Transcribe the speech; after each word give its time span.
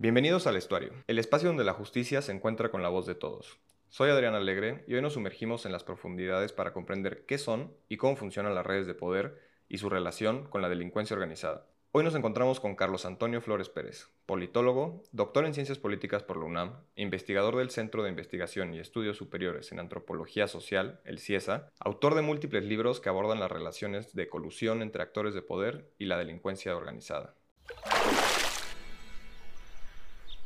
Bienvenidos 0.00 0.46
al 0.46 0.54
Estuario, 0.54 0.92
el 1.08 1.18
espacio 1.18 1.48
donde 1.48 1.64
la 1.64 1.72
justicia 1.72 2.22
se 2.22 2.30
encuentra 2.30 2.70
con 2.70 2.84
la 2.84 2.88
voz 2.88 3.04
de 3.04 3.16
todos. 3.16 3.58
Soy 3.88 4.10
Adrián 4.10 4.36
Alegre 4.36 4.84
y 4.86 4.94
hoy 4.94 5.02
nos 5.02 5.14
sumergimos 5.14 5.66
en 5.66 5.72
las 5.72 5.82
profundidades 5.82 6.52
para 6.52 6.72
comprender 6.72 7.26
qué 7.26 7.36
son 7.36 7.74
y 7.88 7.96
cómo 7.96 8.14
funcionan 8.14 8.54
las 8.54 8.64
redes 8.64 8.86
de 8.86 8.94
poder 8.94 9.42
y 9.68 9.78
su 9.78 9.90
relación 9.90 10.44
con 10.44 10.62
la 10.62 10.68
delincuencia 10.68 11.14
organizada. 11.14 11.66
Hoy 11.90 12.04
nos 12.04 12.14
encontramos 12.14 12.60
con 12.60 12.76
Carlos 12.76 13.06
Antonio 13.06 13.40
Flores 13.40 13.70
Pérez, 13.70 14.06
politólogo, 14.24 15.02
doctor 15.10 15.44
en 15.46 15.54
Ciencias 15.54 15.80
Políticas 15.80 16.22
por 16.22 16.36
la 16.36 16.44
UNAM, 16.44 16.76
investigador 16.94 17.56
del 17.56 17.70
Centro 17.70 18.04
de 18.04 18.10
Investigación 18.10 18.74
y 18.74 18.78
Estudios 18.78 19.16
Superiores 19.16 19.72
en 19.72 19.80
Antropología 19.80 20.46
Social, 20.46 21.00
el 21.06 21.18
CIESA, 21.18 21.72
autor 21.80 22.14
de 22.14 22.22
múltiples 22.22 22.62
libros 22.62 23.00
que 23.00 23.08
abordan 23.08 23.40
las 23.40 23.50
relaciones 23.50 24.14
de 24.14 24.28
colusión 24.28 24.80
entre 24.82 25.02
actores 25.02 25.34
de 25.34 25.42
poder 25.42 25.90
y 25.98 26.04
la 26.04 26.18
delincuencia 26.18 26.76
organizada. 26.76 27.34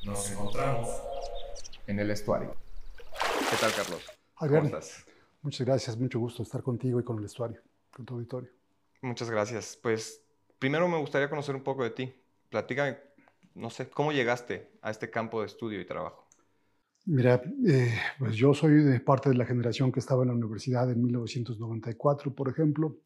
Nos 0.04 0.32
encontramos 0.32 0.88
en 1.86 2.00
el 2.00 2.10
estuario. 2.10 2.56
¿Qué 3.48 3.56
tal, 3.60 3.72
Carlos? 3.72 4.02
¿Cómo 4.34 4.56
estás? 4.56 5.06
Muchas 5.42 5.64
gracias, 5.64 5.96
mucho 5.96 6.18
gusto 6.18 6.42
estar 6.42 6.60
contigo 6.60 6.98
y 6.98 7.04
con 7.04 7.18
el 7.18 7.24
estuario, 7.24 7.60
con 7.92 8.04
tu 8.04 8.14
auditorio. 8.14 8.50
Muchas 9.00 9.30
gracias. 9.30 9.78
Pues 9.80 10.20
primero 10.58 10.88
me 10.88 10.98
gustaría 10.98 11.30
conocer 11.30 11.54
un 11.54 11.62
poco 11.62 11.84
de 11.84 11.90
ti. 11.90 12.12
Platícame, 12.50 12.98
no 13.54 13.70
sé, 13.70 13.90
¿cómo 13.90 14.10
llegaste 14.10 14.72
a 14.82 14.90
este 14.90 15.08
campo 15.08 15.40
de 15.40 15.46
estudio 15.46 15.80
y 15.80 15.84
trabajo? 15.84 16.26
Mira, 17.04 17.40
eh, 17.64 17.94
pues 18.18 18.34
yo 18.34 18.54
soy 18.54 18.82
de 18.82 18.98
parte 18.98 19.28
de 19.28 19.36
la 19.36 19.46
generación 19.46 19.92
que 19.92 20.00
estaba 20.00 20.22
en 20.22 20.28
la 20.30 20.34
universidad 20.34 20.90
en 20.90 21.00
1994, 21.00 22.34
por 22.34 22.48
ejemplo, 22.48 22.96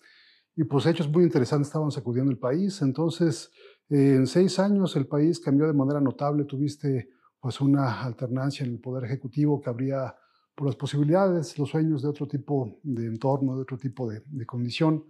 y 0.54 0.64
pues 0.64 0.86
hechos 0.86 1.10
muy 1.10 1.24
interesantes 1.24 1.68
estaban 1.68 1.90
sacudiendo 1.90 2.30
el 2.30 2.38
país. 2.38 2.80
Entonces, 2.80 3.50
en 3.88 4.26
seis 4.26 4.58
años 4.58 4.96
el 4.96 5.06
país 5.06 5.38
cambió 5.38 5.66
de 5.66 5.72
manera 5.72 6.00
notable, 6.00 6.44
tuviste 6.44 7.10
pues 7.40 7.60
una 7.60 8.02
alternancia 8.02 8.64
en 8.64 8.72
el 8.72 8.80
poder 8.80 9.04
ejecutivo 9.04 9.60
que 9.60 9.70
habría 9.70 10.14
por 10.54 10.66
las 10.66 10.76
posibilidades, 10.76 11.58
los 11.58 11.68
sueños 11.68 12.02
de 12.02 12.08
otro 12.08 12.26
tipo 12.26 12.80
de 12.82 13.06
entorno, 13.06 13.54
de 13.54 13.62
otro 13.62 13.76
tipo 13.76 14.08
de, 14.08 14.22
condición. 14.46 15.04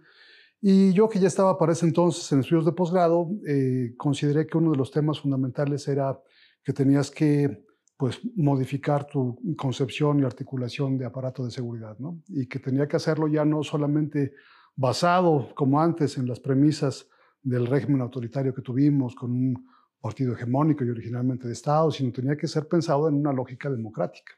Y 0.61 0.91
yo 0.91 1.07
que 1.07 1.19
ya 1.19 1.27
estaba 1.27 1.57
para 1.57 1.71
ese 1.71 1.85
entonces 1.85 2.29
en 2.31 2.41
estudios 2.41 2.65
de 2.65 2.73
posgrado, 2.73 3.29
eh, 3.47 3.93
consideré 3.97 4.45
que 4.45 4.57
uno 4.57 4.71
de 4.71 4.77
los 4.77 4.91
temas 4.91 5.19
fundamentales 5.19 5.87
era 5.87 6.19
que 6.63 6.73
tenías 6.73 7.09
que 7.09 7.65
pues, 7.95 8.19
modificar 8.35 9.07
tu 9.07 9.39
concepción 9.55 10.19
y 10.19 10.23
articulación 10.23 10.97
de 10.97 11.05
aparato 11.05 11.45
de 11.45 11.51
seguridad, 11.51 11.97
¿no? 11.97 12.21
Y 12.27 12.47
que 12.47 12.59
tenía 12.59 12.87
que 12.87 12.97
hacerlo 12.97 13.27
ya 13.27 13.45
no 13.45 13.63
solamente 13.63 14.33
basado, 14.75 15.49
como 15.55 15.79
antes, 15.79 16.17
en 16.17 16.27
las 16.27 16.39
premisas 16.39 17.07
del 17.41 17.67
régimen 17.67 18.01
autoritario 18.01 18.53
que 18.53 18.61
tuvimos, 18.61 19.15
con 19.15 19.31
un 19.31 19.67
partido 19.99 20.33
hegemónico 20.33 20.83
y 20.83 20.89
originalmente 20.89 21.47
de 21.47 21.53
Estado, 21.53 21.91
sino 21.91 22.11
tenía 22.11 22.37
que 22.37 22.47
ser 22.47 22.67
pensado 22.67 23.07
en 23.09 23.15
una 23.15 23.33
lógica 23.33 23.69
democrática. 23.69 24.33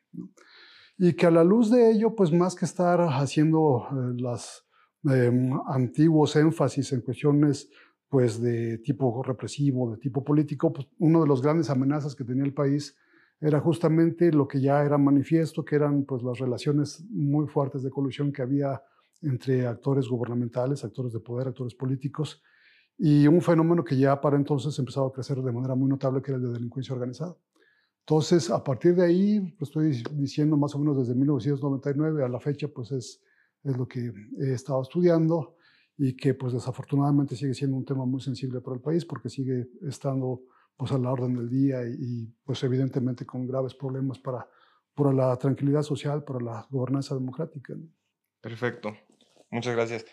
Y 0.97 1.13
que 1.13 1.25
a 1.25 1.31
la 1.31 1.43
luz 1.43 1.69
de 1.71 1.91
ello, 1.91 2.15
pues 2.15 2.31
más 2.31 2.55
que 2.55 2.65
estar 2.65 3.01
haciendo 3.01 3.87
eh, 3.91 4.21
los 4.21 4.65
em, 5.05 5.51
antiguos 5.67 6.35
énfasis 6.35 6.91
en 6.93 7.01
cuestiones 7.01 7.69
pues 8.09 8.41
de 8.41 8.79
tipo 8.79 9.21
represivo, 9.23 9.91
de 9.91 9.97
tipo 9.97 10.23
político, 10.23 10.73
pues 10.73 10.87
una 10.97 11.19
de 11.19 11.27
las 11.27 11.41
grandes 11.41 11.69
amenazas 11.69 12.15
que 12.15 12.23
tenía 12.23 12.43
el 12.43 12.53
país 12.53 12.97
era 13.39 13.59
justamente 13.59 14.31
lo 14.33 14.47
que 14.47 14.59
ya 14.59 14.83
era 14.83 14.97
manifiesto, 14.97 15.63
que 15.63 15.75
eran 15.75 16.03
pues 16.03 16.23
las 16.23 16.39
relaciones 16.39 17.05
muy 17.09 17.47
fuertes 17.47 17.83
de 17.83 17.89
colusión 17.89 18.31
que 18.33 18.41
había 18.41 18.81
entre 19.21 19.67
actores 19.67 20.07
gubernamentales, 20.07 20.83
actores 20.83 21.13
de 21.13 21.19
poder, 21.19 21.47
actores 21.47 21.75
políticos, 21.75 22.41
y 22.99 23.27
un 23.27 23.41
fenómeno 23.41 23.83
que 23.83 23.97
ya 23.97 24.19
para 24.19 24.35
entonces 24.35 24.77
empezaba 24.77 25.07
a 25.07 25.11
crecer 25.11 25.37
de 25.41 25.51
manera 25.53 25.73
muy 25.73 25.87
notable, 25.89 26.21
que 26.21 26.31
era 26.31 26.37
el 26.37 26.43
de 26.43 26.51
delincuencia 26.51 26.93
organizada. 26.93 27.35
Entonces, 28.01 28.49
a 28.49 28.61
partir 28.61 28.93
de 28.93 29.05
ahí, 29.05 29.39
pues 29.57 29.69
estoy 29.69 30.03
diciendo 30.11 30.57
más 30.57 30.75
o 30.75 30.79
menos 30.79 30.97
desde 30.97 31.15
1999 31.15 32.25
a 32.25 32.27
la 32.27 32.41
fecha, 32.41 32.67
pues 32.67 32.91
es, 32.91 33.23
es 33.63 33.77
lo 33.77 33.87
que 33.87 34.11
he 34.39 34.51
estado 34.51 34.81
estudiando 34.81 35.55
y 35.97 36.15
que 36.15 36.33
pues 36.33 36.51
desafortunadamente 36.51 37.37
sigue 37.37 37.53
siendo 37.53 37.77
un 37.77 37.85
tema 37.85 38.05
muy 38.05 38.19
sensible 38.19 38.59
para 38.59 38.75
el 38.75 38.81
país 38.81 39.05
porque 39.05 39.29
sigue 39.29 39.69
estando 39.81 40.41
pues 40.75 40.91
a 40.91 40.97
la 40.97 41.11
orden 41.11 41.35
del 41.35 41.49
día 41.49 41.81
y, 41.87 42.25
pues 42.43 42.63
evidentemente 42.63 43.25
con 43.25 43.45
graves 43.45 43.75
problemas 43.75 44.19
para, 44.19 44.45
para 44.93 45.13
la 45.13 45.37
tranquilidad 45.37 45.83
social, 45.83 46.23
para 46.23 46.39
la 46.39 46.67
gobernanza 46.69 47.15
democrática. 47.15 47.75
Perfecto, 48.41 48.93
muchas 49.51 49.75
gracias. 49.75 50.05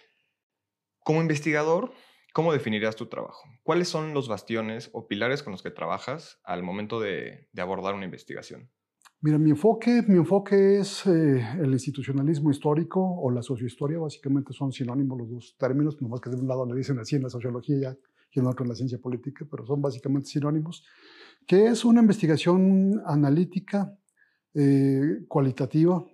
Como 1.05 1.21
investigador, 1.21 1.93
¿Cómo 2.37 2.53
definirías 2.53 2.97
tu 2.97 3.07
trabajo? 3.07 3.49
¿Cuáles 3.63 3.89
son 3.89 4.13
los 4.13 4.29
bastiones 4.29 4.91
o 4.93 5.09
pilares 5.09 5.43
con 5.43 5.53
los 5.53 5.63
que 5.63 5.71
trabajas 5.71 6.39
al 6.45 6.63
momento 6.63 7.01
de, 7.01 7.49
abordar 7.57 7.95
una 7.95 8.05
investigación? 8.05 8.69
Mira, 9.23 9.39
mi 9.39 9.49
enfoque, 9.49 10.03
mi 10.07 10.19
enfoque 10.19 10.81
es 10.81 11.07
eh, 11.07 11.43
el 11.59 11.73
institucionalismo 11.73 12.51
histórico 12.51 13.01
o 13.01 13.31
la 13.31 13.41
sociohistoria, 13.41 13.99
básicamente 13.99 14.53
son 14.53 14.71
sinónimos 14.71 15.17
los 15.19 15.31
dos 15.31 15.57
términos, 15.59 15.97
nomás 16.03 16.21
que 16.21 16.29
de 16.29 16.37
un 16.37 16.47
lado 16.47 16.67
le 16.67 16.77
dicen 16.77 16.99
así 16.99 17.17
en 17.17 17.23
la 17.23 17.31
sociología 17.31 17.97
y 18.31 18.39
en 18.39 18.47
otro 18.47 18.65
en 18.65 18.69
la 18.69 18.75
ciencia 18.75 18.99
política, 18.99 19.47
pero 19.51 19.65
son 19.65 19.81
básicamente 19.81 20.29
sinónimos, 20.29 20.85
que 21.47 21.69
es 21.69 21.87
una 21.87 22.03
investigación 22.03 23.01
analítica, 23.07 23.99
eh, 24.53 25.25
cualitativa, 25.27 26.05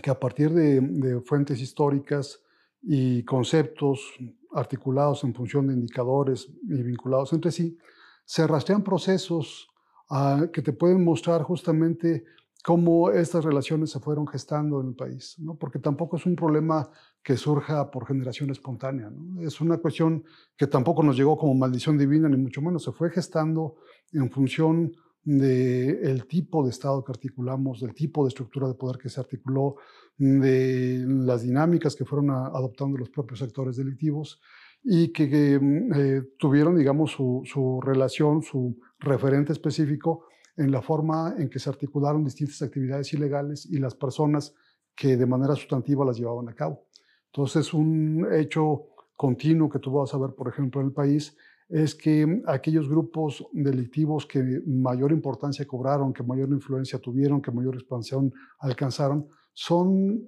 que 0.00 0.10
a 0.10 0.20
partir 0.20 0.50
de, 0.50 0.80
de 0.80 1.20
fuentes 1.22 1.60
históricas 1.60 2.40
y 2.82 3.24
conceptos 3.24 4.14
articulados 4.52 5.24
en 5.24 5.34
función 5.34 5.66
de 5.66 5.74
indicadores 5.74 6.48
y 6.68 6.82
vinculados. 6.82 7.32
Entre 7.32 7.50
sí, 7.50 7.76
se 8.24 8.46
rastrean 8.46 8.82
procesos 8.82 9.68
ah, 10.10 10.46
que 10.52 10.62
te 10.62 10.72
pueden 10.72 11.04
mostrar 11.04 11.42
justamente 11.42 12.24
cómo 12.62 13.10
estas 13.10 13.44
relaciones 13.44 13.90
se 13.90 14.00
fueron 14.00 14.26
gestando 14.26 14.80
en 14.80 14.88
el 14.88 14.94
país, 14.94 15.36
¿no? 15.38 15.54
porque 15.54 15.78
tampoco 15.78 16.16
es 16.16 16.26
un 16.26 16.36
problema 16.36 16.88
que 17.22 17.36
surja 17.36 17.90
por 17.90 18.06
generación 18.06 18.50
espontánea, 18.50 19.10
es 19.40 19.60
una 19.60 19.78
cuestión 19.78 20.24
que 20.56 20.66
tampoco 20.66 21.02
nos 21.02 21.16
llegó 21.16 21.38
como 21.38 21.54
maldición 21.54 21.96
divina, 21.96 22.28
ni 22.28 22.36
mucho 22.36 22.60
menos, 22.60 22.84
se 22.84 22.92
fue 22.92 23.10
gestando 23.10 23.76
en 24.12 24.30
función 24.30 24.92
del 25.22 26.26
tipo 26.26 26.64
de 26.64 26.70
Estado 26.70 27.04
que 27.04 27.12
articulamos, 27.12 27.80
del 27.80 27.94
tipo 27.94 28.24
de 28.24 28.28
estructura 28.28 28.68
de 28.68 28.74
poder 28.74 28.98
que 28.98 29.08
se 29.08 29.20
articuló, 29.20 29.76
de 30.16 31.04
las 31.06 31.42
dinámicas 31.42 31.96
que 31.96 32.04
fueron 32.04 32.30
adoptando 32.30 32.98
los 32.98 33.10
propios 33.10 33.38
sectores 33.38 33.76
delictivos 33.76 34.40
y 34.82 35.08
que, 35.12 35.58
mm, 35.60 35.92
eh, 35.94 36.22
tuvieron, 36.38 36.76
digamos, 36.76 37.12
su, 37.12 37.80
relación, 37.82 38.42
su 38.42 38.78
referente 38.98 39.52
específico 39.52 40.24
en 40.56 40.70
la 40.70 40.82
forma 40.82 41.34
en 41.38 41.48
que 41.48 41.58
se 41.58 41.70
articularon 41.70 42.24
distintas 42.24 42.62
actividades 42.62 43.12
ilegales 43.12 43.66
y 43.66 43.78
las 43.78 43.94
personas 43.94 44.54
que 44.94 45.16
de 45.16 45.26
manera 45.26 45.54
sustantiva 45.54 46.04
las 46.04 46.18
llevaban 46.18 46.48
a 46.48 46.54
cabo. 46.54 46.86
Entonces, 47.26 47.72
un 47.72 48.26
hecho 48.32 48.88
continuo 49.16 49.70
que 49.70 49.78
tú 49.78 49.92
vas 49.92 50.12
a 50.12 50.18
ver, 50.18 50.34
por 50.34 50.48
ejemplo, 50.48 50.80
en 50.80 50.88
el 50.88 50.92
país, 50.92 51.36
es 51.70 51.94
que 51.94 52.42
aquellos 52.46 52.88
grupos 52.88 53.46
delictivos 53.52 54.26
que 54.26 54.60
mayor 54.66 55.12
importancia 55.12 55.64
cobraron, 55.66 56.12
que 56.12 56.24
mayor 56.24 56.48
influencia 56.48 56.98
tuvieron, 56.98 57.40
que 57.40 57.52
mayor 57.52 57.76
expansión 57.76 58.32
alcanzaron, 58.58 59.28
son 59.52 60.20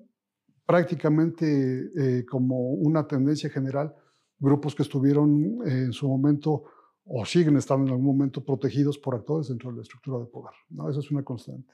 prácticamente 0.64 1.91
eh, 1.97 2.25
como 2.25 2.70
una 2.70 3.06
tendencia 3.06 3.50
general, 3.50 3.92
grupos 4.38 4.75
que 4.75 4.84
estuvieron 4.84 5.58
eh, 5.66 5.84
en 5.86 5.92
su 5.92 6.08
momento 6.08 6.64
o 7.04 7.25
siguen 7.25 7.56
estando 7.56 7.86
en 7.86 7.91
algún 7.91 8.06
momento 8.06 8.44
protegidos 8.44 8.97
por 8.97 9.16
actores 9.16 9.48
dentro 9.48 9.70
de 9.70 9.76
la 9.76 9.82
estructura 9.82 10.20
de 10.20 10.26
poder. 10.26 10.54
¿no? 10.70 10.88
Eso 10.88 11.00
es 11.00 11.10
una 11.10 11.25
constante. 11.25 11.72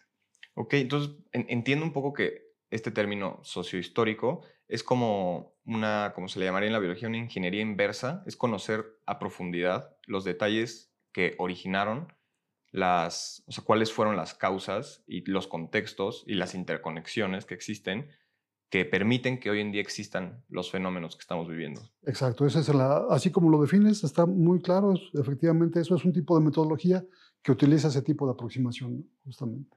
Ok, 0.55 0.75
entonces 0.75 1.15
entiendo 1.33 1.85
un 1.85 1.93
poco 1.93 2.15
que 2.15 2.49
este 2.71 2.91
término 2.91 3.39
sociohistórico 3.43 4.43
es 4.67 4.83
como 4.83 5.58
una, 5.69 6.13
como 6.15 6.29
se 6.29 6.41
le 6.41 6.47
llamaría 6.47 6.69
en 6.69 6.73
la 6.73 6.79
biología, 6.79 7.09
una 7.09 7.19
ingeniería 7.19 7.61
inversa, 7.61 8.23
es 8.27 8.37
conocer 8.37 8.99
a 9.07 9.19
profundidad 9.19 9.97
los 10.07 10.25
detalles 10.25 10.93
que 11.13 11.35
originaron 11.39 12.13
las, 12.71 13.45
o 13.47 13.53
sea, 13.53 13.65
cuáles 13.65 13.93
fueron 13.93 14.17
las 14.17 14.35
causas 14.35 15.05
y 15.07 15.29
los 15.31 15.47
contextos 15.47 16.25
y 16.27 16.35
las 16.35 16.55
interconexiones 16.55 17.45
que 17.45 17.55
existen 17.55 18.11
que 18.71 18.85
permiten 18.85 19.41
que 19.41 19.51
hoy 19.51 19.61
en 19.61 19.73
día 19.73 19.81
existan 19.81 20.45
los 20.49 20.71
fenómenos 20.71 21.17
que 21.17 21.23
estamos 21.23 21.49
viviendo. 21.49 21.81
Exacto, 22.03 22.47
esa 22.47 22.61
es 22.61 22.69
la, 22.69 23.07
así 23.11 23.31
como 23.31 23.51
lo 23.51 23.61
defines, 23.61 24.05
está 24.05 24.27
muy 24.27 24.61
claro, 24.61 24.95
efectivamente 25.15 25.81
eso 25.81 25.97
es 25.97 26.05
un 26.05 26.13
tipo 26.13 26.39
de 26.39 26.45
metodología 26.45 27.05
que 27.43 27.53
utiliza 27.53 27.89
ese 27.89 28.03
tipo 28.03 28.27
de 28.27 28.33
aproximación, 28.33 29.09
justamente. 29.25 29.77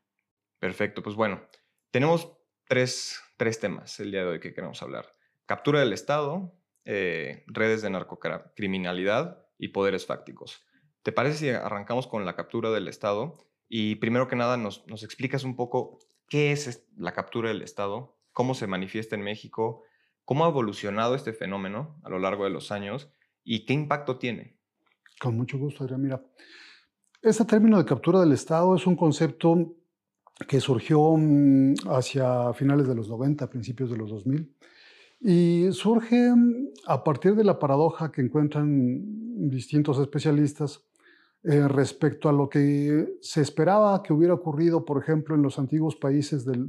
Perfecto, 0.59 1.01
pues 1.01 1.15
bueno, 1.15 1.41
tenemos 1.89 2.33
tres, 2.67 3.17
tres 3.37 3.59
temas 3.59 3.97
el 4.01 4.11
día 4.11 4.21
de 4.21 4.27
hoy 4.27 4.39
que 4.39 4.53
queremos 4.53 4.81
hablar. 4.81 5.05
Captura 5.51 5.81
del 5.81 5.91
Estado, 5.91 6.53
eh, 6.85 7.43
redes 7.47 7.81
de 7.81 7.89
narcocriminalidad 7.89 9.45
y 9.57 9.67
poderes 9.67 10.05
fácticos. 10.05 10.63
¿Te 11.03 11.11
parece 11.11 11.37
si 11.37 11.49
arrancamos 11.49 12.07
con 12.07 12.25
la 12.25 12.37
captura 12.37 12.71
del 12.71 12.87
Estado? 12.87 13.37
Y 13.67 13.95
primero 13.95 14.29
que 14.29 14.37
nada 14.37 14.55
nos, 14.55 14.87
nos 14.87 15.03
explicas 15.03 15.43
un 15.43 15.57
poco 15.57 15.99
qué 16.29 16.53
es 16.53 16.87
la 16.95 17.11
captura 17.11 17.49
del 17.49 17.63
Estado, 17.63 18.17
cómo 18.31 18.53
se 18.53 18.65
manifiesta 18.65 19.17
en 19.17 19.23
México, 19.23 19.83
cómo 20.23 20.45
ha 20.45 20.47
evolucionado 20.47 21.15
este 21.15 21.33
fenómeno 21.33 21.99
a 22.05 22.09
lo 22.09 22.19
largo 22.19 22.45
de 22.45 22.51
los 22.51 22.71
años 22.71 23.09
y 23.43 23.65
qué 23.65 23.73
impacto 23.73 24.19
tiene. 24.19 24.55
Con 25.19 25.35
mucho 25.35 25.57
gusto, 25.57 25.83
Adrián. 25.83 26.01
Mira, 26.01 26.23
Este 27.21 27.43
término 27.43 27.77
de 27.77 27.83
captura 27.83 28.21
del 28.21 28.31
Estado 28.31 28.73
es 28.73 28.87
un 28.87 28.95
concepto 28.95 29.75
que 30.47 30.61
surgió 30.61 31.13
mm, 31.17 31.73
hacia 31.89 32.53
finales 32.53 32.87
de 32.87 32.95
los 32.95 33.09
90, 33.09 33.49
principios 33.49 33.89
de 33.89 33.97
los 33.97 34.09
2000, 34.11 34.55
y 35.21 35.71
surge 35.71 36.33
a 36.87 37.03
partir 37.03 37.35
de 37.35 37.43
la 37.43 37.59
paradoja 37.59 38.11
que 38.11 38.21
encuentran 38.21 39.49
distintos 39.49 39.99
especialistas 39.99 40.83
eh, 41.43 41.67
respecto 41.67 42.27
a 42.27 42.33
lo 42.33 42.49
que 42.49 43.17
se 43.21 43.41
esperaba 43.41 44.01
que 44.01 44.13
hubiera 44.13 44.33
ocurrido, 44.33 44.83
por 44.83 45.01
ejemplo, 45.01 45.35
en 45.35 45.43
los 45.43 45.59
antiguos 45.59 45.95
países 45.95 46.43
del, 46.43 46.65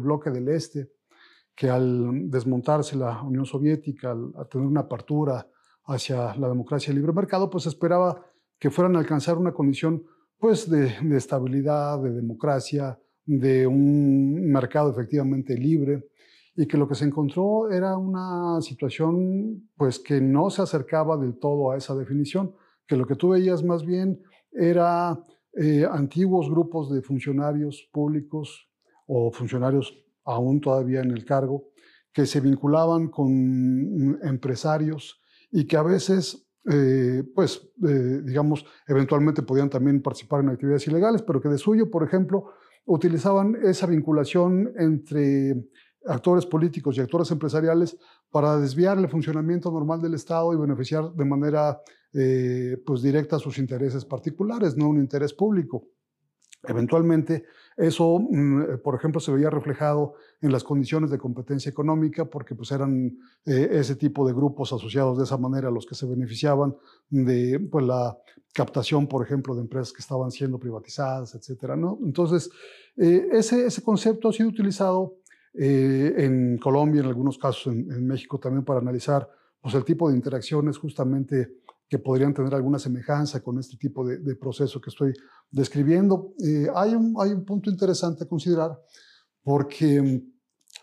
bloque 0.00 0.30
del 0.30 0.48
Este, 0.48 0.90
que 1.54 1.70
al 1.70 2.30
desmontarse 2.30 2.96
la 2.96 3.22
Unión 3.22 3.46
Soviética, 3.46 4.12
al, 4.12 4.32
tener 4.50 4.66
una 4.66 4.80
apertura 4.80 5.46
hacia 5.86 6.34
la 6.36 6.48
democracia 6.48 6.90
y 6.90 6.92
el 6.92 6.96
libre 6.96 7.12
mercado, 7.12 7.48
pues 7.48 7.66
esperaba 7.66 8.24
que 8.58 8.70
fueran 8.70 8.96
a 8.96 8.98
alcanzar 8.98 9.38
una 9.38 9.52
condición 9.52 10.04
pues, 10.38 10.70
de 10.70 10.94
estabilidad, 11.16 12.02
de 12.02 12.12
democracia, 12.12 12.98
de 13.24 13.66
un 13.66 14.50
mercado 14.50 14.90
efectivamente 14.90 15.56
libre 15.56 16.08
y 16.54 16.66
que 16.66 16.76
lo 16.76 16.86
que 16.86 16.94
se 16.94 17.04
encontró 17.04 17.70
era 17.70 17.96
una 17.96 18.60
situación 18.60 19.70
pues 19.76 19.98
que 19.98 20.20
no 20.20 20.50
se 20.50 20.62
acercaba 20.62 21.16
del 21.16 21.38
todo 21.38 21.70
a 21.70 21.76
esa 21.76 21.94
definición 21.94 22.54
que 22.86 22.96
lo 22.96 23.06
que 23.06 23.16
tú 23.16 23.30
veías 23.30 23.64
más 23.64 23.84
bien 23.84 24.20
era 24.52 25.18
eh, 25.54 25.86
antiguos 25.90 26.50
grupos 26.50 26.92
de 26.92 27.02
funcionarios 27.02 27.88
públicos 27.92 28.68
o 29.06 29.30
funcionarios 29.32 29.98
aún 30.24 30.60
todavía 30.60 31.00
en 31.00 31.10
el 31.10 31.24
cargo, 31.24 31.70
que 32.12 32.26
se 32.26 32.40
vinculaban 32.40 33.08
con 33.08 34.18
empresarios 34.22 35.20
y 35.50 35.66
que 35.66 35.76
a 35.76 35.82
veces, 35.82 36.46
eh, 36.70 37.22
pues, 37.34 37.72
eh, 37.88 38.20
digamos, 38.24 38.64
eventualmente 38.86 39.42
podían 39.42 39.70
también 39.70 40.02
participar 40.02 40.40
en 40.40 40.50
actividades 40.50 40.86
ilegales, 40.86 41.22
pero 41.22 41.40
que 41.40 41.48
de 41.48 41.58
suyo, 41.58 41.90
por 41.90 42.04
ejemplo, 42.04 42.52
utilizaban 42.84 43.56
esa 43.62 43.86
vinculación 43.86 44.72
entre 44.76 45.54
actores 46.06 46.46
políticos 46.46 46.96
y 46.96 47.00
actores 47.00 47.30
empresariales 47.30 47.96
para 48.30 48.56
desviar 48.58 48.98
el 48.98 49.08
funcionamiento 49.08 49.70
normal 49.70 50.00
del 50.00 50.14
Estado 50.14 50.52
y 50.52 50.56
beneficiar 50.56 51.12
de 51.12 51.24
manera 51.24 51.80
eh, 52.12 52.76
pues 52.84 53.02
directa 53.02 53.38
sus 53.38 53.58
intereses 53.58 54.04
particulares, 54.04 54.76
no 54.76 54.88
un 54.88 54.98
interés 54.98 55.32
público. 55.32 55.88
Eventualmente, 56.64 57.44
eso, 57.76 58.20
mm, 58.20 58.78
por 58.84 58.94
ejemplo, 58.94 59.20
se 59.20 59.32
veía 59.32 59.50
reflejado 59.50 60.14
en 60.40 60.52
las 60.52 60.62
condiciones 60.62 61.10
de 61.10 61.18
competencia 61.18 61.70
económica, 61.70 62.24
porque 62.24 62.54
pues, 62.54 62.70
eran 62.70 63.18
eh, 63.44 63.68
ese 63.72 63.96
tipo 63.96 64.26
de 64.26 64.32
grupos 64.32 64.72
asociados 64.72 65.18
de 65.18 65.24
esa 65.24 65.38
manera 65.38 65.70
los 65.70 65.86
que 65.86 65.96
se 65.96 66.06
beneficiaban 66.06 66.76
de 67.10 67.58
pues, 67.58 67.84
la 67.84 68.16
captación, 68.52 69.08
por 69.08 69.24
ejemplo, 69.26 69.54
de 69.54 69.62
empresas 69.62 69.92
que 69.92 70.02
estaban 70.02 70.30
siendo 70.30 70.58
privatizadas, 70.58 71.34
etc. 71.34 71.74
¿no? 71.76 71.98
Entonces, 72.04 72.48
eh, 72.96 73.26
ese, 73.32 73.66
ese 73.66 73.82
concepto 73.82 74.28
ha 74.28 74.32
sido 74.32 74.48
utilizado 74.48 75.16
eh, 75.54 76.14
en 76.16 76.56
Colombia, 76.58 77.00
en 77.00 77.08
algunos 77.08 77.36
casos 77.36 77.66
en, 77.66 78.06
México 78.06 78.40
también 78.40 78.64
para 78.64 78.80
analizar 78.80 79.28
pues, 79.60 79.74
el 79.74 79.84
tipo 79.84 80.08
de 80.08 80.16
interacciones 80.16 80.78
justamente 80.78 81.60
que 81.88 81.98
podrían 81.98 82.32
tener 82.32 82.54
alguna 82.54 82.78
semejanza 82.78 83.42
con 83.42 83.58
este 83.58 83.76
tipo 83.76 84.06
de, 84.06 84.34
proceso 84.36 84.80
que 84.80 84.88
estoy 84.88 85.12
describiendo. 85.50 86.32
Eh, 86.42 86.68
hay, 86.74 86.94
un, 86.94 87.14
hay 87.18 87.32
un 87.32 87.44
punto 87.44 87.68
interesante 87.68 88.24
a 88.24 88.28
considerar 88.28 88.80
porque 89.42 90.22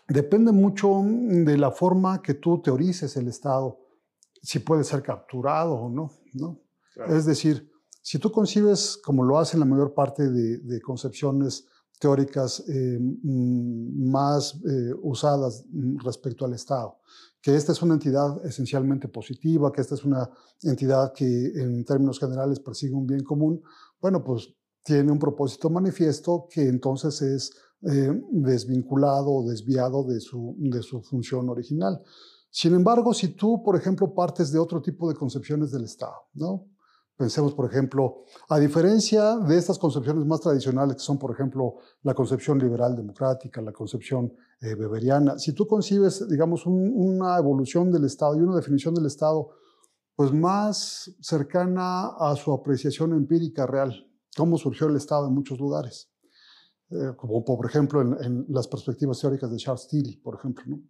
depende 0.06 0.52
mucho 0.52 1.02
de 1.04 1.58
la 1.58 1.72
forma 1.72 2.22
que 2.22 2.34
tú 2.34 2.62
teorices 2.62 3.16
el 3.16 3.26
Estado, 3.26 3.76
si 4.40 4.60
puede 4.60 4.84
ser 4.84 5.02
capturado 5.02 5.72
o 5.72 5.88
no. 5.90 6.12
¿no? 6.34 6.60
Es 7.08 7.26
decir, 7.26 7.68
si 8.02 8.20
tú 8.20 8.30
concibes, 8.30 8.96
como 9.04 9.24
lo 9.24 9.36
hacen 9.36 9.58
la 9.58 9.66
mayor 9.66 9.94
parte 9.94 10.30
de, 10.30 10.58
de 10.58 10.80
concepciones 10.80 11.66
teóricas 12.00 12.64
eh, 12.66 12.98
mm, 12.98 14.10
más 14.10 14.54
eh, 14.64 14.92
usadas 15.02 15.64
mm, 15.70 15.98
respecto 15.98 16.44
al 16.46 16.54
Estado, 16.54 16.96
que 17.40 17.54
esta 17.54 17.72
es 17.72 17.82
una 17.82 17.94
entidad 17.94 18.44
esencialmente 18.44 19.06
positiva, 19.06 19.70
que 19.70 19.82
esta 19.82 19.94
es 19.94 20.04
una 20.04 20.28
entidad 20.62 21.12
que 21.12 21.26
en 21.26 21.84
términos 21.84 22.18
generales 22.18 22.58
persigue 22.58 22.94
un 22.94 23.06
bien 23.06 23.22
común, 23.22 23.62
bueno, 24.00 24.24
pues 24.24 24.48
tiene 24.82 25.12
un 25.12 25.18
propósito 25.18 25.68
manifiesto 25.68 26.48
que 26.50 26.66
entonces 26.66 27.20
es 27.20 27.52
eh, 27.82 28.10
desvinculado 28.30 29.30
o 29.30 29.48
desviado 29.48 30.02
de 30.04 30.20
su, 30.20 30.56
de 30.58 30.82
su 30.82 31.02
función 31.02 31.50
original. 31.50 32.02
Sin 32.50 32.74
embargo, 32.74 33.12
si 33.12 33.28
tú, 33.28 33.62
por 33.62 33.76
ejemplo, 33.76 34.12
partes 34.14 34.50
de 34.50 34.58
otro 34.58 34.80
tipo 34.80 35.08
de 35.08 35.14
concepciones 35.14 35.70
del 35.70 35.84
Estado, 35.84 36.16
¿no? 36.32 36.66
Pensemos, 37.20 37.52
por 37.52 37.70
ejemplo, 37.70 38.24
a 38.48 38.58
diferencia 38.58 39.36
de 39.36 39.58
estas 39.58 39.78
concepciones 39.78 40.24
más 40.24 40.40
tradicionales, 40.40 40.96
que 40.96 41.02
son, 41.02 41.18
por 41.18 41.30
ejemplo, 41.30 41.74
la 42.02 42.14
concepción 42.14 42.58
liberal 42.58 42.96
democrática, 42.96 43.60
la 43.60 43.74
concepción 43.74 44.32
eh, 44.62 44.74
beberiana, 44.74 45.38
si 45.38 45.52
tú 45.52 45.66
concibes, 45.66 46.26
digamos, 46.30 46.64
una 46.64 47.36
evolución 47.36 47.92
del 47.92 48.06
Estado 48.06 48.36
y 48.36 48.40
una 48.40 48.56
definición 48.56 48.94
del 48.94 49.04
Estado, 49.04 49.50
pues 50.16 50.32
más 50.32 51.14
cercana 51.20 52.06
a 52.18 52.34
su 52.36 52.54
apreciación 52.54 53.12
empírica 53.12 53.66
real, 53.66 54.10
cómo 54.34 54.56
surgió 54.56 54.86
el 54.86 54.96
Estado 54.96 55.26
en 55.26 55.34
muchos 55.34 55.60
lugares, 55.60 56.10
eh, 56.88 57.12
como 57.18 57.44
por 57.44 57.66
ejemplo 57.66 58.00
en, 58.00 58.46
las 58.48 58.66
perspectivas 58.66 59.20
teóricas 59.20 59.50
de 59.50 59.58
Charles 59.58 59.88
Tilly, 59.88 60.16
por 60.16 60.36
ejemplo. 60.36 60.64
¿no? 60.68 60.80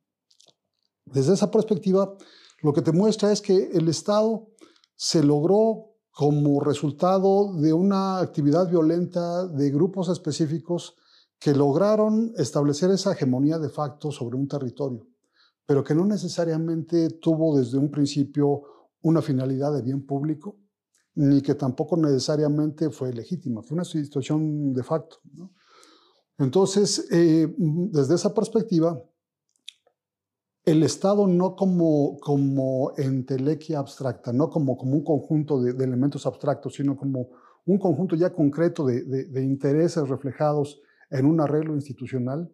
Desde 1.07 1.35
esa 1.35 1.51
perspectiva, 1.51 2.17
lo 2.63 2.73
que 2.73 2.83
te 2.83 2.93
muestra 2.93 3.33
es 3.33 3.41
que 3.41 3.71
el 3.73 3.89
Estado 3.89 4.47
se 4.95 5.25
logró 5.25 5.90
como 6.13 6.61
resultado 6.61 7.55
de 7.55 7.73
una 7.73 8.21
actividad 8.21 8.69
violenta 8.69 9.47
de 9.47 9.71
grupos 9.71 10.09
específicos 10.09 10.97
que 11.39 11.55
lograron 11.55 12.33
establecer 12.37 12.91
esa 12.91 13.13
hegemonía 13.13 13.59
de 13.59 13.71
facto 13.71 14.11
sobre 14.11 14.37
un 14.37 14.47
territorio, 14.47 15.07
pero 15.65 15.83
que 15.83 15.95
no 15.95 16.05
necesariamente 16.05 17.11
tuvo 17.11 17.57
desde 17.57 17.79
un 17.79 17.91
principio 17.91 18.63
una 19.03 19.23
finalidad 19.23 19.73
de 19.73 19.83
bien 19.83 20.05
público, 20.05 20.59
ni 21.15 21.41
que 21.41 21.55
tampoco 21.55 21.97
necesariamente 21.97 22.91
fue 22.91 23.13
legítima, 23.13 23.63
fue 23.63 23.75
una 23.75 23.85
situación 23.85 24.73
de 24.73 24.83
facto. 24.83 25.21
Entonces, 26.39 27.07
eh, 27.11 27.55
desde 27.59 28.15
esa 28.15 28.33
perspectiva, 28.33 29.03
el 30.71 30.85
Estado 30.85 31.27
no 31.27 31.57
como, 31.57 32.19
como 32.21 32.93
entelequia 32.97 33.81
abstracta, 33.81 34.33
no 34.33 34.51
como, 34.51 34.77
como 34.77 34.93
un 34.93 35.05
conjunto 35.05 35.61
de, 35.61 35.73
elementos 35.83 36.27
abstractos, 36.27 36.75
sino 36.75 36.97
como 36.97 37.31
un 37.67 37.79
conjunto 37.79 38.15
ya 38.15 38.33
concreto 38.33 38.87
de, 38.87 39.43
intereses 39.43 40.09
reflejados 40.09 40.81
en 41.11 41.27
un 41.27 41.41
arreglo 41.41 41.75
institucional, 41.75 42.51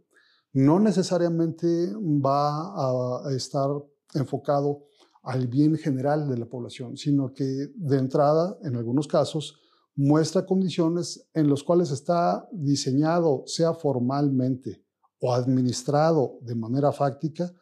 no 0.53 0.81
necesariamente 0.81 1.67
va 1.97 3.27
a 3.27 3.35
estar 3.35 3.69
enfocado 4.15 4.85
al 5.23 5.47
bien 5.47 5.77
general 5.77 6.29
de 6.29 6.39
la 6.39 6.47
población, 6.47 6.97
sino 6.97 7.35
que 7.35 7.45
de 7.45 7.99
entrada, 7.99 8.57
en 8.63 8.77
algunos 8.77 9.07
casos, 9.07 9.61
muestra 9.95 10.47
condiciones 10.47 11.29
en 11.35 11.51
las 11.51 11.63
cuales 11.63 11.91
está 11.91 12.49
diseñado, 12.51 13.43
sea 13.47 13.75
formalmente 13.75 14.83
o 15.21 15.35
administrado 15.35 16.39
de 16.41 16.55
manera 16.55 16.93
fáctica, 16.93 17.53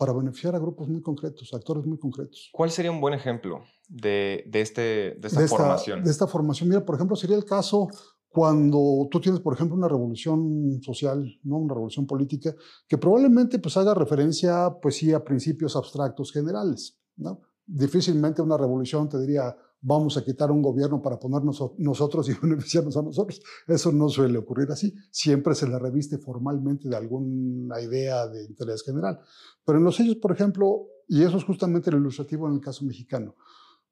para 0.00 0.14
beneficiar 0.14 0.56
a 0.56 0.58
grupos 0.58 0.88
muy 0.88 1.02
concretos, 1.02 1.52
actores 1.52 1.84
muy 1.84 1.98
concretos. 1.98 2.48
¿Cuál 2.54 2.70
sería 2.70 2.90
un 2.90 3.02
buen 3.02 3.12
ejemplo 3.12 3.64
de, 3.86 4.44
de, 4.48 4.62
este, 4.62 4.80
de 5.20 5.28
esta 5.28 5.46
formación? 5.46 6.02
De 6.02 6.10
esta 6.10 6.26
formación. 6.26 6.70
Mira, 6.70 6.86
por 6.86 6.94
ejemplo, 6.94 7.16
sería 7.16 7.36
el 7.36 7.44
caso 7.44 7.86
cuando 8.26 9.08
tú 9.10 9.20
tienes, 9.20 9.42
por 9.42 9.52
ejemplo, 9.52 9.76
una 9.76 9.88
revolución 9.88 10.80
social, 10.82 11.22
¿no? 11.42 11.58
una 11.58 11.74
revolución 11.74 12.06
política, 12.06 12.54
que 12.88 12.96
probablemente 12.96 13.58
pues, 13.58 13.76
haga 13.76 13.92
referencia 13.92 14.74
pues, 14.80 14.96
sí, 14.96 15.12
a 15.12 15.22
principios 15.22 15.76
abstractos 15.76 16.32
generales. 16.32 16.98
¿no? 17.16 17.42
Difícilmente 17.66 18.40
una 18.40 18.56
revolución 18.56 19.06
te 19.06 19.20
diría, 19.20 19.54
vamos 19.82 20.16
a 20.16 20.24
quitar 20.24 20.50
un 20.50 20.62
gobierno 20.62 21.00
para 21.00 21.18
ponernos 21.18 21.72
nosotros 21.78 22.28
y 22.28 22.34
beneficiarnos 22.42 22.96
a 22.96 23.02
nosotros. 23.02 23.40
Eso 23.66 23.92
no 23.92 24.08
suele 24.08 24.38
ocurrir 24.38 24.70
así. 24.70 24.94
Siempre 25.10 25.54
se 25.54 25.68
le 25.68 25.78
reviste 25.78 26.18
formalmente 26.18 26.88
de 26.88 26.96
alguna 26.96 27.80
idea 27.80 28.26
de 28.26 28.44
interés 28.44 28.82
general. 28.82 29.20
Pero 29.64 29.78
en 29.78 29.84
los 29.84 29.98
hechos, 30.00 30.16
por 30.16 30.32
ejemplo, 30.32 30.86
y 31.08 31.22
eso 31.22 31.38
es 31.38 31.44
justamente 31.44 31.90
lo 31.90 31.98
ilustrativo 31.98 32.46
en 32.48 32.54
el 32.54 32.60
caso 32.60 32.84
mexicano, 32.84 33.34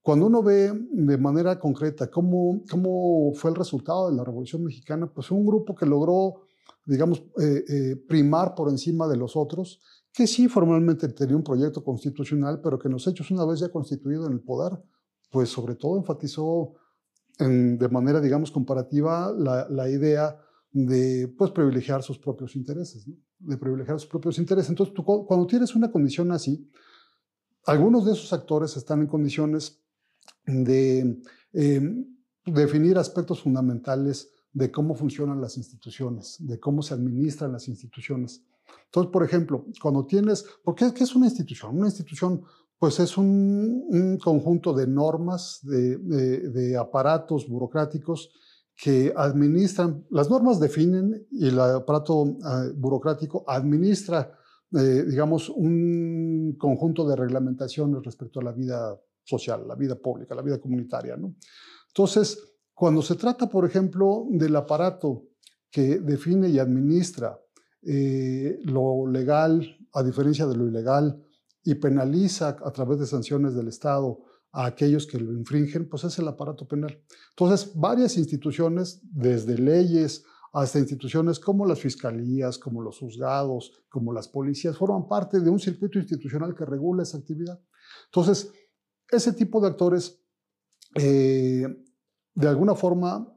cuando 0.02 0.26
uno 0.26 0.42
ve 0.42 0.72
de 0.90 1.18
manera 1.18 1.58
concreta 1.58 2.10
cómo, 2.10 2.62
cómo 2.70 3.32
fue 3.34 3.50
el 3.50 3.56
resultado 3.56 4.08
de 4.08 4.16
la 4.16 4.24
Revolución 4.24 4.64
Mexicana, 4.64 5.10
pues 5.12 5.30
un 5.30 5.44
grupo 5.44 5.74
que 5.74 5.84
logró, 5.84 6.46
digamos, 6.86 7.22
eh, 7.38 7.64
eh, 7.68 7.96
primar 8.08 8.54
por 8.54 8.70
encima 8.70 9.06
de 9.06 9.16
los 9.16 9.36
otros, 9.36 9.80
que 10.12 10.26
sí 10.26 10.48
formalmente 10.48 11.08
tenía 11.08 11.36
un 11.36 11.42
proyecto 11.42 11.84
constitucional, 11.84 12.60
pero 12.62 12.78
que 12.78 12.88
en 12.88 12.94
los 12.94 13.06
hechos, 13.06 13.30
una 13.30 13.44
vez 13.44 13.60
ya 13.60 13.68
constituido 13.68 14.26
en 14.26 14.32
el 14.32 14.40
poder, 14.40 14.82
pues 15.30 15.48
sobre 15.48 15.74
todo 15.74 15.98
enfatizó 15.98 16.74
de 17.38 17.88
manera, 17.88 18.20
digamos, 18.20 18.50
comparativa 18.50 19.32
la, 19.32 19.88
idea 19.88 20.36
de 20.72 21.32
pues, 21.38 21.52
privilegiar 21.52 22.02
sus 22.02 22.18
propios 22.18 22.56
intereses, 22.56 23.08
de 23.38 23.56
privilegiar 23.56 24.00
sus 24.00 24.08
propios 24.08 24.38
intereses. 24.38 24.68
Entonces, 24.70 24.92
tú, 24.92 25.04
cuando 25.04 25.46
tienes 25.46 25.74
una 25.76 25.90
condición 25.90 26.32
así, 26.32 26.68
algunos 27.64 28.06
de 28.06 28.12
esos 28.12 28.32
actores 28.32 28.76
están 28.76 29.02
en 29.02 29.06
condiciones 29.06 29.80
de, 30.46 31.20
em, 31.52 32.06
definir 32.44 32.98
aspectos 32.98 33.42
fundamentales 33.42 34.30
de 34.52 34.70
cómo 34.70 34.94
funcionan 34.94 35.40
las 35.40 35.56
instituciones, 35.56 36.36
de 36.40 36.58
cómo 36.58 36.82
se 36.82 36.94
administran 36.94 37.52
las 37.52 37.68
instituciones. 37.68 38.42
Entonces, 38.86 39.12
por 39.12 39.22
ejemplo, 39.22 39.66
cuando 39.80 40.06
tienes, 40.06 40.44
¿por 40.64 40.74
qué, 40.74 40.86
es 40.86 41.14
una 41.14 41.26
institución? 41.26 41.76
Una 41.76 41.86
institución, 41.86 42.42
pues 42.78 43.00
es 43.00 43.18
un, 43.18 44.18
conjunto 44.22 44.72
de 44.72 44.86
normas, 44.86 45.60
de, 45.62 46.76
aparatos 46.78 47.48
burocráticos 47.48 48.30
que 48.76 49.12
administran, 49.16 50.06
las 50.10 50.30
normas 50.30 50.60
definen 50.60 51.26
y 51.32 51.48
el 51.48 51.58
aparato 51.58 52.24
eh, 52.24 52.72
burocrático 52.76 53.44
administra, 53.48 54.32
eh, 54.72 55.04
digamos, 55.08 55.48
un 55.48 56.54
conjunto 56.56 57.08
de 57.08 57.16
reglamentaciones 57.16 58.04
respecto 58.04 58.38
a 58.38 58.44
la 58.44 58.52
vida 58.52 58.96
social, 59.24 59.66
la 59.66 59.74
vida 59.74 59.96
pública, 59.96 60.36
la 60.36 60.42
vida 60.42 60.60
comunitaria. 60.60 61.16
¿no? 61.16 61.34
Entonces, 61.88 62.38
cuando 62.72 63.02
se 63.02 63.16
trata, 63.16 63.48
por 63.48 63.66
ejemplo, 63.66 64.26
del 64.30 64.54
aparato 64.54 65.24
que 65.68 65.98
define 65.98 66.48
y 66.48 66.60
administra 66.60 67.36
eh, 67.82 68.60
lo 68.62 69.08
legal 69.08 69.76
a 69.92 70.04
diferencia 70.04 70.46
de 70.46 70.56
lo 70.56 70.68
ilegal 70.68 71.20
y 71.68 71.74
penaliza 71.74 72.56
a 72.64 72.70
través 72.70 72.98
de 72.98 73.06
sanciones 73.06 73.54
del 73.54 73.68
Estado 73.68 74.20
a 74.52 74.64
aquellos 74.64 75.06
que 75.06 75.20
lo 75.20 75.34
infringen, 75.34 75.86
pues 75.86 76.02
es 76.04 76.18
el 76.18 76.26
aparato 76.26 76.66
penal. 76.66 76.98
Entonces, 77.28 77.72
varias 77.74 78.16
instituciones, 78.16 79.02
desde 79.02 79.58
leyes 79.58 80.24
hasta 80.54 80.78
instituciones 80.78 81.38
como 81.38 81.66
las 81.66 81.78
fiscalías, 81.78 82.56
como 82.56 82.80
los 82.80 82.98
juzgados, 82.98 83.84
como 83.90 84.14
las 84.14 84.28
policías, 84.28 84.78
forman 84.78 85.06
parte 85.06 85.40
de 85.40 85.50
un 85.50 85.58
circuito 85.58 85.98
institucional 85.98 86.54
que 86.54 86.64
regula 86.64 87.02
esa 87.02 87.18
actividad. 87.18 87.60
Entonces, 88.06 88.50
ese 89.10 89.34
tipo 89.34 89.60
de 89.60 89.68
actores, 89.68 90.24
eh, 90.94 91.66
de 92.34 92.48
alguna 92.48 92.76
forma, 92.76 93.30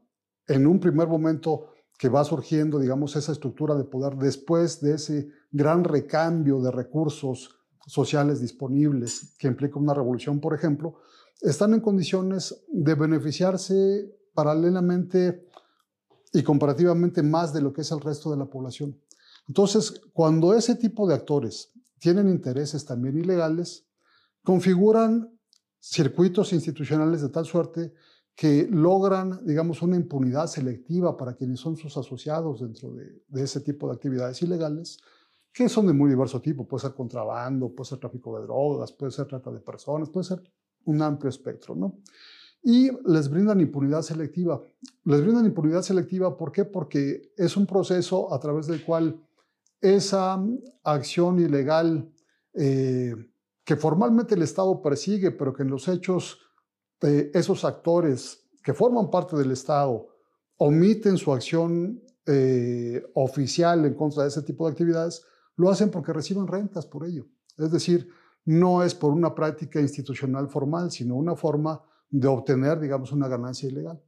en 0.48 0.66
un 0.66 0.80
primer 0.80 1.06
momento 1.06 1.66
que 1.98 2.08
va 2.08 2.24
surgiendo, 2.24 2.78
digamos, 2.78 3.14
esa 3.14 3.32
estructura 3.32 3.74
de 3.74 3.84
poder 3.84 4.16
después 4.16 4.80
de 4.80 4.94
ese 4.94 5.28
gran 5.50 5.84
recambio 5.84 6.62
de 6.62 6.70
recursos 6.70 7.58
sociales 7.86 8.40
disponibles 8.40 9.34
que 9.38 9.48
implica 9.48 9.78
una 9.78 9.94
revolución, 9.94 10.40
por 10.40 10.54
ejemplo, 10.54 11.00
están 11.40 11.74
en 11.74 11.80
condiciones 11.80 12.64
de 12.68 12.94
beneficiarse 12.94 14.14
paralelamente 14.34 15.48
y 16.32 16.42
comparativamente 16.42 17.22
más 17.22 17.52
de 17.52 17.60
lo 17.60 17.72
que 17.72 17.82
es 17.82 17.90
el 17.90 18.00
resto 18.00 18.30
de 18.30 18.38
la 18.38 18.46
población. 18.46 18.98
Entonces, 19.48 20.00
cuando 20.12 20.54
ese 20.54 20.76
tipo 20.76 21.06
de 21.06 21.14
actores 21.14 21.72
tienen 21.98 22.28
intereses 22.28 22.84
también 22.84 23.18
ilegales, 23.18 23.86
configuran 24.42 25.38
circuitos 25.80 26.52
institucionales 26.52 27.22
de 27.22 27.28
tal 27.28 27.44
suerte 27.44 27.92
que 28.34 28.66
logran, 28.70 29.44
digamos, 29.44 29.82
una 29.82 29.96
impunidad 29.96 30.46
selectiva 30.46 31.16
para 31.16 31.34
quienes 31.34 31.60
son 31.60 31.76
sus 31.76 31.96
asociados 31.96 32.60
dentro 32.60 32.94
de, 32.94 33.42
ese 33.42 33.60
tipo 33.60 33.88
de 33.88 33.94
actividades 33.94 34.40
ilegales, 34.42 35.00
que 35.52 35.68
son 35.68 35.86
de 35.86 35.92
muy 35.92 36.10
diverso 36.10 36.40
tipo. 36.40 36.66
Puede 36.66 36.82
ser 36.82 36.94
contrabando, 36.94 37.74
puede 37.74 37.90
ser 37.90 37.98
tráfico 37.98 38.38
de 38.38 38.44
drogas, 38.44 38.92
puede 38.92 39.12
ser 39.12 39.26
trata 39.26 39.50
de 39.50 39.60
personas, 39.60 40.08
puede 40.08 40.24
ser 40.24 40.42
un 40.84 41.02
amplio 41.02 41.28
espectro, 41.28 41.74
¿no? 41.74 41.98
Y 42.62 42.90
les 43.06 43.28
brindan 43.28 43.60
impunidad 43.60 44.02
selectiva. 44.02 44.62
Les 45.04 45.20
brindan 45.20 45.46
impunidad 45.46 45.82
selectiva, 45.82 46.36
¿por 46.36 46.52
qué? 46.52 46.64
Porque 46.64 47.32
es 47.36 47.56
un 47.56 47.66
proceso 47.66 48.32
a 48.32 48.38
través 48.38 48.66
del 48.66 48.84
cual 48.84 49.20
esa 49.80 50.40
acción 50.84 51.40
ilegal 51.40 52.08
eh, 52.54 53.14
que 53.64 53.76
formalmente 53.76 54.36
el 54.36 54.42
Estado 54.42 54.80
persigue, 54.80 55.32
pero 55.32 55.52
que 55.52 55.62
en 55.62 55.70
los 55.70 55.88
hechos 55.88 56.38
esos 57.00 57.64
actores 57.64 58.48
que 58.62 58.74
forman 58.74 59.10
parte 59.10 59.36
del 59.36 59.50
Estado 59.50 60.06
omiten 60.56 61.18
su 61.18 61.32
acción 61.32 62.00
eh, 62.26 63.02
oficial 63.14 63.84
en 63.84 63.94
contra 63.94 64.22
de 64.22 64.28
ese 64.28 64.42
tipo 64.42 64.66
de 64.66 64.72
actividades, 64.72 65.24
lo 65.56 65.70
hacen 65.70 65.90
porque 65.90 66.12
reciben 66.12 66.46
rentas 66.46 66.86
por 66.86 67.06
ello. 67.06 67.26
Es 67.58 67.70
decir, 67.70 68.08
no 68.44 68.82
es 68.82 68.94
por 68.94 69.12
una 69.12 69.34
práctica 69.34 69.80
institucional 69.80 70.48
formal, 70.48 70.90
sino 70.90 71.14
una 71.14 71.36
forma 71.36 71.82
de 72.10 72.28
obtener, 72.28 72.80
digamos, 72.80 73.12
una 73.12 73.28
ganancia 73.28 73.68
ilegal. 73.68 74.02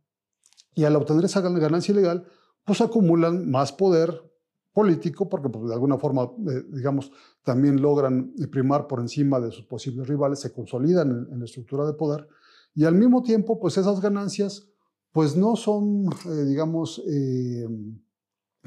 Y 0.75 0.85
al 0.85 0.97
obtener 0.97 1.25
esa 1.25 1.41
ganancia 1.41 1.93
ilegal, 1.93 2.27
pues 2.65 2.81
acumulan 2.81 3.51
más 3.51 3.73
poder 3.73 4.31
político, 4.73 5.29
porque 5.29 5.49
pues, 5.49 5.69
de 5.69 5.75
alguna 5.75 5.99
forma, 5.99 6.25
eh, 6.25 6.65
digamos, 6.73 7.13
también 7.45 7.81
logran 7.81 8.35
primar 8.51 8.89
por 8.89 9.01
encima 9.01 9.39
de 9.39 9.53
sus 9.53 9.67
posibles 9.67 10.09
rivales, 10.09 10.41
se 10.41 10.53
consolidan 10.53 11.29
en 11.31 11.39
la 11.39 11.45
estructura 11.45 11.87
de 11.87 11.93
poder 11.93 12.29
y 12.75 12.85
al 12.85 12.95
mismo 12.95 13.23
tiempo, 13.23 13.61
pues 13.61 13.79
esas 13.79 14.01
ganancias, 14.01 14.69
pues 15.13 15.37
no 15.37 15.55
son, 15.55 16.07
eh, 16.27 16.45
digamos, 16.45 17.01
eh, 17.07 17.69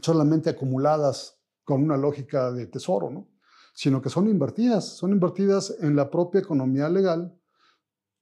solamente 0.02 0.50
acumuladas 0.50 1.37
con 1.68 1.84
una 1.84 1.98
lógica 1.98 2.50
de 2.54 2.66
tesoro, 2.68 3.10
¿no? 3.10 3.28
sino 3.74 4.02
que 4.02 4.10
son 4.10 4.30
invertidas, 4.30 4.96
son 4.96 5.12
invertidas 5.12 5.76
en 5.82 5.98
la 5.98 6.10
propia 6.10 6.40
economía 6.40 6.88
legal. 6.88 7.38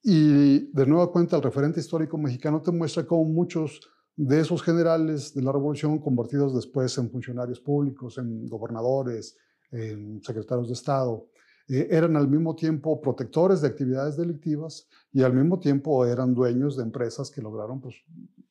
Y 0.01 0.71
de 0.73 0.85
nueva 0.87 1.11
cuenta, 1.11 1.35
el 1.35 1.43
referente 1.43 1.79
histórico 1.79 2.17
mexicano 2.17 2.59
te 2.63 2.71
muestra 2.71 3.05
cómo 3.05 3.23
muchos 3.25 3.81
de 4.15 4.39
esos 4.39 4.63
generales 4.63 5.31
de 5.35 5.43
la 5.43 5.51
revolución, 5.51 5.99
convertidos 5.99 6.55
después 6.55 6.97
en 6.97 7.11
funcionarios 7.11 7.59
públicos, 7.59 8.17
en 8.17 8.47
gobernadores, 8.47 9.37
en 9.69 10.23
secretarios 10.23 10.67
de 10.67 10.73
Estado, 10.73 11.27
eh, 11.67 11.87
eran 11.91 12.15
al 12.15 12.27
mismo 12.27 12.55
tiempo 12.55 12.99
protectores 12.99 13.61
de 13.61 13.67
actividades 13.67 14.17
delictivas 14.17 14.87
y 15.13 15.21
al 15.21 15.35
mismo 15.35 15.59
tiempo 15.59 16.03
eran 16.07 16.33
dueños 16.33 16.77
de 16.77 16.83
empresas 16.83 17.29
que 17.29 17.43
lograron 17.43 17.79
pues, 17.79 17.95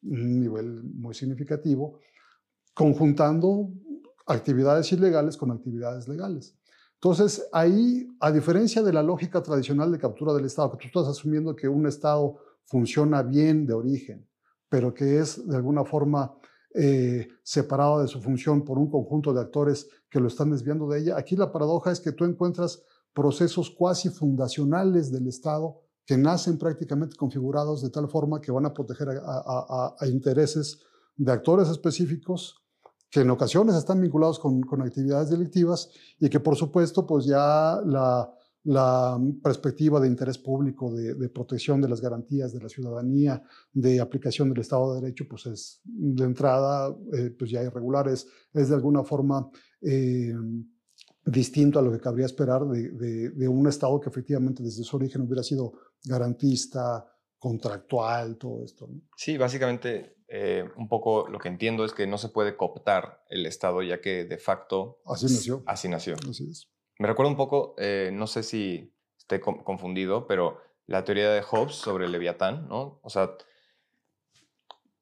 un 0.04 0.38
nivel 0.40 0.84
muy 0.84 1.14
significativo, 1.14 1.98
conjuntando 2.74 3.70
actividades 4.26 4.90
ilegales 4.92 5.36
con 5.36 5.50
actividades 5.50 6.08
legales. 6.08 6.56
Entonces, 6.94 7.46
ahí, 7.52 8.08
a 8.20 8.32
diferencia 8.32 8.82
de 8.82 8.92
la 8.92 9.02
lógica 9.02 9.42
tradicional 9.42 9.92
de 9.92 9.98
captura 9.98 10.32
del 10.32 10.46
Estado, 10.46 10.70
que 10.70 10.78
tú 10.78 10.86
estás 10.86 11.06
asumiendo 11.08 11.54
que 11.54 11.68
un 11.68 11.86
Estado 11.86 12.36
funciona 12.64 13.22
bien 13.22 13.66
de 13.66 13.74
origen, 13.74 14.26
pero 14.68 14.94
que 14.94 15.18
es 15.18 15.46
de 15.46 15.56
alguna 15.56 15.84
forma 15.84 16.34
eh, 16.74 17.28
separado 17.42 18.00
de 18.00 18.08
su 18.08 18.20
función 18.20 18.64
por 18.64 18.78
un 18.78 18.90
conjunto 18.90 19.32
de 19.32 19.40
actores 19.40 19.88
que 20.08 20.18
lo 20.18 20.28
están 20.28 20.50
desviando 20.50 20.88
de 20.88 21.00
ella, 21.00 21.18
aquí 21.18 21.36
la 21.36 21.52
paradoja 21.52 21.92
es 21.92 22.00
que 22.00 22.12
tú 22.12 22.24
encuentras 22.24 22.82
procesos 23.12 23.70
cuasi 23.70 24.08
fundacionales 24.08 25.12
del 25.12 25.28
Estado 25.28 25.80
que 26.04 26.16
nacen 26.18 26.58
prácticamente 26.58 27.16
configurados 27.16 27.82
de 27.82 27.90
tal 27.90 28.08
forma 28.08 28.40
que 28.40 28.52
van 28.52 28.66
a 28.66 28.74
proteger 28.74 29.08
a, 29.08 29.94
intereses 30.06 30.80
de 31.16 31.32
actores 31.32 31.68
específicos 31.68 32.63
que 33.14 33.20
en 33.20 33.30
ocasiones 33.30 33.76
están 33.76 34.00
vinculados 34.00 34.40
con, 34.40 34.64
actividades 34.82 35.30
delictivas 35.30 35.88
y 36.18 36.28
que 36.28 36.40
por 36.40 36.56
supuesto 36.56 37.06
pues 37.06 37.26
ya 37.26 37.80
la, 37.86 38.28
perspectiva 39.40 40.00
de 40.00 40.08
interés 40.08 40.36
público, 40.36 40.92
de, 40.92 41.28
protección 41.28 41.80
de 41.80 41.88
las 41.88 42.00
garantías 42.00 42.52
de 42.52 42.60
la 42.60 42.68
ciudadanía, 42.68 43.40
de 43.72 44.00
aplicación 44.00 44.48
del 44.48 44.62
Estado 44.62 44.94
de 44.94 45.02
Derecho, 45.02 45.26
pues 45.30 45.46
es 45.46 45.80
de 45.84 46.24
entrada 46.24 46.92
eh, 47.12 47.30
pues 47.38 47.52
ya 47.52 47.62
irregular, 47.62 48.08
es, 48.08 48.26
de 48.52 48.74
alguna 48.74 49.04
forma 49.04 49.48
eh, 49.80 50.34
distinto 51.24 51.78
a 51.78 51.82
lo 51.82 51.92
que 51.92 52.00
cabría 52.00 52.26
esperar 52.26 52.66
de, 52.66 53.48
un 53.48 53.68
Estado 53.68 54.00
que 54.00 54.08
efectivamente 54.08 54.64
desde 54.64 54.82
su 54.82 54.96
origen 54.96 55.22
hubiera 55.22 55.44
sido 55.44 55.74
garantista, 56.04 57.06
contractual, 57.44 58.38
todo 58.38 58.64
esto. 58.64 58.88
Sí, 59.16 59.36
básicamente 59.36 60.16
eh, 60.28 60.64
un 60.78 60.88
poco 60.88 61.28
lo 61.28 61.38
que 61.38 61.48
entiendo 61.48 61.84
es 61.84 61.92
que 61.92 62.06
no 62.06 62.16
se 62.16 62.30
puede 62.30 62.56
cooptar 62.56 63.22
el 63.28 63.44
Estado 63.44 63.82
ya 63.82 64.00
que 64.00 64.24
de 64.24 64.38
facto... 64.38 65.02
Así 65.04 65.26
nació. 65.26 65.62
Así 65.66 65.90
nació. 65.90 66.14
Así 66.26 66.48
es. 66.50 66.70
Me 66.98 67.06
recuerdo 67.06 67.30
un 67.30 67.36
poco, 67.36 67.74
eh, 67.76 68.08
no 68.14 68.26
sé 68.26 68.42
si 68.42 68.94
esté 69.18 69.40
confundido, 69.40 70.26
pero 70.26 70.58
la 70.86 71.04
teoría 71.04 71.30
de 71.30 71.42
Hobbes 71.42 71.74
sobre 71.74 72.06
el 72.06 72.12
Leviatán, 72.12 72.66
¿no? 72.66 72.98
O 73.02 73.10
sea, 73.10 73.36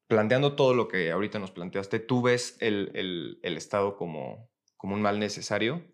planteando 0.09 0.57
todo 0.57 0.75
lo 0.75 0.89
que 0.89 1.13
ahorita 1.13 1.39
nos 1.39 1.53
planteaste, 1.53 2.01
¿tú 2.01 2.23
ves 2.23 2.57
el, 2.59 3.39
el 3.41 3.57
Estado 3.57 3.97
como, 3.97 4.51
como 4.77 4.97
un 4.97 5.03
mal 5.03 5.21
necesario 5.21 5.85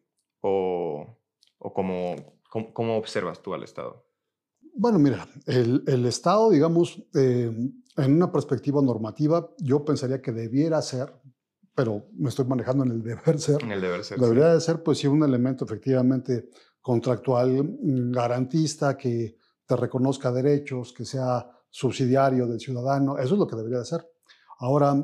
o, 0.40 1.18
o 1.58 1.74
cómo, 1.74 2.96
observas 2.96 3.42
tú 3.42 3.52
al 3.52 3.64
Estado? 3.64 4.07
Bueno, 4.80 5.00
mira, 5.00 5.26
el, 5.46 5.82
el 5.88 6.06
Estado, 6.06 6.50
digamos, 6.50 7.02
eh, 7.12 7.52
en 7.96 8.14
una 8.14 8.30
perspectiva 8.30 8.80
normativa, 8.80 9.50
yo 9.58 9.84
pensaría 9.84 10.22
que 10.22 10.30
debiera 10.30 10.80
ser, 10.82 11.12
pero 11.74 12.06
me 12.16 12.28
estoy 12.28 12.44
manejando 12.44 12.84
en 12.84 12.92
el 12.92 13.02
deber 13.02 13.40
ser. 13.40 13.60
En 13.60 13.72
el 13.72 13.80
deber 13.80 14.04
ser. 14.04 14.20
Debería 14.20 14.54
de 14.54 14.60
ser, 14.60 14.84
pues 14.84 14.98
sí, 14.98 15.08
un 15.08 15.24
elemento 15.24 15.64
efectivamente 15.64 16.48
contractual 16.80 17.64
mm, 17.64 18.12
garantista 18.12 18.96
que 18.96 19.36
te 19.66 19.74
reconozca 19.74 20.30
derechos, 20.30 20.92
que 20.92 21.04
sea 21.04 21.50
subsidiario 21.68 22.46
del 22.46 22.60
ciudadano. 22.60 23.18
Eso 23.18 23.34
es 23.34 23.38
lo 23.40 23.48
que 23.48 23.56
debería 23.56 23.80
de 23.80 23.84
ser. 23.84 24.08
Ahora, 24.60 24.94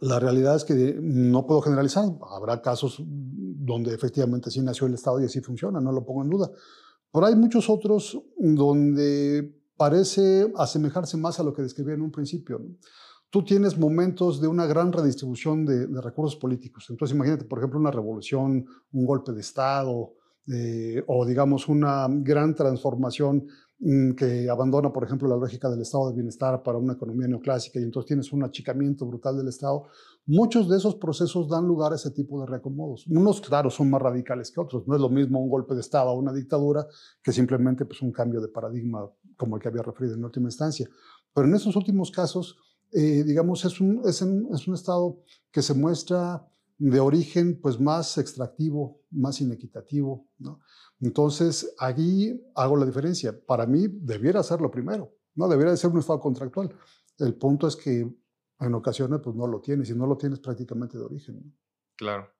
la 0.00 0.18
realidad 0.18 0.56
es 0.56 0.64
que 0.64 0.96
no 0.98 1.46
puedo 1.46 1.60
generalizar. 1.60 2.04
Habrá 2.30 2.62
casos 2.62 3.02
donde 3.04 3.94
efectivamente 3.94 4.50
sí 4.50 4.62
nació 4.62 4.86
el 4.86 4.94
Estado 4.94 5.20
y 5.20 5.26
así 5.26 5.42
funciona, 5.42 5.78
no 5.78 5.92
lo 5.92 6.06
pongo 6.06 6.22
en 6.22 6.30
duda. 6.30 6.50
Pero 7.12 7.26
hay 7.26 7.36
muchos 7.36 7.70
otros 7.70 8.20
donde 8.36 9.54
parece 9.76 10.52
asemejarse 10.56 11.16
más 11.16 11.40
a 11.40 11.42
lo 11.42 11.52
que 11.54 11.62
describí 11.62 11.92
en 11.92 12.02
un 12.02 12.10
principio. 12.10 12.60
Tú 13.30 13.44
tienes 13.44 13.78
momentos 13.78 14.40
de 14.40 14.48
una 14.48 14.66
gran 14.66 14.92
redistribución 14.92 15.64
de, 15.64 15.86
recursos 16.00 16.36
políticos. 16.36 16.86
Entonces, 16.88 17.14
imagínate, 17.14 17.44
por 17.44 17.58
ejemplo, 17.58 17.78
una 17.78 17.90
revolución, 17.90 18.66
un 18.92 19.06
golpe 19.06 19.32
de 19.32 19.40
Estado, 19.40 20.14
eh, 20.50 21.04
o 21.06 21.26
digamos 21.26 21.68
una 21.68 22.06
gran 22.08 22.54
transformación 22.54 23.46
que 24.16 24.50
abandona, 24.50 24.92
por 24.92 25.04
ejemplo, 25.04 25.28
la 25.28 25.36
lógica 25.36 25.70
del 25.70 25.82
estado 25.82 26.08
de 26.08 26.14
bienestar 26.16 26.62
para 26.64 26.78
una 26.78 26.94
economía 26.94 27.28
neoclásica 27.28 27.78
y 27.78 27.84
entonces 27.84 28.08
tienes 28.08 28.32
un 28.32 28.42
achicamiento 28.42 29.06
brutal 29.06 29.36
del 29.36 29.46
Estado, 29.46 29.84
muchos 30.26 30.68
de 30.68 30.76
esos 30.76 30.96
procesos 30.96 31.48
dan 31.48 31.64
lugar 31.64 31.92
a 31.92 31.94
ese 31.94 32.10
tipo 32.10 32.40
de 32.40 32.46
reacomodos. 32.46 33.06
Unos, 33.06 33.40
claro, 33.40 33.70
son 33.70 33.88
más 33.90 34.02
radicales 34.02 34.50
que 34.50 34.60
otros. 34.60 34.86
No 34.88 34.96
es 34.96 35.00
lo 35.00 35.08
mismo 35.08 35.40
un 35.40 35.48
golpe 35.48 35.74
de 35.74 35.80
Estado 35.80 36.10
o 36.10 36.18
una 36.18 36.32
dictadura 36.32 36.86
que 37.22 37.32
simplemente 37.32 37.84
pues, 37.84 38.02
un 38.02 38.10
cambio 38.10 38.40
de 38.40 38.48
paradigma 38.48 39.08
como 39.36 39.56
el 39.56 39.62
que 39.62 39.68
había 39.68 39.82
referido 39.82 40.16
en 40.16 40.24
última 40.24 40.48
instancia. 40.48 40.88
Pero 41.32 41.46
en 41.46 41.54
esos 41.54 41.76
últimos 41.76 42.10
casos, 42.10 42.56
eh, 42.90 43.22
digamos, 43.22 43.64
es 43.64 43.80
un, 43.80 44.00
es, 44.04 44.20
es 44.20 44.68
un 44.68 44.74
Estado 44.74 45.18
que 45.52 45.62
se 45.62 45.74
muestra 45.74 46.44
de 46.78 47.00
origen 47.00 47.60
pues 47.60 47.80
más 47.80 48.16
extractivo, 48.18 49.02
más 49.10 49.40
inequitativo. 49.40 50.28
¿no? 50.38 50.60
Entonces, 51.00 51.74
allí 51.78 52.40
hago 52.54 52.76
la 52.76 52.86
diferencia. 52.86 53.38
Para 53.46 53.66
mí 53.66 53.86
debiera 53.88 54.42
ser 54.42 54.60
lo 54.60 54.70
primero, 54.70 55.14
no 55.34 55.48
debiera 55.48 55.72
de 55.72 55.76
ser 55.76 55.90
un 55.90 55.98
estado 55.98 56.20
contractual. 56.20 56.74
El 57.18 57.34
punto 57.34 57.66
es 57.66 57.76
que 57.76 58.08
en 58.60 58.74
ocasiones 58.74 59.20
pues 59.22 59.36
no 59.36 59.46
lo 59.46 59.60
tienes 59.60 59.90
y 59.90 59.94
no 59.94 60.06
lo 60.06 60.16
tienes 60.16 60.38
prácticamente 60.38 60.98
de 60.98 61.04
origen. 61.04 61.56
Claro. 61.96 62.32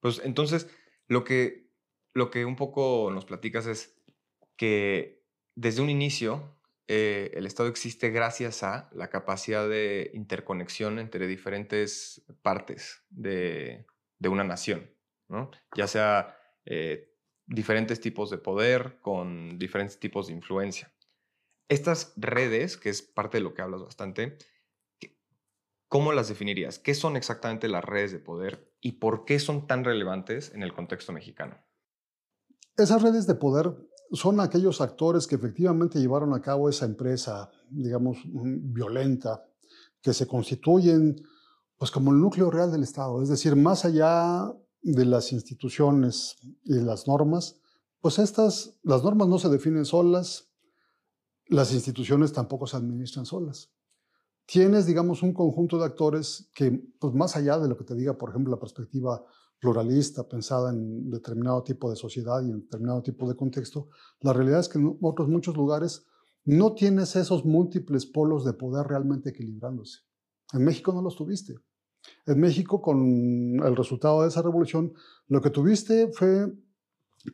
Pues 0.00 0.20
entonces, 0.24 0.68
lo 1.08 1.24
que, 1.24 1.70
lo 2.14 2.30
que 2.30 2.44
un 2.44 2.56
poco 2.56 3.10
nos 3.12 3.24
platicas 3.24 3.66
es 3.66 3.94
que 4.56 5.24
desde 5.54 5.82
un 5.82 5.90
inicio 5.90 6.59
eh, 6.92 7.30
el 7.38 7.46
Estado 7.46 7.68
existe 7.68 8.10
gracias 8.10 8.64
a 8.64 8.90
la 8.92 9.10
capacidad 9.10 9.68
de 9.68 10.10
interconexión 10.12 10.98
entre 10.98 11.28
diferentes 11.28 12.24
partes 12.42 13.04
de, 13.10 13.86
una 14.28 14.42
nación, 14.42 14.90
ya 15.76 15.86
sea 15.86 16.36
eh, 16.64 17.14
diferentes 17.46 18.00
tipos 18.00 18.28
de 18.28 18.38
poder 18.38 18.98
con 18.98 19.56
diferentes 19.56 20.00
tipos 20.00 20.26
de 20.26 20.32
influencia. 20.32 20.92
Estas 21.68 22.12
redes, 22.16 22.76
que 22.76 22.88
es 22.88 23.02
parte 23.02 23.38
de 23.38 23.44
lo 23.44 23.54
que 23.54 23.62
hablas 23.62 23.82
bastante, 23.82 24.36
¿cómo 25.86 26.12
las 26.12 26.28
definirías? 26.28 26.80
¿Qué 26.80 26.94
son 26.94 27.16
exactamente 27.16 27.68
las 27.68 27.84
redes 27.84 28.10
de 28.10 28.18
poder 28.18 28.74
y 28.80 28.98
por 28.98 29.24
qué 29.24 29.38
son 29.38 29.68
tan 29.68 29.84
relevantes 29.84 30.52
en 30.56 30.64
el 30.64 30.72
contexto 30.72 31.12
mexicano? 31.12 31.64
Esas 32.76 33.00
redes 33.00 33.28
de 33.28 33.36
poder 33.36 33.76
son 34.12 34.40
aquellos 34.40 34.80
actores 34.80 35.26
que 35.26 35.36
efectivamente 35.36 36.00
llevaron 36.00 36.34
a 36.34 36.40
cabo 36.40 36.68
esa 36.68 36.84
empresa, 36.84 37.50
digamos, 37.70 38.18
mm, 38.24 38.72
violenta, 38.72 39.44
que 40.02 40.12
se 40.12 40.26
constituyen 40.26 41.16
pues 41.78 41.90
como 41.90 42.10
el 42.10 42.20
núcleo 42.20 42.50
real 42.50 42.70
del 42.70 42.82
Estado, 42.82 43.22
es 43.22 43.30
decir, 43.30 43.56
más 43.56 43.86
allá 43.86 44.52
de 44.82 45.04
las 45.06 45.32
instituciones 45.32 46.36
y 46.64 46.74
las 46.74 47.08
normas, 47.08 47.56
pues 48.00 48.18
estas, 48.18 48.74
las 48.82 49.02
normas 49.02 49.28
no 49.28 49.38
se 49.38 49.48
definen 49.48 49.86
solas, 49.86 50.50
las 51.46 51.72
instituciones 51.72 52.32
tampoco 52.32 52.66
se 52.66 52.76
administran 52.76 53.24
solas. 53.24 53.70
Tienes, 54.44 54.84
digamos, 54.86 55.22
un 55.22 55.32
conjunto 55.32 55.78
de 55.78 55.86
actores 55.86 56.50
que, 56.54 56.70
pues 56.98 57.14
más 57.14 57.36
allá 57.36 57.58
de 57.58 57.68
lo 57.68 57.76
que 57.76 57.84
te 57.84 57.94
diga, 57.94 58.18
por 58.18 58.30
ejemplo, 58.30 58.52
la 58.52 58.60
perspectiva 58.60 59.24
pluralista, 59.60 60.26
pensada 60.26 60.70
en 60.70 61.10
determinado 61.10 61.62
tipo 61.62 61.90
de 61.90 61.96
sociedad 61.96 62.42
y 62.42 62.50
en 62.50 62.60
determinado 62.60 63.02
tipo 63.02 63.28
de 63.28 63.36
contexto, 63.36 63.88
la 64.20 64.32
realidad 64.32 64.60
es 64.60 64.68
que 64.68 64.78
en 64.78 64.96
otros 65.02 65.28
muchos 65.28 65.56
lugares 65.56 66.06
no 66.44 66.74
tienes 66.74 67.14
esos 67.16 67.44
múltiples 67.44 68.06
polos 68.06 68.44
de 68.44 68.54
poder 68.54 68.86
realmente 68.86 69.30
equilibrándose. 69.30 70.00
En 70.52 70.64
México 70.64 70.92
no 70.92 71.02
los 71.02 71.14
tuviste. 71.14 71.56
En 72.26 72.40
México, 72.40 72.80
con 72.80 73.60
el 73.62 73.76
resultado 73.76 74.22
de 74.22 74.28
esa 74.28 74.40
revolución, 74.40 74.94
lo 75.28 75.42
que 75.42 75.50
tuviste 75.50 76.10
fue, 76.12 76.50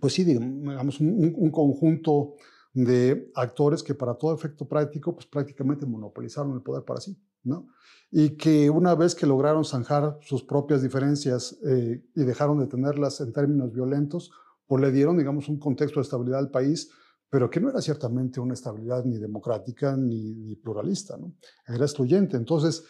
pues 0.00 0.12
sí, 0.12 0.24
digamos, 0.24 1.00
un, 1.00 1.32
un 1.36 1.50
conjunto 1.50 2.34
de 2.74 3.30
actores 3.36 3.82
que 3.82 3.94
para 3.94 4.14
todo 4.14 4.34
efecto 4.34 4.66
práctico, 4.68 5.14
pues 5.14 5.26
prácticamente 5.26 5.86
monopolizaron 5.86 6.54
el 6.54 6.62
poder 6.62 6.84
para 6.84 7.00
sí. 7.00 7.16
¿No? 7.46 7.68
y 8.10 8.36
que 8.36 8.70
una 8.70 8.94
vez 8.94 9.14
que 9.14 9.26
lograron 9.26 9.64
zanjar 9.64 10.18
sus 10.22 10.44
propias 10.44 10.82
diferencias 10.82 11.58
eh, 11.66 12.04
y 12.14 12.24
dejaron 12.24 12.58
de 12.58 12.66
tenerlas 12.66 13.20
en 13.20 13.32
términos 13.32 13.72
violentos, 13.72 14.30
pues 14.66 14.80
le 14.82 14.92
dieron, 14.92 15.18
digamos, 15.18 15.48
un 15.48 15.58
contexto 15.58 16.00
de 16.00 16.04
estabilidad 16.04 16.38
al 16.38 16.50
país, 16.50 16.90
pero 17.28 17.50
que 17.50 17.60
no 17.60 17.68
era 17.68 17.80
ciertamente 17.80 18.40
una 18.40 18.54
estabilidad 18.54 19.04
ni 19.04 19.18
democrática 19.18 19.96
ni, 19.96 20.54
pluralista, 20.56 21.16
¿no? 21.16 21.34
era 21.66 21.84
excluyente. 21.84 22.36
Entonces, 22.36 22.84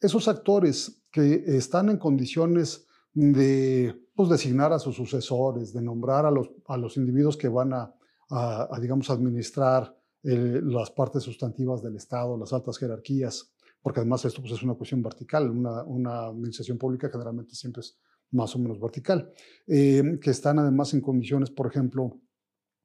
esos 0.00 0.28
actores 0.28 1.02
que 1.10 1.42
están 1.56 1.88
en 1.88 1.96
condiciones 1.96 2.86
de 3.14 4.08
pues, 4.14 4.28
designar 4.28 4.72
a 4.72 4.78
sus 4.78 4.94
sucesores, 4.94 5.72
de 5.72 5.82
nombrar 5.82 6.26
a 6.26 6.30
los, 6.30 6.50
a 6.66 6.76
los 6.76 6.96
individuos 6.96 7.36
que 7.36 7.48
van 7.48 7.72
a, 7.72 7.94
a, 8.30 8.78
digamos, 8.80 9.10
administrar 9.10 9.96
eh, 10.22 10.60
las 10.62 10.90
partes 10.90 11.22
sustantivas 11.22 11.82
del 11.82 11.96
Estado, 11.96 12.36
las 12.36 12.52
altas 12.52 12.78
jerarquías, 12.78 13.54
porque 13.88 14.00
además 14.00 14.22
esto 14.26 14.42
pues, 14.42 14.52
es 14.52 14.62
una 14.62 14.74
cuestión 14.74 15.02
vertical, 15.02 15.48
una, 15.50 15.82
una, 15.84 16.26
administración 16.26 16.76
pública 16.76 17.08
generalmente 17.10 17.54
siempre 17.54 17.80
es 17.80 17.98
más 18.32 18.54
o 18.54 18.58
menos 18.58 18.78
vertical, 18.78 19.32
eh, 19.66 20.18
que 20.20 20.28
están 20.28 20.58
además 20.58 20.92
en 20.92 21.00
condiciones, 21.00 21.50
por 21.50 21.68
ejemplo, 21.68 22.20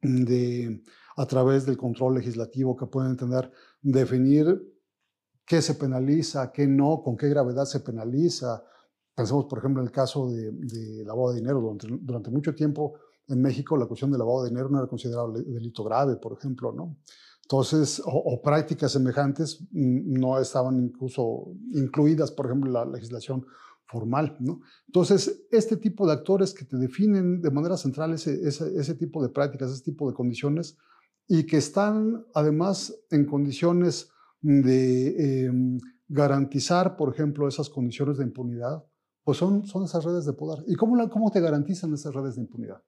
de, 0.01 0.81
a 1.17 1.25
través 1.25 1.65
del 1.65 1.75
control 1.75 2.15
legislativo, 2.15 2.77
que 2.77 2.85
pueden 2.85 3.17
tener, 3.17 3.51
definir 3.81 4.63
qué 5.45 5.61
se 5.61 5.75
penaliza, 5.75 6.53
qué 6.53 6.67
no, 6.67 7.01
con 7.03 7.17
qué 7.17 7.27
gravedad 7.27 7.65
se 7.65 7.81
penaliza. 7.81 8.63
Pensemos, 9.13 9.43
por 9.49 9.59
ejemplo, 9.59 9.81
en 9.81 9.87
el 9.89 9.93
caso 9.93 10.29
de, 10.29 10.53
de 10.53 11.03
lavado 11.03 11.31
de 11.31 11.41
dinero. 11.41 11.59
Durante, 11.59 11.87
durante 11.99 12.31
mucho 12.31 12.55
tiempo 12.55 12.93
en 13.27 13.41
México 13.41 13.75
la 13.75 13.87
cuestión 13.87 14.09
del 14.09 14.19
lavado 14.19 14.43
de 14.43 14.51
dinero 14.51 14.69
no 14.69 14.77
era 14.77 14.87
considerado 14.87 15.33
delito 15.33 15.83
grave, 15.83 16.15
por 16.15 16.31
ejemplo, 16.31 16.71
¿no? 16.71 16.95
Entonces, 17.43 18.01
o, 18.05 18.41
prácticas 18.41 18.93
semejantes 18.93 19.61
mm, 19.71 20.19
no 20.19 20.39
estaban 20.39 20.81
incluso 20.81 21.53
incluidas, 21.73 22.31
por 22.31 22.45
ejemplo, 22.47 22.69
en 22.69 22.73
la 22.73 22.85
legislación 22.85 23.45
formal. 23.85 24.37
¿no? 24.39 24.61
Entonces, 24.87 25.45
este 25.51 25.77
tipo 25.77 26.07
de 26.07 26.13
actores 26.13 26.53
que 26.53 26.65
te 26.65 26.77
definen 26.77 27.41
de 27.41 27.51
manera 27.51 27.77
central 27.77 28.13
ese, 28.13 28.39
ese, 28.47 28.95
tipo 28.95 29.21
de 29.21 29.29
prácticas, 29.29 29.71
ese 29.71 29.83
tipo 29.83 30.09
de 30.09 30.15
condiciones, 30.15 30.77
y 31.27 31.45
que 31.45 31.57
están 31.57 32.25
además 32.33 32.93
en 33.11 33.25
condiciones 33.25 34.09
de 34.41 35.45
em, 35.45 35.79
garantizar, 36.07 36.95
por 36.95 37.13
ejemplo, 37.13 37.47
esas 37.47 37.69
condiciones 37.69 38.17
de 38.17 38.25
impunidad, 38.25 38.83
pues 39.23 39.37
son, 39.37 39.65
son 39.65 39.85
esas 39.85 40.03
redes 40.03 40.25
de 40.25 40.33
poder. 40.33 40.63
¿Y 40.67 40.75
cómo, 40.75 41.09
cómo 41.09 41.31
te 41.31 41.39
garantizan 41.39 41.93
esas 41.93 42.13
redes 42.13 42.35
de 42.35 42.41
impunidad? 42.41 42.81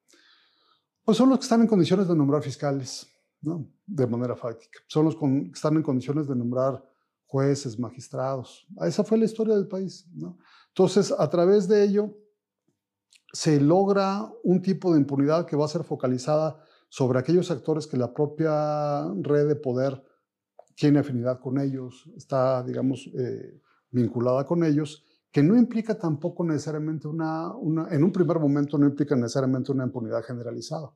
Pues 1.03 1.17
son 1.17 1.29
los 1.29 1.39
que 1.39 1.43
están 1.43 1.61
en 1.61 1.67
condiciones 1.67 2.07
de 2.07 2.15
nombrar 2.15 2.41
fiscales, 2.41 3.07
de 3.85 4.07
manera 4.07 4.35
fáctica. 4.35 4.79
Son 4.87 5.05
los 5.05 5.15
que 5.15 5.51
están 5.53 5.75
en 5.75 5.83
condiciones 5.83 6.27
de 6.27 6.35
nombrar 6.35 6.83
jueces, 7.25 7.77
magistrados. 7.79 8.67
Esa 8.81 9.03
fue 9.03 9.17
la 9.17 9.25
historia 9.25 9.55
del 9.55 9.67
país. 9.67 10.07
Entonces, 10.69 11.13
a 11.17 11.29
través 11.29 11.67
de 11.67 11.83
ello, 11.83 12.17
se 13.33 13.59
logra 13.59 14.31
un 14.43 14.61
tipo 14.61 14.93
de 14.93 14.99
impunidad 14.99 15.45
que 15.45 15.55
va 15.55 15.65
a 15.65 15.69
ser 15.69 15.83
focalizada 15.83 16.57
sobre 16.87 17.19
aquellos 17.19 17.51
actores 17.51 17.87
que 17.87 17.97
la 17.97 18.13
propia 18.13 19.03
red 19.21 19.47
de 19.47 19.55
poder 19.55 20.01
tiene 20.75 20.99
afinidad 20.99 21.39
con 21.39 21.59
ellos, 21.59 22.09
está, 22.15 22.63
digamos, 22.63 23.09
eh, 23.17 23.61
vinculada 23.91 24.45
con 24.45 24.63
ellos, 24.63 25.03
que 25.31 25.43
no 25.43 25.57
implica 25.57 25.97
tampoco 25.97 26.45
necesariamente 26.45 27.07
una, 27.07 27.53
en 27.91 28.03
un 28.03 28.11
primer 28.11 28.39
momento 28.39 28.77
no 28.77 28.85
implica 28.85 29.15
necesariamente 29.15 29.71
una 29.71 29.83
impunidad 29.83 30.23
generalizada. 30.23 30.93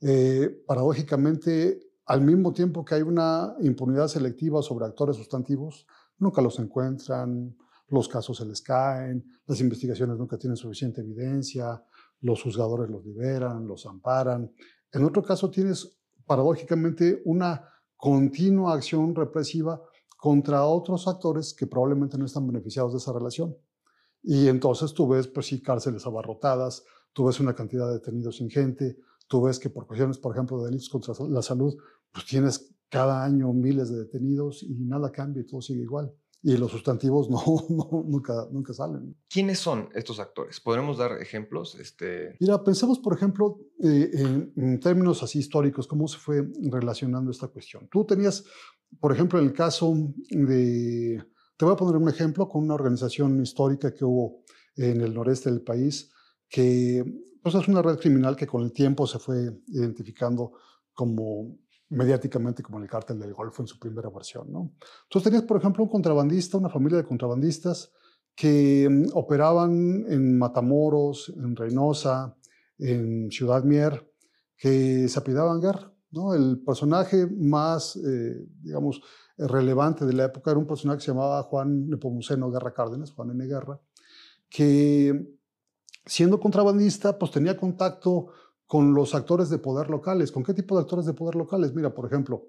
Eh, 0.00 0.62
paradójicamente, 0.66 1.80
al 2.06 2.22
mismo 2.22 2.52
tiempo 2.52 2.84
que 2.84 2.94
hay 2.94 3.02
una 3.02 3.54
impunidad 3.60 4.08
selectiva 4.08 4.62
sobre 4.62 4.86
actores 4.86 5.16
sustantivos, 5.16 5.86
nunca 6.18 6.40
los 6.40 6.58
encuentran, 6.58 7.56
los 7.88 8.08
casos 8.08 8.36
se 8.36 8.44
les 8.44 8.60
caen, 8.60 9.24
las 9.46 9.60
investigaciones 9.60 10.16
nunca 10.16 10.38
tienen 10.38 10.56
suficiente 10.56 11.00
evidencia, 11.00 11.82
los 12.20 12.42
juzgadores 12.42 12.90
los 12.90 13.04
liberan, 13.04 13.66
los 13.66 13.86
amparan. 13.86 14.52
En 14.92 15.04
otro 15.04 15.22
caso 15.22 15.50
tienes 15.50 15.98
paradójicamente 16.26 17.22
una 17.24 17.68
continua 17.96 18.74
acción 18.74 19.14
represiva 19.14 19.82
contra 20.16 20.64
otros 20.64 21.08
actores 21.08 21.54
que 21.54 21.66
probablemente 21.66 22.18
no 22.18 22.26
están 22.26 22.46
beneficiados 22.46 22.92
de 22.92 22.98
esa 22.98 23.12
relación. 23.12 23.56
Y 24.22 24.48
entonces 24.48 24.92
tú 24.92 25.08
ves, 25.08 25.28
pues 25.28 25.46
sí, 25.46 25.62
cárceles 25.62 26.04
abarrotadas, 26.06 26.84
tú 27.12 27.26
ves 27.26 27.40
una 27.40 27.54
cantidad 27.54 27.86
de 27.86 27.94
detenidos 27.94 28.40
ingente, 28.40 28.98
Tú 29.28 29.42
ves 29.42 29.58
que 29.58 29.70
por 29.70 29.86
cuestiones, 29.86 30.18
por 30.18 30.34
ejemplo, 30.34 30.58
de 30.58 30.66
delitos 30.66 30.88
contra 30.88 31.14
la 31.28 31.42
salud, 31.42 31.76
pues 32.12 32.26
tienes 32.26 32.74
cada 32.88 33.24
año 33.24 33.52
miles 33.52 33.90
de 33.90 33.98
detenidos 33.98 34.62
y 34.62 34.74
nada 34.84 35.12
cambia 35.12 35.42
y 35.42 35.46
todo 35.46 35.60
sigue 35.60 35.82
igual. 35.82 36.12
y 36.40 36.56
los 36.56 36.70
sustantivos 36.70 37.28
no, 37.30 37.42
nunca, 38.06 38.46
nunca 38.50 38.72
salen. 38.72 39.16
¿Quiénes 39.28 39.58
son 39.58 39.88
estos 39.94 40.20
actores? 40.20 40.60
¿Podremos 40.60 40.96
dar 40.96 41.20
ejemplos? 41.20 41.74
Este... 41.74 42.36
Mira, 42.40 42.62
pensemos, 42.62 42.98
por 42.98 43.14
ejemplo, 43.14 43.58
eh, 43.82 44.10
en, 44.14 44.52
en, 44.56 44.80
términos 44.80 45.22
así 45.22 45.40
históricos, 45.40 45.86
cómo 45.86 46.06
se 46.08 46.18
fue 46.18 46.48
relacionando 46.70 47.30
esta 47.30 47.48
cuestión. 47.48 47.88
Tú 47.90 48.04
tenías, 48.04 48.44
por 49.00 49.12
ejemplo, 49.12 49.38
en 49.38 49.46
el 49.46 49.52
caso 49.52 49.92
de, 50.30 51.22
te 51.56 51.64
voy 51.64 51.74
a 51.74 51.76
poner 51.76 51.96
un 52.00 52.08
ejemplo 52.08 52.48
con 52.48 52.62
una 52.62 52.74
organización 52.74 53.42
histórica 53.42 53.92
que 53.92 54.04
hubo 54.04 54.44
en 54.76 55.00
el 55.00 55.12
noreste 55.12 55.50
del 55.50 55.62
país, 55.62 56.12
que 56.48 57.04
pues, 57.52 57.62
es 57.62 57.68
una 57.68 57.82
red 57.82 57.98
criminal 57.98 58.36
que 58.36 58.46
con 58.46 58.62
el 58.62 58.72
tiempo 58.72 59.06
se 59.06 59.18
fue 59.18 59.50
identificando 59.68 60.52
como 60.92 61.56
mediáticamente 61.90 62.62
como 62.62 62.78
el 62.80 62.88
cártel 62.88 63.18
del 63.18 63.32
Golfo 63.32 63.62
en 63.62 63.68
su 63.68 63.78
primera 63.78 64.10
versión. 64.10 64.52
¿no? 64.52 64.72
Entonces 65.04 65.24
tenías, 65.24 65.44
por 65.44 65.56
ejemplo, 65.56 65.84
un 65.84 65.90
contrabandista, 65.90 66.58
una 66.58 66.68
familia 66.68 66.98
de 66.98 67.04
contrabandistas 67.04 67.92
que 68.34 68.88
mm, 68.90 69.10
operaban 69.14 70.04
en 70.08 70.38
Matamoros, 70.38 71.32
en 71.36 71.56
Reynosa, 71.56 72.36
en 72.78 73.30
Ciudad 73.30 73.64
Mier, 73.64 74.12
que 74.56 75.08
se 75.08 75.18
apidaban 75.18 75.60
guerra. 75.60 75.92
¿no? 76.10 76.34
El 76.34 76.62
personaje 76.64 77.26
más, 77.26 77.96
eh, 77.96 78.46
digamos, 78.60 79.00
relevante 79.36 80.04
de 80.04 80.12
la 80.12 80.24
época 80.24 80.50
era 80.50 80.60
un 80.60 80.66
personaje 80.66 80.98
que 80.98 81.04
se 81.04 81.12
llamaba 81.12 81.42
Juan 81.44 81.88
Nepomuceno 81.88 82.50
Guerra 82.50 82.74
Cárdenas, 82.74 83.12
Juan 83.12 83.30
N. 83.30 83.46
Guerra, 83.46 83.80
que 84.50 85.37
siendo 86.08 86.40
contrabandista, 86.40 87.18
pues 87.18 87.30
tenía 87.30 87.56
contacto 87.56 88.28
con 88.66 88.94
los 88.94 89.14
actores 89.14 89.48
de 89.50 89.58
poder 89.58 89.88
locales. 89.88 90.32
¿Con 90.32 90.42
qué 90.42 90.54
tipo 90.54 90.74
de 90.74 90.82
actores 90.82 91.06
de 91.06 91.14
poder 91.14 91.36
locales? 91.36 91.74
Mira, 91.74 91.94
por 91.94 92.06
ejemplo, 92.06 92.48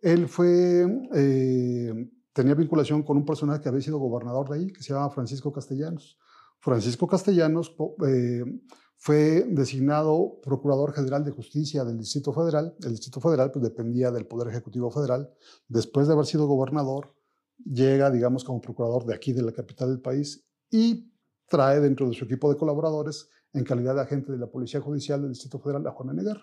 él 0.00 0.28
fue, 0.28 0.86
eh, 1.14 2.10
tenía 2.32 2.54
vinculación 2.54 3.02
con 3.02 3.16
un 3.16 3.24
personaje 3.24 3.60
que 3.60 3.68
había 3.68 3.80
sido 3.80 3.98
gobernador 3.98 4.48
de 4.48 4.56
ahí, 4.56 4.72
que 4.72 4.82
se 4.82 4.92
llama 4.92 5.10
Francisco 5.10 5.52
Castellanos. 5.52 6.18
Francisco 6.60 7.06
Castellanos 7.06 7.74
eh, 8.06 8.44
fue 8.96 9.46
designado 9.48 10.40
Procurador 10.42 10.92
General 10.92 11.24
de 11.24 11.30
Justicia 11.30 11.84
del 11.84 11.98
Distrito 11.98 12.32
Federal. 12.32 12.74
El 12.82 12.90
Distrito 12.90 13.20
Federal 13.20 13.50
pues, 13.50 13.62
dependía 13.62 14.10
del 14.10 14.26
Poder 14.26 14.48
Ejecutivo 14.48 14.90
Federal. 14.90 15.30
Después 15.68 16.06
de 16.06 16.14
haber 16.14 16.26
sido 16.26 16.46
gobernador, 16.46 17.14
llega, 17.64 18.10
digamos, 18.10 18.44
como 18.44 18.60
procurador 18.60 19.04
de 19.04 19.14
aquí, 19.14 19.32
de 19.32 19.42
la 19.42 19.52
capital 19.52 19.90
del 19.90 20.00
país, 20.00 20.48
y 20.70 21.12
trae 21.48 21.80
dentro 21.80 22.08
de 22.08 22.14
su 22.14 22.24
equipo 22.24 22.52
de 22.52 22.58
colaboradores 22.58 23.28
en 23.52 23.64
calidad 23.64 23.94
de 23.94 24.02
agente 24.02 24.32
de 24.32 24.38
la 24.38 24.46
Policía 24.46 24.80
Judicial 24.80 25.20
del 25.20 25.30
Distrito 25.30 25.58
Federal 25.58 25.86
a 25.86 25.92
Juan 25.92 26.14
Negar, 26.14 26.40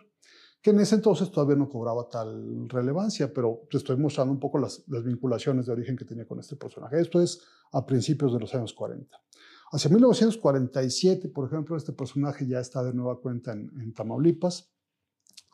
que 0.62 0.72
en 0.72 0.80
ese 0.80 0.96
entonces 0.96 1.30
todavía 1.32 1.56
no 1.56 1.70
cobraba 1.70 2.10
tal 2.10 2.68
relevancia, 2.68 3.32
pero 3.32 3.68
te 3.70 3.78
estoy 3.78 3.98
mostrando 3.98 4.34
un 4.34 4.39
poco 4.39 4.58
las, 4.58 4.84
vinculaciones 4.88 5.68
de 5.68 5.72
origen 5.72 5.96
que 5.96 6.06
tenía 6.06 6.28
con 6.28 6.39
este 6.39 6.56
personaje. 6.56 7.00
Esto 7.00 7.22
es 7.22 7.39
a 7.72 7.86
principios 7.86 8.34
de 8.34 8.39
los 8.39 8.54
años 8.56 8.74
40. 8.74 9.15
Hacia 9.72 9.91
1947, 9.91 11.30
por 11.30 11.48
ejemplo, 11.48 11.78
este 11.78 11.94
personaje 11.94 12.48
ya 12.48 12.60
está 12.60 12.84
de 12.84 12.94
nueva 12.94 13.20
cuenta 13.20 13.52
en, 13.52 13.94
Tamaulipas. 13.94 14.72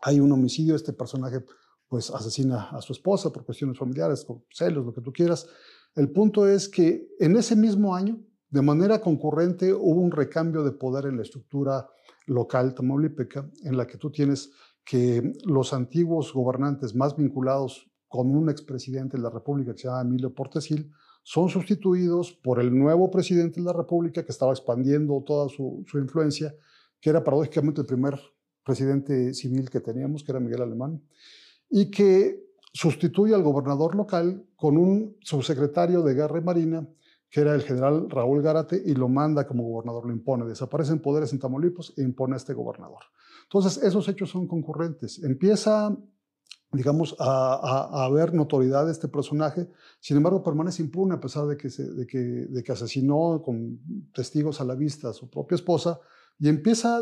Hay 0.01 0.19
un 0.19 0.31
homicidio, 0.31 0.75
este 0.75 0.93
personaje 0.93 1.43
pues 1.87 2.09
asesina 2.09 2.69
a 2.69 2.81
su 2.81 2.93
esposa 2.93 3.33
por 3.33 3.43
cuestiones 3.43 3.77
familiares, 3.77 4.23
por 4.23 4.43
celos, 4.49 4.85
lo 4.85 4.93
que 4.93 5.01
tú 5.01 5.11
quieras. 5.11 5.45
El 5.93 6.09
punto 6.09 6.47
es 6.47 6.69
que 6.69 7.09
en 7.19 7.35
ese 7.35 7.57
mismo 7.57 7.93
año, 7.93 8.17
de 8.51 8.61
manera 8.61 8.99
concurrente 8.99 9.73
hubo 9.73 10.01
un 10.01 10.11
recambio 10.11 10.63
de 10.63 10.73
poder 10.73 11.05
en 11.05 11.15
la 11.15 11.23
estructura 11.23 11.87
local 12.27 12.75
tamaulipeca, 12.75 13.49
en 13.63 13.77
la 13.77 13.87
que 13.87 13.97
tú 13.97 14.11
tienes 14.11 14.51
que 14.83 15.33
los 15.45 15.73
antiguos 15.73 16.33
gobernantes 16.33 16.93
más 16.93 17.15
vinculados 17.15 17.89
con 18.09 18.35
un 18.35 18.49
expresidente 18.49 19.15
de 19.15 19.23
la 19.23 19.29
República 19.29 19.71
que 19.71 19.79
se 19.79 19.87
llama 19.87 20.01
Emilio 20.01 20.33
Portesil, 20.33 20.91
son 21.23 21.47
sustituidos 21.47 22.33
por 22.33 22.59
el 22.59 22.77
nuevo 22.77 23.09
presidente 23.09 23.61
de 23.61 23.65
la 23.65 23.73
República 23.73 24.25
que 24.25 24.31
estaba 24.31 24.51
expandiendo 24.51 25.23
toda 25.25 25.47
su, 25.47 25.85
su 25.87 25.97
influencia, 25.97 26.53
que 26.99 27.09
era 27.09 27.23
paradójicamente 27.23 27.81
el 27.81 27.87
primer 27.87 28.19
presidente 28.65 29.33
civil 29.33 29.69
que 29.69 29.79
teníamos, 29.79 30.23
que 30.23 30.31
era 30.33 30.41
Miguel 30.41 30.63
Alemán, 30.63 31.01
y 31.69 31.89
que 31.89 32.43
sustituye 32.73 33.33
al 33.33 33.43
gobernador 33.43 33.95
local 33.95 34.45
con 34.57 34.77
un 34.77 35.15
subsecretario 35.21 36.01
de 36.01 36.15
Guerra 36.15 36.39
y 36.39 36.43
Marina 36.43 36.87
que 37.31 37.39
era 37.39 37.55
el 37.55 37.61
general 37.61 38.09
Raúl 38.09 38.41
Gárate, 38.41 38.81
y 38.85 38.93
lo 38.93 39.07
manda 39.07 39.47
como 39.47 39.63
gobernador, 39.63 40.05
lo 40.05 40.11
impone. 40.11 40.45
Desaparecen 40.45 40.99
poderes 40.99 41.31
en 41.31 41.39
Tamaulipas 41.39 41.93
e 41.95 42.01
impone 42.03 42.33
a 42.33 42.37
este 42.37 42.53
gobernador. 42.53 42.99
Entonces, 43.43 43.81
esos 43.81 44.07
hechos 44.09 44.29
son 44.29 44.47
concurrentes. 44.47 45.23
Empieza, 45.23 45.97
digamos, 46.73 47.15
a, 47.19 48.03
haber 48.05 48.33
notoriedad 48.33 48.85
de 48.85 48.91
este 48.91 49.07
personaje, 49.07 49.69
sin 50.01 50.17
embargo, 50.17 50.43
permanece 50.43 50.83
impune 50.83 51.15
a 51.15 51.21
pesar 51.21 51.47
de 51.47 51.55
que, 51.55 51.69
de, 51.69 52.05
que, 52.05 52.17
de 52.17 52.63
que 52.63 52.71
asesinó 52.73 53.41
con 53.41 53.79
testigos 54.13 54.59
a 54.59 54.65
la 54.65 54.75
vista 54.75 55.09
a 55.09 55.13
su 55.13 55.29
propia 55.29 55.55
esposa, 55.55 56.01
y 56.37 56.49
empieza, 56.49 57.01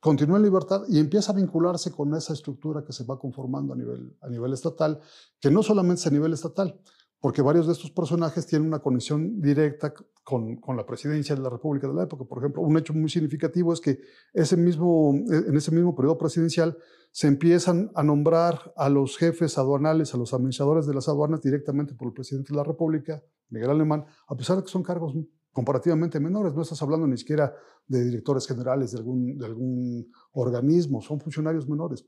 continúa 0.00 0.36
en 0.36 0.42
libertad 0.42 0.82
y 0.88 0.98
empieza 0.98 1.32
a 1.32 1.36
vincularse 1.36 1.92
con 1.92 2.14
esa 2.14 2.34
estructura 2.34 2.84
que 2.84 2.92
se 2.92 3.04
va 3.04 3.18
conformando 3.18 3.72
a 3.72 3.76
nivel, 3.76 4.18
a 4.20 4.28
nivel 4.28 4.52
estatal, 4.52 5.00
que 5.40 5.50
no 5.50 5.62
solamente 5.62 6.00
es 6.00 6.06
a 6.08 6.10
nivel 6.10 6.34
estatal, 6.34 6.78
porque 7.22 7.40
varios 7.40 7.68
de 7.68 7.72
estos 7.72 7.92
personajes 7.92 8.48
tienen 8.48 8.66
una 8.66 8.80
conexión 8.80 9.40
directa 9.40 9.94
con, 10.24 10.56
con, 10.56 10.76
la 10.76 10.84
presidencia 10.84 11.36
de 11.36 11.40
la 11.40 11.50
República 11.50 11.86
de 11.86 11.94
la 11.94 12.02
época. 12.02 12.24
Por 12.24 12.38
ejemplo, 12.38 12.62
un 12.62 12.76
hecho 12.76 12.94
muy 12.94 13.08
significativo 13.08 13.72
es 13.72 13.80
que 13.80 14.00
ese 14.34 14.56
mismo, 14.56 15.14
e, 15.30 15.36
en 15.48 15.56
ese 15.56 15.70
mismo 15.70 15.94
periodo 15.94 16.18
presidencial 16.18 16.76
se 17.12 17.28
empiezan 17.28 17.92
a 17.94 18.02
nombrar 18.02 18.74
a 18.76 18.88
los 18.88 19.16
jefes 19.16 19.56
aduanales, 19.56 20.12
a 20.12 20.16
los 20.16 20.34
administradores 20.34 20.84
de 20.84 20.94
las 20.94 21.08
aduanas 21.08 21.40
directamente 21.42 21.94
por 21.94 22.08
el 22.08 22.12
presidente 22.12 22.52
de 22.52 22.56
la 22.56 22.64
República, 22.64 23.22
Miguel 23.50 23.70
Alemán, 23.70 24.04
a 24.26 24.34
pesar 24.34 24.56
de 24.56 24.64
que 24.64 24.70
son 24.70 24.82
cargos 24.82 25.14
comparativamente 25.52 26.18
menores. 26.18 26.54
No 26.54 26.62
estás 26.62 26.82
hablando 26.82 27.06
ni 27.06 27.18
siquiera 27.18 27.54
de 27.86 28.04
directores 28.04 28.48
generales 28.48 28.90
de 28.90 28.98
algún, 28.98 29.38
de 29.38 29.46
algún 29.46 30.12
organismo, 30.32 31.00
son 31.00 31.20
funcionarios 31.20 31.68
menores. 31.68 32.04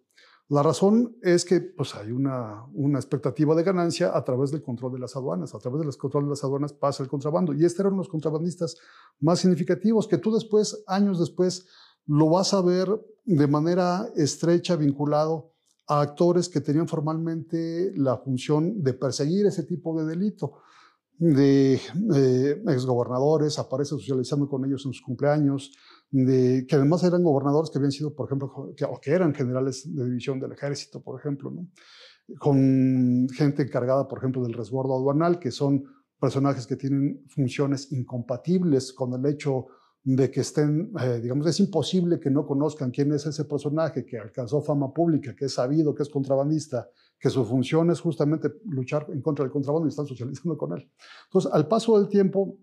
La 0.48 0.62
razón 0.62 1.16
es 1.22 1.44
que 1.44 1.61
pues, 1.61 1.94
hay 1.94 2.11
una, 2.11 2.66
una, 2.74 2.98
expectativa 2.98 3.54
de 3.54 3.62
ganancia 3.62 4.14
a 4.14 4.22
través 4.24 4.50
del 4.50 4.62
control 4.62 4.92
de 4.92 4.98
las 4.98 5.16
aduanas. 5.16 5.54
A 5.54 5.59
través 5.59 5.80
del 5.80 5.96
control 5.96 6.24
de 6.24 6.30
las 6.30 6.44
aduanas 6.44 6.72
pasa 6.72 7.02
el 7.02 7.09
contrabando. 7.09 7.54
Y 7.54 7.64
estos 7.64 7.80
eran 7.80 7.96
los 7.96 8.09
contrabandistas 8.09 8.76
más 9.20 9.40
significativos 9.40 10.07
que 10.07 10.18
tú 10.18 10.35
después, 10.35 10.85
años 10.87 11.18
después, 11.18 11.66
lo 12.07 12.28
vas 12.28 12.52
a 12.52 12.61
ver 12.61 12.88
de 13.24 13.46
manera 13.46 14.07
estrecha 14.16 14.76
vinculado 14.76 15.52
a 15.87 16.00
actores 16.00 16.48
que 16.48 16.61
tenían 16.61 16.88
formalmente 16.88 17.92
la 17.96 18.18
función 18.18 18.83
de 18.83 18.92
perseguir 18.94 19.46
ese 19.46 19.64
tipo 19.64 19.98
de 19.98 20.07
delito 20.07 20.61
de 21.18 21.74
eh, 21.74 22.62
exgobernadores, 22.68 23.59
aparece 23.59 23.90
socializando 23.90 24.48
con 24.48 24.64
ellos 24.64 24.85
en 24.85 24.92
sus 24.92 25.02
cumpleaños, 25.02 25.72
que 26.14 26.77
además 26.77 27.03
eran 27.03 27.24
gobernadores 27.24 27.70
que 27.70 27.79
habían 27.79 27.90
sido, 27.90 28.14
por 28.14 28.27
ejemplo, 28.27 28.72
que, 28.77 28.85
o 28.85 29.00
que 29.00 29.11
eran 29.11 29.35
generales 29.35 29.92
de 29.92 30.05
división 30.05 30.38
del 30.38 30.53
ejército, 30.53 31.03
por 31.03 31.18
ejemplo, 31.18 31.53
con 32.38 33.29
gente 33.35 33.62
encargada, 33.62 34.07
por 34.07 34.18
ejemplo, 34.18 34.42
del 34.42 34.53
resguardo 34.53 34.94
aduanal, 34.94 35.38
que 35.38 35.50
son 35.50 35.85
personajes 36.20 36.66
que 36.66 36.77
tienen 36.77 37.24
funciones 37.29 37.90
incompatibles 37.92 38.92
con 38.92 39.12
el 39.12 39.27
hecho 39.27 39.66
de 40.05 40.31
que 40.31 40.40
estén, 40.40 40.92
eh, 41.00 41.20
digamos, 41.20 41.46
es 41.46 41.59
imposible 41.61 42.20
que 42.20 42.31
no 42.31 42.46
conozcan 42.46 42.90
quién 42.90 43.12
es 43.12 43.27
ese 43.27 43.46
personaje 43.46 44.05
que 44.05 44.18
alcanzó 44.18 44.61
fama 44.61 44.92
pública, 44.92 45.35
que 45.35 45.46
es 45.46 45.55
sabido, 45.55 45.94
que 45.94 46.03
es 46.03 46.11
contrabandista, 46.11 46.88
que 47.18 47.31
su 47.31 47.44
función 47.44 47.90
es 47.90 48.00
justamente 48.00 48.53
luchar 48.66 49.07
en 49.09 49.22
contra 49.22 49.44
del 49.44 49.53
contrabando 49.53 49.87
y 49.87 49.90
están 49.90 50.07
socializando 50.07 50.57
con 50.59 50.77
él. 50.77 50.90
Entonces, 51.24 51.50
al 51.53 51.66
paso 51.66 51.98
del 51.98 52.09
tiempo, 52.09 52.59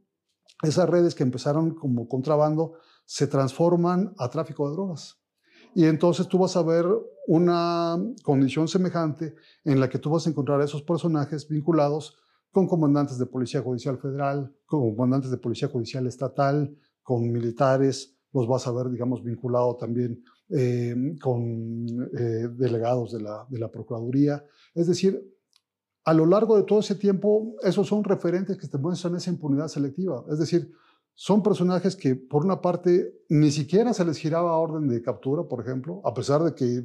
esas 0.61 0.87
redes 0.87 1.15
que 1.15 1.23
empezaron 1.23 1.73
como 1.73 2.07
contrabando 2.07 2.73
se 3.11 3.27
transforman 3.27 4.13
a 4.17 4.29
tráfico 4.29 4.69
de 4.69 4.73
drogas. 4.73 5.17
Y 5.75 5.83
entonces 5.83 6.29
tú 6.29 6.37
vas 6.37 6.55
a 6.55 6.63
ver 6.63 6.85
una 7.27 7.97
condición 8.23 8.69
semejante 8.69 9.35
en 9.65 9.81
la 9.81 9.89
que 9.89 9.99
tú 9.99 10.09
vas 10.09 10.25
a 10.25 10.29
encontrar 10.29 10.61
a 10.61 10.63
esos 10.63 10.81
personajes 10.83 11.45
vinculados 11.45 12.17
con 12.53 12.69
comandantes 12.69 13.17
de 13.17 13.25
Policía 13.25 13.61
Judicial 13.61 13.97
Federal, 13.97 14.55
con 14.65 14.95
comandantes 14.95 15.29
de 15.29 15.35
Policía 15.35 15.67
Judicial 15.67 16.07
Estatal, 16.07 16.73
con 17.03 17.29
militares, 17.29 18.17
los 18.31 18.47
vas 18.47 18.65
a 18.67 18.71
ver, 18.71 18.89
digamos, 18.89 19.21
vinculado 19.25 19.75
también 19.75 20.23
eh, 20.47 20.95
con 21.21 21.85
eh, 22.17 22.47
delegados 22.55 23.11
de 23.11 23.23
la, 23.23 23.45
de 23.49 23.59
la 23.59 23.69
Procuraduría. 23.69 24.41
Es 24.73 24.87
decir, 24.87 25.21
a 26.05 26.13
lo 26.13 26.25
largo 26.25 26.55
de 26.55 26.63
todo 26.63 26.79
ese 26.79 26.95
tiempo, 26.95 27.57
esos 27.61 27.87
son 27.87 28.05
referentes 28.05 28.57
que 28.57 28.69
te 28.69 28.77
muestran 28.77 29.17
esa 29.17 29.31
impunidad 29.31 29.67
selectiva. 29.67 30.23
Es 30.31 30.39
decir, 30.39 30.71
son 31.23 31.43
personajes 31.43 31.95
que, 31.95 32.15
por 32.15 32.43
una 32.43 32.61
parte, 32.61 33.13
ni 33.29 33.51
siquiera 33.51 33.93
se 33.93 34.03
les 34.03 34.17
giraba 34.17 34.57
orden 34.57 34.87
de 34.87 35.03
captura, 35.03 35.43
por 35.43 35.61
ejemplo, 35.61 36.01
a 36.03 36.15
pesar 36.15 36.41
de 36.41 36.55
que 36.55 36.83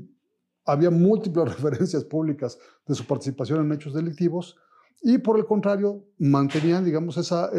había 0.66 0.90
múltiples 0.90 1.48
referencias 1.56 2.04
públicas 2.04 2.58
de 2.86 2.94
su 2.94 3.06
participación 3.06 3.64
en 3.64 3.72
hechos 3.72 3.94
delictivos, 3.94 4.54
y 5.00 5.16
por 5.16 5.38
el 5.38 5.46
contrario, 5.46 6.04
mantenían, 6.18 6.84
digamos, 6.84 7.16
esa, 7.16 7.50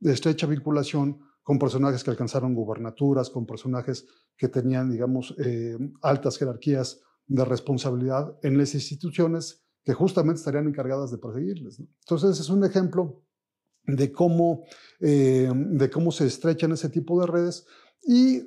estrecha 0.00 0.46
vinculación 0.46 1.20
con 1.42 1.58
personajes 1.58 2.02
que 2.02 2.12
alcanzaron 2.12 2.54
gubernaturas, 2.54 3.28
con 3.28 3.44
personajes 3.44 4.06
que 4.38 4.48
tenían, 4.48 4.90
digamos, 4.90 5.34
eh, 5.36 5.76
altas 6.00 6.38
jerarquías 6.38 7.02
de 7.26 7.44
responsabilidad 7.44 8.38
en 8.42 8.56
las 8.56 8.72
instituciones 8.72 9.66
que 9.84 9.92
justamente 9.92 10.38
estarían 10.38 10.66
encargadas 10.66 11.10
de 11.10 11.18
perseguirles. 11.18 11.78
Entonces, 11.78 12.40
es 12.40 12.48
un 12.48 12.64
ejemplo 12.64 13.25
de 13.86 14.12
cómo, 14.12 14.64
eh, 15.00 15.50
de 15.54 15.90
cómo 15.90 16.10
se 16.12 16.26
estrechan 16.26 16.72
ese 16.72 16.88
tipo 16.88 17.20
de 17.20 17.26
redes 17.26 17.66
y 18.02 18.42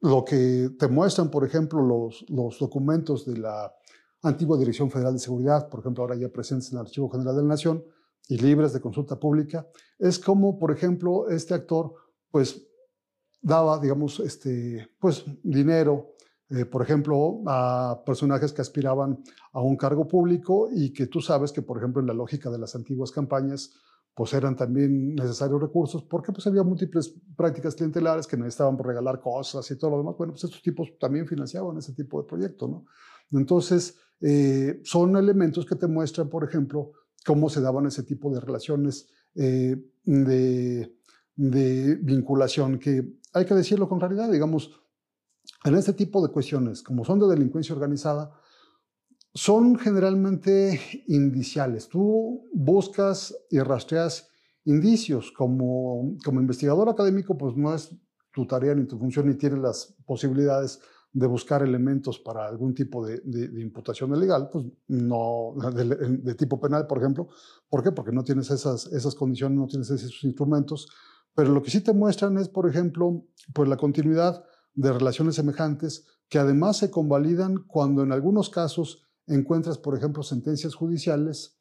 lo 0.00 0.24
que 0.24 0.70
te 0.78 0.88
muestran, 0.88 1.30
por 1.30 1.44
ejemplo, 1.44 1.82
los, 1.82 2.24
los 2.28 2.58
documentos 2.58 3.26
de 3.26 3.38
la 3.38 3.72
antigua 4.22 4.58
Dirección 4.58 4.90
Federal 4.90 5.14
de 5.14 5.18
Seguridad, 5.18 5.68
por 5.68 5.80
ejemplo, 5.80 6.04
ahora 6.04 6.16
ya 6.16 6.28
presentes 6.28 6.70
en 6.70 6.78
el 6.78 6.86
Archivo 6.86 7.10
General 7.10 7.36
de 7.36 7.42
la 7.42 7.48
Nación 7.48 7.84
y 8.28 8.38
libres 8.38 8.72
de 8.72 8.80
consulta 8.80 9.18
pública, 9.18 9.66
es 9.98 10.18
como, 10.18 10.58
por 10.58 10.72
ejemplo, 10.72 11.28
este 11.28 11.54
actor, 11.54 11.94
pues, 12.30 12.66
daba, 13.42 13.78
digamos, 13.78 14.20
este, 14.20 14.88
pues, 14.98 15.24
dinero, 15.42 16.14
eh, 16.50 16.64
por 16.64 16.82
ejemplo, 16.82 17.42
a 17.46 18.02
personajes 18.04 18.52
que 18.52 18.60
aspiraban 18.60 19.22
a 19.52 19.62
un 19.62 19.76
cargo 19.76 20.06
público 20.06 20.68
y 20.72 20.92
que 20.92 21.06
tú 21.06 21.20
sabes 21.20 21.52
que, 21.52 21.62
por 21.62 21.78
ejemplo, 21.78 22.00
en 22.00 22.06
la 22.06 22.14
lógica 22.14 22.50
de 22.50 22.58
las 22.58 22.74
antiguas 22.74 23.10
campañas, 23.10 23.72
pues 24.20 24.34
eran 24.34 24.54
también 24.54 25.14
necesarios 25.14 25.58
recursos, 25.58 26.02
porque 26.02 26.30
pues 26.30 26.46
había 26.46 26.62
múltiples 26.62 27.14
prácticas 27.34 27.74
clientelares 27.74 28.26
que 28.26 28.36
necesitaban 28.36 28.76
por 28.76 28.86
regalar 28.86 29.18
cosas 29.18 29.70
y 29.70 29.78
todo 29.78 29.92
lo 29.92 29.96
demás. 29.96 30.14
Bueno, 30.18 30.34
pues 30.34 30.44
estos 30.44 30.60
tipos 30.60 30.92
también 30.98 31.26
financiaban 31.26 31.78
ese 31.78 31.94
tipo 31.94 32.20
de 32.20 32.28
proyectos, 32.28 32.68
¿no? 32.68 32.84
Entonces, 33.32 33.96
eh, 34.20 34.82
son 34.84 35.16
elementos 35.16 35.64
que 35.64 35.74
te 35.74 35.86
muestran, 35.86 36.28
por 36.28 36.44
ejemplo, 36.44 36.92
cómo 37.24 37.48
se 37.48 37.62
daban 37.62 37.86
ese 37.86 38.02
tipo 38.02 38.30
de 38.30 38.40
relaciones 38.40 39.08
eh, 39.36 39.82
de, 40.04 40.94
de, 41.34 41.94
vinculación, 42.02 42.78
que 42.78 43.14
hay 43.32 43.46
que 43.46 43.54
decirlo 43.54 43.88
con 43.88 44.00
realidad, 44.00 44.30
digamos, 44.30 44.70
en 45.64 45.76
este 45.76 45.94
tipo 45.94 46.20
de 46.20 46.30
cuestiones, 46.30 46.82
como 46.82 47.06
son 47.06 47.20
de 47.20 47.26
delincuencia 47.26 47.74
organizada, 47.74 48.38
son 49.34 49.78
generalmente 49.78 50.80
indiciales. 51.06 51.88
Tú 51.88 52.48
buscas 52.52 53.34
y 53.50 53.60
rastreas 53.60 54.28
indicios. 54.64 55.32
Como, 55.32 56.16
como 56.24 56.40
investigador 56.40 56.88
académico, 56.88 57.36
pues 57.36 57.56
no 57.56 57.74
es 57.74 57.90
tu 58.32 58.46
tarea 58.46 58.74
ni 58.74 58.86
tu 58.86 58.98
función 58.98 59.26
ni 59.26 59.34
tienes 59.34 59.58
las 59.58 59.96
posibilidades 60.04 60.80
de 61.12 61.26
buscar 61.26 61.62
elementos 61.62 62.20
para 62.20 62.46
algún 62.46 62.72
tipo 62.72 63.04
de, 63.04 63.20
imputación 63.60 64.18
legal, 64.18 64.48
pues 64.52 64.66
no, 64.86 65.54
de, 65.74 66.34
tipo 66.34 66.60
penal, 66.60 66.86
por 66.86 66.98
ejemplo. 66.98 67.28
¿Por 67.68 67.82
qué? 67.82 67.92
Porque 67.92 68.12
no 68.12 68.22
tienes 68.22 68.50
esas, 68.50 68.86
esas 68.86 69.14
condiciones, 69.14 69.58
no 69.58 69.66
tienes 69.66 69.90
esos 69.90 70.22
instrumentos. 70.22 70.88
Pero 71.34 71.50
lo 71.50 71.62
que 71.62 71.70
sí 71.70 71.80
te 71.80 71.92
muestran 71.92 72.38
es, 72.38 72.48
por 72.48 72.68
ejemplo, 72.68 73.24
pues 73.52 73.68
la 73.68 73.76
continuidad 73.76 74.44
de 74.74 74.92
relaciones 74.92 75.34
semejantes 75.34 76.06
que 76.28 76.38
además 76.38 76.76
se 76.76 76.90
convalidan 76.90 77.64
cuando 77.66 78.02
en 78.02 78.12
algunos 78.12 78.50
casos 78.50 79.09
encuentras, 79.34 79.78
por 79.78 79.96
ejemplo, 79.96 80.22
sentencias 80.22 80.74
judiciales 80.74 81.58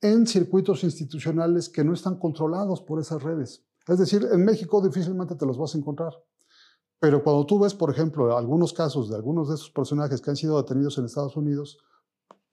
en 0.00 0.26
circuitos 0.26 0.84
institucionales 0.84 1.68
que 1.68 1.84
no 1.84 1.94
están 1.94 2.18
controlados 2.18 2.82
por 2.82 3.00
esas 3.00 3.22
redes. 3.22 3.64
Es 3.86 3.98
decir, 3.98 4.26
en 4.32 4.44
México 4.44 4.82
difícilmente 4.82 5.34
te 5.34 5.46
los 5.46 5.58
vas 5.58 5.74
a 5.74 5.78
encontrar. 5.78 6.12
Pero 7.00 7.22
cuando 7.22 7.44
tú 7.46 7.58
ves, 7.58 7.74
por 7.74 7.90
ejemplo, 7.90 8.36
algunos 8.36 8.72
casos 8.72 9.10
de 9.10 9.16
algunos 9.16 9.48
de 9.48 9.56
esos 9.56 9.70
personajes 9.70 10.20
que 10.20 10.30
han 10.30 10.36
sido 10.36 10.60
detenidos 10.60 10.96
en 10.98 11.04
Estados 11.04 11.36
Unidos, 11.36 11.78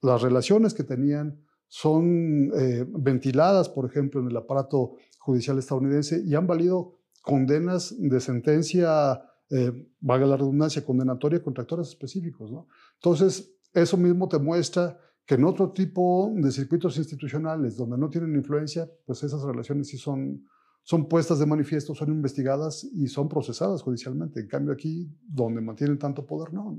las 0.01 0.21
relaciones 0.21 0.73
que 0.73 0.83
tenían 0.83 1.41
son 1.67 2.51
eh, 2.53 2.85
ventiladas, 2.87 3.69
por 3.69 3.85
ejemplo, 3.85 4.19
en 4.19 4.27
el 4.27 4.35
aparato 4.35 4.95
judicial 5.19 5.57
estadounidense 5.57 6.21
y 6.25 6.35
han 6.35 6.47
valido 6.47 6.97
condenas 7.21 7.95
de 7.97 8.19
sentencia, 8.19 9.21
eh, 9.49 9.89
valga 10.01 10.25
la 10.25 10.37
redundancia, 10.37 10.83
condenatoria 10.83 11.41
contra 11.41 11.61
actores 11.61 11.87
específicos. 11.87 12.51
¿no? 12.51 12.67
Entonces, 12.95 13.55
eso 13.73 13.97
mismo 13.97 14.27
te 14.27 14.39
muestra 14.39 14.99
que 15.25 15.35
en 15.35 15.45
otro 15.45 15.71
tipo 15.71 16.31
de 16.35 16.51
circuitos 16.51 16.97
institucionales 16.97 17.77
donde 17.77 17.97
no 17.97 18.09
tienen 18.09 18.35
influencia, 18.35 18.89
pues 19.05 19.23
esas 19.23 19.43
relaciones 19.43 19.87
sí 19.87 19.97
son, 19.97 20.47
son 20.83 21.07
puestas 21.07 21.39
de 21.39 21.45
manifiesto, 21.45 21.95
son 21.95 22.09
investigadas 22.09 22.83
y 22.83 23.07
son 23.07 23.29
procesadas 23.29 23.81
judicialmente. 23.81 24.41
En 24.41 24.47
cambio 24.47 24.73
aquí, 24.73 25.09
donde 25.21 25.61
mantienen 25.61 25.99
tanto 25.99 26.25
poder, 26.25 26.53
no. 26.53 26.77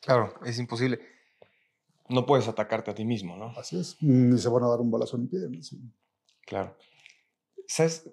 Claro, 0.00 0.34
es 0.44 0.58
imposible. 0.58 1.00
No 2.08 2.26
puedes 2.26 2.48
atacarte 2.48 2.90
a 2.90 2.94
ti 2.94 3.04
mismo, 3.04 3.36
¿no? 3.36 3.50
Así 3.58 3.78
es. 3.78 3.96
Ni 4.00 4.38
se 4.38 4.48
van 4.48 4.64
a 4.64 4.68
dar 4.68 4.80
un 4.80 4.90
balazo 4.90 5.16
en 5.16 5.28
pie. 5.28 5.40
Claro. 6.46 6.76
¿Sabes? 7.66 8.10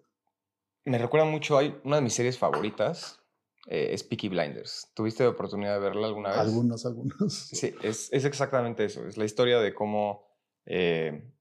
Me 0.83 0.97
recuerda 0.97 1.25
mucho, 1.25 1.57
hay 1.57 1.79
una 1.83 1.95
de 1.95 2.01
mis 2.03 2.13
series 2.13 2.38
favoritas, 2.38 3.19
eh, 3.67 3.89
es 3.91 4.04
Peaky 4.04 4.30
Blinders. 4.30 4.91
¿Tuviste 4.93 5.23
la 5.23 5.30
oportunidad 5.30 5.73
de 5.73 5.80
verla 5.80 6.08
alguna 6.08 6.30
vez? 6.30 6.39
Algunas, 6.39 6.86
algunas. 6.86 7.34
Sí, 7.34 7.73
es, 7.82 8.12
es 8.12 8.25
exactamente 8.25 8.86
eso. 8.86 9.08
Es 9.08 9.17
la 9.17 9.25
historia 9.25 9.60
de 9.60 9.73
cómo 9.73 10.28
eh, 10.65 11.32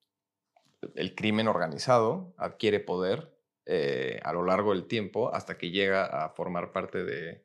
el 0.95 1.15
crimen 1.15 1.49
organizado 1.49 2.35
adquiere 2.39 2.81
poder 2.81 3.37
eh, 3.67 4.21
a 4.23 4.33
lo 4.33 4.45
largo 4.45 4.73
del 4.73 4.87
tiempo 4.87 5.35
hasta 5.35 5.59
que 5.59 5.71
llega 5.71 6.05
a 6.05 6.31
formar 6.31 6.73
parte 6.73 7.05
de, 7.05 7.45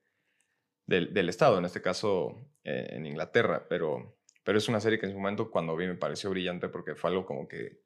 del, 0.86 1.30
Estado, 1.30 1.58
en 1.58 1.66
este 1.66 1.82
caso 1.82 2.38
en 2.64 3.06
Inglaterra. 3.06 3.66
Pero, 3.68 4.18
pero 4.46 4.58
es 4.58 4.70
una 4.70 4.80
serie 4.80 4.98
que 5.00 5.08
en 5.08 5.12
su 5.12 5.18
momento 5.18 5.52
cuando 5.52 5.76
vi 5.76 5.88
me 5.88 5.96
pareció 5.96 6.30
brillante 6.30 6.70
porque 6.70 6.96
fue 6.96 7.10
algo 7.10 7.26
como 7.26 7.48
que, 7.48 7.82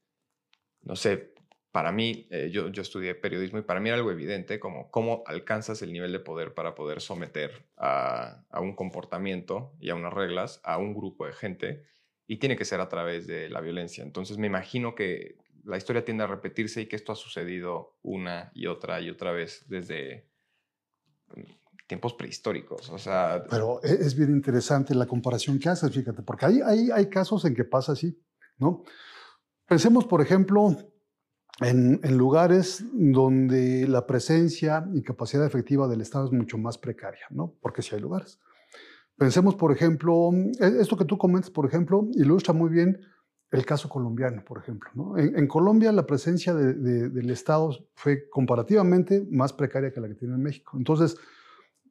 no 0.81 0.95
sé, 0.95 1.32
para 1.73 1.91
mí, 1.91 2.27
eh, 2.29 2.51
yo, 2.53 2.67
yo, 2.67 2.83
estudié 2.83 3.15
periodismo 3.15 3.57
y 3.57 3.63
para 3.63 3.79
mí 3.79 3.89
era 3.89 3.97
algo 3.97 4.11
evidente, 4.11 4.59
como 4.59 4.91
cómo 4.91 5.23
alcanzas 5.25 5.81
el 5.81 5.91
nivel 5.91 6.11
de 6.11 6.19
poder 6.19 6.53
para 6.53 6.75
poder 6.75 7.01
someter 7.01 7.65
a, 7.77 8.45
a, 8.51 8.61
un 8.61 8.75
comportamiento 8.75 9.73
y 9.79 9.89
a 9.89 9.95
unas 9.95 10.13
reglas 10.13 10.61
a 10.63 10.77
un 10.77 10.93
grupo 10.93 11.25
de 11.25 11.33
gente 11.33 11.83
y 12.27 12.37
tiene 12.37 12.55
que 12.55 12.63
ser 12.63 12.79
a 12.79 12.89
través 12.89 13.25
de 13.25 13.49
la 13.49 13.59
violencia. 13.59 14.03
Entonces 14.03 14.37
me 14.37 14.45
imagino 14.45 14.93
que 14.93 15.39
la 15.63 15.77
historia 15.77 16.05
tiende 16.05 16.25
a 16.25 16.27
repetirse 16.27 16.81
y 16.81 16.85
que 16.85 16.95
esto 16.95 17.11
ha 17.11 17.15
sucedido 17.15 17.97
una 18.03 18.51
y 18.53 18.67
otra 18.67 19.01
y 19.01 19.09
otra 19.09 19.31
vez 19.31 19.65
desde 19.67 20.29
mm, 21.35 21.41
tiempos 21.87 22.13
prehistóricos. 22.13 22.87
O 22.91 22.99
sea, 22.99 23.45
Pero 23.49 23.81
e, 23.83 23.93
es 23.93 24.15
bien 24.15 24.29
interesante 24.29 24.93
la 24.93 25.07
comparación 25.07 25.57
que 25.57 25.69
haces, 25.69 25.91
fíjate, 25.91 26.21
porque 26.21 26.45
hay, 26.45 26.61
hay, 26.63 26.91
hay 26.91 27.09
casos 27.09 27.45
en 27.45 27.55
que 27.55 27.63
pasa 27.63 27.93
así, 27.93 28.15
¿no? 28.59 28.83
Pensemos, 29.65 30.05
por 30.05 30.21
ejemplo, 30.21 30.92
en, 31.59 31.99
lugares 32.17 32.83
donde 32.93 33.87
la 33.87 34.07
presencia 34.07 34.87
y 34.93 35.01
capacidad 35.03 35.45
efectiva 35.45 35.87
del 35.87 36.01
Estado 36.01 36.25
es 36.25 36.31
mucho 36.31 36.57
más 36.57 36.77
precaria, 36.77 37.25
¿no? 37.29 37.53
Porque 37.61 37.81
si 37.81 37.95
hay 37.95 38.01
lugares. 38.01 38.39
Pensemos, 39.17 39.55
por 39.55 39.71
ejemplo, 39.71 40.31
e, 40.59 40.81
esto 40.81 40.97
que 40.97 41.05
tú 41.05 41.17
comentas, 41.17 41.51
por 41.51 41.65
ejemplo, 41.65 42.07
ilustra 42.13 42.53
muy 42.53 42.69
bien 42.69 42.99
el 43.51 43.65
caso 43.67 43.87
colombiano, 43.87 44.43
por 44.43 44.57
ejemplo. 44.57 44.89
¿no? 44.95 45.17
En, 45.17 45.47
Colombia 45.47 45.91
la 45.91 46.07
presencia 46.07 46.55
del 46.55 47.29
Estado 47.29 47.69
fue 47.93 48.27
comparativamente 48.29 49.27
más 49.29 49.53
precaria 49.53 49.91
que 49.91 50.01
la 50.01 50.07
que 50.07 50.15
tiene 50.15 50.33
en 50.33 50.41
México. 50.41 50.75
Entonces, 50.75 51.15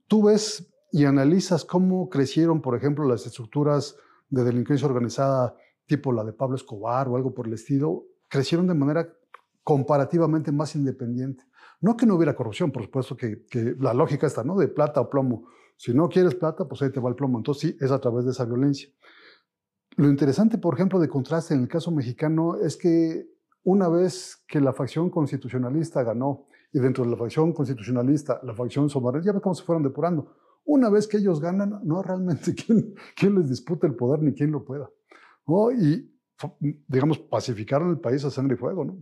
tú 0.09 0.25
ves 0.25 0.69
y 0.91 1.05
analizas 1.05 1.65
cómo 1.65 2.09
crecieron, 2.09 2.61
por 2.61 2.77
ejemplo, 2.77 3.07
las 3.07 3.27
estructuras 3.27 3.97
de 4.29 4.43
delincuencia 4.43 4.89
organizada 4.89 5.55
tipo 5.87 6.13
la 6.13 6.25
de 6.25 6.33
Pablo 6.33 6.57
Escobar 6.57 7.09
o 7.09 7.17
algo 7.17 7.33
por 7.33 7.47
el 7.47 7.53
estilo, 7.53 8.07
crecieron 8.29 8.67
de 8.67 8.75
manera 8.75 9.15
comparativamente 9.63 10.53
más 10.53 10.75
independiente. 10.75 11.45
No 11.81 11.97
que 11.97 12.07
no 12.07 12.15
hubiera 12.15 12.35
corrupción, 12.35 12.71
por 12.71 12.85
supuesto 12.85 13.17
que, 13.17 13.45
la 13.81 13.93
lógica 13.93 14.27
está, 14.27 14.45
¿no? 14.45 14.57
De 14.57 14.69
plata 14.69 15.01
o 15.01 15.11
plomo. 15.11 15.49
Si 15.77 15.93
no 15.93 16.09
quieres 16.09 16.35
plata, 16.35 16.67
pues 16.67 16.81
ahí 16.83 16.91
te 16.91 17.01
va 17.01 17.09
el 17.09 17.17
plomo. 17.17 17.39
Entonces 17.39 17.71
sí, 17.71 17.77
es 17.81 17.91
a 17.91 17.99
través 17.99 18.25
de 18.25 18.31
esa 18.31 18.45
violencia. 18.45 18.89
Lo 19.97 20.09
interesante, 20.09 20.59
por 20.59 20.75
ejemplo, 20.75 21.01
de 21.01 21.09
contraste 21.09 21.55
en 21.55 21.63
el 21.63 21.69
caso 21.69 21.91
mexicano 21.91 22.57
es 22.57 22.77
que 22.77 23.27
una 23.65 23.89
vez 23.89 24.43
que 24.47 24.61
la 24.61 24.73
facción 24.73 25.11
constitucionalista 25.11 26.03
ganó 26.03 26.47
y 26.73 26.79
dentro 26.79 27.05
de 27.05 27.11
la 27.11 27.17
facción 27.17 27.53
constitucionalista, 27.53 28.41
la 28.43 28.55
facción 28.55 28.89
soberanista, 28.89 29.31
ya 29.31 29.33
ves 29.33 29.43
cómo 29.43 29.55
se 29.55 29.65
fueron 29.65 29.83
depurando. 29.83 30.35
Una 30.65 30.89
vez 30.89 31.07
que 31.07 31.19
ellos 31.19 31.41
ganan, 31.41 31.81
no 31.85 32.03
realmente 32.03 32.55
quién, 33.17 33.35
les 33.35 33.49
disputa 33.49 33.87
el 33.87 33.95
poder 33.95 34.23
ni 34.23 34.33
quién 34.33 34.53
lo 34.53 34.65
pueda. 34.65 34.89
Y, 35.79 36.11
digamos, 36.89 37.19
pacificaron 37.19 37.91
el 37.91 38.01
país 38.01 38.25
a 38.25 38.31
sangre 38.31 38.55
y 38.55 38.59
fuego, 38.59 38.85
¿no? 38.85 38.97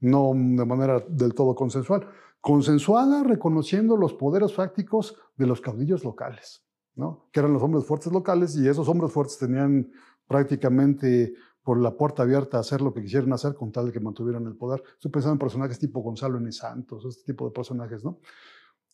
No 0.00 0.32
de 0.34 0.64
manera 0.64 1.04
del 1.08 1.34
todo 1.34 1.54
consensual, 1.54 2.06
consensuada 2.40 3.22
reconociendo 3.22 3.96
los 3.96 4.14
poderes 4.14 4.54
fácticos 4.54 5.16
de 5.36 5.46
los 5.46 5.60
caudillos 5.60 6.04
locales, 6.04 6.64
¿no? 6.94 7.28
que 7.32 7.40
eran 7.40 7.52
los 7.52 7.62
hombres 7.62 7.84
fuertes 7.84 8.12
locales 8.12 8.56
y 8.56 8.66
esos 8.66 8.88
hombres 8.88 9.12
fuertes 9.12 9.38
tenían 9.38 9.90
prácticamente 10.26 11.34
por 11.62 11.80
la 11.80 11.96
puerta 11.96 12.22
abierta 12.22 12.58
hacer 12.58 12.80
lo 12.80 12.94
que 12.94 13.02
quisieran 13.02 13.32
hacer 13.32 13.54
con 13.54 13.70
tal 13.70 13.86
de 13.86 13.92
que 13.92 14.00
mantuvieran 14.00 14.46
el 14.46 14.56
poder. 14.56 14.82
Estoy 14.94 15.10
pensando 15.10 15.34
en 15.34 15.38
personajes 15.38 15.78
tipo 15.78 16.00
Gonzalo 16.00 16.38
N. 16.38 16.50
Santos, 16.52 17.04
este 17.04 17.32
tipo 17.32 17.46
de 17.46 17.52
personajes, 17.52 18.02
¿no? 18.02 18.18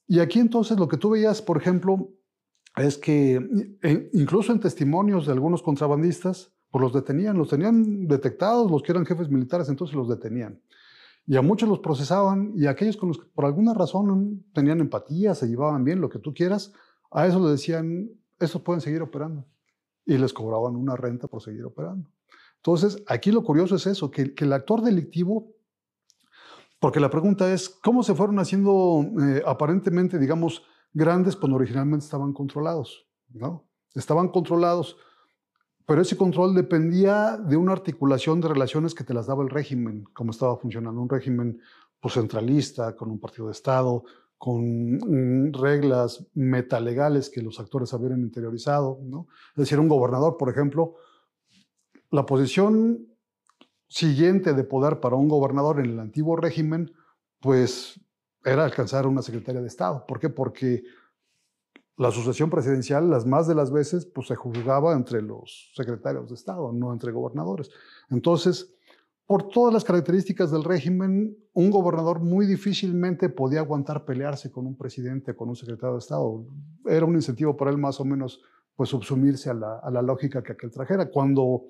Y 0.09 0.21
aquí 0.21 0.39
entonces 0.39 0.79
lo 0.79 0.89
que 0.89 0.97
tú 0.97 1.11
veías, 1.11 1.43
por 1.43 1.57
ejemplo, 1.57 2.11
es 2.77 2.99
que 2.99 3.37
e, 3.83 4.11
incluso 4.13 4.53
en 4.53 4.61
testimonios 4.61 5.27
de 5.27 5.33
algunos 5.33 5.63
contrabandistas, 5.63 6.53
pues 6.71 6.83
los 6.83 6.93
detenían, 6.93 7.39
los 7.39 7.49
tenían 7.49 8.07
detectados, 8.07 8.71
los 8.71 8.83
que 8.83 8.93
eran 8.93 9.07
jefes 9.07 9.31
militares, 9.31 9.69
entonces 9.69 9.97
los 9.97 10.09
detenían. 10.09 10.61
Y 11.27 11.37
a 11.37 11.43
muchos 11.43 11.69
los 11.69 11.81
procesaban 11.81 12.53
y 12.55 12.67
a 12.67 12.71
aquellos 12.71 12.97
con 12.97 13.09
los 13.09 13.19
que 13.19 13.27
por 13.27 13.45
alguna 13.45 13.75
razón 13.75 14.45
tenían 14.53 14.81
empatía, 14.81 15.35
se 15.35 15.49
llevaban 15.49 15.85
bien, 15.85 16.01
lo 16.01 16.09
que 16.09 16.21
tú 16.21 16.33
quieras, 16.33 16.73
a 17.11 17.27
eso 17.27 17.45
le 17.45 17.51
decían, 17.51 18.11
esos 18.39 18.63
pueden 18.63 18.81
seguir 18.81 19.03
operando. 19.03 19.45
Y 20.05 20.19
les 20.19 20.33
cobraban 20.33 20.77
una 20.77 20.95
renta 20.95 21.27
por 21.27 21.43
seguir 21.43 21.65
operando. 21.65 22.09
Entonces, 22.57 23.03
aquí 23.09 23.33
lo 23.33 23.43
curioso 23.43 23.75
es 23.77 23.87
eso, 23.87 24.11
que, 24.11 24.35
que 24.35 24.45
el 24.45 24.53
actor 24.53 24.83
delictivo 24.83 25.55
Porque 26.79 27.01
la 27.01 27.11
pregunta 27.11 27.53
es, 27.53 27.69
¿cómo 27.69 28.03
se 28.03 28.15
fueron 28.15 28.39
haciendo 28.39 29.05
eh, 29.21 29.43
aparentemente, 29.47 30.19
digamos, 30.19 30.63
grandes 30.93 31.35
cuando 31.35 31.57
originalmente 31.57 32.05
estaban 32.05 32.33
controlados? 32.33 33.07
¿no? 33.33 33.69
Estaban 33.95 34.29
controlados, 34.29 34.97
pero 35.87 36.03
ese 36.03 36.17
control 36.17 36.55
dependía 36.55 37.37
de 37.37 37.57
una 37.57 37.73
articulación 37.73 38.41
de 38.41 38.49
relaciones 38.49 38.93
que 38.93 39.05
te 39.05 39.15
las 39.15 39.29
daba 39.29 39.45
el 39.45 39.51
régimen, 39.51 40.05
como 40.13 40.33
estaba 40.33 40.57
funcionando 40.57 41.01
un 41.01 41.09
régimen 41.09 41.61
pues, 42.01 42.15
centralista, 42.15 42.97
con 42.97 43.11
un 43.11 43.21
partido 43.21 43.47
de 43.47 43.53
Estado, 43.53 44.03
con 44.37 44.97
mm, 44.97 45.53
reglas 45.53 46.27
metalegales 46.35 47.31
que 47.31 47.41
los 47.41 47.61
actores 47.61 47.95
habían 47.95 48.21
interiorizado. 48.21 48.99
¿no? 49.03 49.29
Es 49.51 49.61
decir, 49.61 49.79
un 49.79 49.89
gobernador, 49.89 50.37
por 50.37 50.51
ejemplo, 50.51 50.97
la 52.11 52.27
posición 52.27 53.07
siguiente 53.89 54.55
de 54.55 54.65
poder 54.65 54.99
para 54.99 55.15
un 55.15 55.29
gobernador 55.29 55.79
en 55.79 55.87
el 55.87 56.01
antiguo 56.01 56.37
régimen, 56.37 56.93
pues 57.41 58.01
era 58.45 58.65
alcanzar 58.65 59.07
una 59.07 59.23
secretaria 59.23 59.61
de 59.61 59.69
Estado. 59.69 60.05
¿Por 60.07 60.19
qué? 60.19 60.31
Porque 60.31 60.83
la 61.97 62.11
sucesión 62.11 62.51
presidencial, 62.51 63.09
las 63.09 63.25
más 63.25 63.47
de 63.47 63.55
las 63.55 63.71
veces, 63.73 64.05
pues 64.07 64.29
se 64.29 64.37
juzgaba 64.37 64.93
entre 64.93 65.23
los 65.23 65.73
secretarios 65.75 66.29
de 66.29 66.35
Estado, 66.35 66.73
no 66.73 66.93
entre 66.93 67.11
gobernadores. 67.11 67.71
Entonces, 68.11 68.75
por 69.25 69.49
todas 69.49 69.73
las 69.73 69.83
características 69.83 70.51
del 70.51 70.63
régimen, 70.63 71.37
un 71.55 71.71
gobernador 71.71 72.21
muy 72.21 72.47
difícilmente 72.47 73.29
podía 73.29 73.61
aguantar 73.61 74.05
pelearse 74.05 74.53
con 74.53 74.67
un 74.67 74.77
presidente, 74.77 75.35
con 75.35 75.49
un 75.49 75.57
secretario 75.57 75.95
de 75.95 75.99
Estado. 75.99 76.45
Era 76.85 77.07
un 77.07 77.15
incentivo 77.15 77.57
para 77.57 77.71
él 77.71 77.79
más 77.79 77.99
o 77.99 78.05
menos 78.05 78.41
pues 78.77 78.91
subsumirse 78.91 79.49
a 79.49 79.55
la, 79.55 79.79
a 79.79 79.91
la 79.91 80.03
lógica 80.03 80.43
que 80.43 80.53
aquel 80.53 80.71
trajera. 80.71 81.11
Cuando 81.11 81.65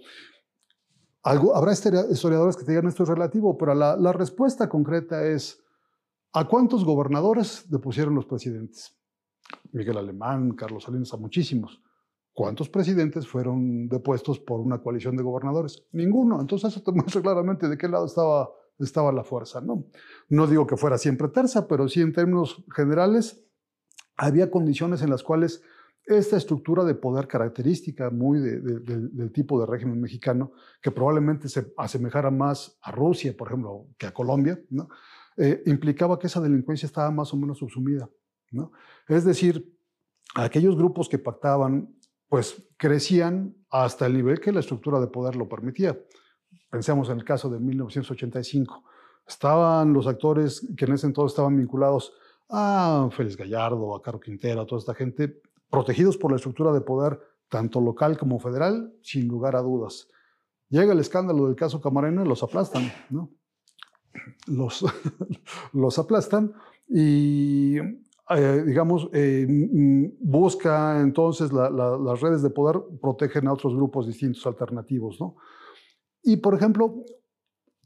habrá 1.23 1.73
historiadores 1.73 2.57
que 2.57 2.65
te 2.65 2.73
digan 2.73 2.89
esto 2.89 3.05
es 3.05 3.09
relativo, 3.09 3.57
pero 3.57 3.75
la 3.75 4.13
respuesta 4.13 4.69
concreta 4.69 5.25
es 5.25 5.63
¿a 6.33 6.47
cuántos 6.47 6.85
gobernadores 6.85 7.65
depusieron 7.71 8.15
los 8.17 8.27
presidentes? 8.27 8.97
Miguel 9.73 9.99
Alemán, 9.99 10.53
Carlos 10.53 10.85
Salinas, 10.85 11.13
a 11.13 11.17
muchísimos. 11.17 11.83
¿Cuántos 12.33 12.69
presidentes 12.69 13.27
fueron 13.27 13.89
depuestos 13.89 14.39
por 14.39 14.61
una 14.61 14.79
coalición 14.79 15.17
de 15.17 15.23
gobernadores? 15.23 15.87
Ninguno. 15.93 16.41
Entonces 16.41 16.73
eso 16.73 16.83
te 16.83 16.93
muestra 16.97 17.23
claramente 17.23 17.69
de 17.69 17.79
qué 17.79 17.89
lado 17.89 18.07
estaba, 18.07 18.51
estaba 18.79 19.13
la 19.13 19.25
fuerza. 19.25 19.61
¿no? 19.61 19.87
no 20.29 20.47
digo 20.47 20.67
que 20.67 20.77
fuera 20.77 20.99
siempre 20.99 21.29
tersa, 21.29 21.67
pero 21.67 21.89
sí 21.89 22.01
en 22.01 22.13
términos 22.13 22.65
generales 22.75 23.43
había 24.17 24.51
condiciones 24.51 25.03
en 25.03 25.11
las 25.11 25.23
cuales 25.23 25.63
esta 26.07 26.37
estructura 26.37 26.85
de 26.85 26.95
poder 26.95 27.27
característica 27.27 28.11
muy 28.11 28.39
del 28.39 29.33
tipo 29.33 29.59
de 29.59 29.67
régimen 29.67 30.01
mexicano, 30.01 30.53
que 30.81 30.93
probablemente 30.93 31.49
se 31.49 31.73
asemejara 31.77 32.31
más 32.31 32.79
a 32.83 32.93
Rusia, 32.93 33.35
por 33.37 33.49
ejemplo, 33.49 33.89
que 33.99 34.07
a 34.07 34.15
Colombia. 34.15 34.61
Eh, 35.37 35.63
implicaba 35.67 36.19
que 36.19 36.29
esa 36.29 36.41
delincuencia 36.41 36.87
estaba 36.87 37.11
más 37.11 37.35
o 37.35 37.37
menos 37.37 37.59
subsumida. 37.59 38.09
¿No? 38.51 38.73
Es 39.09 39.25
decir, 39.25 39.77
aquellos 40.35 40.77
grupos 40.77 41.09
que 41.09 41.19
pactaban, 41.19 41.95
pues 42.29 42.69
crecían 42.77 43.57
hasta 43.71 44.07
el 44.07 44.15
nivel 44.15 44.41
que 44.41 44.53
la 44.53 44.61
estructura 44.61 45.01
de 45.01 45.07
poder 45.07 45.37
lo 45.37 45.49
permitía. 45.49 45.99
Pensemos 46.71 47.09
en 47.09 47.19
el 47.19 47.25
caso 47.25 47.49
de 47.49 47.59
1985. 47.59 48.85
Estaban 49.27 49.93
los 49.93 50.07
actores 50.07 50.67
que 50.77 50.85
en 50.85 50.93
ese 50.93 51.07
entonces 51.07 51.33
estaban 51.33 51.57
vinculados 51.57 52.13
a 52.49 53.09
Félix 53.11 53.37
Gallardo, 53.37 53.95
a 53.95 54.03
Caro 54.03 54.21
Quintero, 54.21 54.61
a 54.61 54.67
toda 54.67 54.81
esta 54.81 54.95
gente, 54.95 55.41
protegidos 55.71 56.17
por 56.17 56.31
la 56.31 56.37
estructura 56.37 56.73
de 56.73 56.81
poder 56.81 57.21
tanto 57.49 57.81
local 57.81 58.19
como 58.19 58.39
federal, 58.39 58.93
sin 59.03 59.29
lugar 59.29 59.57
a 59.57 59.63
dudas. 59.63 60.09
Llega 60.69 60.93
el 60.93 60.99
escándalo 60.99 61.47
del 61.47 61.57
caso 61.57 61.81
Camarena 61.81 62.25
y 62.25 62.29
los 62.29 62.43
aplastan, 62.43 62.93
¿no? 63.11 63.31
Los, 64.47 64.85
los 65.73 65.99
aplastan 65.99 66.55
y, 66.89 67.77
eh, 68.31 68.65
digamos, 68.67 69.09
eh, 69.13 69.47
busca 70.21 71.01
entonces 71.01 71.53
las 71.53 72.21
redes 72.21 72.43
de 72.43 72.51
poder 72.51 72.83
protegen 73.01 73.47
a 73.47 73.53
otros 73.53 73.75
grupos 73.75 74.07
distintos 74.07 74.47
alternativos, 74.47 75.21
¿no? 75.21 75.37
Y, 76.23 76.39
por 76.39 76.55
ejemplo, 76.55 77.05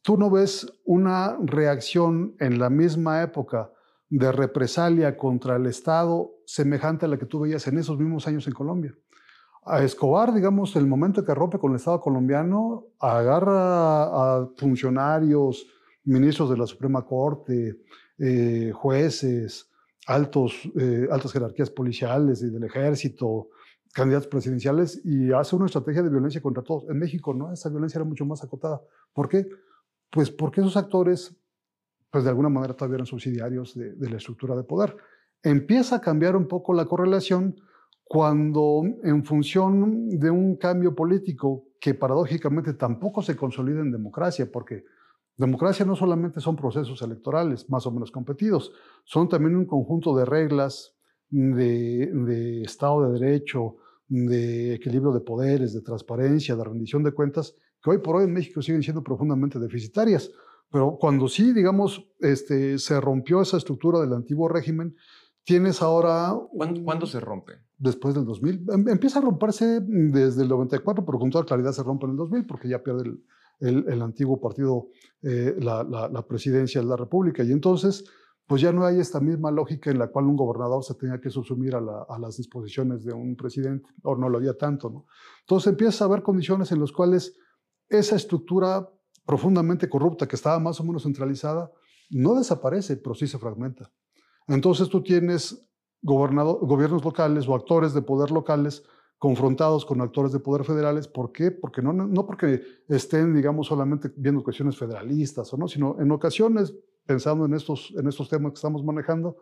tú 0.03 0.17
no 0.17 0.31
ves 0.31 0.67
una 0.85 1.37
reacción 1.43 2.35
en 2.41 2.59
la 2.59 2.71
misma 2.71 3.23
época 3.23 3.71
de 4.09 4.33
represalia 4.33 5.17
contra 5.17 5.57
el 5.57 5.67
Estado 5.67 6.33
semejante 6.47 7.05
a 7.05 7.09
la 7.09 7.19
que 7.19 7.27
tú 7.27 7.41
veías 7.41 7.67
en 7.67 7.79
esos 7.79 7.99
mismos 7.99 8.27
años 8.27 8.47
en 8.47 8.55
Colombia. 8.55 8.95
A 9.65 9.83
Escobar, 9.85 10.33
digamos, 10.33 10.75
el 10.75 10.87
momento 10.87 11.25
que 11.25 11.35
rompe 11.35 11.59
con 11.59 11.73
el 11.73 11.77
Estado 11.77 12.01
colombiano, 12.01 12.87
agarra 12.99 14.05
a 14.05 14.49
funcionarios, 14.57 15.67
ministros 16.05 16.51
de 16.51 16.57
la 16.57 16.67
Suprema 16.67 17.05
Corte, 17.05 17.83
eh, 18.19 18.73
jueces, 18.75 19.70
altos, 20.11 20.69
eh, 20.77 21.07
altas 21.11 21.33
jerarquías 21.33 21.71
policiales 21.71 22.43
y 22.43 22.51
del 22.51 22.65
ejército, 22.65 23.51
candidatos 23.93 24.27
presidenciales 24.27 25.01
y 25.05 25.33
hace 25.33 25.55
una 25.55 25.67
estrategia 25.67 26.03
de 26.03 26.11
violencia 26.11 26.43
contra 26.43 26.65
todos. 26.65 26.89
En 26.91 26.99
México, 26.99 27.33
¿no? 27.33 27.53
Esa 27.53 27.69
violencia 27.69 27.99
era 27.99 28.05
mucho 28.05 28.27
más 28.27 28.43
acotada. 28.43 28.81
¿Por 29.13 29.29
qué? 29.29 29.49
Pues 30.11 30.31
porque 30.31 30.61
esos 30.61 30.77
actores 30.77 31.37
pues 32.11 32.25
de 32.25 32.31
alguna 32.31 32.49
manera 32.49 32.75
todavía 32.75 32.97
eran 32.97 33.07
subsidiarios 33.07 33.75
de, 33.77 34.11
la 34.11 34.17
estructura 34.17 34.57
de 34.57 34.65
poder. 34.65 34.97
Empieza 35.45 35.97
a 35.97 36.01
cambiar 36.01 36.35
un 36.35 36.49
poco 36.49 36.75
la 36.75 36.87
correlación 36.87 37.55
cuando 38.03 38.83
en 39.05 39.25
función 39.25 40.09
de 40.09 40.29
un 40.29 40.57
cambio 40.57 40.93
político 40.97 41.69
que 41.81 41.95
paradójicamente 41.95 42.75
tampoco 42.75 43.23
se 43.23 43.37
consolida 43.37 43.81
en 43.81 43.93
democracia, 43.93 44.51
porque 44.51 44.85
democracia 45.41 45.87
no 45.87 45.97
solamente 45.97 46.41
son 46.41 46.55
procesos 46.55 47.01
electorales 47.01 47.69
más 47.71 47.87
o 47.87 47.91
menos 47.91 48.11
competidos, 48.11 48.73
son 49.05 49.29
también 49.29 49.57
un 49.57 49.65
conjunto 49.65 50.15
de 50.15 50.27
reglas, 50.27 50.95
de, 51.31 52.11
de 52.13 52.63
Estado 52.63 53.09
de 53.09 53.19
Derecho, 53.19 53.77
de 54.07 54.75
equilibrio 54.75 55.13
de 55.13 55.21
poderes, 55.21 55.73
de 55.73 55.81
transparencia, 55.81 56.57
de 56.57 56.65
rendición 56.65 57.03
de 57.03 57.13
cuentas, 57.13 57.57
que 57.83 57.91
hoy 57.91 57.99
por 57.99 58.17
hoy 58.17 58.25
en 58.25 58.35
México 58.35 58.61
siguen 58.61 58.83
siendo 58.83 59.03
profundamente 59.03 59.59
deficitarias. 59.59 60.31
Pero 60.71 60.99
cuando 61.01 61.27
sí, 61.27 61.53
digamos, 61.53 62.07
este, 62.19 62.79
se 62.79 63.01
rompió 63.01 63.41
esa 63.41 63.57
estructura 63.57 64.01
del 64.01 64.13
antiguo 64.13 64.49
régimen, 64.49 64.95
tienes 65.45 65.81
ahora... 65.81 66.35
¿Cuándo, 66.85 67.07
se 67.07 67.19
rompe? 67.19 67.55
Después 67.79 68.15
del 68.15 68.25
2000. 68.25 68.67
Em, 68.73 68.89
empieza 68.89 69.21
a 69.21 69.23
romperse 69.23 69.81
desde 69.81 70.43
el 70.43 70.49
94, 70.49 71.05
pero 71.05 71.19
con 71.19 71.31
toda 71.31 71.45
claridad 71.45 71.73
se 71.73 71.83
rompe 71.83 72.05
en 72.05 72.13
el 72.13 72.17
2000 72.19 72.47
porque 72.47 72.69
ya 72.69 72.83
pierde 72.83 73.09
el, 73.09 73.25
el, 73.61 74.03
antiguo 74.03 74.41
partido 74.41 74.89
eh, 75.23 75.55
la, 75.59 76.27
presidencia 76.27 76.81
de 76.81 76.87
la 76.87 76.97
República. 76.97 77.43
Y 77.45 77.53
entonces, 77.53 78.05
pues 78.47 78.63
ya 78.63 78.73
no 78.73 78.85
hay 78.85 78.99
esta 78.99 79.21
misma 79.21 79.51
lógica 79.51 79.91
en 79.91 79.99
la 79.99 80.09
cual 80.09 80.27
un 80.27 80.37
gobernador 80.37 80.83
se 80.83 80.95
tenía 80.95 81.21
que 81.21 81.31
subsumir 81.31 81.75
a, 81.75 81.79
a 81.79 82.19
las 82.19 82.37
disposiciones 82.37 83.05
de 83.05 83.13
un 83.13 83.37
presidente, 83.37 83.89
o 84.03 84.17
no 84.17 84.29
lo 84.29 84.39
había 84.39 84.55
tanto, 84.55 84.91
¿no? 84.91 85.07
Entonces 85.41 85.71
empieza 85.71 86.05
a 86.05 86.09
haber 86.09 86.23
condiciones 86.23 86.73
en 86.73 86.81
las 86.81 86.91
cuales 86.91 87.37
esa 87.89 88.17
estructura 88.17 88.89
profundamente 89.27 89.89
corrupta 89.89 90.27
que 90.27 90.37
estaba 90.37 90.59
más 90.59 90.81
o 90.81 90.85
menos 90.85 91.03
centralizada, 91.03 91.71
no 92.11 92.35
desaparece, 92.35 92.97
pero 92.97 93.15
sí 93.15 93.27
se 93.27 93.39
fragmenta. 93.39 93.93
Entonces 94.49 94.89
tú 94.89 95.03
tienes 95.03 95.65
gobiernos 96.03 97.05
locales 97.05 97.47
o 97.47 97.55
actores 97.55 97.95
de 97.95 98.03
poder 98.03 98.31
locales 98.31 98.83
confrontados 99.21 99.85
con 99.85 100.01
actores 100.01 100.33
de 100.33 100.41
poder 100.41 100.65
federales. 100.65 101.07
¿Por 101.07 101.31
qué? 101.31 101.51
Porque 101.51 101.83
no, 101.83 101.93
no 101.93 102.25
porque 102.25 102.63
estén, 102.89 103.35
digamos, 103.35 103.67
solamente 103.67 104.11
viendo 104.17 104.43
cuestiones 104.43 104.79
federalistas 104.79 105.53
o 105.53 105.59
no, 105.59 105.69
sino 105.69 105.95
en 106.01 106.11
ocasiones, 106.11 106.75
pensando 107.05 107.45
en 107.45 107.53
estos, 107.53 107.93
en 107.99 108.09
estos 108.09 108.31
temas 108.31 108.53
que 108.53 108.57
estamos 108.57 108.83
manejando, 108.83 109.37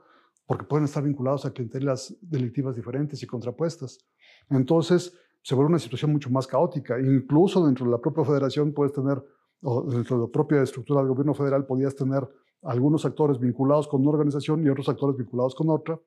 porque 0.46 0.64
pueden 0.64 0.84
estar 0.84 1.04
vinculados 1.04 1.44
a 1.44 1.52
clientelas 1.52 2.12
delictivas 2.20 2.74
diferentes 2.74 3.22
y 3.22 3.26
contrapuestas. 3.28 4.04
Entonces, 4.50 5.16
se 5.42 5.54
vuelve 5.54 5.68
una 5.68 5.78
situación 5.78 6.10
mucho 6.10 6.28
más 6.28 6.48
caótica. 6.48 6.98
Incluso 6.98 7.64
dentro 7.64 7.86
de 7.86 7.92
la 7.92 7.98
propia 7.98 8.24
federación 8.24 8.72
puedes 8.72 8.92
tener 8.92 9.22
o 9.62 9.82
dentro 9.82 10.16
de 10.16 10.22
la 10.24 10.32
propia 10.32 10.60
estructura 10.60 11.02
del 11.02 11.10
gobierno 11.10 11.34
federal 11.34 11.66
podías 11.66 11.94
tener 11.94 12.28
algunos 12.62 13.04
actores 13.04 13.38
vinculados 13.38 13.86
con 13.86 14.00
una 14.00 14.10
organización 14.10 14.64
y 14.64 14.68
otros 14.68 14.88
actores 14.88 15.16
vinculados 15.16 15.54
con 15.54 15.70
otra, 15.70 16.00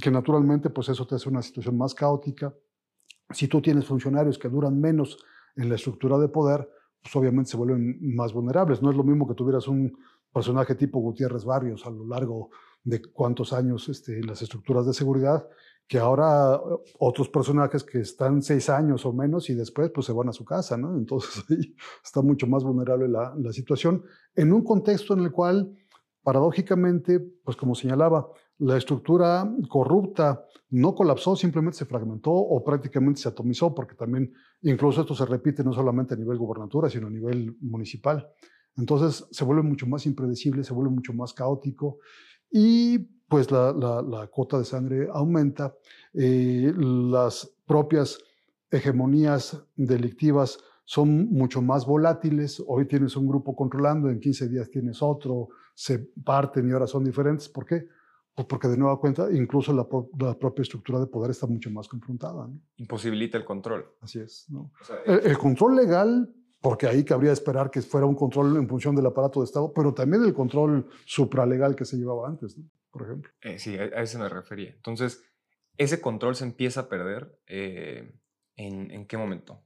que 0.00 0.10
naturalmente 0.10 0.70
pues 0.70 0.88
eso 0.88 1.06
te 1.06 1.14
hace 1.14 1.28
una 1.28 1.42
situación 1.42 1.76
más 1.76 1.94
caótica. 1.94 2.54
Si 3.30 3.48
tú 3.48 3.60
tienes 3.60 3.86
funcionarios 3.86 4.38
que 4.38 4.48
duran 4.48 4.80
menos 4.80 5.18
en 5.56 5.68
la 5.68 5.74
estructura 5.74 6.18
de 6.18 6.28
poder, 6.28 6.68
pues 7.02 7.14
obviamente 7.16 7.50
se 7.50 7.56
vuelven 7.56 7.98
más 8.14 8.32
vulnerables. 8.32 8.82
No 8.82 8.90
es 8.90 8.96
lo 8.96 9.04
mismo 9.04 9.26
que 9.26 9.34
tuvieras 9.34 9.68
un 9.68 9.96
personaje 10.32 10.74
tipo 10.74 11.00
Gutiérrez 11.00 11.44
Barrios 11.44 11.86
a 11.86 11.90
lo 11.90 12.06
largo 12.06 12.50
de 12.84 13.02
cuántos 13.02 13.52
años 13.52 13.88
este, 13.88 14.18
en 14.18 14.26
las 14.26 14.42
estructuras 14.42 14.86
de 14.86 14.92
seguridad 14.92 15.48
que 15.88 15.98
ahora 15.98 16.60
otros 16.98 17.28
personajes 17.28 17.84
que 17.84 18.00
están 18.00 18.42
seis 18.42 18.68
años 18.68 19.06
o 19.06 19.12
menos 19.12 19.48
y 19.50 19.54
después 19.54 19.90
pues 19.94 20.06
se 20.06 20.12
van 20.12 20.28
a 20.28 20.32
su 20.32 20.44
casa, 20.44 20.76
¿no? 20.76 20.96
Entonces 20.96 21.44
ahí 21.50 21.76
está 22.04 22.22
mucho 22.22 22.46
más 22.46 22.64
vulnerable 22.64 23.08
la, 23.08 23.34
la 23.38 23.52
situación 23.52 24.04
en 24.34 24.52
un 24.52 24.64
contexto 24.64 25.14
en 25.14 25.20
el 25.20 25.30
cual 25.30 25.76
paradójicamente, 26.22 27.20
pues 27.20 27.56
como 27.56 27.76
señalaba, 27.76 28.28
la 28.58 28.76
estructura 28.76 29.50
corrupta 29.68 30.44
no 30.70 30.94
colapsó, 30.94 31.36
simplemente 31.36 31.78
se 31.78 31.84
fragmentó 31.84 32.30
o 32.32 32.64
prácticamente 32.64 33.20
se 33.20 33.28
atomizó, 33.28 33.74
porque 33.74 33.94
también 33.94 34.32
incluso 34.62 35.02
esto 35.02 35.14
se 35.14 35.26
repite 35.26 35.62
no 35.62 35.72
solamente 35.72 36.14
a 36.14 36.16
nivel 36.16 36.38
gubernatura, 36.38 36.88
sino 36.88 37.06
a 37.06 37.10
nivel 37.10 37.56
municipal. 37.60 38.28
Entonces 38.76 39.26
se 39.30 39.44
vuelve 39.44 39.62
mucho 39.62 39.86
más 39.86 40.06
impredecible, 40.06 40.64
se 40.64 40.74
vuelve 40.74 40.90
mucho 40.90 41.12
más 41.12 41.32
caótico 41.32 41.98
y 42.50 42.98
pues 43.28 43.50
la, 43.50 43.72
la, 43.72 44.26
cuota 44.28 44.58
de 44.58 44.64
sangre 44.64 45.08
aumenta, 45.12 45.74
eh, 46.14 46.72
las 46.76 47.50
propias 47.66 48.18
hegemonías 48.70 49.64
delictivas 49.74 50.58
son 50.84 51.28
mucho 51.32 51.60
más 51.60 51.84
volátiles. 51.84 52.62
Hoy 52.66 52.86
tienes 52.86 53.16
un 53.16 53.26
grupo 53.26 53.56
controlando, 53.56 54.08
en 54.08 54.20
15 54.20 54.48
días 54.48 54.70
tienes 54.70 55.02
otro, 55.02 55.48
se 55.74 55.98
parten 55.98 56.68
y 56.68 56.72
ahora 56.72 56.86
son 56.86 57.04
diferentes. 57.04 57.48
¿Por 57.48 57.66
qué? 57.66 57.88
Pues 58.36 58.46
porque 58.48 58.68
de 58.68 58.76
nueva 58.76 59.00
cuenta, 59.00 59.28
incluso 59.32 59.72
la, 59.72 59.88
propia 59.88 60.60
estructura 60.60 61.00
de 61.00 61.06
poder 61.06 61.30
está 61.30 61.46
mucho 61.46 61.70
más 61.70 61.88
confrontada. 61.88 62.46
Imposibilita 62.76 63.38
el 63.38 63.46
control. 63.46 63.86
Así 64.02 64.20
es. 64.20 64.46
el, 65.06 65.38
control 65.38 65.74
legal, 65.74 66.34
porque 66.60 66.86
ahí 66.86 67.02
cabría 67.02 67.32
esperar 67.32 67.70
que 67.70 67.80
fuera 67.80 68.06
un 68.06 68.14
control 68.14 68.58
en 68.58 68.68
función 68.68 68.94
del 68.94 69.06
aparato 69.06 69.40
de 69.40 69.46
Estado, 69.46 69.72
pero 69.74 69.94
también 69.94 70.22
el 70.22 70.34
control 70.34 70.86
supralegal 71.06 71.74
que 71.74 71.86
se 71.86 71.96
llevaba 71.96 72.28
antes, 72.28 72.60
por 72.90 73.04
ejemplo. 73.04 73.32
Eh, 73.40 73.58
sí, 73.58 73.74
a, 73.74 73.86
eso 74.02 74.18
me 74.18 74.28
refería. 74.28 74.68
Entonces, 74.68 75.24
ese 75.78 76.02
control 76.02 76.36
se 76.36 76.44
empieza 76.44 76.80
a 76.80 76.88
perder. 76.90 77.40
Eh, 77.46 78.20
¿en, 78.56 78.90
¿En 78.90 79.06
qué 79.06 79.16
momento? 79.16 79.62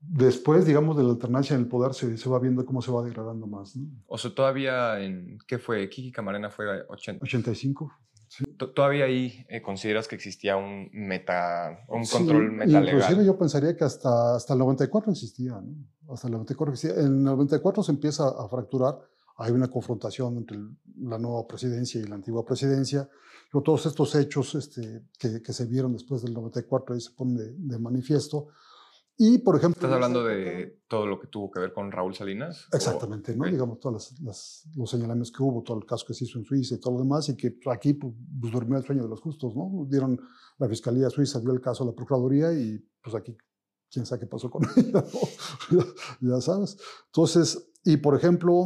Después, 0.00 0.66
digamos, 0.66 0.96
de 0.96 1.02
la 1.02 1.10
alternancia 1.10 1.54
en 1.54 1.62
el 1.62 1.68
poder 1.68 1.94
se, 1.94 2.16
se, 2.16 2.28
va 2.28 2.38
viendo 2.38 2.64
cómo 2.64 2.82
se 2.82 2.90
va 2.90 3.02
degradando 3.02 3.46
más. 3.46 3.74
O 4.06 4.18
sea, 4.18 4.34
todavía 4.34 5.00
en, 5.00 5.38
¿qué 5.46 5.58
fue? 5.58 5.88
Kiki 5.88 6.12
Camarena 6.12 6.50
fue 6.50 6.66
80. 6.88 7.24
85. 7.24 7.92
Sí. 8.28 8.44
¿Todavía 8.56 9.04
ahí 9.04 9.46
eh, 9.48 9.62
consideras 9.62 10.08
que 10.08 10.16
existía 10.16 10.56
un 10.56 10.90
meta, 10.92 11.84
un 11.88 12.04
control 12.04 12.50
meta 12.50 12.80
legal? 12.80 13.00
Inclusive 13.00 13.24
yo 13.24 13.38
pensaría 13.38 13.76
que 13.76 13.84
hasta, 13.84 14.34
hasta 14.34 14.52
el 14.52 14.58
94 14.58 15.12
existía, 15.12 15.52
¿no? 15.52 16.12
Hasta 16.12 16.26
el 16.26 16.32
94 16.32 16.72
existía. 16.72 17.00
En 17.00 17.06
el 17.06 17.22
94 17.22 17.84
se 17.84 17.92
empieza 17.92 18.28
a 18.28 18.48
fracturar, 18.48 18.98
hay 19.36 19.52
una 19.52 19.68
confrontación 19.68 20.38
entre 20.38 20.58
la 20.98 21.18
nueva 21.18 21.46
presidencia 21.46 22.00
y 22.00 22.04
la 22.04 22.16
antigua 22.16 22.44
presidencia. 22.44 23.08
Pero 23.52 23.62
todos 23.62 23.86
estos 23.86 24.14
hechos 24.16 24.56
este, 24.56 25.04
que, 25.18 25.40
que, 25.40 25.52
se 25.52 25.66
vieron 25.66 25.92
después 25.92 26.22
del 26.22 26.34
94 26.34 26.94
ahí 26.94 27.00
se 27.00 27.12
ponen 27.12 27.36
de, 27.36 27.52
de 27.56 27.78
manifiesto. 27.78 28.48
Y, 29.18 29.38
por 29.38 29.56
ejemplo... 29.56 29.80
¿Estás 29.80 29.92
hablando 29.92 30.24
de 30.24 30.82
todo 30.88 31.06
lo 31.06 31.18
que 31.18 31.26
tuvo 31.28 31.50
que 31.50 31.60
ver 31.60 31.72
con 31.72 31.90
Raúl 31.90 32.14
Salinas? 32.14 32.66
Exactamente, 32.72 33.34
¿no? 33.34 33.46
Digamos, 33.46 33.80
todos 33.80 34.14
los 34.74 34.90
señalamientos 34.90 35.32
que 35.32 35.42
hubo, 35.42 35.62
todo 35.62 35.78
el 35.78 35.86
caso 35.86 36.04
que 36.06 36.12
se 36.12 36.24
hizo 36.24 36.38
en 36.38 36.44
Suiza 36.44 36.74
y 36.74 36.80
todo 36.80 36.94
lo 36.94 37.00
demás, 37.00 37.28
y 37.30 37.36
que 37.36 37.58
aquí 37.70 37.94
pues, 37.94 38.12
pues, 38.40 38.52
durmió 38.52 38.76
el 38.76 38.84
sueño 38.84 39.04
de 39.04 39.08
los 39.08 39.20
justos, 39.20 39.56
¿no? 39.56 39.86
Dieron, 39.88 40.20
la 40.58 40.68
Fiscalía 40.68 41.08
Suiza 41.08 41.40
dio 41.40 41.52
el 41.52 41.62
caso 41.62 41.82
a 41.82 41.86
la 41.86 41.94
Procuraduría 41.94 42.52
y 42.52 42.78
pues 43.02 43.16
aquí, 43.16 43.34
quién 43.90 44.04
sabe 44.04 44.20
qué 44.20 44.26
pasó 44.26 44.50
con 44.50 44.62
ella, 44.76 45.02
ya 46.20 46.40
sabes. 46.42 46.76
Entonces, 47.06 47.70
y 47.84 47.96
por 47.96 48.16
ejemplo, 48.16 48.64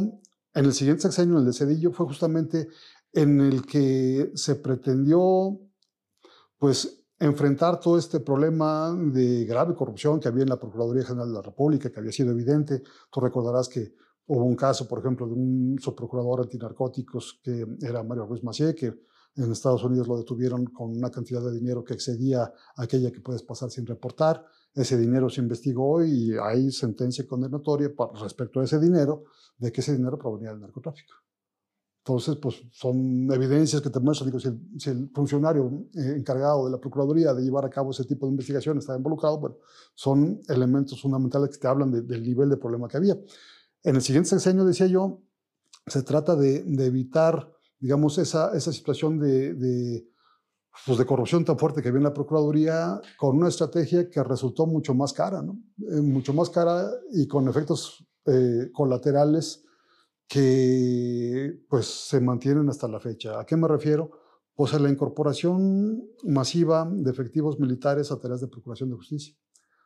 en 0.53 0.65
el 0.65 0.73
siguiente 0.73 1.03
sexenio, 1.03 1.37
el 1.37 1.45
de 1.45 1.53
Cedillo, 1.53 1.93
fue 1.93 2.07
justamente 2.07 2.67
en 3.13 3.39
el 3.39 3.65
que 3.65 4.31
se 4.35 4.55
pretendió, 4.55 5.59
pues, 6.57 7.00
enfrentar 7.21 7.79
todo 7.79 7.99
este 7.99 8.19
problema 8.19 8.91
de 8.95 9.45
grave 9.45 9.75
corrupción 9.75 10.19
que 10.19 10.27
había 10.27 10.41
en 10.41 10.49
la 10.49 10.59
Procuraduría 10.59 11.03
General 11.03 11.27
de 11.27 11.35
la 11.35 11.41
República, 11.43 11.91
que 11.91 11.99
había 11.99 12.11
sido 12.11 12.31
evidente. 12.31 12.81
Tú 13.11 13.19
recordarás 13.19 13.69
que 13.69 13.93
hubo 14.25 14.43
un 14.43 14.55
caso, 14.55 14.87
por 14.87 14.99
ejemplo, 14.99 15.27
de 15.27 15.33
un 15.33 15.77
subprocurador 15.79 16.41
antinarcóticos 16.41 17.39
que 17.43 17.63
era 17.79 18.01
Mario 18.01 18.25
Ruiz 18.25 18.43
Macié, 18.43 18.73
que 18.73 18.87
en 19.35 19.51
Estados 19.51 19.83
Unidos 19.83 20.07
lo 20.07 20.17
detuvieron 20.17 20.65
con 20.65 20.97
una 20.97 21.11
cantidad 21.11 21.43
de 21.43 21.51
dinero 21.51 21.83
que 21.83 21.93
excedía 21.93 22.51
aquella 22.75 23.11
que 23.11 23.21
puedes 23.21 23.43
pasar 23.43 23.69
sin 23.69 23.85
reportar. 23.85 24.43
Ese 24.73 24.97
dinero 24.97 25.29
se 25.29 25.41
investigó 25.41 26.03
y 26.03 26.35
hay 26.41 26.71
sentencia 26.71 27.27
condenatoria 27.27 27.91
respecto 28.19 28.61
a 28.61 28.63
ese 28.63 28.79
dinero, 28.79 29.25
de 29.59 29.71
que 29.71 29.81
ese 29.81 29.95
dinero 29.95 30.17
provenía 30.17 30.49
del 30.49 30.59
narcotráfico. 30.59 31.13
Entonces, 32.03 32.35
pues 32.37 32.63
son 32.71 33.31
evidencias 33.31 33.79
que 33.79 33.91
te 33.91 33.99
muestran, 33.99 34.31
digo, 34.31 34.39
si 34.39 34.89
el, 34.89 35.11
funcionario 35.13 35.87
eh, 35.93 36.15
encargado 36.17 36.65
de 36.65 36.71
la 36.71 36.79
Procuraduría 36.79 37.31
de 37.31 37.43
llevar 37.43 37.63
a 37.63 37.69
cabo 37.69 37.91
ese 37.91 38.05
tipo 38.05 38.25
de 38.25 38.31
investigación 38.31 38.79
está 38.79 38.97
involucrado, 38.97 39.39
bueno, 39.39 39.57
son 39.93 40.41
elementos 40.49 40.99
fundamentales 40.99 41.51
que 41.51 41.57
te 41.59 41.67
hablan 41.67 41.91
del 41.91 42.23
nivel 42.23 42.49
de 42.49 42.57
problema 42.57 42.87
que 42.87 42.97
había. 42.97 43.15
En 43.83 43.95
el 43.95 44.01
siguiente 44.01 44.29
sexenio, 44.29 44.65
decía 44.65 44.87
yo, 44.87 45.21
se 45.85 46.01
trata 46.01 46.35
de, 46.35 46.65
evitar, 46.83 47.51
digamos, 47.79 48.17
esa, 48.17 48.57
esa 48.57 48.73
situación 48.73 49.19
de, 49.19 49.53
de, 49.53 50.07
pues 50.87 50.97
de 50.97 51.05
corrupción 51.05 51.45
tan 51.45 51.59
fuerte 51.59 51.83
que 51.83 51.89
había 51.89 51.99
en 51.99 52.05
la 52.05 52.13
Procuraduría 52.15 52.99
con 53.15 53.37
una 53.37 53.49
estrategia 53.49 54.09
que 54.09 54.23
resultó 54.23 54.65
mucho 54.65 54.95
más 54.95 55.13
cara, 55.13 55.43
¿no? 55.43 55.59
Eh, 55.87 56.01
mucho 56.01 56.33
más 56.33 56.49
cara 56.49 56.89
y 57.13 57.27
con 57.27 57.47
efectos 57.47 58.07
eh, 58.25 58.71
colaterales 58.73 59.65
que 60.31 61.61
pues 61.67 62.07
se 62.07 62.21
mantienen 62.21 62.69
hasta 62.69 62.87
la 62.87 63.01
fecha. 63.01 63.37
¿A 63.37 63.45
qué 63.45 63.57
me 63.57 63.67
refiero? 63.67 64.11
Pues 64.55 64.73
a 64.73 64.79
la 64.79 64.89
incorporación 64.89 66.01
masiva 66.23 66.89
de 66.89 67.11
efectivos 67.11 67.59
militares 67.59 68.13
a 68.13 68.19
tareas 68.19 68.39
de 68.39 68.47
procuración 68.47 68.89
de 68.89 68.95
justicia. 68.95 69.35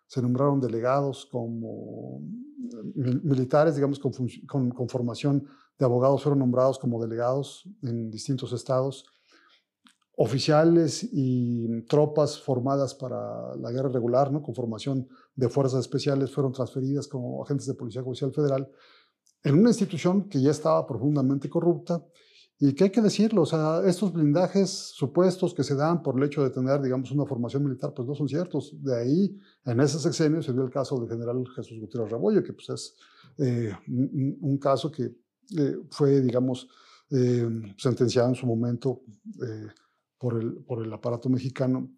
Se 0.05 0.21
nombraron 0.21 0.61
delegados 0.61 1.27
como 1.31 2.21
militares, 3.23 3.73
digamos, 3.73 3.97
con, 3.97 4.13
con, 4.69 4.87
formación 4.87 5.47
de 5.79 5.85
abogados, 5.85 6.21
fueron 6.21 6.37
nombrados 6.37 6.77
como 6.77 7.01
delegados 7.01 7.67
en 7.81 8.11
distintos 8.11 8.53
estados. 8.53 9.03
Oficiales 10.15 11.09
y 11.11 11.81
tropas 11.87 12.39
formadas 12.39 12.93
para 12.93 13.55
la 13.55 13.71
guerra 13.71 13.89
regular, 13.89 14.31
¿no? 14.31 14.43
con 14.43 14.53
formación 14.53 15.07
de 15.35 15.49
fuerzas 15.49 15.79
especiales, 15.79 16.31
fueron 16.31 16.53
transferidas 16.53 17.07
como 17.07 17.43
agentes 17.43 17.65
de 17.65 17.73
Policía 17.73 18.03
Judicial 18.03 18.31
Federal 18.31 18.69
en 19.45 19.59
una 19.59 19.69
institución 19.69 20.27
que 20.27 20.41
ya 20.41 20.51
estaba 20.51 20.85
profundamente 20.85 21.49
corrupta. 21.49 22.03
Y 22.57 22.73
que 22.73 22.85
hay 22.85 22.89
que 22.89 23.01
decirlo, 23.01 23.41
o 23.41 23.45
sea, 23.45 23.81
estos 23.85 24.13
blindajes 24.13 24.69
supuestos 24.69 25.53
que 25.53 25.61
se 25.61 25.75
dan 25.75 26.01
por 26.01 26.17
el 26.17 26.23
hecho 26.23 26.41
de 26.41 26.49
tener, 26.49 26.81
digamos, 26.81 27.11
una 27.11 27.25
formación 27.25 27.65
militar, 27.65 27.93
pues 27.93 28.07
no 28.07 28.15
son 28.15 28.29
ciertos. 28.29 28.73
De 28.81 28.97
ahí, 28.97 29.37
en 29.65 29.79
ese 29.81 29.99
sexenio 29.99 30.41
se 30.41 30.53
dio 30.53 30.63
el 30.63 30.69
caso 30.69 30.97
del 30.97 31.09
general 31.09 31.43
Jesús 31.53 31.79
Gutiérrez 31.81 32.11
Rebollo, 32.11 32.41
que 32.41 32.53
pues 32.53 32.69
es 32.69 32.95
eh, 33.37 33.73
un, 33.87 34.57
caso 34.57 34.89
que 34.89 35.03
eh, 35.57 35.77
fue, 35.91 36.21
digamos, 36.21 36.69
eh, 37.11 37.45
sentenciado 37.77 38.29
en 38.29 38.35
su 38.35 38.47
momento 38.47 39.01
por, 40.17 40.41
el, 40.41 40.55
por 40.63 40.81
el 40.81 40.93
aparato 40.93 41.29
mexicano 41.29 41.91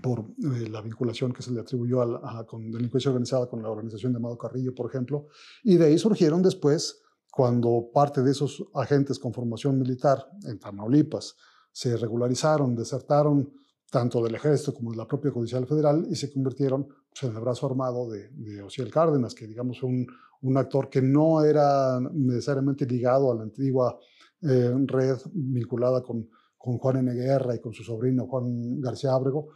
por 0.00 0.20
eh, 0.20 0.68
la 0.70 0.80
vinculación 0.80 1.32
que 1.32 1.42
se 1.42 1.50
le 1.50 1.60
atribuyó 1.60 2.00
a, 2.02 2.46
con 2.46 2.70
delincuencia 2.70 3.10
organizada 3.10 3.48
con 3.48 3.62
la 3.62 3.70
organización 3.70 4.12
de 4.12 4.18
Amado 4.18 4.38
Carrillo, 4.38 4.74
por 4.74 4.88
ejemplo, 4.88 5.26
y 5.62 5.76
de 5.76 5.86
ahí 5.86 5.98
surgieron 5.98 6.42
después, 6.42 7.02
cuando 7.30 7.90
parte 7.92 8.22
de 8.22 8.30
esos 8.30 8.64
agentes 8.74 9.18
con 9.18 9.32
formación 9.32 9.78
militar 9.78 10.26
en 10.44 10.58
Tamaulipas 10.58 11.36
se 11.72 11.96
regularizaron, 11.96 12.76
desertaron 12.76 13.52
tanto 13.90 14.22
del 14.22 14.34
ejército 14.34 14.72
como 14.74 14.90
de 14.90 14.96
la 14.96 15.06
propia 15.06 15.30
Judicial 15.30 15.66
Federal 15.66 16.06
y 16.10 16.16
se 16.16 16.32
convirtieron 16.32 16.86
pues, 16.86 17.22
en 17.24 17.36
el 17.36 17.42
brazo 17.42 17.66
armado 17.66 18.08
de, 18.10 18.28
de 18.30 18.62
Ociel 18.62 18.90
Cárdenas, 18.90 19.34
que 19.34 19.46
digamos 19.46 19.80
fue 19.80 19.90
un, 19.90 20.06
un, 20.40 20.56
actor 20.56 20.88
que 20.88 21.02
no 21.02 21.44
era 21.44 22.00
necesariamente 22.00 22.86
ligado 22.86 23.30
a 23.30 23.34
la 23.34 23.42
antigua 23.42 23.98
eh, 24.42 24.74
red 24.86 25.18
vinculada 25.32 26.02
con, 26.02 26.28
con 26.56 26.78
Juan 26.78 26.96
N. 26.98 27.14
Guerra 27.14 27.54
y 27.54 27.60
con 27.60 27.72
su 27.72 27.82
sobrino 27.84 28.26
Juan 28.26 28.80
García 28.80 29.12
Ábrego, 29.12 29.50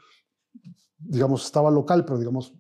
digamos, 0.99 1.45
estaba 1.45 1.71
local, 1.71 2.05
pero 2.05 2.19
digamos, 2.19 2.55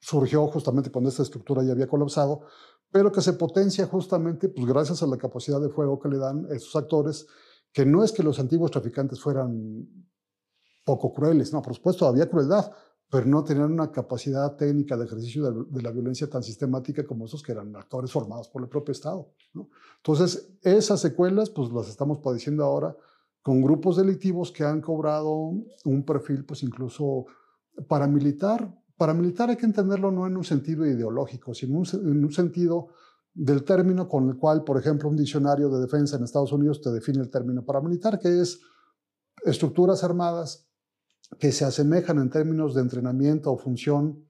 surgió 0.00 0.46
justamente 0.48 0.90
cuando 0.90 1.10
esta 1.10 1.22
estructura 1.22 1.62
ya 1.62 1.72
había 1.72 1.88
colapsado, 1.88 2.42
pero 2.90 3.10
que 3.10 3.20
se 3.20 3.32
potencia 3.32 3.86
justamente 3.86 4.48
pues, 4.48 4.66
gracias 4.66 5.02
a 5.02 5.06
la 5.06 5.16
capacidad 5.16 5.60
de 5.60 5.68
fuego 5.68 5.98
que 5.98 6.08
le 6.08 6.18
dan 6.18 6.46
esos 6.50 6.74
actores, 6.76 7.26
que 7.72 7.84
no 7.84 8.04
es 8.04 8.12
que 8.12 8.22
los 8.22 8.38
antiguos 8.38 8.70
traficantes 8.70 9.20
fueran 9.20 9.88
poco 10.84 11.12
crueles, 11.12 11.52
no, 11.52 11.60
por 11.62 11.74
supuesto 11.74 12.06
había 12.06 12.30
crueldad, 12.30 12.72
pero 13.10 13.26
no 13.26 13.44
tenían 13.44 13.72
una 13.72 13.90
capacidad 13.90 14.56
técnica 14.56 14.96
de 14.96 15.04
ejercicio 15.04 15.50
de, 15.64 15.82
la 15.82 15.90
violencia 15.90 16.28
tan 16.28 16.42
sistemática 16.42 17.06
como 17.06 17.26
esos 17.26 17.42
que 17.42 17.52
eran 17.52 17.74
actores 17.76 18.10
formados 18.10 18.48
por 18.48 18.62
el 18.62 18.68
propio 18.68 18.92
Estado. 18.92 19.32
¿no? 19.54 19.68
Entonces, 19.98 20.56
esas 20.62 21.00
secuelas 21.00 21.50
pues 21.50 21.70
las 21.70 21.88
estamos 21.88 22.18
padeciendo 22.18 22.64
ahora 22.64 22.96
con 23.46 23.62
grupos 23.62 23.96
delictivos 23.96 24.50
que 24.50 24.64
han 24.64 24.80
cobrado 24.80 25.52
un 25.84 26.04
perfil 26.04 26.44
pues 26.44 26.64
incluso 26.64 27.26
paramilitar. 27.86 28.76
Paramilitar 28.96 29.50
hay 29.50 29.56
que 29.56 29.66
entenderlo 29.66 30.10
no 30.10 30.26
en 30.26 30.36
un 30.36 30.42
sentido 30.42 30.84
ideológico, 30.84 31.54
sino 31.54 31.80
en 31.92 32.24
un 32.24 32.32
sentido 32.32 32.88
del 33.32 33.62
término 33.62 34.08
con 34.08 34.28
el 34.28 34.36
cual, 34.36 34.64
por 34.64 34.80
ejemplo, 34.80 35.08
un 35.08 35.16
diccionario 35.16 35.68
de 35.68 35.80
defensa 35.80 36.16
en 36.16 36.24
Estados 36.24 36.50
Unidos 36.50 36.80
te 36.82 36.90
define 36.90 37.20
el 37.20 37.30
término 37.30 37.64
paramilitar, 37.64 38.18
que 38.18 38.40
es 38.40 38.58
estructuras 39.44 40.02
armadas 40.02 40.68
que 41.38 41.52
se 41.52 41.64
asemejan 41.64 42.18
en 42.18 42.30
términos 42.30 42.74
de 42.74 42.80
entrenamiento 42.80 43.52
o 43.52 43.58
función 43.58 44.28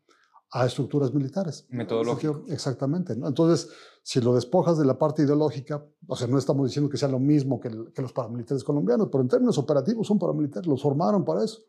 a 0.50 0.66
estructuras 0.66 1.12
militares. 1.12 1.66
Metodológico. 1.70 2.44
Exactamente. 2.48 3.12
Entonces, 3.12 3.68
si 4.02 4.20
lo 4.20 4.34
despojas 4.34 4.78
de 4.78 4.84
la 4.84 4.98
parte 4.98 5.22
ideológica, 5.22 5.84
o 6.06 6.16
sea, 6.16 6.28
no 6.28 6.38
estamos 6.38 6.66
diciendo 6.66 6.88
que 6.88 6.96
sea 6.96 7.08
lo 7.08 7.18
mismo 7.18 7.60
que, 7.60 7.70
los 7.70 8.12
paramilitares 8.12 8.62
colombianos, 8.62 9.08
pero 9.10 9.22
en 9.22 9.28
términos 9.28 9.58
operativos 9.58 10.06
son 10.06 10.18
paramilitares, 10.18 10.66
los 10.66 10.82
formaron 10.82 11.24
para 11.24 11.44
eso. 11.44 11.62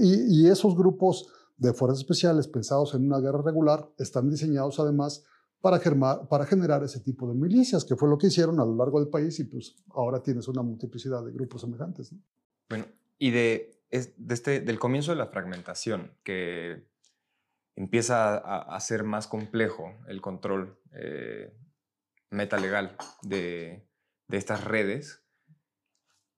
Y, 0.00 0.42
y, 0.42 0.46
esos 0.48 0.76
grupos 0.76 1.26
de 1.56 1.72
fuerzas 1.72 2.00
especiales 2.00 2.46
pensados 2.48 2.94
en 2.94 3.06
una 3.06 3.18
guerra 3.18 3.42
regular 3.42 3.90
están 3.98 4.28
diseñados 4.28 4.78
además 4.78 5.24
para, 5.60 5.80
para 6.28 6.46
generar 6.46 6.82
ese 6.84 7.00
tipo 7.00 7.28
de 7.28 7.34
milicias, 7.34 7.84
que 7.84 7.96
fue 7.96 8.08
lo 8.08 8.18
que 8.18 8.28
hicieron 8.28 8.60
a 8.60 8.64
lo 8.64 8.74
largo 8.76 9.00
del 9.00 9.08
país 9.08 9.38
y 9.40 9.44
pues 9.44 9.76
ahora 9.90 10.22
tienes 10.22 10.48
una 10.48 10.62
multiplicidad 10.62 11.24
de 11.24 11.32
grupos 11.32 11.60
semejantes. 11.62 12.14
Bueno, 12.68 12.86
y 13.18 13.30
de, 13.30 13.82
este, 13.90 14.60
del 14.60 14.78
comienzo 14.78 15.10
de 15.10 15.18
la 15.18 15.26
fragmentación, 15.26 16.12
que 16.24 16.88
empieza 17.76 18.36
a, 18.36 18.80
ser 18.80 19.04
más 19.04 19.26
complejo 19.26 19.94
el 20.08 20.20
control 20.20 20.78
eh, 20.92 21.52
metalegal 22.30 22.96
de, 23.22 23.88
estas 24.28 24.64
redes, 24.64 25.26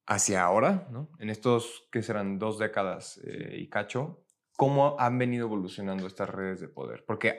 hacia 0.07 0.43
ahora, 0.43 0.89
¿no? 0.91 1.11
en 1.19 1.31
estos 1.31 1.89
que 1.93 2.03
serán 2.03 2.39
dos 2.39 2.59
décadas 2.59 3.21
eh, 3.25 3.57
y 3.59 3.69
cacho, 3.69 4.25
¿cómo 4.57 4.97
han 4.99 5.19
venido 5.19 5.47
evolucionando 5.47 6.07
estas 6.07 6.31
redes 6.31 6.61
de 6.61 6.69
poder? 6.69 7.05
Porque 7.07 7.37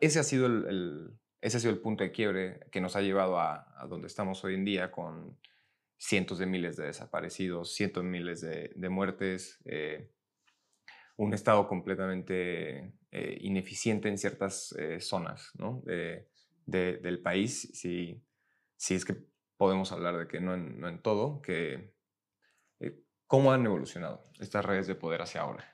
ese, 0.00 0.18
ha 0.18 0.22
sido 0.22 0.46
el, 0.46 1.18
ese 1.40 1.56
ha 1.56 1.60
sido 1.60 1.72
el 1.72 1.80
punto 1.80 2.04
de 2.04 2.12
quiebre 2.12 2.60
que 2.70 2.80
nos 2.80 2.96
ha 2.96 3.02
llevado 3.02 3.38
a, 3.38 3.66
donde 3.88 4.06
estamos 4.06 4.44
hoy 4.44 4.54
en 4.54 4.64
día 4.64 4.90
con 4.90 5.38
cientos 5.98 6.38
de 6.38 6.46
miles 6.46 6.76
de 6.76 6.86
desaparecidos, 6.86 7.74
cientos 7.74 8.02
de 8.02 8.08
miles 8.08 8.40
de, 8.40 8.88
muertes, 8.88 9.60
eh, 9.64 10.10
un 11.22 11.34
estado 11.34 11.68
completamente 11.68 12.92
eh, 13.10 13.38
ineficiente 13.40 14.08
en 14.08 14.18
ciertas 14.18 14.74
zonas 15.00 15.52
¿no? 15.54 15.82
del 16.66 17.22
país, 17.22 17.70
si, 17.74 18.22
si 18.76 18.94
es 18.94 19.04
que 19.04 19.16
podemos 19.56 19.92
hablar 19.92 20.18
de 20.18 20.26
que 20.26 20.40
no 20.40 20.54
en, 20.54 20.80
no 20.80 20.88
en 20.88 21.00
todo, 21.00 21.40
que 21.40 21.92
¿Cómo 23.32 23.50
han 23.50 23.64
evolucionado 23.64 24.26
estas 24.40 24.62
redes 24.62 24.86
de 24.86 24.94
poder 24.94 25.22
hacia 25.22 25.40
ahora? 25.40 25.64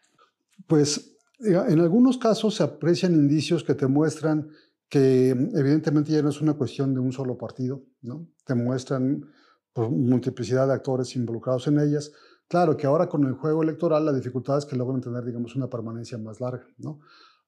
Pues 0.68 1.16
eh, 1.40 1.61
en 1.68 1.80
algunos 1.80 2.16
casos 2.16 2.55
se 2.55 2.62
aprecian 2.62 3.14
indicios 3.14 3.64
que 3.64 3.74
te 3.74 3.88
muestran 3.88 4.49
que 4.88 5.30
evidentemente 5.30 6.12
ya 6.12 6.22
no 6.22 6.28
es 6.28 6.40
una 6.40 6.55
cuestión 6.55 6.94
de 6.94 7.01
un 7.01 7.11
solo 7.11 7.36
partido, 7.36 7.82
¿no? 8.01 8.28
Te 8.46 8.55
muestran 8.55 9.28
pues, 9.72 9.90
multiplicidad 9.90 10.68
de 10.68 10.74
actores 10.74 11.16
involucrados 11.16 11.66
en 11.66 11.80
ellas. 11.80 12.12
Claro 12.49 12.76
que 12.76 12.86
ahora 12.86 13.09
con 13.09 13.24
el 13.24 13.34
juego 13.34 13.62
electoral 13.62 14.07
la 14.07 14.12
dificultad 14.12 14.57
es 14.57 14.64
que 14.64 14.74
logran 14.74 15.03
tener, 15.03 15.22
digamos, 15.22 15.55
una 15.55 15.68
permanencia 15.68 16.16
más 16.16 16.40
larga, 16.40 16.66
¿no? 16.78 17.01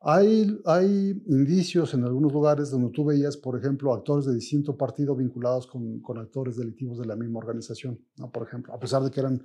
Hay, 0.03 0.59
hay 0.65 1.23
indicios 1.27 1.93
en 1.93 2.05
algunos 2.05 2.33
lugares 2.33 2.71
donde 2.71 2.89
tú 2.91 3.05
veías, 3.05 3.37
por 3.37 3.59
ejemplo, 3.59 3.93
actores 3.93 4.25
de 4.25 4.35
distinto 4.35 4.75
partido 4.75 5.15
vinculados 5.15 5.67
con, 5.67 6.03
actores 6.19 6.57
delictivos 6.57 6.99
de 6.99 7.05
la 7.05 7.17
misma 7.17 7.39
organización, 7.39 8.01
¿no? 8.17 8.31
Por 8.31 8.47
ejemplo, 8.47 8.73
a 8.73 8.79
pesar 8.79 9.03
de 9.03 9.11
que 9.11 9.21
eran 9.21 9.43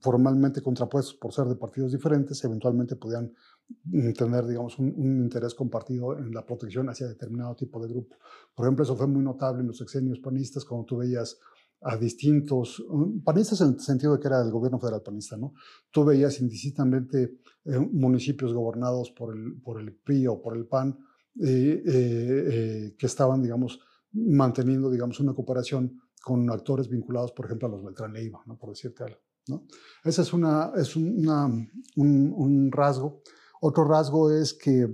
formalmente 0.00 0.60
contrapuestos 0.60 1.14
por 1.14 1.32
ser 1.32 1.46
de 1.46 1.56
partidos 1.56 1.92
diferentes, 1.92 2.44
eventualmente 2.44 2.96
podían 2.96 3.32
mm, 3.84 4.12
tener, 4.12 4.46
digamos, 4.46 4.78
un, 4.78 4.92
un, 4.94 5.24
interés 5.24 5.54
compartido 5.54 6.18
en 6.18 6.34
la 6.34 6.44
protección 6.44 6.86
hacia 6.90 7.06
determinado 7.08 7.54
tipo 7.54 7.80
de 7.82 7.88
grupo. 7.88 8.16
Por 8.54 8.66
ejemplo, 8.66 8.84
eso 8.84 8.96
fue 8.96 9.06
muy 9.06 9.22
notable 9.22 9.62
en 9.62 9.68
los 9.68 9.78
sexenios 9.78 10.18
panistas, 10.18 10.66
cuando 10.66 10.84
tú 10.84 10.98
veías 10.98 11.38
a 11.82 11.96
distintos, 11.96 12.82
panistas 13.22 13.60
en 13.60 13.74
el 13.74 13.80
sentido 13.80 14.14
de 14.14 14.20
que 14.20 14.28
era 14.28 14.40
el 14.40 14.50
gobierno 14.50 14.78
federal 14.78 15.02
panista, 15.02 15.36
¿no? 15.36 15.52
Tú 15.90 16.04
veías 16.04 16.40
indistintamente 16.40 17.40
eh, 17.64 17.78
municipios 17.78 18.54
gobernados 18.54 19.10
por 19.10 19.36
el, 19.36 19.60
por 19.60 19.80
el 19.80 19.94
PRI 19.94 20.26
o 20.26 20.40
por 20.40 20.56
el 20.56 20.66
PAN 20.66 20.98
eh, 21.42 21.82
eh, 21.86 22.94
que 22.98 23.06
estaban, 23.06 23.42
digamos, 23.42 23.80
manteniendo, 24.12 24.90
digamos, 24.90 25.20
una 25.20 25.34
cooperación 25.34 26.00
con 26.22 26.48
actores 26.50 26.88
vinculados, 26.88 27.32
por 27.32 27.46
ejemplo, 27.46 27.68
a 27.68 27.70
los 27.72 27.84
Beltrán 27.84 28.12
Leiva, 28.12 28.42
¿no? 28.46 28.56
Por 28.56 28.70
decirte 28.70 29.04
algo, 29.04 29.18
¿no? 29.48 29.66
Ese 30.04 30.22
es, 30.22 30.32
una, 30.32 30.72
es 30.76 30.96
una, 30.96 31.46
un, 31.96 32.70
rasgo. 32.72 33.22
Otro 33.60 33.84
rasgo 33.84 34.30
es 34.30 34.54
que 34.54 34.88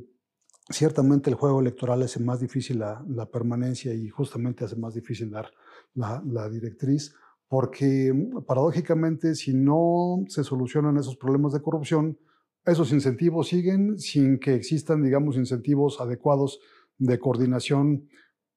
ciertamente 0.68 1.30
el 1.30 1.36
juego 1.36 1.60
electoral 1.60 2.02
hace 2.02 2.18
más 2.18 2.40
difícil 2.40 2.80
la, 2.80 3.04
la 3.08 3.26
permanencia 3.30 3.94
y 3.94 4.08
justamente 4.08 4.64
hace 4.64 4.76
más 4.76 4.94
difícil 4.94 5.30
dar 5.30 5.50
la, 5.94 6.48
directriz, 6.48 7.14
porque 7.48 8.12
mm, 8.12 8.44
paradójicamente 8.44 9.34
si 9.34 9.54
no 9.54 10.24
se 10.28 10.44
solucionan 10.44 10.96
esos 10.96 11.16
problemas 11.16 11.52
de 11.52 11.62
corrupción, 11.62 12.18
esos 12.64 12.92
incentivos 12.92 13.48
siguen 13.48 13.98
sin 13.98 14.38
que 14.38 14.54
existan, 14.54 15.02
digamos, 15.02 15.36
incentivos 15.36 16.00
adecuados 16.00 16.60
de 16.98 17.18
coordinación 17.18 18.08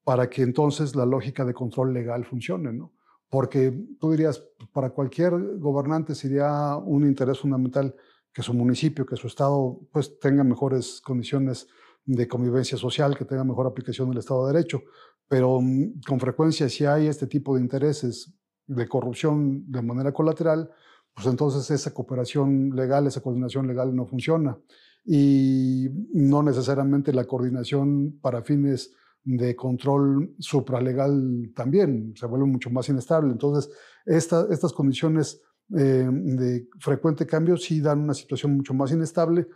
para 0.04 0.28
que 0.28 0.42
entonces 0.42 0.94
la 0.94 1.06
lógica 1.06 1.44
de 1.44 1.54
control 1.54 1.94
legal 1.94 2.24
funcione, 2.24 2.72
¿no? 2.72 2.92
Porque 3.30 3.72
tú 3.98 4.12
dirías, 4.12 4.46
para 4.72 4.90
cualquier 4.90 5.32
gobernante 5.58 6.14
sería 6.14 6.76
un 6.76 7.04
interés 7.06 7.40
fundamental 7.40 7.94
que 8.32 8.42
su 8.42 8.52
municipio, 8.52 9.06
que 9.06 9.16
su 9.16 9.28
estado, 9.28 9.80
pues 9.90 10.18
tenga 10.18 10.44
mejores 10.44 11.00
condiciones 11.00 11.66
de 12.04 12.28
convivencia 12.28 12.76
social, 12.76 13.16
que 13.16 13.24
tenga 13.24 13.44
mejor 13.44 13.66
aplicación 13.66 14.10
del 14.10 14.18
Estado 14.18 14.46
de 14.46 14.52
Derecho 14.52 14.82
pero 15.28 15.60
mm, 15.60 16.00
con 16.06 16.20
frecuencia 16.20 16.68
si 16.68 16.84
hay 16.84 17.06
este 17.06 17.26
tipo 17.26 17.54
de 17.54 17.62
intereses 17.62 18.32
de 18.66 18.88
corrupción 18.88 19.70
de 19.70 19.82
manera 19.82 20.12
colateral, 20.12 20.70
pues 21.14 21.26
entonces 21.26 21.70
esa 21.70 21.92
cooperación 21.92 22.70
legal, 22.74 23.06
esa 23.06 23.20
coordinación 23.20 23.66
legal 23.66 23.94
no 23.94 24.06
funciona. 24.06 24.58
Y 25.06 25.88
no 26.14 26.42
necesariamente 26.42 27.12
la 27.12 27.24
coordinación 27.24 28.18
para 28.20 28.42
fines 28.42 28.94
de 29.22 29.54
control 29.54 30.34
supralegal 30.38 31.50
también 31.54 32.14
se 32.16 32.26
vuelve 32.26 32.46
mucho 32.46 32.70
más 32.70 32.88
inestable. 32.88 33.32
Entonces, 33.32 33.70
estas 34.06 34.72
condiciones 34.72 35.42
eh, 35.74 36.08
de 36.10 36.68
frecuente 36.78 37.26
cambio 37.26 37.56
sí 37.56 37.80
dan 37.80 38.00
una 38.00 38.14
situación 38.14 38.56
mucho 38.56 38.74
más 38.74 38.92
inestable, 38.92 39.46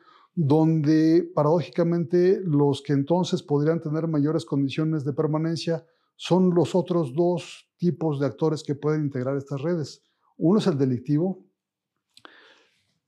donde 0.40 1.28
paradójicamente 1.34 2.40
los 2.44 2.80
que 2.80 2.92
entonces 2.92 3.42
podrían 3.42 3.80
tener 3.80 4.06
mayores 4.06 4.44
condiciones 4.44 5.04
de 5.04 5.12
permanencia 5.12 5.84
son 6.14 6.54
los 6.54 6.76
otros 6.76 7.12
dos 7.12 7.68
tipos 7.76 8.20
de 8.20 8.26
actores 8.26 8.62
que 8.62 8.76
pueden 8.76 9.02
integrar 9.02 9.36
estas 9.36 9.60
redes. 9.62 10.04
Uno 10.36 10.60
es 10.60 10.68
el 10.68 10.78
delictivo, 10.78 11.44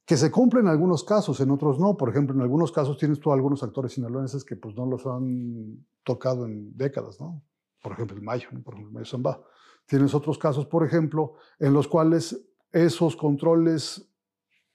que 0.04 0.16
se 0.16 0.32
cumple 0.32 0.58
en 0.58 0.66
algunos 0.66 1.04
casos, 1.04 1.38
en 1.38 1.52
otros 1.52 1.78
no. 1.78 1.96
Por 1.96 2.08
ejemplo, 2.08 2.34
en 2.34 2.42
algunos 2.42 2.72
casos 2.72 2.98
tienes 2.98 3.20
tú 3.20 3.30
algunos 3.30 3.62
actores 3.62 3.92
sinaloenses 3.92 4.44
que 4.44 4.56
pues 4.56 4.74
no 4.74 4.84
los 4.84 5.06
han 5.06 5.86
tocado 6.02 6.46
en 6.46 6.76
décadas, 6.76 7.20
¿no? 7.20 7.44
Por 7.80 7.92
ejemplo, 7.92 8.16
el 8.16 8.24
Mayo, 8.24 8.48
por 8.64 8.74
ejemplo, 8.74 8.88
el 8.88 8.92
Mayo 8.92 9.06
Zamba. 9.06 9.40
Tienes 9.86 10.14
otros 10.16 10.36
casos, 10.36 10.66
por 10.66 10.84
ejemplo, 10.84 11.34
en 11.60 11.74
los 11.74 11.86
cuales 11.86 12.44
esos 12.72 13.14
controles 13.14 14.09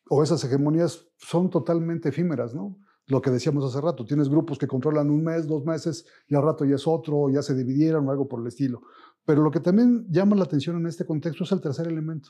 o 0.09 0.23
esas 0.23 0.43
hegemonías 0.43 1.07
son 1.17 1.49
totalmente 1.49 2.09
efímeras, 2.09 2.53
¿no? 2.53 2.77
Lo 3.07 3.21
que 3.21 3.29
decíamos 3.29 3.63
hace 3.63 3.81
rato, 3.81 4.03
tienes 4.03 4.29
grupos 4.29 4.57
que 4.57 4.67
controlan 4.67 5.09
un 5.09 5.23
mes, 5.23 5.47
dos 5.47 5.63
meses, 5.63 6.05
y 6.27 6.35
al 6.35 6.43
rato 6.43 6.65
ya 6.65 6.75
es 6.75 6.87
otro, 6.87 7.29
ya 7.29 7.41
se 7.41 7.53
dividieron 7.53 8.07
o 8.07 8.11
algo 8.11 8.27
por 8.27 8.41
el 8.41 8.47
estilo. 8.47 8.81
Pero 9.25 9.43
lo 9.43 9.51
que 9.51 9.59
también 9.59 10.07
llama 10.09 10.35
la 10.35 10.43
atención 10.43 10.77
en 10.77 10.87
este 10.87 11.05
contexto 11.05 11.43
es 11.43 11.51
el 11.51 11.61
tercer 11.61 11.87
elemento. 11.87 12.29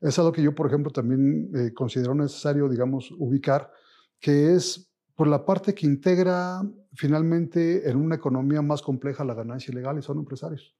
Es 0.00 0.18
algo 0.18 0.32
que 0.32 0.42
yo, 0.42 0.54
por 0.54 0.66
ejemplo, 0.66 0.92
también 0.92 1.50
eh, 1.54 1.72
considero 1.72 2.14
necesario, 2.14 2.68
digamos, 2.68 3.10
ubicar, 3.18 3.72
que 4.20 4.54
es 4.54 4.88
por 5.16 5.26
la 5.26 5.44
parte 5.44 5.74
que 5.74 5.86
integra 5.86 6.62
finalmente 6.92 7.88
en 7.88 7.96
una 7.96 8.16
economía 8.16 8.62
más 8.62 8.82
compleja 8.82 9.24
la 9.24 9.34
ganancia 9.34 9.72
ilegal 9.72 9.98
y 9.98 10.02
son 10.02 10.18
empresarios. 10.18 10.76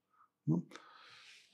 ¿no? 0.46 0.64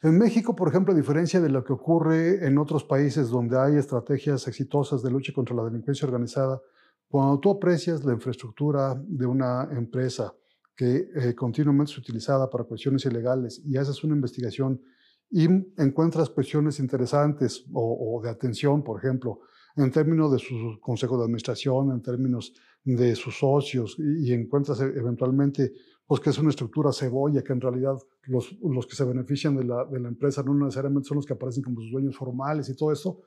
En 0.03 0.17
México, 0.17 0.57
por 0.57 0.69
ejemplo, 0.69 0.95
a 0.95 0.97
diferencia 0.97 1.43
de 1.43 1.51
lo 1.51 1.63
que 1.63 1.75
ocurre 1.75 2.47
en 2.47 2.57
otros 2.57 2.85
países 2.85 3.29
donde 3.29 3.59
hay 3.59 3.77
estrategias 3.77 4.49
exitosas 4.49 5.03
de 5.03 5.11
lucha 5.11 5.33
contra 5.35 5.55
la 5.55 5.65
delincuencia 5.65 6.07
organizada, 6.07 6.59
cuando 7.07 7.39
tú 7.39 7.51
aprecias 7.51 8.03
la 8.05 8.15
infraestructura 8.15 8.95
de 8.95 9.27
una 9.27 9.69
empresa 9.73 10.33
que 10.75 11.11
eh, 11.15 11.35
continuamente 11.35 11.93
es 11.93 11.99
utilizada 11.99 12.49
para 12.49 12.65
cuestiones 12.65 13.05
ilegales 13.05 13.61
y 13.63 13.77
haces 13.77 14.03
una 14.03 14.15
investigación 14.15 14.81
y 15.29 15.45
encuentras 15.77 16.31
cuestiones 16.31 16.79
interesantes 16.81 17.67
o, 17.73 18.21
de 18.23 18.31
atención, 18.31 18.83
por 18.83 18.99
ejemplo, 18.99 19.41
en 19.77 19.91
términos 19.91 20.33
de 20.33 20.39
su 20.39 20.79
consejo 20.81 21.19
de 21.19 21.25
administración, 21.25 21.93
en 21.93 22.01
términos 22.01 22.55
de 22.83 23.15
sus 23.15 23.39
socios, 23.39 23.97
y, 23.99 24.33
encuentras 24.33 24.81
e, 24.81 24.87
eventualmente 24.87 25.73
pues 26.11 26.21
que 26.21 26.31
es 26.31 26.39
una 26.39 26.51
estructura 26.51 26.91
cebolla, 26.93 27.41
que 27.45 27.53
en 27.53 27.61
realidad 27.61 27.97
los, 28.25 28.59
los 28.63 28.85
que 28.85 28.97
se 28.97 29.05
benefician 29.05 29.55
de 29.55 29.63
la, 29.63 29.85
de 29.85 30.01
la, 30.01 30.09
empresa 30.09 30.43
no 30.43 30.53
necesariamente 30.55 31.07
son 31.07 31.19
los 31.19 31.25
que 31.25 31.35
aparecen 31.35 31.63
como 31.63 31.81
sus 31.81 31.93
dueños 31.93 32.17
formales 32.17 32.69
y 32.69 32.75
todo 32.75 32.91
esto, 32.91 33.21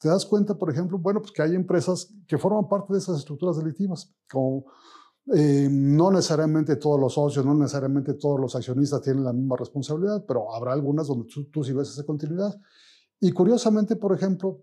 te 0.00 0.08
das 0.08 0.24
cuenta, 0.24 0.56
por 0.56 0.70
ejemplo, 0.70 0.96
bueno, 0.96 1.20
pues 1.20 1.32
que 1.32 1.42
hay 1.42 1.54
empresas 1.54 2.14
que 2.26 2.38
forman 2.38 2.66
parte 2.66 2.94
de 2.94 2.98
esas 2.98 3.18
estructuras 3.18 3.58
delictivas, 3.58 4.14
como 4.26 4.64
eh, 5.36 5.68
no 5.70 6.10
necesariamente 6.10 6.76
todos 6.76 6.98
los 6.98 7.12
socios, 7.12 7.44
no 7.44 7.52
necesariamente 7.52 8.14
todos 8.14 8.40
los 8.40 8.56
accionistas 8.56 9.02
tienen 9.02 9.22
la 9.22 9.34
misma 9.34 9.58
responsabilidad, 9.58 10.24
pero 10.26 10.54
habrá 10.54 10.72
algunas 10.72 11.08
donde 11.08 11.26
tú, 11.26 11.44
tú 11.50 11.62
sí 11.62 11.74
ves 11.74 11.90
esa 11.90 12.06
continuidad. 12.06 12.58
Y 13.20 13.32
curiosamente, 13.32 13.96
por 13.96 14.14
ejemplo, 14.14 14.62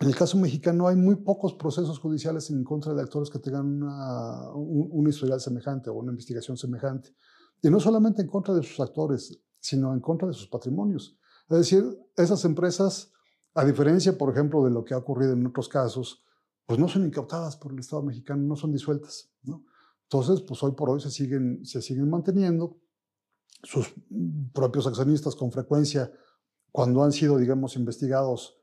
en 0.00 0.08
el 0.08 0.14
caso 0.14 0.38
mexicano 0.38 0.86
hay 0.86 0.96
muy 0.96 1.16
pocos 1.16 1.54
procesos 1.54 1.98
judiciales 1.98 2.50
en 2.50 2.62
contra 2.62 2.94
de 2.94 3.02
actores 3.02 3.30
que 3.30 3.40
tengan 3.40 3.82
una, 3.82 4.52
un, 4.52 5.08
historial 5.08 5.40
semejante 5.40 5.90
o 5.90 5.94
una 5.94 6.12
investigación 6.12 6.56
semejante. 6.56 7.14
Y 7.60 7.68
no 7.68 7.80
solamente 7.80 8.22
en 8.22 8.28
contra 8.28 8.54
de 8.54 8.62
sus 8.62 8.78
actores, 8.78 9.40
sino 9.58 9.92
en 9.92 10.00
contra 10.00 10.28
de 10.28 10.34
sus 10.34 10.46
patrimonios. 10.46 11.18
Es 11.48 11.58
decir, 11.58 11.84
esas 12.16 12.44
empresas, 12.44 13.12
a 13.54 13.64
diferencia, 13.64 14.16
por 14.16 14.30
ejemplo, 14.30 14.64
de 14.64 14.70
lo 14.70 14.84
que 14.84 14.94
ha 14.94 14.98
ocurrido 14.98 15.32
en 15.32 15.46
otros 15.46 15.68
casos, 15.68 16.24
pues 16.64 16.78
no 16.78 16.86
son 16.86 17.04
incautadas 17.04 17.56
por 17.56 17.72
el 17.72 17.80
Estado 17.80 18.02
mexicano, 18.02 18.42
no 18.42 18.54
son 18.54 18.70
disueltas. 18.70 19.32
¿no? 19.42 19.64
Entonces, 20.04 20.42
pues 20.42 20.62
hoy 20.62 20.72
por 20.72 20.90
hoy 20.90 21.00
se 21.00 21.10
siguen, 21.10 21.64
se 21.64 21.82
siguen 21.82 22.08
manteniendo 22.08 22.78
sus 23.64 23.92
propios 24.52 24.86
accionistas 24.86 25.34
con 25.34 25.50
frecuencia, 25.50 26.12
cuando 26.70 27.02
han 27.02 27.10
sido, 27.10 27.38
digamos, 27.38 27.74
investigados, 27.74 28.57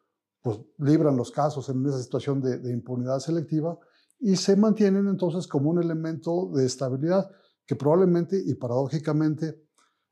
pues 0.45 0.59
libran 0.77 1.17
los 1.17 1.31
casos 1.31 1.67
en 1.69 1.83
esa 1.87 1.99
situación 1.99 2.39
de, 2.39 2.71
impunidad 2.71 3.17
selectiva 3.17 3.79
y 4.19 4.35
se 4.35 4.55
mantienen 4.55 5.07
entonces 5.07 5.47
como 5.47 5.71
un 5.71 5.81
elemento 5.81 6.51
de 6.53 6.67
estabilidad 6.67 7.31
que 7.65 7.75
probablemente 7.75 8.39
y 8.45 8.53
paradójicamente 8.53 9.59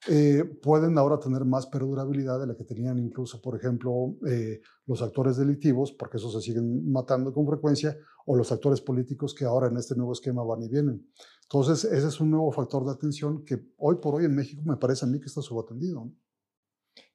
eh, 0.07 0.43
pueden 0.59 0.97
ahora 0.97 1.19
tener 1.19 1.45
más 1.45 1.67
perdurabilidad 1.67 2.39
de 2.39 2.47
la 2.47 2.55
que 2.55 2.63
tenían 2.63 2.97
incluso, 2.97 3.39
por 3.43 3.55
ejemplo, 3.55 4.17
eh, 4.27 4.59
los 4.87 5.03
actores 5.03 5.37
delictivos, 5.37 5.91
porque 5.91 6.17
esos 6.17 6.33
se 6.33 6.41
siguen 6.41 6.91
matando 6.91 7.31
con 7.31 7.45
frecuencia, 7.45 7.95
o 8.25 8.35
los 8.35 8.51
actores 8.51 8.81
políticos 8.81 9.35
que 9.35 9.45
ahora 9.45 9.67
en 9.67 9.77
este 9.77 9.95
nuevo 9.95 10.13
esquema 10.13 10.43
van 10.43 10.63
y 10.63 10.67
vienen. 10.67 11.07
Entonces, 11.43 11.85
ese 11.85 12.07
es 12.07 12.19
un 12.19 12.31
nuevo 12.31 12.51
factor 12.51 12.83
de 12.85 12.91
atención 12.91 13.45
que 13.45 13.63
hoy 13.77 13.97
por 14.01 14.15
hoy 14.15 14.25
en 14.25 14.35
México 14.35 14.63
me 14.65 14.77
parece 14.77 15.05
a 15.05 15.09
mí 15.09 15.19
que 15.19 15.27
está 15.27 15.43
subatendido. 15.43 16.11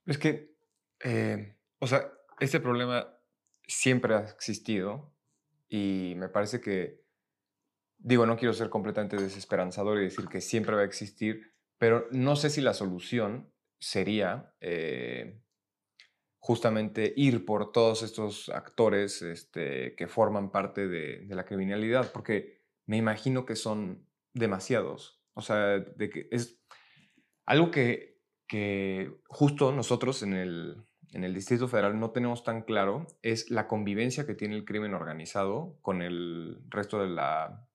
Es 0.05 0.17
que, 0.17 0.55
eh, 1.03 1.57
o 1.79 1.85
sea, 1.85 2.09
este 2.39 2.59
problema 2.59 3.19
siempre 3.67 4.15
ha 4.15 4.21
existido 4.21 5.13
y 5.67 6.13
me 6.17 6.29
parece 6.29 6.59
que, 6.59 7.03
digo, 7.97 8.25
no 8.25 8.37
quiero 8.37 8.53
ser 8.53 8.69
completamente 8.69 9.17
desesperanzador 9.17 9.99
y 9.99 10.05
decir 10.05 10.27
que 10.27 10.41
siempre 10.41 10.75
va 10.75 10.81
a 10.81 10.85
existir, 10.85 11.53
pero 11.77 12.07
no 12.11 12.35
sé 12.35 12.49
si 12.49 12.61
la 12.61 12.73
solución 12.73 13.53
sería 13.79 14.53
eh, 14.59 15.41
justamente 16.39 17.13
ir 17.15 17.45
por 17.45 17.71
todos 17.71 18.01
estos 18.01 18.49
actores 18.49 19.21
este, 19.21 19.95
que 19.95 20.07
forman 20.07 20.51
parte 20.51 20.87
de, 20.87 21.25
la 21.29 21.45
criminalidad, 21.45 22.11
porque 22.11 22.63
me 22.85 22.97
imagino 22.97 23.45
que 23.45 23.55
son 23.55 24.07
demasiados. 24.33 25.21
O 25.33 25.41
sea, 25.41 25.79
de 25.79 26.09
que 26.09 26.27
es 26.31 26.59
algo 27.45 27.71
que, 27.71 28.19
que 28.47 29.13
justo 29.27 29.71
nosotros 29.71 30.23
en 30.23 30.33
el, 30.33 30.88
en 31.11 31.23
el 31.23 31.33
Distrito 31.33 31.67
Federal 31.67 31.99
no 31.99 32.11
tenemos 32.11 32.43
tan 32.43 32.61
claro 32.61 33.07
es 33.21 33.49
la 33.49 33.67
convivencia 33.67 34.25
que 34.25 34.35
tiene 34.35 34.55
el 34.55 34.65
crimen 34.65 34.93
organizado 34.93 35.77
con 35.81 36.01
el 36.01 36.57
resto 36.69 37.01
de 37.01 37.09
la, 37.09 37.67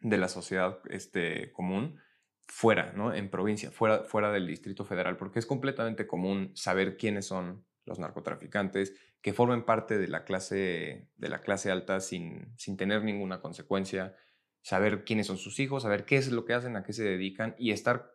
de 0.00 0.18
la 0.18 0.28
sociedad 0.28 0.78
este, 0.88 1.52
común 1.52 2.00
fuera, 2.46 2.92
¿no? 2.92 3.12
En 3.12 3.30
provincia, 3.30 3.70
fuera, 3.70 4.04
fuera 4.04 4.32
del 4.32 4.46
Distrito 4.46 4.84
Federal, 4.84 5.16
porque 5.16 5.38
es 5.38 5.46
completamente 5.46 6.06
común 6.06 6.52
saber 6.54 6.96
quiénes 6.96 7.26
son 7.26 7.66
los 7.84 7.98
narcotraficantes, 7.98 8.94
que 9.20 9.32
formen 9.32 9.64
parte 9.64 9.98
de 9.98 10.08
la 10.08 10.24
clase, 10.24 11.08
de 11.16 11.28
la 11.28 11.42
clase 11.42 11.70
alta 11.70 12.00
sin, 12.00 12.54
sin 12.56 12.76
tener 12.76 13.02
ninguna 13.02 13.40
consecuencia, 13.40 14.16
saber 14.62 15.04
quiénes 15.04 15.26
son 15.26 15.38
sus 15.38 15.58
hijos, 15.60 15.82
saber 15.82 16.04
qué 16.04 16.16
es 16.16 16.30
lo 16.30 16.44
que 16.44 16.54
hacen, 16.54 16.76
a 16.76 16.84
qué 16.84 16.92
se 16.92 17.04
dedican 17.04 17.54
y 17.58 17.72
estar 17.72 18.12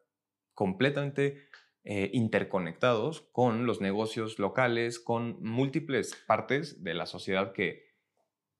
completamente 0.54 1.48
eh, 1.84 2.10
interconectados 2.14 3.22
con 3.32 3.66
los 3.66 3.82
negocios 3.82 4.40
locales, 4.40 5.00
con 5.00 5.38
múltiples 5.42 6.16
partes 6.28 6.84
de 6.84 6.94
la 6.94 7.06
sociedad 7.06 7.54
que 7.54 7.94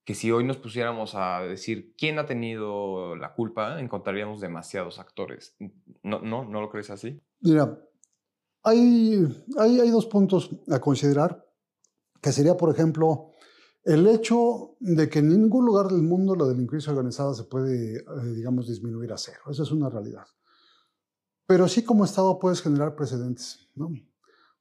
que 0.04 0.14
si 0.14 0.30
hoy 0.30 0.44
nos 0.44 0.58
pusiéramos 0.58 1.14
a 1.14 1.40
decir 1.40 1.94
quién 1.96 2.18
ha 2.18 2.26
tenido 2.26 3.16
la 3.16 3.34
culpa, 3.34 3.80
encontraríamos 3.80 4.40
demasiados 4.40 4.98
actores. 4.98 5.56
¿No, 6.02 6.20
no, 6.20 6.44
¿no 6.44 6.60
lo 6.60 6.68
crees 6.68 6.90
así? 6.90 7.22
Mira, 7.40 7.78
hay, 8.62 9.26
hay, 9.58 9.80
hay 9.80 9.90
dos 9.90 10.06
puntos 10.06 10.50
a 10.70 10.78
considerar, 10.78 11.46
que 12.20 12.32
sería, 12.32 12.56
por 12.56 12.70
ejemplo, 12.70 13.30
el 13.82 14.06
hecho 14.06 14.76
de 14.80 15.08
que 15.08 15.20
en 15.20 15.30
ningún 15.30 15.64
lugar 15.64 15.88
del 15.88 16.02
mundo 16.02 16.34
la 16.34 16.46
delincuencia 16.46 16.92
organizada 16.92 17.34
se 17.34 17.44
puede, 17.44 17.96
eh, 17.96 18.02
digamos, 18.34 18.68
disminuir 18.68 19.10
a 19.12 19.18
cero. 19.18 19.40
Esa 19.50 19.62
es 19.62 19.70
una 19.70 19.88
realidad. 19.88 20.26
Pero 21.46 21.68
sí 21.68 21.84
como 21.84 22.04
Estado 22.04 22.38
puedes 22.38 22.62
generar 22.62 22.94
precedentes, 22.94 23.68
¿no? 23.74 23.90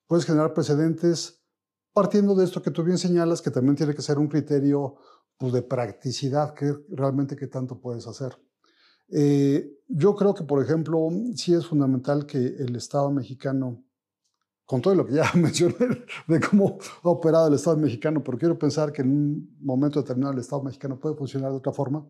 Puedes 0.08 0.26
generar 0.26 0.54
precedentes 0.54 1.44
partiendo 1.94 2.36
de 2.36 2.44
esto 2.44 2.62
que 2.62 2.72
tú 2.72 2.84
bien 2.84 2.98
señalas, 2.98 3.42
que 3.42 3.52
también 3.52 3.76
tiene 3.76 3.94
que 3.94 4.02
ser 4.02 4.18
un 4.18 4.28
criterio 4.28 4.96
pues, 5.38 5.54
de 5.54 5.62
practicidad, 5.62 6.54
que 6.54 6.74
realmente 6.90 7.36
qué 7.36 7.48
tanto 7.48 7.80
puedes 7.80 8.08
hacer. 8.08 8.36
Eh, 9.10 9.80
yo 9.88 10.16
creo 10.16 10.34
que, 10.34 10.44
por 10.44 10.64
ejemplo, 10.64 11.08
sí 11.36 11.54
es 11.54 11.66
fundamental 11.66 12.26
que 12.26 12.38
el 12.38 12.76
Estado 12.76 13.12
mexicano, 13.12 13.84
con 14.66 14.82
todo 14.82 14.96
lo 14.96 15.06
que 15.06 15.14
ya 15.14 15.30
mencioné 15.36 15.76
de 16.28 16.40
cómo 16.40 16.80
ha 17.04 17.10
operado 17.10 17.48
el 17.48 17.54
Estado 17.54 17.78
mexicano, 17.78 18.24
pero 18.24 18.38
quiero 18.38 18.58
pensar 18.58 18.92
que 18.92 19.04
en 19.04 19.10
un 19.10 19.58
momento 19.62 20.02
determinado 20.02 20.34
el 20.34 20.40
Estado 20.40 20.64
mexicano 20.64 21.00
puede 21.00 21.16
funcionar 21.16 21.52
de 21.52 21.58
otra 21.58 21.72
forma, 21.72 22.08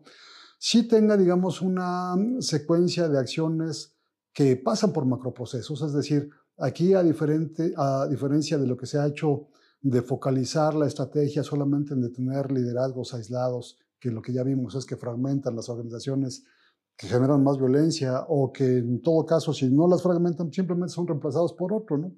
sí 0.58 0.88
tenga, 0.88 1.16
digamos, 1.16 1.60
una 1.60 2.14
secuencia 2.40 3.08
de 3.08 3.18
acciones 3.18 3.93
que 4.34 4.56
pasan 4.56 4.92
por 4.92 5.06
macroprocesos, 5.06 5.80
es 5.80 5.92
decir, 5.92 6.28
aquí 6.58 6.92
a, 6.92 7.02
diferente, 7.02 7.72
a 7.76 8.06
diferencia 8.08 8.58
de 8.58 8.66
lo 8.66 8.76
que 8.76 8.86
se 8.86 8.98
ha 8.98 9.06
hecho 9.06 9.46
de 9.80 10.02
focalizar 10.02 10.74
la 10.74 10.86
estrategia 10.86 11.42
solamente 11.42 11.94
en 11.94 12.00
detener 12.00 12.50
liderazgos 12.50 13.14
aislados, 13.14 13.78
que 14.00 14.10
lo 14.10 14.20
que 14.20 14.32
ya 14.32 14.42
vimos 14.42 14.74
es 14.74 14.84
que 14.84 14.96
fragmentan 14.96 15.54
las 15.54 15.68
organizaciones 15.68 16.44
que 16.96 17.06
generan 17.06 17.42
más 17.42 17.58
violencia 17.58 18.24
o 18.28 18.52
que 18.52 18.78
en 18.78 19.02
todo 19.02 19.24
caso 19.24 19.52
si 19.52 19.70
no 19.70 19.88
las 19.88 20.02
fragmentan 20.02 20.52
simplemente 20.52 20.92
son 20.92 21.06
reemplazados 21.06 21.52
por 21.52 21.72
otro, 21.72 21.98
¿no? 21.98 22.12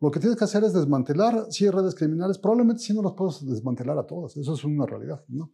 Lo 0.00 0.10
que 0.12 0.20
tienes 0.20 0.38
que 0.38 0.44
hacer 0.44 0.62
es 0.62 0.72
desmantelar 0.72 1.46
sí 1.50 1.68
redes 1.68 1.94
criminales, 1.94 2.38
probablemente 2.38 2.82
sí 2.82 2.94
no 2.94 3.02
las 3.02 3.14
puedes 3.14 3.44
desmantelar 3.44 3.98
a 3.98 4.06
todas, 4.06 4.36
eso 4.36 4.54
es 4.54 4.64
una 4.64 4.86
realidad, 4.86 5.24
¿no? 5.28 5.52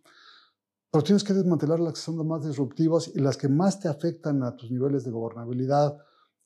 Pero 0.94 1.02
tienes 1.02 1.24
que 1.24 1.34
desmantelar 1.34 1.80
las 1.80 1.94
que 1.94 2.00
son 2.00 2.24
más 2.24 2.46
disruptivas 2.46 3.10
y 3.12 3.18
las 3.18 3.36
que 3.36 3.48
más 3.48 3.80
te 3.80 3.88
afectan 3.88 4.44
a 4.44 4.54
tus 4.54 4.70
niveles 4.70 5.02
de 5.02 5.10
gobernabilidad, 5.10 5.98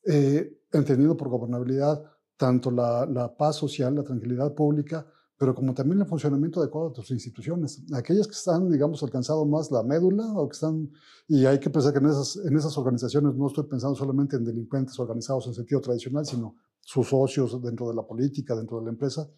eh, 0.06 0.62
entendido 0.72 1.14
por 1.18 1.28
gobernabilidad, 1.28 2.02
tanto 2.38 2.70
la, 2.70 3.34
paz 3.36 3.56
social, 3.56 3.94
la 3.94 4.04
tranquilidad 4.04 4.54
pública, 4.54 5.06
pero 5.36 5.54
como 5.54 5.74
también 5.74 6.00
el 6.00 6.06
funcionamiento 6.06 6.62
adecuado 6.62 6.88
de 6.88 6.94
tus 6.94 7.10
instituciones. 7.10 7.82
Aquellas 7.92 8.26
que 8.26 8.32
están, 8.32 8.70
digamos, 8.70 9.02
alcanzado 9.02 9.44
más 9.44 9.70
la 9.70 9.82
médula 9.82 10.24
o 10.32 10.48
que 10.48 10.54
están, 10.54 10.92
y 11.26 11.44
hay 11.44 11.60
que 11.60 11.68
pensar 11.68 11.92
que 11.92 11.98
en 11.98 12.06
esas, 12.06 12.36
en 12.36 12.56
esas 12.56 12.78
organizaciones 12.78 13.34
no 13.34 13.48
estoy 13.48 13.64
pensando 13.64 13.96
solamente 13.96 14.36
en 14.36 14.46
delincuentes 14.46 14.98
organizados 14.98 15.46
en 15.48 15.52
sentido 15.52 15.82
tradicional, 15.82 16.24
sino 16.24 16.56
sus 16.80 17.06
socios 17.06 17.60
dentro 17.60 17.90
de 17.90 17.96
la 17.96 18.02
política, 18.06 18.56
dentro 18.56 18.78
de 18.78 18.84
la 18.86 18.90
empresa. 18.92 19.28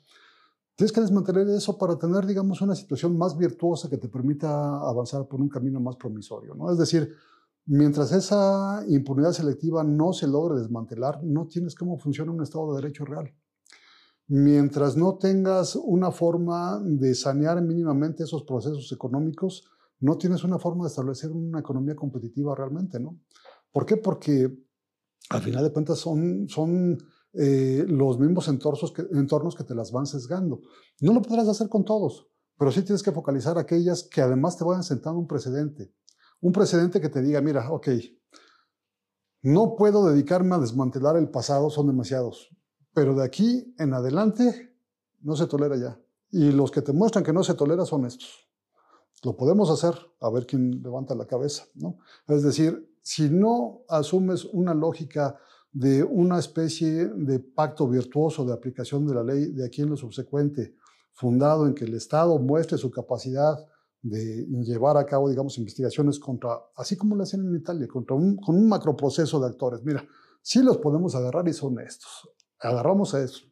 Tienes 0.80 0.92
que 0.92 1.02
desmantelar 1.02 1.46
eso 1.48 1.76
para 1.76 1.98
tener, 1.98 2.24
digamos, 2.24 2.62
una 2.62 2.74
situación 2.74 3.18
más 3.18 3.36
virtuosa 3.36 3.90
que 3.90 3.98
te 3.98 4.08
permita 4.08 4.48
avanzar 4.80 5.28
por 5.28 5.38
un 5.38 5.50
camino 5.50 5.78
más 5.78 5.96
promisorio, 5.96 6.54
¿no? 6.54 6.72
Es 6.72 6.78
decir, 6.78 7.14
Mientras 7.66 8.10
esa 8.10 8.82
impunidad 8.88 9.30
selectiva 9.30 9.84
no 9.84 10.12
se 10.12 10.26
logre 10.26 10.58
desmantelar, 10.58 11.22
no 11.22 11.46
tienes 11.46 11.76
cómo 11.76 11.98
funciona 11.98 12.32
un 12.32 12.42
Estado 12.42 12.74
de 12.74 12.82
Derecho 12.82 13.04
real. 13.04 13.32
Mientras 14.26 14.96
no 14.96 15.18
tengas 15.18 15.76
una 15.76 16.10
forma 16.10 16.80
de 16.82 17.14
sanear 17.14 17.62
mínimamente 17.62 18.24
esos 18.24 18.42
procesos 18.42 18.90
económicos, 18.90 19.70
no 20.00 20.18
tienes 20.18 20.42
una 20.42 20.58
forma 20.58 20.82
de 20.82 20.88
establecer 20.88 21.30
una 21.30 21.60
economía 21.60 21.94
competitiva 21.94 22.54
realmente, 22.56 22.98
¿no? 22.98 23.20
¿Por 23.70 23.86
qué? 23.86 23.98
Porque 23.98 24.52
al 25.28 25.40
final 25.40 25.62
de 25.62 25.72
cuentas 25.72 25.98
son, 25.98 26.48
son 26.48 26.98
eh, 27.32 27.84
los 27.86 28.18
mismos 28.18 28.48
entornos 28.48 28.92
que, 28.92 29.64
te 29.64 29.74
las 29.74 29.92
van 29.92 30.06
sesgando. 30.06 30.60
No 31.00 31.12
lo 31.12 31.22
podrás 31.22 31.48
hacer 31.48 31.68
con 31.68 31.84
todos, 31.84 32.28
pero 32.58 32.70
sí 32.70 32.82
tienes 32.82 33.02
que 33.02 33.12
focalizar 33.12 33.58
aquellas 33.58 34.02
que 34.02 34.20
además 34.20 34.56
te 34.56 34.64
vayan 34.64 34.82
sentando 34.82 35.18
un 35.18 35.26
precedente 35.26 35.92
un 36.40 36.52
precedente 36.52 37.00
que 37.00 37.08
te 37.08 37.22
diga, 37.22 37.40
mira, 37.40 37.70
ok, 37.70 37.88
no 39.42 39.76
puedo 39.76 40.06
dedicarme 40.06 40.54
a 40.54 40.58
desmantelar 40.58 41.16
el 41.16 41.30
pasado, 41.30 41.70
son 41.70 41.86
demasiados, 41.86 42.50
pero 42.92 43.14
de 43.14 43.24
aquí 43.24 43.74
en 43.78 43.94
adelante 43.94 44.74
no 45.20 45.36
se 45.36 45.46
tolera 45.46 45.76
ya. 45.76 46.00
Y 46.30 46.52
los 46.52 46.70
que 46.70 46.82
te 46.82 46.92
muestran 46.92 47.24
que 47.24 47.32
no 47.32 47.42
se 47.42 47.54
tolera 47.54 47.84
son 47.84 48.06
estos. 48.06 48.48
Lo 49.22 49.36
podemos 49.36 49.70
hacer, 49.70 49.94
a 50.20 50.30
ver 50.30 50.46
quién 50.46 50.82
levanta 50.82 51.14
la 51.14 51.26
cabeza, 51.26 51.64
¿no? 51.74 51.98
Es 52.26 52.42
decir, 52.42 52.90
si 53.02 53.28
no 53.28 53.82
asumes 53.88 54.44
una 54.46 54.72
lógica 54.72 55.38
de 55.72 56.02
una 56.02 56.38
especie 56.38 57.06
de 57.06 57.38
pacto 57.38 57.88
virtuoso 57.88 58.44
de 58.44 58.52
aplicación 58.52 59.06
de 59.06 59.14
la 59.14 59.22
ley 59.22 59.52
de 59.52 59.64
aquí 59.64 59.82
en 59.82 59.90
lo 59.90 59.96
subsecuente, 59.96 60.74
fundado 61.12 61.66
en 61.66 61.74
que 61.74 61.84
el 61.84 61.94
Estado 61.94 62.38
muestre 62.38 62.76
su 62.76 62.90
capacidad 62.90 63.56
de 64.02 64.46
llevar 64.62 64.96
a 64.96 65.04
cabo, 65.04 65.28
digamos, 65.28 65.58
investigaciones 65.58 66.18
contra, 66.18 66.58
así 66.76 66.96
como 66.96 67.16
lo 67.16 67.22
hacen 67.22 67.46
en 67.46 67.54
Italia, 67.54 67.86
contra 67.86 68.16
un, 68.16 68.36
con 68.36 68.56
un 68.56 68.68
macroproceso 68.68 69.38
de 69.38 69.46
actores. 69.46 69.82
Mira, 69.84 70.04
sí 70.42 70.62
los 70.62 70.78
podemos 70.78 71.14
agarrar 71.14 71.46
y 71.48 71.52
son 71.52 71.78
estos. 71.80 72.30
Agarramos 72.58 73.14
a 73.14 73.22
eso. 73.22 73.44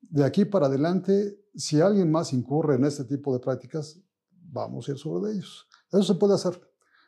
De 0.00 0.24
aquí 0.24 0.44
para 0.44 0.66
adelante, 0.66 1.44
si 1.54 1.80
alguien 1.80 2.10
más 2.10 2.32
incurre 2.32 2.76
en 2.76 2.84
este 2.84 3.04
tipo 3.04 3.32
de 3.32 3.40
prácticas, 3.40 4.00
vamos 4.30 4.88
a 4.88 4.92
ir 4.92 4.98
sobre 4.98 5.32
ellos. 5.32 5.68
Eso 5.92 6.02
se 6.02 6.14
puede 6.14 6.34
hacer. 6.34 6.60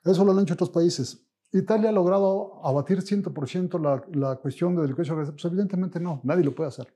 Eso 0.05 0.25
lo 0.25 0.33
han 0.33 0.41
hecho 0.41 0.55
otros 0.55 0.71
países. 0.71 1.22
Italia 1.53 1.91
ha 1.91 1.93
logrado 1.93 2.65
abatir 2.65 2.99
100% 2.99 3.81
la, 3.81 4.05
la 4.13 4.37
cuestión 4.37 4.75
de 4.75 4.83
delincuencia 4.83 5.13
organizada. 5.13 5.37
Pues 5.37 5.45
evidentemente 5.53 6.01
no, 6.01 6.21
nadie 6.25 6.45
lo 6.45 6.55
puede 6.55 6.69
hacer. 6.69 6.95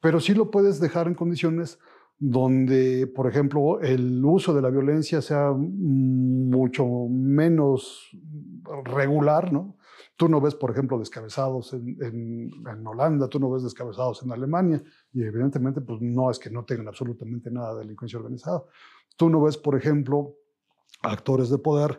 Pero 0.00 0.18
sí 0.18 0.34
lo 0.34 0.50
puedes 0.50 0.80
dejar 0.80 1.06
en 1.06 1.14
condiciones 1.14 1.78
donde, 2.22 3.06
por 3.06 3.26
ejemplo, 3.26 3.80
el 3.80 4.22
uso 4.22 4.52
de 4.52 4.60
la 4.60 4.68
violencia 4.68 5.22
sea 5.22 5.52
mucho 5.52 6.86
menos 7.08 8.10
regular, 8.84 9.50
¿no? 9.50 9.78
Tú 10.16 10.28
no 10.28 10.38
ves, 10.38 10.54
por 10.54 10.70
ejemplo, 10.70 10.98
descabezados 10.98 11.72
en, 11.72 11.96
en, 11.98 12.86
Holanda, 12.86 13.26
tú 13.26 13.40
no 13.40 13.50
ves 13.50 13.62
descabezados 13.62 14.22
en 14.22 14.32
Alemania, 14.32 14.82
y 15.14 15.22
evidentemente 15.22 15.80
pues 15.80 16.02
no 16.02 16.30
es 16.30 16.38
que 16.38 16.50
no 16.50 16.64
tengan 16.66 16.88
absolutamente 16.88 17.50
nada 17.50 17.72
de 17.74 17.80
delincuencia 17.80 18.18
organizada. 18.18 18.64
Tú 19.16 19.30
no 19.30 19.40
ves, 19.40 19.56
por 19.56 19.74
ejemplo, 19.74 20.34
actores 21.02 21.48
de 21.48 21.56
poder 21.56 21.98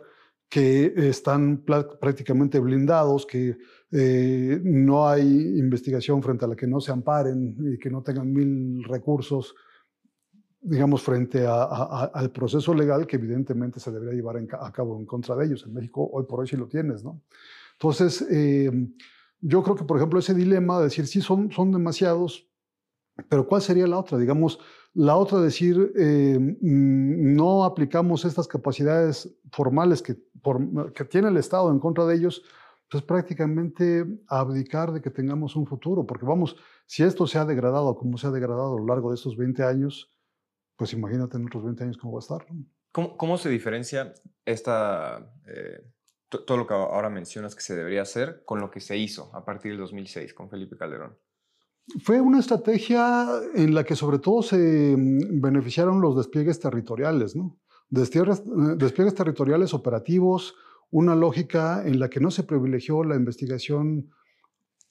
que 0.52 0.92
están 1.08 1.64
prácticamente 1.64 2.58
blindados, 2.60 3.24
que 3.24 3.56
eh, 3.90 4.60
no 4.62 5.08
hay 5.08 5.22
investigación 5.22 6.22
frente 6.22 6.44
a 6.44 6.48
la 6.48 6.54
que 6.54 6.66
no 6.66 6.78
se 6.78 6.92
amparen 6.92 7.56
y 7.72 7.78
que 7.78 7.88
no 7.88 8.02
tengan 8.02 8.30
mil 8.30 8.84
recursos, 8.84 9.54
digamos, 10.60 11.00
frente 11.00 11.46
al 11.46 12.30
proceso 12.32 12.74
legal 12.74 13.06
que 13.06 13.16
evidentemente 13.16 13.80
se 13.80 13.90
debería 13.90 14.12
llevar 14.12 14.46
a 14.60 14.70
cabo 14.70 14.98
en 14.98 15.06
contra 15.06 15.34
de 15.36 15.46
ellos. 15.46 15.64
En 15.66 15.72
México 15.72 16.06
hoy 16.12 16.24
por 16.28 16.40
hoy 16.40 16.46
sí 16.46 16.58
lo 16.58 16.68
tienes, 16.68 17.02
¿no? 17.02 17.22
Entonces, 17.72 18.20
eh, 18.30 18.70
yo 19.40 19.62
creo 19.62 19.74
que, 19.74 19.84
por 19.84 19.96
ejemplo, 19.96 20.18
ese 20.18 20.34
dilema 20.34 20.76
de 20.76 20.84
decir, 20.84 21.06
sí, 21.06 21.22
son, 21.22 21.50
son 21.50 21.72
demasiados, 21.72 22.46
pero 23.28 23.46
¿cuál 23.46 23.62
sería 23.62 23.86
la 23.86 23.98
otra? 23.98 24.18
Digamos, 24.18 24.58
la 24.94 25.16
otra 25.16 25.40
decir, 25.40 25.92
eh, 25.96 26.38
mm, 26.38 27.34
no 27.34 27.64
aplicamos 27.64 28.24
estas 28.24 28.46
capacidades 28.48 29.34
formales 29.50 30.02
que, 30.02 30.16
tiene 31.08 31.28
el 31.28 31.36
Estado 31.36 31.70
en 31.70 31.78
contra 31.78 32.04
de 32.04 32.16
ellos, 32.16 32.42
pues 32.90 33.02
prácticamente 33.04 34.04
abdicar 34.26 34.92
de 34.92 35.00
que 35.00 35.10
tengamos 35.10 35.54
un 35.56 35.66
futuro, 35.66 36.04
porque 36.04 36.26
vamos, 36.26 36.56
si 36.84 37.04
esto 37.04 37.26
se 37.26 37.38
ha 37.38 37.44
degradado 37.44 37.96
como 37.96 38.18
se 38.18 38.26
ha 38.26 38.30
degradado 38.30 38.74
a 38.74 38.80
lo 38.80 38.86
largo 38.86 39.10
de 39.10 39.14
estos 39.14 39.36
20 39.36 39.62
años, 39.62 40.10
pues 40.76 40.92
imagínate 40.92 41.36
en 41.36 41.46
otros 41.46 41.64
20 41.64 41.84
años 41.84 41.96
cómo 41.96 42.14
va 42.14 42.18
a 42.18 42.20
estar. 42.20 42.46
¿Cómo, 42.90 43.16
cómo 43.16 43.38
se 43.38 43.48
diferencia 43.48 44.12
esta, 44.44 45.32
eh, 45.46 45.80
todo 46.28 46.56
lo 46.56 46.66
que 46.66 46.74
ahora 46.74 47.08
mencionas 47.08 47.54
que 47.54 47.62
se 47.62 47.76
debería 47.76 48.02
hacer 48.02 48.42
con 48.44 48.60
lo 48.60 48.70
que 48.70 48.80
se 48.80 48.96
hizo 48.96 49.30
a 49.34 49.44
partir 49.44 49.72
del 49.72 49.80
2006 49.80 50.34
con 50.34 50.50
Felipe 50.50 50.76
Calderón? 50.76 51.16
Fue 52.02 52.20
una 52.20 52.38
estrategia 52.38 53.26
en 53.54 53.74
la 53.74 53.84
que 53.84 53.96
sobre 53.96 54.18
todo 54.18 54.42
se 54.42 54.96
mm, 54.96 55.40
beneficiaron 55.40 56.00
los 56.00 56.16
despliegues 56.16 56.60
territoriales, 56.60 57.36
¿no? 57.36 57.58
Eh, 57.94 58.76
despliegues 58.76 59.14
territoriales 59.14 59.74
operativos, 59.74 60.54
una 60.90 61.14
lógica 61.14 61.86
en 61.86 61.98
la 61.98 62.08
que 62.08 62.20
no 62.20 62.30
se 62.30 62.42
privilegió 62.42 63.04
la 63.04 63.16
investigación 63.16 64.10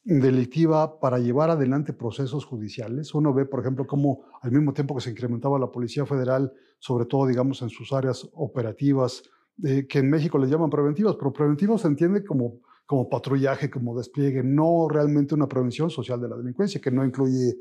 delictiva 0.04 1.00
para 1.00 1.20
llevar 1.20 1.50
adelante 1.50 1.94
procesos 1.94 2.46
judiciales. 2.46 3.14
Uno 3.14 3.34
ve, 3.34 3.46
por 3.46 3.60
ejemplo, 3.60 3.86
cómo 3.86 4.26
al 4.42 4.52
mismo 4.52 4.74
tiempo 4.74 4.96
que 4.96 5.02
se 5.02 5.12
incrementaba 5.12 5.60
la 5.60 5.72
Policía 5.72 6.06
Federal, 6.06 6.52
sobre 6.80 7.06
todo, 7.06 7.28
digamos, 7.28 7.62
en 7.62 7.70
sus 7.70 7.94
áreas 7.94 8.28
operativas, 8.34 9.24
que 9.62 10.00
en 10.00 10.10
México 10.10 10.40
les 10.40 10.50
llaman 10.50 10.72
preventivas, 10.72 11.16
pero 11.18 11.32
preventivos 11.32 11.82
se 11.82 11.88
entiende 11.88 12.24
como, 12.24 12.62
como 12.92 13.08
patrullaje, 13.08 13.70
como 13.70 13.98
despliegue, 13.98 14.44
no 14.44 14.90
realmente 14.90 15.34
una 15.34 15.48
prevención 15.48 15.90
social 15.90 16.20
de 16.20 16.28
la 16.28 16.36
delincuencia, 16.36 16.82
que 16.82 16.92
no 16.92 17.06
incluye, 17.06 17.56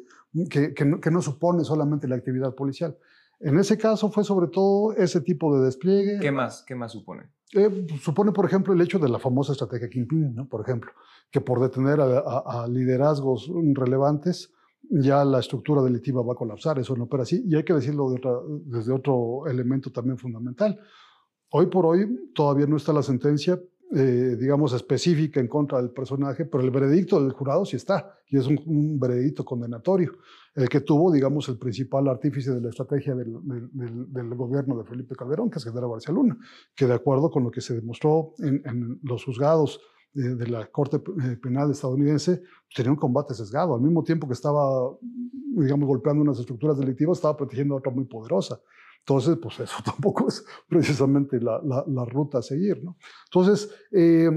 que, 0.50 0.74
que, 0.74 0.84
no, 0.84 1.00
que 1.00 1.08
no 1.08 1.22
supone 1.22 1.62
solamente 1.62 2.08
la 2.08 2.16
actividad 2.16 2.52
policial. 2.52 2.98
En 3.38 3.56
ese 3.56 3.78
caso 3.78 4.10
fue 4.10 4.24
sobre 4.24 4.48
todo 4.48 4.92
ese 4.94 5.20
tipo 5.20 5.56
de 5.56 5.66
despliegue. 5.66 6.18
¿Qué 6.18 6.32
más, 6.32 6.64
qué 6.66 6.74
más 6.74 6.90
supone? 6.90 7.30
Eh, 7.52 7.86
supone, 8.00 8.32
por 8.32 8.44
ejemplo, 8.44 8.74
el 8.74 8.80
hecho 8.80 8.98
de 8.98 9.08
la 9.08 9.20
famosa 9.20 9.52
estrategia 9.52 9.88
Kingpin, 9.88 10.34
¿no? 10.34 10.48
por 10.48 10.62
ejemplo, 10.62 10.90
que 11.30 11.40
por 11.40 11.60
detener 11.60 12.00
a, 12.00 12.06
a, 12.06 12.64
a, 12.64 12.66
liderazgos 12.66 13.48
relevantes, 13.74 14.52
ya 14.82 15.24
la 15.24 15.38
estructura 15.38 15.80
delictiva 15.80 16.24
va 16.24 16.32
a 16.32 16.36
colapsar. 16.36 16.80
Eso 16.80 16.96
no 16.96 17.04
opera 17.04 17.22
así. 17.22 17.40
Y 17.46 17.54
hay 17.54 17.62
que 17.62 17.74
decirlo 17.74 18.10
de 18.10 18.20
desde 18.64 18.92
otro 18.92 19.46
elemento 19.46 19.92
también 19.92 20.18
fundamental. 20.18 20.76
Hoy 21.50 21.66
por 21.66 21.86
hoy 21.86 22.32
todavía 22.34 22.66
no 22.66 22.76
está 22.76 22.92
la 22.92 23.04
sentencia, 23.04 23.60
eh, 23.93 24.36
digamos, 24.38 24.72
específica 24.72 25.41
en 25.41 25.49
contra 25.49 25.78
del 25.82 25.91
personaje, 25.91 26.45
pero 26.45 26.62
el 26.62 26.70
veredicto 26.70 27.20
del 27.20 27.32
jurado 27.32 27.64
sí 27.64 27.74
está, 27.74 28.20
y 28.28 28.36
es 28.38 28.47
un, 28.47 29.01
veredicto 29.01 29.45
condenatorio, 29.45 30.12
el 30.55 30.68
que 30.68 30.80
tuvo, 30.80 31.11
digamos, 31.11 31.49
el 31.49 31.59
principal 31.59 32.07
artífice 32.07 32.53
de 32.55 32.61
la 32.61 32.68
estrategia 32.68 33.16
del, 33.16 33.32
gobierno 34.36 34.78
de 34.78 34.84
Felipe 34.84 35.16
Calderón, 35.16 35.51
que 35.51 35.59
es 35.59 35.64
Genaro 35.64 35.91
García 35.91 36.14
Luna, 36.14 36.38
que 36.76 36.86
de 36.86 36.95
acuerdo 36.95 37.32
con 37.32 37.43
lo 37.43 37.51
que 37.51 37.61
se 37.61 37.74
demostró 37.74 38.34
en, 38.38 39.01
los 39.03 39.24
juzgados 39.24 39.80
de, 40.12 40.36
de, 40.36 40.47
la 40.47 40.66
Corte 40.66 40.99
eh, 40.99 41.36
Penal 41.43 41.72
estadounidense, 41.72 42.43
tenía 42.72 42.93
un 42.93 42.97
combate 42.97 43.34
sesgado, 43.34 43.74
al 43.74 43.80
mismo 43.80 44.05
tiempo 44.05 44.28
que 44.28 44.34
estaba, 44.34 44.97
digamos, 45.01 45.88
golpeando 45.88 46.22
unas 46.22 46.38
estructuras 46.38 46.78
delictivas, 46.78 47.18
estaba 47.18 47.36
protegiendo 47.36 47.74
a 47.74 47.78
otra 47.78 47.91
muy 47.91 48.05
poderosa. 48.05 48.61
Entonces, 49.01 49.38
pues 49.40 49.61
eso 49.61 49.76
tampoco 49.84 50.28
es 50.28 50.44
precisamente 50.68 51.40
la, 51.40 51.61
la, 51.86 52.05
ruta 52.05 52.38
a 52.38 52.42
seguir. 52.42 52.82
¿no? 52.84 52.96
Entonces, 53.26 53.70
eh, 53.92 54.30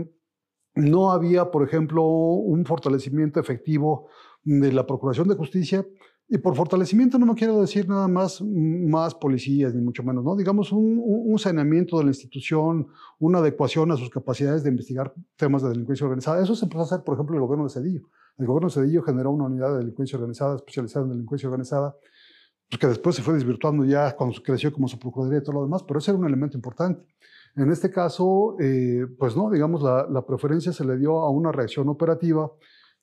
no 0.76 1.12
había, 1.12 1.52
por 1.52 1.64
ejemplo, 1.64 2.04
un 2.04 2.66
fortalecimiento 2.66 3.40
efectivo 3.40 4.08
de 4.44 4.72
la 4.72 4.86
Procuración 4.86 5.28
de 5.28 5.36
Justicia. 5.36 5.86
Y 6.30 6.38
por 6.38 6.56
fortalecimiento 6.56 7.20
no 7.20 7.26
me 7.28 7.36
quiero 7.36 7.60
decir 7.60 7.88
nada 7.88 8.08
más, 8.08 8.42
más 8.42 9.14
policías, 9.14 9.76
ni 9.76 9.82
mucho 9.82 10.04
menos, 10.04 10.24
¿no? 10.24 10.36
Digamos, 10.36 10.72
un, 10.72 11.00
un, 11.04 11.38
saneamiento 11.38 11.98
de 11.98 12.06
la 12.06 12.10
institución, 12.10 12.88
una 13.20 13.40
adecuación 13.40 13.92
a 13.92 13.98
sus 13.98 14.10
capacidades 14.10 14.64
de 14.64 14.70
investigar 14.70 15.14
temas 15.36 15.62
de 15.62 15.70
delincuencia 15.70 16.06
organizada. 16.06 16.42
Eso 16.42 16.56
se 16.56 16.66
empezó 16.66 16.82
a 16.82 16.86
hacer, 16.86 17.04
por 17.04 17.16
ejemplo, 17.16 17.36
el 17.36 17.42
gobierno 17.42 17.66
de 17.66 17.70
Cedillo. 17.70 18.10
El 18.38 18.48
gobierno 18.48 18.70
de 18.70 18.74
Cedillo 18.74 19.04
generó 19.04 19.32
una 19.32 19.46
unidad 19.46 19.74
de 19.74 19.80
delincuencia 19.80 20.18
organizada, 20.18 20.56
especializada 20.56 21.06
en 21.06 21.12
delincuencia 21.12 21.50
organizada, 21.50 21.96
pues, 22.70 22.80
que 22.80 22.88
después 22.88 23.16
se 23.16 23.22
fue 23.22 23.34
desvirtuando 23.34 23.86
ya 23.86 24.16
cuando 24.16 24.36
creció 24.42 24.72
como 24.72 24.88
su 24.88 25.00
procuraduría 25.00 25.40
y 25.40 25.44
todo 25.44 25.54
lo 25.54 25.64
demás, 25.64 25.84
pero 25.84 26.00
ese 26.00 26.12
era 26.12 26.20
un 26.20 26.26
elemento 26.26 26.58
importante. 26.58 27.06
En 27.56 27.72
este 27.72 27.92
caso, 27.92 28.56
eh, 28.60 29.06
pues 29.18 29.36
no, 29.36 29.52
digamos, 29.52 29.84
la, 29.84 30.08
la, 30.10 30.26
preferencia 30.26 30.74
se 30.74 30.84
le 30.84 30.98
dio 30.98 31.20
a 31.20 31.30
una 31.30 31.52
reacción 31.52 31.88
operativa 31.88 32.52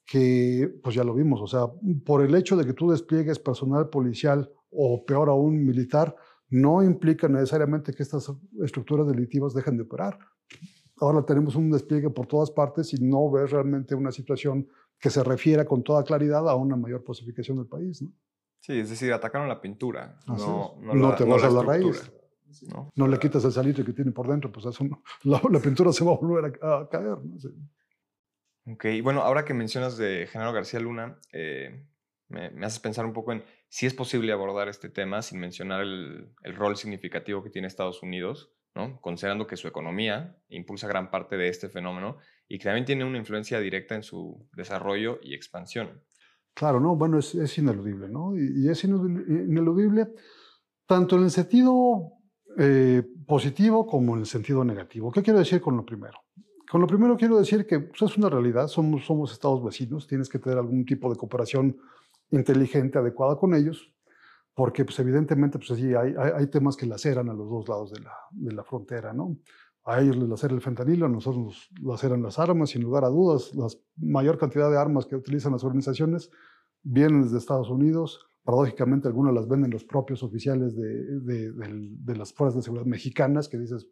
que, 0.05 0.69
pues 0.83 0.97
ya 0.97 1.05
lo 1.05 1.15
vimos, 1.15 1.41
o 1.41 1.47
sea, 1.47 1.67
por 2.05 2.23
el 2.23 2.35
hecho 2.35 2.57
de 2.57 2.65
que 2.65 2.73
tú 2.73 2.91
despliegues 2.91 3.39
personal 3.39 3.89
policial 3.91 4.51
o 4.71 5.05
peor 5.05 5.29
aún 5.29 5.65
militar, 5.65 6.17
no 6.49 6.83
implica 6.83 7.29
necesariamente 7.29 7.93
que 7.93 8.03
estas 8.03 8.33
estructuras 8.63 9.07
delictivas 9.07 9.55
dejen 9.55 9.77
de 9.77 9.85
operar. 9.85 10.19
Ahora 10.97 11.25
tenemos 11.25 11.55
un 11.55 11.71
despliegue 11.71 12.11
por 12.11 12.27
todas 12.27 12.51
partes 12.51 12.93
y 12.93 13.03
no 13.03 13.31
ves 13.31 13.53
realmente 13.53 13.95
una 13.95 14.11
situación 14.11 14.67
que 14.99 15.11
se 15.11 15.23
refiera 15.23 15.65
con 15.65 15.83
toda 15.83 16.05
claridad 16.05 16.49
a 16.49 16.57
una 16.57 16.77
mayor 16.77 17.05
pacificación 17.05 17.57
del 17.57 17.67
país. 17.67 18.03
¿no? 18.03 18.13
Sí, 18.61 18.79
es 18.79 18.91
decir, 18.91 19.13
atacaron 19.13 19.49
la 19.49 19.61
pintura, 19.61 20.19
no, 20.27 20.77
no, 20.81 21.15
te 21.15 21.25
vas 21.25 21.43
a 21.45 21.51
la 21.51 21.63
raíz. 21.63 22.13
¿no? 22.69 22.91
no 22.95 23.07
le 23.07 23.19
quitas 23.19 23.45
el 23.45 23.53
salitre 23.53 23.85
que 23.85 23.93
tiene 23.93 24.11
por 24.11 24.29
dentro, 24.29 24.51
pues 24.53 24.67
eso 24.67 24.85
la, 25.23 25.41
pintura 25.61 25.93
se 25.93 26.05
va 26.05 26.13
a 26.13 26.17
volver 26.17 26.53
a, 26.63 26.89
caer. 26.89 27.05
¿no? 27.07 28.75
Ok, 28.75 28.87
bueno, 29.03 29.23
ahora 29.23 29.45
que 29.45 29.55
mencionas 29.55 29.97
de 29.97 30.29
Genaro 30.31 30.53
García 30.53 30.81
Luna, 30.81 31.19
eh, 31.33 31.87
me, 32.29 32.51
me, 32.51 32.67
haces 32.67 32.81
pensar 32.81 33.07
un 33.07 33.13
poco 33.13 33.33
en 33.33 33.43
si 33.69 33.87
es 33.87 33.95
posible 33.95 34.33
abordar 34.33 34.69
este 34.69 34.89
tema 34.89 35.23
sin 35.23 35.41
mencionar 35.41 35.81
el, 35.83 36.35
el 36.43 36.57
rol 36.57 36.77
significativo 36.77 37.43
que 37.43 37.51
tiene 37.51 37.67
Estados 37.67 38.03
Unidos, 38.03 38.53
¿no? 38.75 39.01
considerando 39.01 39.47
que 39.47 39.57
su 39.57 39.69
economía 39.69 40.37
impulsa 40.49 40.87
gran 40.87 41.11
parte 41.11 41.37
de 41.37 41.49
este 41.49 41.69
fenómeno 41.69 42.19
y 42.49 42.59
que 42.59 42.65
también 42.65 42.85
tiene 42.85 43.05
una 43.05 43.19
influencia 43.19 43.61
directa 43.61 43.95
en 43.95 44.03
su 44.03 44.49
desarrollo 44.53 45.19
y 45.23 45.35
expansión. 45.35 46.03
Claro, 46.55 46.81
no, 46.81 46.97
bueno, 46.97 47.19
es, 47.19 47.59
ineludible, 47.59 48.09
¿no? 48.09 48.37
Y, 48.37 48.69
es 48.69 48.85
ineludible 48.85 50.13
tanto 50.87 51.17
en 51.17 51.25
el 51.25 51.31
sentido 51.31 52.13
eh, 52.59 53.03
positivo 53.27 53.87
como 53.87 54.15
en 54.15 54.21
el 54.21 54.27
sentido 54.27 54.65
negativo. 54.65 55.11
¿Qué 55.11 55.23
quiero 55.23 55.39
decir 55.39 55.61
con 55.61 55.77
lo 55.77 55.85
primero? 55.85 56.19
Con 56.71 56.81
lo 56.81 56.87
primero 56.87 57.17
quiero 57.17 57.39
decir 57.39 57.67
que 57.67 57.81
pues, 57.81 58.03
es 58.03 58.17
una 58.17 58.29
realidad, 58.29 58.69
somos, 58.69 59.05
somos 59.05 59.33
estados 59.33 59.65
vecinos, 59.65 60.07
tienes 60.07 60.29
que 60.29 60.39
tener 60.39 60.59
algún 60.59 60.85
tipo 60.85 61.11
de 61.11 61.17
cooperación 61.17 61.77
inteligente, 62.31 62.99
adecuada 62.99 63.37
con 63.37 63.55
ellos, 63.55 63.93
porque 64.55 64.85
pues 64.85 64.99
evidentemente 64.99 65.59
pues, 65.59 65.71
hay, 65.73 65.95
hay, 65.95 66.47
temas 66.49 66.77
que 66.77 66.87
laceran 66.87 67.29
a 67.29 67.35
los 67.35 67.49
dos 67.49 67.69
lados 67.69 67.93
de 67.93 68.01
la, 68.01 68.13
de 68.31 68.53
la 68.53 68.63
frontera, 68.63 69.13
¿no? 69.13 69.37
A 69.85 70.01
ellos 70.01 70.17
les 70.17 70.29
lacera 70.29 70.55
el 70.55 70.61
fentanilo, 70.61 71.07
a 71.07 71.09
nosotros 71.09 71.43
nos 71.43 71.71
laceran 71.83 72.23
las 72.23 72.39
armas, 72.39 72.71
sin 72.71 72.83
lugar 72.83 73.05
a 73.05 73.09
dudas. 73.09 73.55
La 73.55 73.67
mayor 73.97 74.39
cantidad 74.39 74.71
de 74.71 74.77
armas 74.77 75.07
que 75.07 75.17
utilizan 75.17 75.53
las 75.53 75.65
organizaciones 75.65 76.31
vienen 76.83 77.23
desde 77.23 77.39
Estados 77.39 77.71
Unidos. 77.71 78.27
Paradójicamente, 78.45 79.09
algunas 79.09 79.35
las 79.35 79.49
venden 79.49 79.71
los 79.71 79.85
propios 79.85 80.23
oficiales 80.23 80.77
de, 80.77 81.21
de, 81.21 81.53
de, 81.53 82.17
las 82.17 82.33
fuerzas 82.33 82.57
de 82.57 82.63
seguridad 82.63 82.87
mexicanas, 82.87 83.49
que 83.49 83.59
dices, 83.59 83.89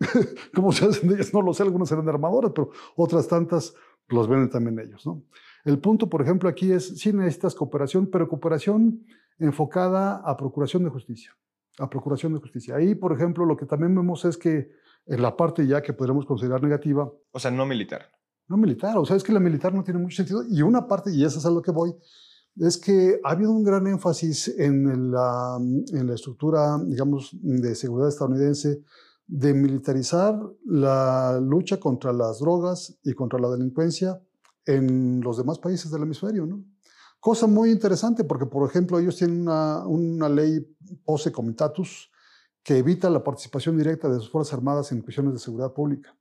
¿cómo 0.54 0.72
se 0.72 0.86
hacen 0.86 1.08
de 1.08 1.16
ellas? 1.16 1.32
No 1.32 1.42
lo 1.42 1.52
sé, 1.52 1.62
algunas 1.62 1.90
eran 1.92 2.08
armadoras, 2.08 2.52
pero 2.54 2.70
otras 2.96 3.28
tantas 3.28 3.74
los 4.08 4.28
venden 4.28 4.50
también 4.50 4.78
ellos. 4.78 5.06
¿no? 5.06 5.22
El 5.64 5.78
punto, 5.78 6.08
por 6.08 6.22
ejemplo, 6.22 6.48
aquí 6.48 6.72
es, 6.72 6.98
sí 6.98 7.12
necesitas 7.12 7.54
cooperación, 7.54 8.08
pero 8.10 8.28
cooperación 8.28 9.04
enfocada 9.38 10.16
a 10.16 10.36
procuración 10.36 10.84
de 10.84 10.90
justicia. 10.90 11.36
A 11.78 11.90
procuración 11.90 12.32
de 12.34 12.40
justicia. 12.40 12.76
Ahí, 12.76 12.94
por 12.94 13.12
ejemplo, 13.12 13.44
lo 13.44 13.56
que 13.56 13.66
también 13.66 13.94
vemos 13.94 14.24
es 14.24 14.36
que 14.36 14.70
en 15.06 15.22
la 15.22 15.36
parte 15.36 15.66
ya 15.66 15.82
que 15.82 15.92
podríamos 15.92 16.26
considerar 16.26 16.62
negativa. 16.62 17.10
O 17.32 17.38
sea, 17.38 17.50
no 17.50 17.66
militar. 17.66 18.06
No 18.48 18.56
militar, 18.56 18.98
o 18.98 19.06
sea, 19.06 19.16
es 19.16 19.22
que 19.22 19.32
la 19.32 19.40
militar 19.40 19.72
no 19.72 19.82
tiene 19.82 20.00
mucho 20.00 20.16
sentido. 20.16 20.42
Y 20.48 20.62
una 20.62 20.86
parte, 20.86 21.10
y 21.12 21.24
eso 21.24 21.38
es 21.38 21.46
a 21.46 21.50
lo 21.50 21.62
que 21.62 21.70
voy, 21.70 21.94
es 22.56 22.76
que 22.76 23.20
ha 23.24 23.30
habido 23.30 23.50
un 23.50 23.64
gran 23.64 23.86
énfasis 23.86 24.48
en 24.58 25.10
la, 25.10 25.56
en 25.58 26.06
la 26.06 26.14
estructura, 26.14 26.78
digamos, 26.84 27.30
de 27.32 27.74
seguridad 27.74 28.08
estadounidense 28.08 28.82
de 29.26 29.54
militarizar 29.54 30.38
la 30.66 31.40
lucha 31.40 31.80
contra 31.80 32.12
las 32.12 32.40
drogas 32.40 32.98
y 33.02 33.14
contra 33.14 33.38
la 33.38 33.48
delincuencia 33.48 34.20
en 34.66 35.20
los 35.22 35.38
demás 35.38 35.58
países 35.58 35.90
del 35.90 36.02
hemisferio, 36.02 36.46
¿no? 36.46 36.62
Cosa 37.18 37.46
muy 37.46 37.70
interesante 37.70 38.22
porque, 38.24 38.44
por 38.44 38.68
ejemplo, 38.68 38.98
ellos 38.98 39.16
tienen 39.16 39.42
una, 39.42 39.86
una 39.86 40.28
ley 40.28 40.60
POSE 41.06 41.32
Comitatus 41.32 42.10
que 42.64 42.78
evita 42.78 43.10
la 43.10 43.22
participación 43.22 43.76
directa 43.76 44.08
de 44.08 44.18
sus 44.18 44.30
Fuerzas 44.30 44.54
Armadas 44.54 44.90
en 44.90 45.02
cuestiones 45.02 45.34
de 45.34 45.38
seguridad 45.38 45.72
pública. 45.72 46.16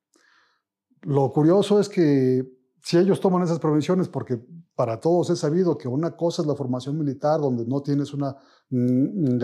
Lo 1.02 1.32
curioso 1.32 1.80
es 1.80 1.90
que 1.90 2.46
si 2.84 2.98
ellos 2.98 3.22
toman 3.22 3.44
esas 3.44 3.60
prevenciones, 3.60 4.10
porque 4.10 4.46
para 4.76 5.00
todos 5.00 5.30
es 5.30 5.40
sabido 5.40 5.78
que 5.78 5.88
una 5.88 6.18
cosa 6.18 6.42
es 6.42 6.48
la 6.48 6.56
formación 6.56 6.98
militar, 6.98 7.40
donde 7.40 7.66
no 7.66 7.82
tienes 7.82 8.14
una 8.14 8.36
mm, 8.70 9.38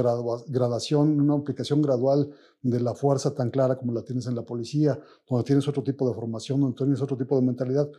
gradación, 0.48 1.22
una 1.22 1.36
aplicación 1.36 1.82
gradual 1.82 2.30
de 2.62 2.82
la 2.82 2.94
fuerza 2.94 3.34
tan 3.34 3.50
clara 3.50 3.78
como 3.78 3.94
la 3.94 4.04
tienes 4.04 4.28
en 4.28 4.36
la 4.36 4.44
policía, 4.44 5.00
donde 5.30 5.46
tienes 5.46 5.68
otro 5.70 5.84
tipo 5.84 6.08
de 6.08 6.14
formación, 6.14 6.60
donde 6.60 6.76
tienes 6.76 7.02
otro 7.02 7.16
tipo 7.16 7.38
de 7.38 7.46
mentalidad. 7.46 7.90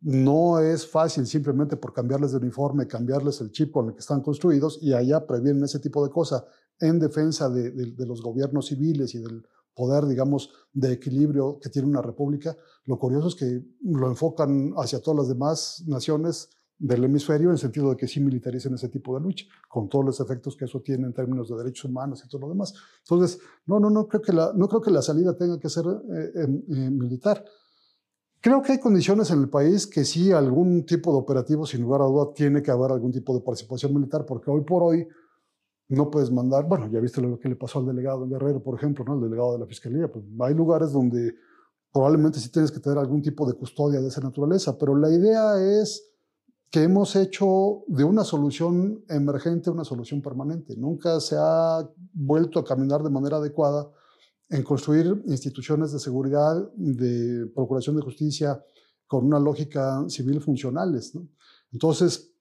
No 0.00 0.60
es 0.60 0.86
fácil 0.86 1.26
simplemente 1.26 1.76
por 1.76 1.92
cambiarles 1.92 2.30
de 2.32 2.38
uniforme, 2.38 2.86
cambiarles 2.86 3.40
el 3.40 3.50
chip 3.50 3.72
con 3.72 3.88
el 3.88 3.94
que 3.94 4.00
están 4.00 4.20
construidos 4.20 4.78
y 4.80 4.92
allá 4.92 5.26
previenen 5.26 5.64
ese 5.64 5.80
tipo 5.80 6.04
de 6.04 6.12
cosas 6.12 6.44
en 6.80 6.98
defensa 6.98 7.48
de, 7.48 7.72
los 8.06 8.22
gobiernos 8.22 8.66
civiles 8.66 9.14
y 9.14 9.18
del 9.18 9.46
poder, 9.74 10.06
digamos, 10.06 10.50
de 10.72 10.92
equilibrio 10.92 11.58
que 11.60 11.68
tiene 11.68 11.88
una 11.88 12.02
república. 12.02 12.56
Lo 12.84 12.98
curioso 12.98 13.28
es 13.28 13.34
que 13.34 13.62
lo 13.82 14.08
enfocan 14.08 14.72
hacia 14.76 15.00
todas 15.00 15.18
las 15.18 15.28
demás 15.28 15.84
naciones 15.86 16.50
del 16.78 17.04
hemisferio 17.04 17.48
en 17.48 17.52
el 17.52 17.58
sentido 17.58 17.90
de 17.90 17.96
que 17.96 18.08
sí 18.08 18.20
militaricen 18.20 18.74
ese 18.74 18.88
tipo 18.88 19.14
de 19.14 19.22
lucha, 19.22 19.46
con 19.68 19.88
todos 19.88 20.04
los 20.04 20.20
efectos 20.20 20.56
que 20.56 20.64
eso 20.64 20.80
tiene 20.80 21.06
en 21.06 21.12
términos 21.12 21.48
de 21.48 21.56
derechos 21.56 21.86
humanos 21.86 22.22
y 22.24 22.28
todo 22.28 22.42
lo 22.42 22.48
demás. 22.48 22.74
Entonces, 23.00 23.40
no, 23.66 23.78
no, 23.80 23.90
no 23.90 24.06
creo 24.06 24.20
que 24.20 24.32
la, 24.32 24.52
no 24.54 24.68
creo 24.68 24.80
que 24.80 24.90
la 24.90 25.02
salida 25.02 25.36
tenga 25.36 25.58
que 25.58 25.68
ser 25.68 25.84
eh, 25.86 26.30
em, 26.34 26.62
eh, 26.68 26.90
militar. 26.90 27.44
Creo 28.40 28.60
que 28.60 28.72
hay 28.72 28.80
condiciones 28.80 29.30
en 29.30 29.40
el 29.40 29.48
país 29.48 29.86
que 29.86 30.04
sí 30.04 30.30
algún 30.32 30.84
tipo 30.84 31.12
de 31.12 31.18
operativo, 31.18 31.64
sin 31.64 31.80
lugar 31.80 32.02
a 32.02 32.04
duda, 32.04 32.34
tiene 32.34 32.62
que 32.62 32.70
haber 32.70 32.90
algún 32.90 33.10
tipo 33.10 33.34
de 33.34 33.40
participación 33.40 33.94
militar, 33.94 34.26
porque 34.26 34.50
hoy 34.50 34.62
por 34.64 34.82
hoy 34.82 35.08
no 35.94 36.10
puedes 36.10 36.30
mandar, 36.30 36.66
bueno, 36.68 36.88
ya 36.90 37.00
viste 37.00 37.20
lo 37.20 37.38
que 37.38 37.48
le 37.48 37.56
pasó 37.56 37.80
al 37.80 37.86
delegado 37.86 38.24
en 38.24 38.30
Guerrero, 38.30 38.62
por 38.62 38.76
ejemplo, 38.76 39.04
¿no? 39.04 39.14
el 39.14 39.20
delegado 39.22 39.54
de 39.54 39.58
la 39.60 39.66
Fiscalía, 39.66 40.10
pues 40.10 40.24
hay 40.40 40.54
lugares 40.54 40.92
donde 40.92 41.34
probablemente 41.92 42.40
sí 42.40 42.50
tienes 42.50 42.72
que 42.72 42.80
tener 42.80 42.98
algún 42.98 43.22
tipo 43.22 43.46
de 43.46 43.54
custodia 43.54 44.00
de 44.00 44.08
esa 44.08 44.20
naturaleza, 44.20 44.76
pero 44.78 44.96
la 44.96 45.10
idea 45.10 45.60
es 45.80 46.14
que 46.74 46.82
hemos 46.82 47.14
hecho 47.14 47.84
de 47.86 48.02
una 48.02 48.24
solución 48.24 49.04
emergente 49.08 49.70
una 49.70 49.84
solución 49.84 50.20
permanente. 50.20 50.76
Nunca 50.76 51.20
se 51.20 51.36
ha 51.38 51.88
vuelto 52.12 52.58
a 52.58 52.64
caminar 52.64 53.00
de 53.04 53.10
manera 53.10 53.36
adecuada 53.36 53.88
en 54.48 54.64
construir 54.64 55.22
instituciones 55.26 55.92
de 55.92 56.00
seguridad, 56.00 56.68
de 56.74 57.46
procuración 57.54 57.94
de 57.94 58.02
justicia, 58.02 58.60
con 59.06 59.24
una 59.24 59.38
lógica 59.38 60.04
civil 60.08 60.40
funcionales. 60.40 61.16
Entonces, 61.70 62.32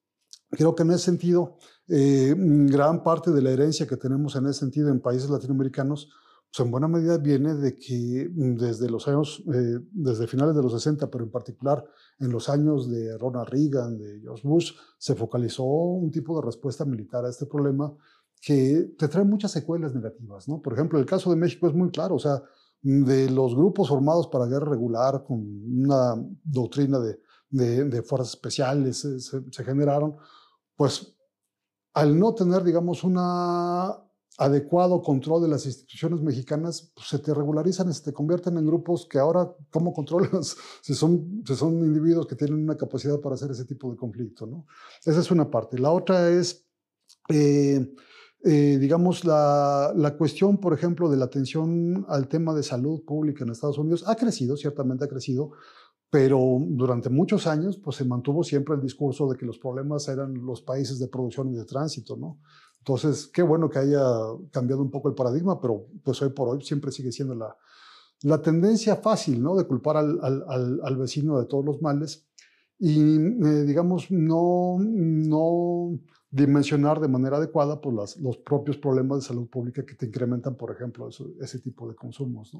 creo 0.49 0.73
que 0.73 0.81
en 0.81 0.89
ese 0.89 1.05
sentido 1.05 1.57
eh, 1.87 2.33
gran 2.37 3.03
parte 3.03 3.31
de 3.31 3.41
la 3.41 3.51
herencia 3.51 3.87
que 3.87 3.97
tenemos 3.97 4.35
en 4.35 4.45
ese 4.45 4.59
sentido 4.59 4.89
en 4.89 5.01
países 5.01 5.29
latinoamericanos, 5.29 6.09
pues 6.49 6.65
en 6.65 6.71
buena 6.71 6.87
medida 6.87 7.17
viene 7.17 7.55
de 7.55 7.75
que 7.75 8.29
mm, 8.33 8.55
desde 8.55 8.89
los 8.89 9.07
años, 9.07 9.43
eh, 9.53 9.79
desde 9.91 10.27
finales 10.27 10.55
de 10.55 10.61
los 10.61 10.71
60, 10.71 11.09
pero 11.09 11.23
en 11.23 11.31
particular 11.31 11.83
en 12.19 12.31
los 12.31 12.47
años 12.47 12.89
de 12.89 13.17
Ronald 13.17 13.49
Reagan, 13.49 13.97
de 13.97 14.19
George 14.21 14.47
Bush, 14.47 14.71
se 14.97 15.15
focalizó 15.15 15.63
un 15.63 16.11
tipo 16.11 16.39
de 16.39 16.45
respuesta 16.45 16.85
militar 16.85 17.25
a 17.25 17.29
este 17.29 17.47
problema 17.47 17.93
que 18.41 18.93
te 18.97 19.07
trae 19.07 19.23
muchas 19.23 19.51
secuelas 19.51 19.95
negativas, 19.95 20.47
¿no? 20.47 20.61
Por 20.61 20.73
ejemplo, 20.73 20.99
el 20.99 21.05
caso 21.05 21.29
de 21.29 21.37
México 21.37 21.67
es 21.67 21.73
muy 21.73 21.89
claro, 21.89 22.15
o 22.15 22.19
sea, 22.19 22.43
de 22.81 23.29
los 23.29 23.55
grupos 23.55 23.87
formados 23.87 24.27
para 24.27 24.45
guerra 24.45 24.69
regular 24.69 25.23
con 25.25 25.39
una 25.39 26.15
doctrina 26.43 26.99
de, 26.99 27.19
de, 27.49 28.01
fuerzas 28.03 28.33
especiales 28.33 28.99
se, 28.99 29.19
se 29.19 29.63
generaron, 29.63 30.17
pues 30.75 31.12
al 31.93 32.17
no 32.17 32.33
tener, 32.33 32.63
digamos, 32.63 33.03
un 33.03 33.17
adecuado 34.37 35.01
control 35.01 35.43
de 35.43 35.47
las 35.47 35.65
instituciones 35.65 36.21
mexicanas, 36.21 36.91
pues, 36.95 37.07
se 37.07 37.19
te 37.19 37.33
regularizan 37.33 37.93
se 37.93 38.03
te 38.03 38.13
convierten 38.13 38.57
en 38.57 38.65
grupos 38.65 39.05
que 39.05 39.19
ahora, 39.19 39.53
¿cómo 39.69 39.93
controlas 39.93 40.55
si 40.81 40.95
son, 40.95 41.43
si 41.45 41.55
son 41.55 41.73
individuos 41.83 42.25
que 42.25 42.35
tienen 42.35 42.63
una 42.63 42.75
capacidad 42.75 43.19
para 43.19 43.35
hacer 43.35 43.51
ese 43.51 43.65
tipo 43.65 43.91
de 43.91 43.97
conflicto? 43.97 44.47
¿no? 44.47 44.65
Esa 45.05 45.19
es 45.19 45.29
una 45.31 45.49
parte. 45.49 45.77
La 45.77 45.91
otra 45.91 46.29
es, 46.29 46.65
eh, 47.29 47.93
eh, 48.43 48.77
digamos, 48.79 49.23
la, 49.23 49.93
la, 49.95 50.17
cuestión, 50.17 50.57
por 50.57 50.73
ejemplo, 50.73 51.09
de 51.09 51.17
la 51.17 51.25
atención 51.25 52.05
al 52.09 52.27
tema 52.27 52.53
de 52.53 52.63
salud 52.63 53.03
pública 53.05 53.43
en 53.43 53.51
Estados 53.51 53.77
Unidos 53.77 54.03
ha 54.07 54.15
crecido, 54.15 54.57
ciertamente 54.57 55.05
ha 55.05 55.07
crecido, 55.07 55.51
pero 56.13 56.59
durante 56.59 57.09
muchos 57.09 57.47
años 57.47 57.79
pues 57.79 57.95
se 57.95 58.05
mantuvo 58.05 58.43
siempre 58.43 58.75
el 58.75 58.81
discurso 58.81 59.27
de 59.27 59.35
que 59.35 59.47
los 59.47 59.57
problemas 59.57 60.07
eran 60.07 60.45
los 60.45 60.61
países 60.61 60.99
de 60.99 61.07
producción 61.07 61.51
y 61.51 61.55
de 61.55 61.65
tránsito, 61.65 62.15
¿no? 62.15 62.37
Entonces, 62.77 63.31
qué 63.33 63.41
bueno 63.41 63.67
que 63.67 63.79
haya 63.79 63.99
cambiado 64.51 64.83
un 64.83 64.91
poco 64.91 65.09
el 65.09 65.15
paradigma, 65.15 65.59
pero 65.59 65.87
pues 66.03 66.21
hoy 66.21 66.29
por 66.29 66.49
hoy 66.49 66.61
siempre 66.61 66.91
sigue 66.91 67.11
siendo 67.11 67.33
la, 67.33 67.57
la 68.21 68.39
tendencia 68.43 68.97
fácil, 68.97 69.41
¿no? 69.41 69.55
De 69.55 69.65
culpar 69.65 69.97
al, 69.97 70.19
al, 70.21 70.79
al 70.83 70.97
vecino 70.97 71.39
de 71.39 71.47
todos 71.47 71.65
los 71.65 71.81
males 71.81 72.27
y, 72.77 73.15
eh, 73.15 73.63
digamos, 73.65 74.11
no, 74.11 74.77
no 74.79 75.99
dimensionar 76.29 76.99
de 76.99 77.07
manera 77.07 77.37
adecuada 77.37 77.81
pues, 77.81 77.95
las, 77.95 78.17
los 78.17 78.37
propios 78.37 78.77
problemas 78.77 79.21
de 79.21 79.27
salud 79.29 79.49
pública 79.49 79.83
que 79.83 79.95
te 79.95 80.05
incrementan, 80.05 80.57
por 80.57 80.69
ejemplo, 80.69 81.09
ese 81.09 81.59
tipo 81.59 81.89
de 81.89 81.95
consumos, 81.95 82.53
¿no? 82.53 82.59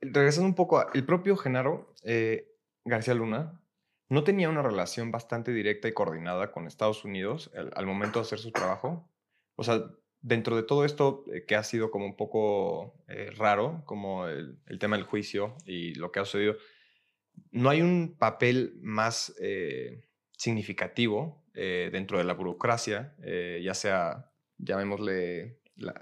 regresando 0.00 0.48
un 0.48 0.54
poco, 0.54 0.84
el 0.92 1.06
propio 1.06 1.36
Genaro 1.36 1.94
eh, 2.02 2.53
García 2.84 3.14
Luna 3.14 3.60
no 4.08 4.24
tenía 4.24 4.48
una 4.48 4.62
relación 4.62 5.10
bastante 5.10 5.52
directa 5.52 5.88
y 5.88 5.92
coordinada 5.92 6.52
con 6.52 6.66
Estados 6.66 7.04
Unidos 7.04 7.50
al, 7.54 7.86
momento 7.86 8.18
de 8.18 8.26
hacer 8.26 8.38
su 8.38 8.52
trabajo. 8.52 9.10
O 9.56 9.64
sea, 9.64 9.82
dentro 10.20 10.56
de 10.56 10.62
todo 10.62 10.84
esto 10.84 11.24
eh, 11.32 11.44
que 11.46 11.56
ha 11.56 11.62
sido 11.62 11.90
como 11.90 12.04
un 12.04 12.16
poco 12.16 12.94
eh, 13.08 13.30
raro, 13.36 13.82
como 13.86 14.26
el, 14.26 14.58
tema 14.78 14.96
del 14.96 15.06
juicio 15.06 15.56
y 15.64 15.94
lo 15.94 16.12
que 16.12 16.20
ha 16.20 16.24
sucedido, 16.24 16.56
no 17.50 17.70
hay 17.70 17.82
un 17.82 18.16
papel 18.18 18.74
más 18.80 19.34
eh, 19.40 20.02
significativo 20.36 21.42
dentro 21.54 22.18
de 22.18 22.24
la 22.24 22.34
burocracia, 22.34 23.14
ya 23.62 23.74
sea, 23.74 24.32
llamémosle 24.58 25.60
la, 25.76 25.94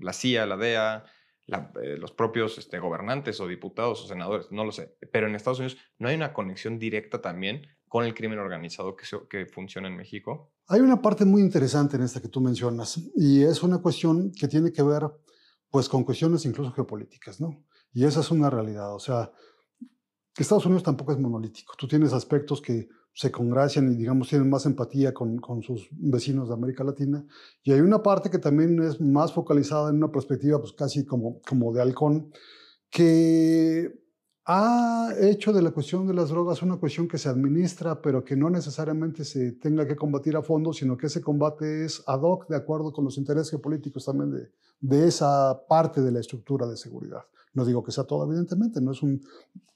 la 0.00 0.12
CIA, 0.14 0.46
la 0.46 0.56
DEA, 0.56 1.04
eh, 1.46 1.96
los 1.98 2.12
propios 2.12 2.58
este, 2.58 2.78
gobernantes 2.78 3.40
o 3.40 3.46
diputados 3.46 4.02
o 4.02 4.06
senadores, 4.06 4.50
no 4.50 4.64
lo 4.64 4.72
sé. 4.72 4.96
Pero 5.12 5.26
en 5.26 5.34
Estados 5.34 5.58
Unidos 5.58 5.78
no 5.98 6.08
hay 6.08 6.16
una 6.16 6.32
conexión 6.32 6.78
directa 6.78 7.20
también 7.20 7.66
con 7.88 8.04
el 8.04 8.14
crimen 8.14 8.38
organizado 8.38 8.96
que, 8.96 9.06
que 9.28 9.46
funciona 9.46 9.88
en 9.88 9.96
México. 9.96 10.52
Hay 10.66 10.80
una 10.80 11.00
parte 11.00 11.24
muy 11.24 11.42
interesante 11.42 11.96
en 11.96 12.02
esta 12.02 12.20
que 12.20 12.28
tú 12.28 12.40
mencionas 12.40 12.98
y 13.14 13.42
es 13.42 13.62
una 13.62 13.78
cuestión 13.78 14.32
que 14.32 14.48
tiene 14.48 14.72
que 14.72 14.82
ver 14.82 15.02
pues 15.70 15.88
con 15.88 16.04
cuestiones 16.04 16.44
incluso 16.46 16.72
geopolíticas, 16.72 17.40
¿no? 17.40 17.64
Y 17.92 18.04
esa 18.04 18.20
es 18.20 18.30
una 18.30 18.48
realidad, 18.50 18.94
o 18.94 18.98
sea, 18.98 19.30
Estados 20.36 20.66
Unidos 20.66 20.82
tampoco 20.82 21.12
es 21.12 21.18
monolítico. 21.18 21.74
Tú 21.76 21.86
tienes 21.86 22.12
aspectos 22.12 22.60
que 22.60 22.88
se 23.14 23.30
congracian 23.30 23.90
y, 23.92 23.94
digamos, 23.94 24.28
tienen 24.28 24.50
más 24.50 24.66
empatía 24.66 25.14
con, 25.14 25.38
con, 25.38 25.62
sus 25.62 25.88
vecinos 25.92 26.48
de 26.48 26.54
América 26.54 26.82
Latina. 26.82 27.24
Y 27.62 27.72
hay 27.72 27.80
una 27.80 28.02
parte 28.02 28.28
que 28.28 28.38
también 28.38 28.82
es 28.82 29.00
más 29.00 29.32
focalizada 29.32 29.90
en 29.90 29.96
una 29.96 30.10
perspectiva, 30.10 30.60
pues 30.60 30.72
casi 30.72 31.06
como, 31.06 31.40
como 31.42 31.72
de 31.72 31.80
halcón, 31.80 32.32
que 32.90 34.03
ha 34.46 35.10
hecho 35.20 35.52
de 35.52 35.62
la 35.62 35.70
cuestión 35.70 36.06
de 36.06 36.14
las 36.14 36.28
drogas 36.28 36.62
una 36.62 36.76
cuestión 36.76 37.08
que 37.08 37.16
se 37.16 37.28
administra, 37.28 38.00
pero 38.02 38.22
que 38.24 38.36
no 38.36 38.50
necesariamente 38.50 39.24
se 39.24 39.52
tenga 39.52 39.86
que 39.86 39.96
combatir 39.96 40.36
a 40.36 40.42
fondo, 40.42 40.72
sino 40.72 40.96
que 40.96 41.06
ese 41.06 41.22
combate 41.22 41.84
es 41.84 42.02
ad 42.06 42.20
hoc 42.20 42.46
de 42.48 42.56
acuerdo 42.56 42.92
con 42.92 43.04
los 43.04 43.16
intereses 43.16 43.50
geopolíticos 43.50 44.04
también 44.04 44.30
de, 44.30 44.50
de 44.80 45.08
esa 45.08 45.62
parte 45.66 46.02
de 46.02 46.12
la 46.12 46.20
estructura 46.20 46.66
de 46.66 46.76
seguridad. 46.76 47.22
No 47.54 47.64
digo 47.64 47.82
que 47.82 47.92
sea 47.92 48.04
todo, 48.04 48.26
evidentemente, 48.26 48.80
no 48.80 48.90
es 48.90 49.02
un, 49.02 49.22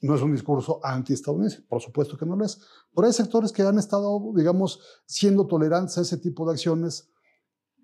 no 0.01 0.13
es 0.13 0.21
un 0.21 0.33
discurso 0.33 0.81
anti-estadounidense, 0.83 1.61
por 1.61 1.81
supuesto 1.81 2.17
que 2.17 2.25
no 2.25 2.35
lo 2.35 2.45
es. 2.45 2.59
Pero 2.93 3.07
hay 3.07 3.13
sectores 3.13 3.51
que 3.53 3.63
han 3.63 3.79
estado, 3.79 4.21
digamos, 4.35 4.81
siendo 5.05 5.47
tolerantes 5.47 5.97
a 5.97 6.01
ese 6.01 6.17
tipo 6.17 6.45
de 6.45 6.51
acciones, 6.51 7.09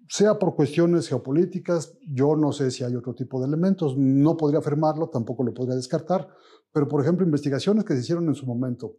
sea 0.08 0.38
por 0.38 0.56
cuestiones 0.56 1.08
geopolíticas, 1.08 1.98
yo 2.08 2.36
no 2.36 2.52
sé 2.52 2.72
si 2.72 2.84
hay 2.84 2.96
otro 2.96 3.16
tipo 3.16 3.40
de 3.40 3.48
elementos, 3.48 3.98
no 3.98 4.38
podría 4.38 4.60
afirmarlo, 4.60 5.10
tampoco 5.10 5.44
lo 5.44 5.54
podría 5.54 5.76
descartar, 5.76 6.28
pero 6.72 6.88
por 6.88 7.02
ejemplo, 7.02 7.26
investigaciones 7.26 7.86
que 7.86 7.94
se 7.94 8.02
hicieron 8.02 8.28
en 8.28 8.36
su 8.36 8.46
momento, 8.46 8.98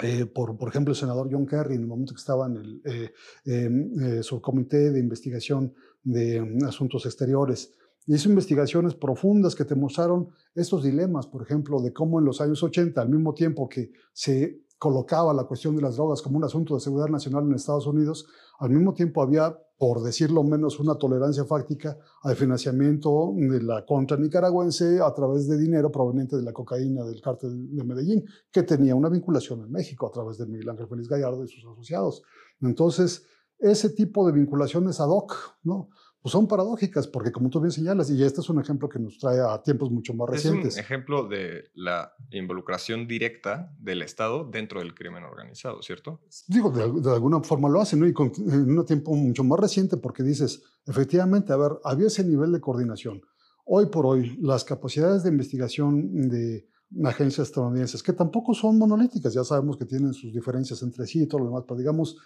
eh, 0.00 0.26
por, 0.26 0.56
por 0.56 0.68
ejemplo, 0.68 0.92
el 0.92 0.96
senador 0.96 1.28
John 1.30 1.46
Kerry, 1.46 1.74
en 1.74 1.82
el 1.82 1.86
momento 1.86 2.14
que 2.14 2.20
estaba 2.20 2.46
en 2.46 2.56
el 2.56 2.82
eh, 2.84 3.12
eh, 3.44 4.22
subcomité 4.22 4.90
de 4.90 5.00
investigación 5.00 5.74
de 6.02 6.40
mm, 6.40 6.64
asuntos 6.64 7.04
exteriores, 7.06 7.74
hizo 8.06 8.28
investigaciones 8.28 8.94
profundas 8.94 9.54
que 9.54 9.64
te 9.64 9.74
mostraron 9.74 10.30
estos 10.54 10.82
dilemas, 10.82 11.26
por 11.26 11.42
ejemplo, 11.42 11.80
de 11.80 11.92
cómo 11.92 12.18
en 12.18 12.24
los 12.24 12.40
años 12.40 12.62
80, 12.62 13.00
al 13.00 13.08
mismo 13.08 13.34
tiempo 13.34 13.68
que 13.68 13.92
se 14.12 14.62
colocaba 14.78 15.32
la 15.32 15.44
cuestión 15.44 15.76
de 15.76 15.82
las 15.82 15.96
drogas 15.96 16.22
como 16.22 16.38
un 16.38 16.44
asunto 16.44 16.74
de 16.74 16.80
seguridad 16.80 17.08
nacional 17.08 17.44
en 17.44 17.54
Estados 17.54 17.86
Unidos, 17.86 18.26
al 18.58 18.70
mismo 18.70 18.94
tiempo 18.94 19.22
había 19.22 19.56
por 19.82 20.00
decirlo 20.00 20.44
menos, 20.44 20.78
una 20.78 20.94
tolerancia 20.94 21.44
fáctica 21.44 21.98
al 22.22 22.36
financiamiento 22.36 23.34
de 23.34 23.60
la 23.64 23.84
contra 23.84 24.16
nicaragüense 24.16 25.00
a 25.00 25.12
través 25.12 25.48
de 25.48 25.58
dinero 25.58 25.90
proveniente 25.90 26.36
de 26.36 26.42
la 26.42 26.52
cocaína 26.52 27.02
del 27.02 27.20
cártel 27.20 27.74
de 27.74 27.82
Medellín, 27.82 28.24
que 28.52 28.62
tenía 28.62 28.94
una 28.94 29.08
vinculación 29.08 29.62
en 29.62 29.72
México 29.72 30.06
a 30.06 30.12
través 30.12 30.38
de 30.38 30.46
Miguel 30.46 30.68
Ángel 30.68 30.86
Félix 30.86 31.08
Gallardo 31.08 31.42
y 31.42 31.48
sus 31.48 31.64
asociados. 31.64 32.22
Entonces, 32.60 33.24
ese 33.58 33.90
tipo 33.90 34.24
de 34.24 34.30
vinculaciones 34.30 35.00
ad 35.00 35.08
hoc, 35.08 35.34
¿no? 35.64 35.88
Pues 36.22 36.32
son 36.32 36.46
paradójicas, 36.46 37.08
porque 37.08 37.32
como 37.32 37.50
tú 37.50 37.60
bien 37.60 37.72
señalas, 37.72 38.08
y 38.08 38.22
este 38.22 38.40
es 38.40 38.48
un 38.48 38.60
ejemplo 38.60 38.88
que 38.88 39.00
nos 39.00 39.18
trae 39.18 39.40
a 39.40 39.60
tiempos 39.60 39.90
mucho 39.90 40.14
más 40.14 40.30
recientes. 40.30 40.68
Es 40.68 40.74
un 40.74 40.80
ejemplo 40.80 41.26
de 41.26 41.64
la 41.74 42.14
involucración 42.30 43.08
directa 43.08 43.74
del 43.80 44.02
Estado 44.02 44.48
dentro 44.48 44.78
del 44.78 44.94
crimen 44.94 45.24
organizado, 45.24 45.82
¿cierto? 45.82 46.20
Digo, 46.46 46.70
de, 46.70 47.10
alguna 47.10 47.40
forma 47.40 47.68
lo 47.68 47.80
hacen, 47.80 47.98
¿no? 47.98 48.06
Y 48.06 48.12
con, 48.12 48.30
en 48.36 48.78
un 48.78 48.86
tiempo 48.86 49.12
mucho 49.16 49.42
más 49.42 49.58
reciente, 49.58 49.96
porque 49.96 50.22
dices, 50.22 50.62
efectivamente, 50.86 51.52
a 51.52 51.56
ver, 51.56 51.72
había 51.82 52.06
ese 52.06 52.22
nivel 52.22 52.52
de 52.52 52.60
coordinación. 52.60 53.20
Hoy 53.64 53.86
por 53.86 54.06
hoy, 54.06 54.38
las 54.40 54.62
capacidades 54.62 55.24
de 55.24 55.30
investigación 55.30 56.28
de 56.28 56.68
agencias 57.04 57.48
estadounidenses, 57.48 58.00
que 58.00 58.12
tampoco 58.12 58.54
son 58.54 58.78
monolíticas, 58.78 59.34
ya 59.34 59.42
sabemos 59.42 59.76
que 59.76 59.86
tienen 59.86 60.14
sus 60.14 60.32
diferencias 60.32 60.82
entre 60.82 61.04
sí 61.04 61.22
y 61.22 61.26
todo 61.26 61.40
lo 61.40 61.46
demás, 61.46 61.64
pero 61.66 61.78
digamos, 61.78 62.16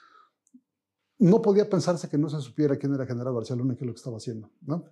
no 1.19 1.43
podía 1.43 1.69
pensarse 1.69 2.09
que 2.09 2.19
no 2.19 2.29
se 2.29 2.41
supiera 2.41 2.77
quién 2.77 2.95
era 2.95 3.07
General 3.07 3.35
García 3.35 3.57
Luna 3.57 3.75
y 3.75 3.77
qué 3.77 3.85
es 3.85 3.87
lo 3.87 3.93
que 3.95 3.99
estaba 3.99 4.17
haciendo. 4.17 4.51
¿no? 4.63 4.85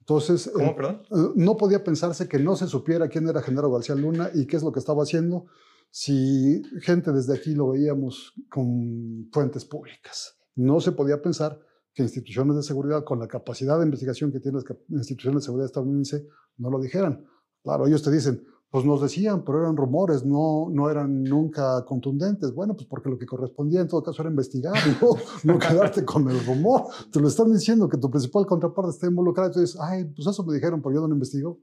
Entonces, 0.00 0.50
¿Cómo, 0.52 0.66
eh, 0.66 0.74
perdón? 0.76 1.02
Eh, 1.10 1.32
no 1.36 1.56
podía 1.56 1.82
pensarse 1.82 2.28
que 2.28 2.38
no 2.38 2.56
se 2.56 2.66
supiera 2.66 3.08
quién 3.08 3.28
era 3.28 3.42
General 3.42 3.70
García 3.70 3.94
Luna 3.94 4.30
y 4.34 4.46
qué 4.46 4.56
es 4.56 4.62
lo 4.62 4.72
que 4.72 4.80
estaba 4.80 5.02
haciendo 5.02 5.46
si 5.90 6.60
gente 6.80 7.12
desde 7.12 7.34
aquí 7.34 7.54
lo 7.54 7.70
veíamos 7.70 8.34
con 8.50 9.28
fuentes 9.32 9.64
públicas. 9.64 10.36
No 10.56 10.80
se 10.80 10.90
podía 10.90 11.22
pensar 11.22 11.60
que 11.94 12.02
instituciones 12.02 12.56
de 12.56 12.64
seguridad, 12.64 13.04
con 13.04 13.20
la 13.20 13.28
capacidad 13.28 13.78
de 13.78 13.84
investigación 13.84 14.32
que 14.32 14.40
tienen 14.40 14.60
las 14.88 14.98
instituciones 15.08 15.42
de 15.42 15.44
seguridad 15.44 15.66
estadounidense, 15.66 16.26
no 16.56 16.68
lo 16.68 16.80
dijeran. 16.80 17.24
Claro, 17.62 17.86
ellos 17.86 18.02
te 18.02 18.10
dicen, 18.10 18.44
pues 18.74 18.84
nos 18.84 19.00
decían, 19.00 19.44
pero 19.44 19.60
eran 19.60 19.76
rumores, 19.76 20.24
no, 20.24 20.68
no 20.68 20.90
eran 20.90 21.22
nunca 21.22 21.84
contundentes. 21.84 22.52
Bueno, 22.52 22.74
pues 22.74 22.88
porque 22.88 23.08
lo 23.08 23.16
que 23.16 23.24
correspondía 23.24 23.80
en 23.80 23.86
todo 23.86 24.02
caso 24.02 24.20
era 24.20 24.32
investigar, 24.32 24.74
no, 25.00 25.10
no 25.44 25.60
quedarte 25.60 26.04
con 26.04 26.28
el 26.28 26.44
rumor. 26.44 26.86
Te 27.12 27.20
lo 27.20 27.28
están 27.28 27.52
diciendo 27.52 27.88
que 27.88 27.98
tu 27.98 28.10
principal 28.10 28.44
contraparte 28.44 28.90
está 28.90 29.06
tú 29.52 29.60
dices, 29.60 29.78
ay, 29.80 30.06
pues 30.06 30.26
eso 30.26 30.42
me 30.42 30.54
dijeron, 30.54 30.82
pero 30.82 30.92
yo 30.92 31.02
no 31.02 31.06
lo 31.06 31.14
investigo. 31.14 31.60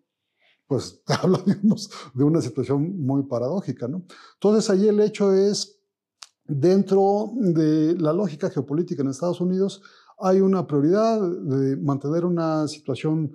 Pues 0.66 1.04
te 1.06 1.14
habla, 1.14 1.42
digamos, 1.46 1.92
de 2.14 2.24
una 2.24 2.40
situación 2.40 3.06
muy 3.06 3.24
paradójica, 3.24 3.90
¿no? 3.90 4.06
Entonces 4.36 4.70
ahí 4.70 4.88
el 4.88 5.02
hecho 5.02 5.34
es, 5.34 5.82
dentro 6.46 7.32
de 7.36 7.94
la 8.00 8.14
lógica 8.14 8.50
geopolítica 8.50 9.02
en 9.02 9.10
Estados 9.10 9.42
Unidos, 9.42 9.82
hay 10.18 10.40
una 10.40 10.66
prioridad 10.66 11.20
de 11.20 11.76
mantener 11.76 12.24
una 12.24 12.70
situación 12.70 13.34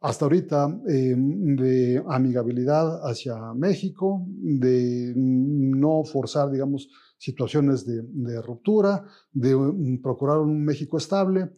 hasta 0.00 0.24
ahorita 0.24 0.80
eh, 0.88 1.14
de 1.16 2.04
amigabilidad 2.08 3.08
hacia 3.08 3.36
México, 3.54 4.24
de 4.28 5.12
no 5.16 6.04
forzar, 6.04 6.50
digamos, 6.50 6.88
situaciones 7.18 7.84
de, 7.84 8.40
ruptura, 8.42 9.04
de 9.32 9.98
procurar 10.02 10.38
un 10.38 10.64
México 10.64 10.98
estable. 10.98 11.52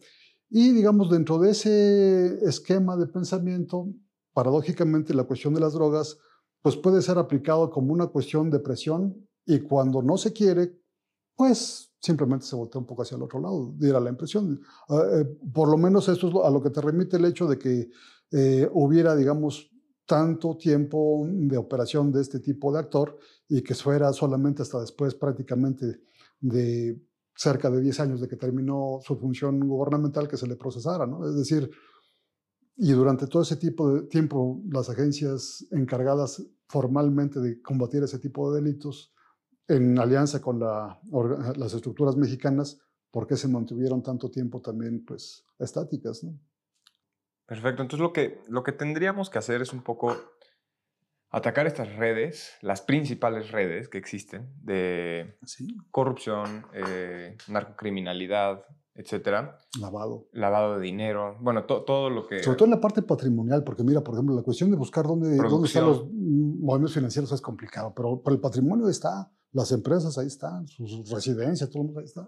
Y, 0.49 0.71
digamos, 0.71 1.09
dentro 1.09 1.37
de 1.37 1.51
ese 1.51 2.43
esquema 2.43 2.97
de 2.97 3.07
pensamiento, 3.07 3.87
paradójicamente 4.33 5.13
la 5.13 5.25
cuestión 5.25 5.53
de 5.53 5.61
las 5.61 5.73
drogas, 5.73 6.17
pues 6.61 6.75
puede 6.75 7.01
ser 7.01 7.17
aplicado 7.17 7.69
como 7.69 7.93
una 7.93 8.07
cuestión 8.07 8.49
de 8.49 8.59
presión 8.59 9.15
y 9.45 9.59
cuando 9.59 10.01
no 10.01 10.17
se 10.17 10.33
quiere, 10.33 10.79
pues 11.35 11.93
simplemente 11.99 12.45
se 12.45 12.55
voltea 12.55 12.79
un 12.79 12.87
poco 12.87 13.03
hacia 13.03 13.15
el 13.15 13.23
otro 13.23 13.39
lado, 13.39 13.73
diera 13.77 13.99
la 13.99 14.09
impresión. 14.09 14.59
Ah, 14.89 15.03
eh, 15.13 15.25
por 15.53 15.69
lo 15.69 15.77
menos 15.77 16.09
esto 16.09 16.27
es 16.27 16.35
a 16.43 16.49
lo 16.49 16.61
que 16.61 16.71
te 16.71 16.81
remite 16.81 17.17
el 17.17 17.25
hecho 17.25 17.47
de 17.47 17.57
que 17.57 17.89
eh, 18.31 18.69
hubiera, 18.71 19.15
digamos, 19.15 19.71
tanto 20.05 20.57
tiempo 20.57 21.25
de 21.29 21.57
operación 21.57 22.11
de 22.11 22.21
este 22.21 22.39
tipo 22.39 22.73
de 22.73 22.79
actor 22.79 23.17
y 23.47 23.61
que 23.61 23.75
fuera 23.75 24.11
solamente 24.13 24.61
hasta 24.61 24.79
después 24.79 25.15
prácticamente 25.15 26.01
de 26.39 27.01
cerca 27.35 27.69
de 27.69 27.81
10 27.81 27.99
años 28.01 28.21
de 28.21 28.27
que 28.27 28.35
terminó 28.35 28.99
su 29.01 29.15
función 29.17 29.59
gubernamental 29.59 30.27
que 30.27 30.37
se 30.37 30.47
le 30.47 30.55
procesara, 30.55 31.05
¿no? 31.07 31.27
Es 31.27 31.35
decir, 31.35 31.69
y 32.75 32.91
durante 32.91 33.27
todo 33.27 33.43
ese 33.43 33.55
tipo 33.57 33.93
de 33.93 34.01
tiempo 34.07 34.61
las 34.69 34.89
agencias 34.89 35.65
encargadas 35.71 36.43
formalmente 36.67 37.39
de 37.39 37.61
combatir 37.61 38.03
ese 38.03 38.19
tipo 38.19 38.51
de 38.51 38.61
delitos 38.61 39.13
en 39.67 39.97
alianza 39.97 40.41
con 40.41 40.59
las 40.59 41.73
estructuras 41.73 42.17
mexicanas, 42.17 42.79
¿por 43.11 43.27
qué 43.27 43.37
se 43.37 43.47
mantuvieron 43.47 44.01
tanto 44.03 44.29
tiempo 44.29 44.61
también 44.61 45.05
pues 45.05 45.45
estáticas, 45.59 46.23
¿no? 46.23 46.37
Perfecto. 47.51 47.81
Entonces 47.81 47.99
lo 47.99 48.13
que, 48.13 48.41
lo 48.47 48.63
que 48.63 48.71
tendríamos 48.71 49.29
que 49.29 49.37
hacer 49.37 49.61
es 49.61 49.73
un 49.73 49.81
poco 49.81 50.15
atacar 51.31 51.67
estas 51.67 51.93
redes, 51.97 52.53
las 52.61 52.81
principales 52.81 53.51
redes 53.51 53.89
que 53.89 53.97
existen 53.97 54.53
de 54.63 55.37
corrupción, 55.89 56.65
eh, 56.73 57.35
narcocriminalidad, 57.49 58.63
etcétera. 58.95 59.57
Lavado. 59.81 60.29
Lavado 60.31 60.79
de 60.79 60.81
dinero. 60.81 61.35
Bueno, 61.41 61.65
todo 61.65 62.09
lo 62.09 62.25
que... 62.25 62.41
Sobre 62.41 62.55
todo 62.55 62.67
en 62.67 62.71
la 62.71 62.79
parte 62.79 63.01
patrimonial, 63.01 63.65
porque 63.65 63.83
mira, 63.83 63.99
por 63.99 64.15
ejemplo, 64.15 64.33
la 64.33 64.43
cuestión 64.43 64.71
de 64.71 64.77
buscar 64.77 65.03
dónde, 65.03 65.35
dónde 65.35 65.67
están 65.67 65.87
los 65.87 66.05
movimientos 66.09 66.93
financieros 66.93 67.33
es 67.33 67.41
complicado, 67.41 67.93
pero, 67.93 68.21
por 68.23 68.31
el 68.31 68.39
patrimonio 68.39 68.87
está, 68.87 69.29
las 69.51 69.73
empresas 69.73 70.17
ahí 70.17 70.27
están, 70.27 70.69
sus 70.69 71.09
residencias, 71.09 71.69
todo 71.69 71.81
el 71.81 71.85
mundo 71.87 71.99
ahí 71.99 72.05
está. 72.05 72.25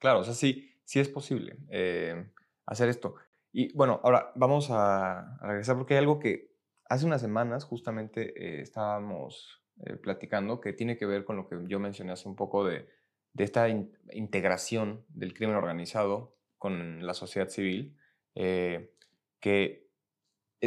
Claro, 0.00 0.18
o 0.18 0.24
sea, 0.24 0.34
sí, 0.34 0.68
sí 0.82 0.98
es 0.98 1.08
posible 1.08 1.60
eh, 1.68 2.28
hacer 2.66 2.88
esto. 2.88 3.14
Y 3.52 3.72
bueno, 3.74 4.00
ahora 4.04 4.32
vamos 4.36 4.68
a, 4.70 5.38
regresar 5.42 5.76
porque 5.76 5.94
hay 5.94 5.98
algo 5.98 6.18
que 6.18 6.54
hace 6.84 7.06
unas 7.06 7.20
semanas 7.20 7.64
justamente 7.64 8.32
eh, 8.36 8.60
estábamos 8.62 9.62
eh, 9.84 9.96
platicando 9.96 10.60
que 10.60 10.72
tiene 10.72 10.96
que 10.96 11.06
ver 11.06 11.24
con 11.24 11.36
lo 11.36 11.48
que 11.48 11.56
yo 11.66 11.78
mencioné 11.78 12.12
hace 12.12 12.28
un 12.28 12.36
poco 12.36 12.64
de, 12.64 12.88
de 13.32 13.44
esta 13.44 13.68
integración 13.68 15.04
del 15.08 15.34
crimen 15.34 15.56
organizado 15.56 16.36
con 16.58 17.06
la 17.06 17.14
sociedad 17.14 17.48
civil, 17.48 17.96
eh, 18.34 18.94
que 19.40 19.88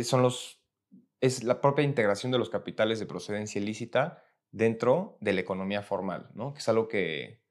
son 0.03 0.21
los, 0.21 0.63
es 1.21 1.43
la 1.43 1.61
propia 1.61 1.85
integración 1.85 2.31
de 2.31 2.39
los 2.39 2.49
capitales 2.49 2.99
de 2.99 3.05
procedencia 3.05 3.61
ilícita 3.61 4.23
dentro 4.51 5.17
de 5.21 5.33
la 5.33 5.41
economía 5.41 5.83
formal, 5.83 6.29
¿no? 6.33 6.53
que 6.53 6.59
es 6.59 6.69
algo 6.69 6.87
que 6.87 7.43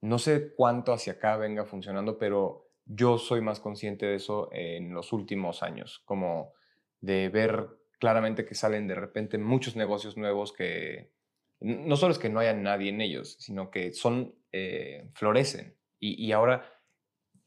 no 0.00 0.18
sé 0.18 0.54
cuánto 0.54 0.92
hacia 0.92 1.14
acá 1.14 1.36
venga 1.36 1.64
funcionando, 1.64 2.18
pero 2.18 2.67
yo 2.88 3.18
soy 3.18 3.42
más 3.42 3.60
consciente 3.60 4.06
de 4.06 4.16
eso 4.16 4.48
en 4.50 4.94
los 4.94 5.12
últimos 5.12 5.62
años, 5.62 6.02
como 6.06 6.54
de 7.00 7.28
ver 7.28 7.68
claramente 7.98 8.44
que 8.44 8.54
salen 8.54 8.88
de 8.88 8.94
repente 8.94 9.38
muchos 9.38 9.76
negocios 9.76 10.16
nuevos 10.16 10.52
que 10.52 11.12
no 11.60 11.96
solo 11.96 12.12
es 12.12 12.18
que 12.18 12.28
no 12.28 12.40
haya 12.40 12.54
nadie 12.54 12.90
en 12.90 13.00
ellos, 13.00 13.36
sino 13.40 13.70
que 13.70 13.92
son, 13.92 14.34
eh, 14.52 15.10
florecen. 15.14 15.76
Y, 16.00 16.30
ahora 16.30 16.62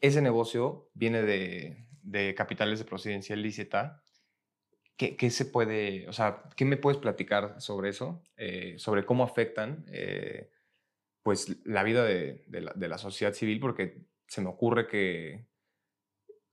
ese 0.02 0.22
negocio 0.22 0.90
viene 0.94 1.22
de, 1.22 2.36
capitales 2.36 2.80
de 2.80 2.86
procedencia 2.86 3.36
ilícita. 3.36 4.04
¿Qué, 4.98 5.30
se 5.32 5.46
puede, 5.46 6.08
o 6.10 6.14
sea, 6.14 6.44
qué 6.56 6.66
me 6.66 6.78
puedes 6.78 7.00
platicar 7.00 7.60
sobre 7.60 7.90
eso? 7.90 8.22
Eh, 8.38 8.76
sobre 8.78 9.06
cómo 9.06 9.24
afectan 9.24 9.86
eh, 9.92 10.52
pues 11.24 11.66
la 11.66 11.82
vida 11.84 12.04
de, 12.04 12.44
la, 12.50 12.74
de 12.76 12.88
la 12.88 12.98
sociedad 12.98 13.34
civil, 13.34 13.60
porque 13.60 14.04
se 14.32 14.40
me 14.40 14.48
ocurre 14.48 14.88
que 14.88 15.46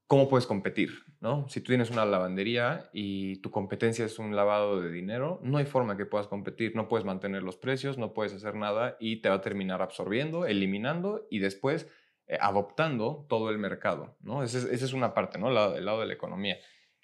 cómo 0.09 0.29
puedes 0.29 0.49
competir, 0.49 0.91
¿no? 1.21 1.49
Si 1.49 1.61
tú 1.61 1.69
tienes 1.69 1.91
una 1.91 2.05
lavandería 2.05 2.91
y 2.93 3.37
tu 3.37 3.53
competencia 3.53 4.05
es 4.05 4.19
un 4.19 4.35
lavado 4.35 4.81
de 4.81 4.91
dinero, 4.91 5.39
no 5.45 5.59
hay 5.59 5.65
forma 5.65 5.97
que 5.97 6.05
puedas 6.05 6.27
competir, 6.27 6.75
no 6.75 6.89
puedes 6.89 7.07
mantener 7.07 7.45
los 7.45 7.57
precios, 7.57 7.97
no 7.97 8.15
puedes 8.15 8.35
hacer 8.35 8.57
nada 8.57 8.97
y 8.99 9.21
te 9.21 9.29
va 9.29 9.37
a 9.37 9.41
terminar 9.41 9.81
absorbiendo, 9.81 10.45
eliminando 10.45 11.29
y 11.31 11.39
después 11.39 11.87
eh, 12.27 12.37
adoptando 12.41 13.27
todo 13.29 13.49
el 13.49 13.59
mercado, 13.59 14.17
¿no? 14.23 14.43
Esa 14.43 14.59
es, 14.59 14.93
una 14.93 15.15
parte, 15.15 15.39
¿no? 15.39 15.47
El 15.49 15.85
lado, 15.85 16.01
de 16.01 16.07
la 16.07 16.15
economía. 16.15 16.57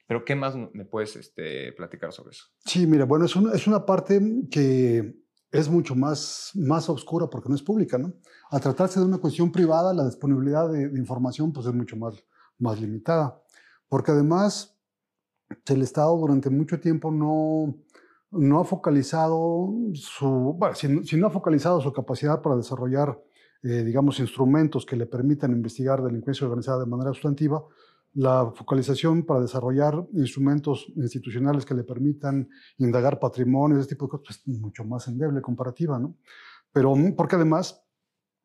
Pero 0.08 0.24
¿qué 0.24 0.34
más 0.34 0.56
me 0.56 0.84
puedes 0.84 1.14
este, 1.14 1.70
platicar 1.74 2.12
sobre 2.12 2.32
eso? 2.32 2.46
Sí, 2.66 2.84
mira, 2.88 3.04
bueno, 3.04 3.26
es 3.26 3.36
una, 3.36 3.54
es 3.54 3.68
una 3.68 3.86
parte 3.86 4.20
que 4.50 5.23
es 5.54 5.70
mucho 5.70 5.94
más, 5.94 6.50
más 6.54 6.88
oscura 6.90 7.28
porque 7.30 7.48
no 7.48 7.54
es 7.54 7.62
pública, 7.62 7.96
¿no? 7.96 8.12
A 8.50 8.58
tratarse 8.58 8.98
de 8.98 9.06
una 9.06 9.18
cuestión 9.18 9.52
privada, 9.52 9.94
la 9.94 10.04
disponibilidad 10.04 10.68
de, 10.68 10.82
información 10.98 11.52
pues 11.52 11.66
es 11.66 11.72
mucho 11.72 11.96
más, 11.96 12.14
más 12.58 12.80
limitada, 12.80 13.40
porque 13.88 14.10
además 14.10 14.76
el 15.66 15.82
Estado 15.82 16.16
durante 16.16 16.50
mucho 16.50 16.80
tiempo 16.80 17.12
no, 17.12 17.72
no 18.32 18.60
ha 18.60 18.64
focalizado 18.64 19.72
su, 19.94 20.56
bueno, 20.58 20.74
si, 20.74 21.16
no 21.16 21.26
ha 21.28 21.30
focalizado 21.30 21.80
su 21.80 21.92
capacidad 21.92 22.42
para 22.42 22.56
desarrollar, 22.56 23.22
eh, 23.62 23.84
digamos, 23.84 24.18
instrumentos 24.18 24.84
que 24.84 24.96
le 24.96 25.06
permitan 25.06 25.52
investigar 25.52 26.02
delincuencia 26.02 26.48
organizada 26.48 26.80
de 26.80 26.90
manera 26.90 27.12
sustantiva, 27.12 27.64
la 28.14 28.52
focalización 28.54 29.24
para 29.24 29.40
desarrollar 29.40 30.06
instrumentos 30.14 30.86
institucionales 30.96 31.64
que 31.64 31.74
le 31.74 31.84
permitan 31.84 32.48
indagar 32.78 33.18
patrimonio, 33.18 33.78
ese 33.78 33.88
tipo 33.88 34.06
de 34.06 34.10
cosas, 34.10 34.42
es 34.46 34.60
mucho 34.60 34.84
más 34.84 35.08
endeble 35.08 35.42
comparativa, 35.42 35.98
¿no? 35.98 36.16
Pero 36.72 36.94
porque 37.16 37.36
además 37.36 37.84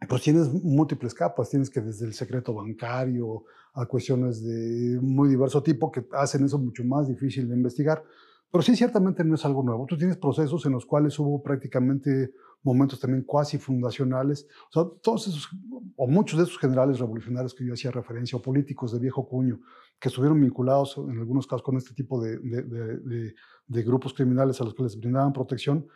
pues 0.08 0.22
tienes 0.22 0.52
múltiples 0.52 1.14
capas, 1.14 1.50
tienes 1.50 1.70
que 1.70 1.82
desde 1.82 2.06
el 2.06 2.14
secreto 2.14 2.54
bancario 2.54 3.44
a 3.74 3.86
cuestiones 3.86 4.44
de 4.44 4.98
muy 5.02 5.30
diverso 5.30 5.62
tipo 5.62 5.92
que 5.92 6.06
hacen 6.14 6.46
eso 6.46 6.58
mucho 6.58 6.84
más 6.84 7.08
difícil 7.08 7.48
de 7.50 7.56
investigar. 7.56 8.04
Pero 8.52 8.62
sí, 8.64 8.76
ciertamente 8.76 9.24
no 9.24 9.36
es 9.36 9.46
algo 9.46 9.62
nuevo. 9.62 9.86
Tú 9.86 9.98
tienes 9.98 10.18
procesos 10.18 10.66
en 10.66 10.72
los 10.72 10.86
cuales 10.86 11.20
hubo 11.20 11.44
prácticamente 11.44 12.34
momentos 12.64 12.99
también 12.99 13.24
cuasi 13.24 13.57
fundacionales. 13.57 14.47
O 14.70 14.72
sea, 14.72 14.99
todos 15.01 15.28
esos, 15.28 15.49
o 15.95 16.07
muchos 16.07 16.38
de 16.38 16.45
esos 16.45 16.57
generales 16.57 16.99
revolucionarios 16.99 17.53
que 17.53 17.66
yo 17.66 17.74
hacía 17.74 17.91
referencia, 17.91 18.38
o 18.38 18.41
políticos 18.41 18.91
de 18.91 18.99
viejo 18.99 19.28
cuño, 19.28 19.60
que 19.99 20.10
estuvieron 20.10 20.39
vinculados 20.39 20.97
en 20.97 21.20
algunos 21.20 21.45
casos 21.45 21.64
con 21.64 21.78
este 21.78 21.93
tipo 21.93 22.22
de, 22.22 22.38
de, 22.38 23.34
de, 23.68 23.84
grupos 23.84 24.14
criminales 24.14 24.60
a 24.62 24.64
los 24.64 24.74
que 24.74 24.84
les 24.84 24.97
brindaban 24.97 25.34
protección, 25.34 25.88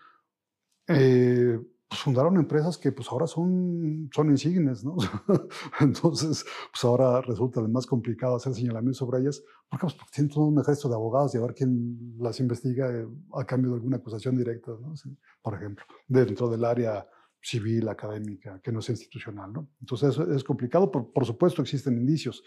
eh, 0.88 1.60
pues 1.94 2.02
fundaron 2.02 2.38
empresas 2.38 2.76
que 2.80 2.92
pues 2.92 3.08
ahora 3.12 3.28
son, 3.28 4.10
son 4.12 4.32
insignes, 4.32 4.84
¿no? 4.84 4.98
Entonces, 5.80 6.44
pues 6.72 6.84
ahora 6.84 7.22
resulta 7.22 7.62
más 7.62 7.86
complicado 7.86 8.36
hacer 8.36 8.56
señalamientos 8.56 8.98
sobre 8.98 9.20
ellas, 9.20 9.44
porque, 9.70 9.84
pues, 9.84 9.94
porque 9.94 10.12
tienen 10.12 10.34
todo 10.34 10.46
un 10.46 10.60
ejército 10.60 10.90
de 10.90 10.96
abogados 10.96 11.36
y 11.36 11.38
a 11.38 11.42
ver 11.42 11.54
quién 11.54 12.16
las 12.18 12.40
investiga 12.40 12.90
eh, 12.90 13.08
a 13.36 13.46
cambio 13.46 13.70
de 13.70 13.76
alguna 13.76 13.98
acusación 13.98 14.36
directa, 14.36 14.72
¿no? 14.72 14.96
por 15.44 15.54
ejemplo, 15.54 15.86
dentro 16.08 16.50
del 16.50 16.66
área 16.66 17.08
civil, 17.40 17.88
académica, 17.88 18.60
que 18.60 18.72
no 18.72 18.80
es 18.80 18.90
institucional, 18.90 19.54
¿no? 19.54 19.70
Entonces 19.80 20.18
es, 20.18 20.28
es 20.30 20.44
complicado, 20.44 20.90
por, 20.90 21.14
por 21.14 21.28
supuesto 21.28 21.62
existen 21.62 21.96
indicios. 21.96 22.44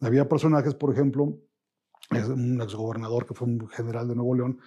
Había 0.00 0.28
personajes, 0.28 0.74
por 0.74 0.92
ejemplo, 0.92 1.38
un 2.10 2.60
exgobernador 2.60 3.26
que 3.26 3.34
fue 3.34 3.46
un 3.46 3.68
general 3.68 4.08
de 4.08 4.16
Nuevo 4.16 4.34
León, 4.34 4.58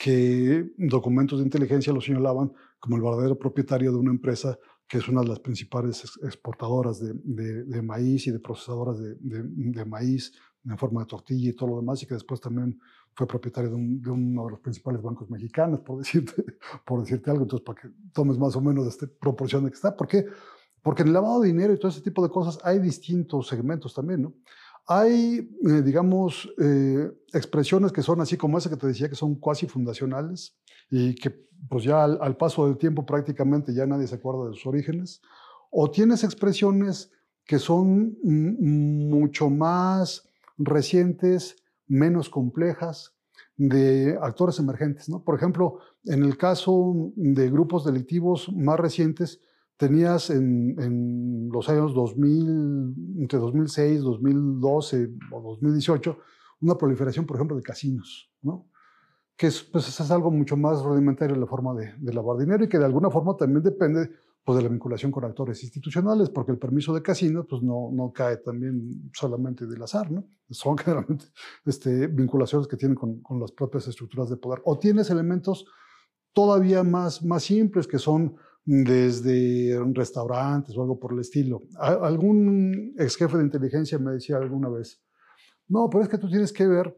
que 0.00 0.72
documentos 0.78 1.38
de 1.38 1.44
inteligencia 1.44 1.92
lo 1.92 2.00
señalaban 2.00 2.50
como 2.78 2.96
el 2.96 3.02
verdadero 3.02 3.38
propietario 3.38 3.92
de 3.92 3.98
una 3.98 4.10
empresa 4.10 4.58
que 4.88 4.96
es 4.96 5.06
una 5.08 5.20
de 5.20 5.28
las 5.28 5.40
principales 5.40 6.18
exportadoras 6.22 6.98
de, 7.00 7.64
de, 7.64 7.82
maíz 7.82 8.26
y 8.26 8.30
de 8.30 8.40
procesadoras 8.40 8.98
de, 8.98 9.14
de, 9.20 9.84
maíz 9.84 10.32
en 10.64 10.78
forma 10.78 11.02
de 11.02 11.06
tortilla 11.06 11.50
y 11.50 11.52
todo 11.52 11.68
lo 11.68 11.76
demás, 11.76 12.02
y 12.02 12.06
que 12.06 12.14
después 12.14 12.40
también 12.40 12.80
fue 13.12 13.26
propietario 13.26 13.68
de, 13.68 13.76
uno 13.76 14.46
de 14.46 14.50
los 14.52 14.60
principales 14.60 15.02
bancos 15.02 15.28
mexicanos, 15.28 15.80
por 15.80 15.98
decirte, 16.02 16.44
por 16.86 17.00
decirte 17.00 17.30
algo, 17.30 17.42
entonces 17.42 17.64
para 17.64 17.82
que 17.82 17.88
tomes 18.14 18.38
más 18.38 18.56
o 18.56 18.60
menos 18.62 18.86
esta 18.86 19.06
proporción 19.20 19.64
de 19.64 19.70
que 19.70 19.76
está. 19.76 19.94
¿Por 19.94 20.08
qué? 20.08 20.24
Porque 20.82 21.02
en 21.02 21.08
el 21.08 21.14
lavado 21.14 21.42
de 21.42 21.48
dinero 21.48 21.74
y 21.74 21.78
todo 21.78 21.90
ese 21.90 22.00
tipo 22.00 22.22
de 22.22 22.30
cosas 22.30 22.58
hay 22.64 22.78
distintos 22.78 23.48
segmentos 23.48 23.92
también, 23.94 24.22
¿no? 24.22 24.34
Hay, 24.92 25.48
eh, 25.68 25.82
digamos, 25.84 26.52
eh, 26.58 27.08
expresiones 27.32 27.92
que 27.92 28.02
son 28.02 28.20
así 28.20 28.36
como 28.36 28.58
esa 28.58 28.68
que 28.68 28.76
te 28.76 28.88
decía, 28.88 29.08
que 29.08 29.14
son 29.14 29.36
cuasi 29.36 29.68
fundacionales 29.68 30.58
y 30.90 31.14
que 31.14 31.30
pues 31.68 31.84
ya 31.84 32.02
al, 32.02 32.36
paso 32.36 32.66
del 32.66 32.76
tiempo 32.76 33.06
prácticamente 33.06 33.72
ya 33.72 33.86
nadie 33.86 34.08
se 34.08 34.16
acuerda 34.16 34.48
de 34.48 34.54
sus 34.54 34.66
orígenes. 34.66 35.22
O 35.70 35.92
tienes 35.92 36.24
expresiones 36.24 37.12
que 37.44 37.60
son 37.60 38.18
mucho 38.24 39.48
más 39.48 40.28
recientes, 40.58 41.62
menos 41.86 42.28
complejas, 42.28 43.14
de 43.56 44.18
actores 44.20 44.58
emergentes. 44.58 45.08
¿no? 45.08 45.22
Por 45.22 45.36
ejemplo, 45.36 45.78
en 46.06 46.24
el 46.24 46.36
caso 46.36 47.12
de 47.14 47.48
grupos 47.48 47.84
delictivos 47.84 48.52
más 48.52 48.80
recientes, 48.80 49.40
tenías 49.80 50.28
en, 50.28 51.48
los 51.50 51.66
años 51.70 51.94
2000, 51.94 53.22
entre 53.22 53.38
2006, 53.38 54.02
2012 54.02 55.10
o 55.32 55.40
2018, 55.40 56.18
una 56.60 56.76
proliferación, 56.76 57.24
por 57.24 57.36
ejemplo, 57.38 57.56
de 57.56 57.62
casinos, 57.62 58.30
¿no? 58.42 58.68
que 59.34 59.46
es, 59.46 59.62
pues, 59.62 59.88
es 59.88 60.10
algo 60.10 60.30
mucho 60.30 60.54
más 60.58 60.82
rudimentario 60.82 61.34
en 61.34 61.40
la 61.40 61.46
forma 61.46 61.72
de, 61.74 61.94
de, 61.96 62.12
lavar 62.12 62.36
dinero 62.36 62.62
y 62.62 62.68
que 62.68 62.78
de 62.78 62.84
alguna 62.84 63.08
forma 63.08 63.34
también 63.38 63.62
depende 63.62 64.10
pues, 64.44 64.58
de 64.58 64.64
la 64.64 64.68
vinculación 64.68 65.10
con 65.10 65.24
actores 65.24 65.62
institucionales, 65.62 66.28
porque 66.28 66.52
el 66.52 66.58
permiso 66.58 66.92
de 66.92 67.00
casino 67.00 67.46
pues, 67.48 67.62
no, 67.62 67.88
no 67.90 68.12
cae 68.12 68.36
también 68.36 69.10
solamente 69.14 69.66
del 69.66 69.82
azar, 69.82 70.10
¿no? 70.10 70.26
son 70.50 70.76
generalmente 70.78 71.24
este, 71.64 72.06
vinculaciones 72.06 72.68
que 72.68 72.76
tienen 72.76 72.96
con, 72.96 73.22
con 73.22 73.40
las 73.40 73.50
propias 73.50 73.88
estructuras 73.88 74.28
de 74.28 74.36
poder. 74.36 74.60
O 74.66 74.78
tienes 74.78 75.08
elementos 75.08 75.64
todavía 76.34 76.84
más, 76.84 77.24
más 77.24 77.44
simples 77.44 77.86
que 77.86 77.98
son 77.98 78.36
desde 78.72 79.82
restaurantes 79.92 80.76
o 80.76 80.82
algo 80.82 81.00
por 81.00 81.12
el 81.12 81.18
estilo. 81.18 81.62
Algún 81.76 82.94
ex 82.96 83.16
jefe 83.16 83.36
de 83.36 83.42
inteligencia 83.42 83.98
me 83.98 84.12
decía 84.12 84.36
alguna 84.36 84.68
vez, 84.68 85.02
no, 85.66 85.90
pero 85.90 86.04
es 86.04 86.08
que 86.08 86.18
tú 86.18 86.28
tienes 86.28 86.52
que 86.52 86.68
ver 86.68 86.96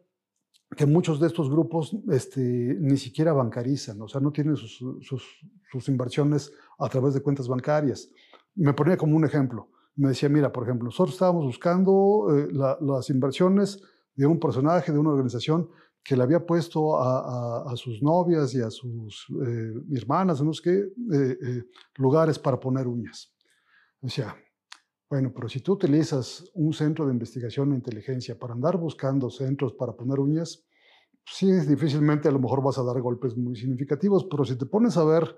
que 0.76 0.84
muchos 0.84 1.18
de 1.18 1.28
estos 1.28 1.48
grupos 1.48 1.96
este, 2.10 2.76
ni 2.78 2.98
siquiera 2.98 3.32
bancarizan, 3.32 4.00
o 4.02 4.06
sea, 4.08 4.20
no 4.20 4.32
tienen 4.32 4.56
sus, 4.56 5.88
inversiones 5.88 6.52
a 6.78 6.90
través 6.90 7.14
de 7.14 7.22
cuentas 7.22 7.48
bancarias. 7.48 8.10
Me 8.54 8.74
ponía 8.74 8.98
como 8.98 9.16
un 9.16 9.24
ejemplo. 9.24 9.70
Me 9.96 10.08
decía, 10.08 10.28
mira, 10.28 10.52
por 10.52 10.64
ejemplo, 10.64 10.84
nosotros 10.84 11.14
estábamos 11.14 11.46
buscando 11.46 12.26
eh, 12.36 12.48
las 12.52 13.08
inversiones 13.08 13.82
de 14.14 14.26
un 14.26 14.38
personaje, 14.38 14.92
de 14.92 14.98
una 14.98 15.10
organización 15.10 15.70
que 16.04 16.16
le 16.16 16.22
había 16.22 16.44
puesto 16.44 17.00
a, 17.00 17.72
sus 17.76 18.02
novias 18.02 18.54
y 18.54 18.60
a 18.60 18.70
sus 18.70 19.26
eh, 19.46 19.72
hermanas, 19.94 20.42
no 20.42 20.52
sé 20.52 20.62
qué, 20.62 20.78
eh, 21.16 21.38
eh, 21.42 21.64
lugares 21.96 22.38
para 22.38 22.58
poner 22.58 22.88
uñas. 22.88 23.32
Sea, 24.08 24.36
bueno, 25.08 25.32
pero 25.32 25.48
si 25.48 25.60
tú 25.60 25.74
utilizas 25.74 26.44
un 26.54 26.72
centro 26.72 27.06
de 27.06 27.12
investigación 27.12 27.72
e 27.72 27.76
inteligencia 27.76 28.36
para 28.36 28.54
andar 28.54 28.78
buscando 28.78 29.30
centros 29.30 29.74
para 29.74 29.92
poner 29.92 30.18
uñas, 30.18 30.64
sí, 31.24 31.52
difícilmente 31.52 32.28
a 32.28 32.32
lo 32.32 32.40
mejor 32.40 32.62
vas 32.62 32.78
a 32.78 32.82
dar 32.82 33.00
golpes 33.00 33.36
muy 33.36 33.54
significativos, 33.54 34.26
pero 34.28 34.44
si 34.44 34.56
te 34.56 34.66
pones 34.66 34.96
a 34.96 35.04
ver 35.04 35.36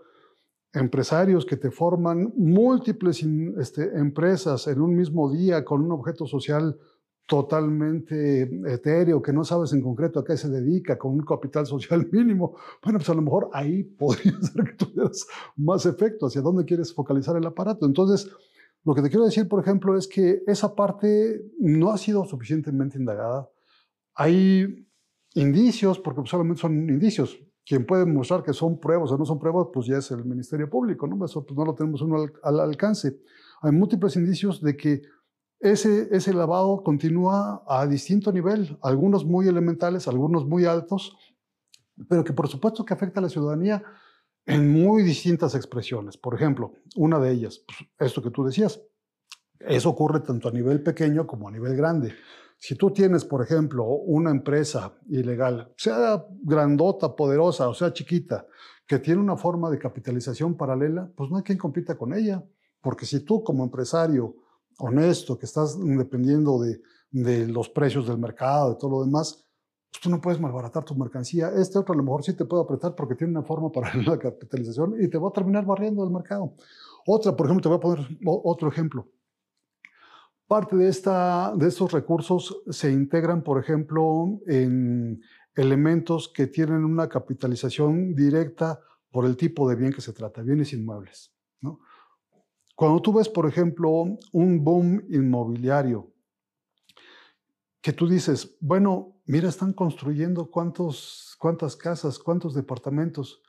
empresarios 0.73 1.45
que 1.45 1.57
te 1.57 1.71
forman 1.71 2.33
múltiples 2.37 3.23
este, 3.59 3.97
empresas 3.99 4.67
en 4.67 4.81
un 4.81 4.97
mismo 4.97 5.31
día 5.31 5.65
con 5.65 5.83
un 5.83 5.93
objeto 5.93 6.27
social 6.27 6.79
totalmente 7.27 8.43
etéreo, 8.67 9.23
que 9.23 9.33
no 9.33 9.45
sabes 9.45 9.73
en 9.73 9.81
concreto 9.81 10.21
a 10.21 10.25
qué 10.25 10.37
se 10.37 10.49
dedica, 10.49 10.99
con 10.99 11.13
un 11.13 11.25
capital 11.25 11.67
social 11.67 12.07
mínimo, 12.13 12.57
bueno, 12.83 12.99
pues 12.99 13.09
a 13.09 13.15
lo 13.15 13.23
mejor 13.23 13.51
ahí 13.53 13.83
podría 13.99 14.39
ser 14.41 14.65
que 14.65 14.73
tuvieras 14.73 15.27
más 15.57 15.87
efecto, 15.87 16.27
hacia 16.27 16.43
dónde 16.43 16.65
quieres 16.65 16.93
focalizar 16.95 17.37
el 17.37 17.47
aparato. 17.47 17.87
Entonces, 17.87 18.31
lo 18.85 18.95
que 18.95 19.01
te 19.01 19.09
quiero 19.09 19.25
decir, 19.25 19.49
por 19.49 19.61
ejemplo, 19.61 19.97
es 19.97 20.07
que 20.07 20.43
esa 20.47 20.75
parte 20.75 21.43
no 21.59 21.91
ha 21.91 21.99
sido 21.99 22.25
suficientemente 22.27 22.99
indagada. 22.99 23.49
Hay 24.15 24.87
indicios, 25.35 25.99
porque 25.99 26.21
solamente 26.27 26.61
son 26.61 26.91
indicios. 26.91 27.39
Quien 27.65 27.87
puede 27.87 28.05
mostrar 28.05 28.43
que 28.43 28.53
son 28.53 28.79
pruebas 28.79 29.11
o 29.11 29.17
no 29.17 29.25
son 29.25 29.39
pruebas, 29.39 29.69
pues 29.73 29.87
ya 29.87 29.97
es 29.97 30.11
el 30.11 30.27
Ministerio 30.27 30.69
Público, 30.69 31.07
¿no? 31.07 31.25
Eso 31.25 31.47
pues 31.47 31.57
no 31.57 31.65
lo 31.65 31.75
tenemos 31.75 32.03
uno 32.03 32.17
al, 32.17 32.33
al 32.43 32.61
alcance. 32.61 33.21
Hay 33.63 33.73
múltiples 33.73 34.17
indicios 34.17 34.61
de 34.61 34.77
que 34.77 35.01
ese, 35.65 36.15
ese 36.15 36.35
lavado 36.35 36.83
continúa 36.83 37.65
a 37.67 37.87
distinto 37.87 38.31
nivel, 38.31 38.79
algunos 38.83 39.25
muy 39.25 39.49
elementales, 39.49 40.07
algunos 40.07 40.45
muy 40.45 40.67
altos, 40.67 41.17
pero 42.07 42.23
que 42.23 42.35
por 42.35 42.49
supuesto 42.49 42.85
que 42.85 42.93
afecta 42.93 43.21
a 43.21 43.23
la 43.23 43.31
ciudadanía 43.31 43.83
en 44.45 44.71
muy 44.71 45.03
distintas 45.03 45.55
expresiones. 45.55 46.19
Por 46.19 46.35
ejemplo, 46.35 46.75
una 46.97 47.19
de 47.19 47.33
ellas, 47.33 47.65
pues, 47.67 47.79
esto 47.99 48.23
que 48.23 48.31
tú 48.31 48.45
decías, 48.45 48.79
eso 49.59 49.89
ocurre 49.89 50.21
tanto 50.21 50.51
a 50.51 50.53
nivel 50.53 50.83
pequeño 50.83 51.27
como 51.27 51.49
a 51.49 51.51
nivel 51.51 51.75
grande. 51.75 52.13
Si 52.59 52.75
tú 52.77 52.91
tienes, 52.91 53.25
por 53.25 53.43
ejemplo, 53.43 53.87
una 53.87 54.31
empresa 54.31 54.99
ilegal, 55.09 55.73
sea 55.79 56.27
grandota, 56.43 57.17
poderosa 57.17 57.71
o 57.71 57.75
sea 57.75 57.91
chiquita, 57.91 58.47
que 58.87 58.99
tiene 58.99 59.23
una 59.23 59.39
forma 59.39 59.71
de 59.71 59.79
capitalización 59.79 60.59
paralela, 60.59 61.11
pues 61.17 61.31
no 61.31 61.39
hay 61.39 61.43
quien 61.43 61.57
compita 61.57 61.97
con 61.97 62.13
ella. 62.13 62.45
Porque 62.83 63.07
si 63.07 63.21
tú 63.21 63.43
como 63.43 63.65
empresario 63.65 64.44
honesto, 64.79 65.39
que 65.39 65.47
estás 65.47 65.79
dependiendo 65.81 66.61
de, 66.61 66.81
de, 67.11 67.47
los 67.47 67.69
precios 67.69 68.07
del 68.07 68.19
mercado 68.19 68.73
y 68.73 68.79
todo 68.79 68.91
lo 68.91 69.05
demás, 69.05 69.45
pues 69.91 70.03
tú 70.03 70.11
no 70.11 70.21
puedes 70.21 70.41
malbaratar 70.41 70.85
tu 70.85 70.95
mercancía. 70.95 71.51
Este 71.57 71.79
otro 71.79 71.95
a 71.95 71.97
lo 71.97 72.03
mejor 72.03 72.25
sí 72.25 72.33
te 72.35 72.45
puede 72.45 72.65
apretar 72.65 72.95
porque 72.95 73.15
tiene 73.15 73.33
una 73.33 73.43
forma 73.43 73.71
para 73.71 73.95
la 74.07 74.19
capitalización 74.19 74.97
y 75.01 75.09
te 75.09 75.19
va 75.19 75.29
a 75.29 75.33
terminar 75.33 75.65
barriendo 75.65 76.03
del 76.03 76.13
mercado. 76.13 76.55
Otra, 77.07 77.37
por 77.37 77.47
ejemplo, 77.47 77.63
te 77.63 77.69
voy 77.69 77.77
a 77.77 77.81
poner 77.81 78.19
otro 78.25 78.69
ejemplo. 78.69 79.09
Parte 80.47 80.77
de, 80.77 80.89
esta, 80.89 81.55
de 81.57 81.69
estos 81.69 81.93
recursos 81.93 82.63
se 82.71 82.91
integran, 82.91 83.43
por 83.43 83.59
ejemplo, 83.59 84.41
en 84.47 85.23
elementos 85.55 86.29
que 86.29 86.47
tienen 86.47 86.85
una 86.85 87.09
capitalización 87.09 88.15
directa 88.15 88.81
por 89.11 89.27
el 89.27 89.37
tipo 89.37 89.69
de 89.69 89.77
bien 89.77 89.93
que 89.93 90.01
se 90.01 90.13
trata, 90.13 90.43
bienes 90.43 90.73
inmuebles. 90.73 91.33
¿no? 91.61 91.81
Cuando 92.75 93.01
tú 93.01 93.13
ves, 93.13 93.29
por 93.29 93.47
ejemplo, 93.47 93.91
un 94.33 94.65
boom 94.65 95.05
inmobiliario, 95.09 96.13
que 97.81 97.93
tú 97.93 98.09
dices, 98.09 98.57
bueno, 98.61 99.21
mira, 99.27 99.49
están 99.49 99.73
construyendo 99.75 100.51
cuántos, 100.51 101.37
cuántas 101.39 101.77
casas, 101.77 102.19
cuántos 102.19 102.55
departamentos. 102.55 103.43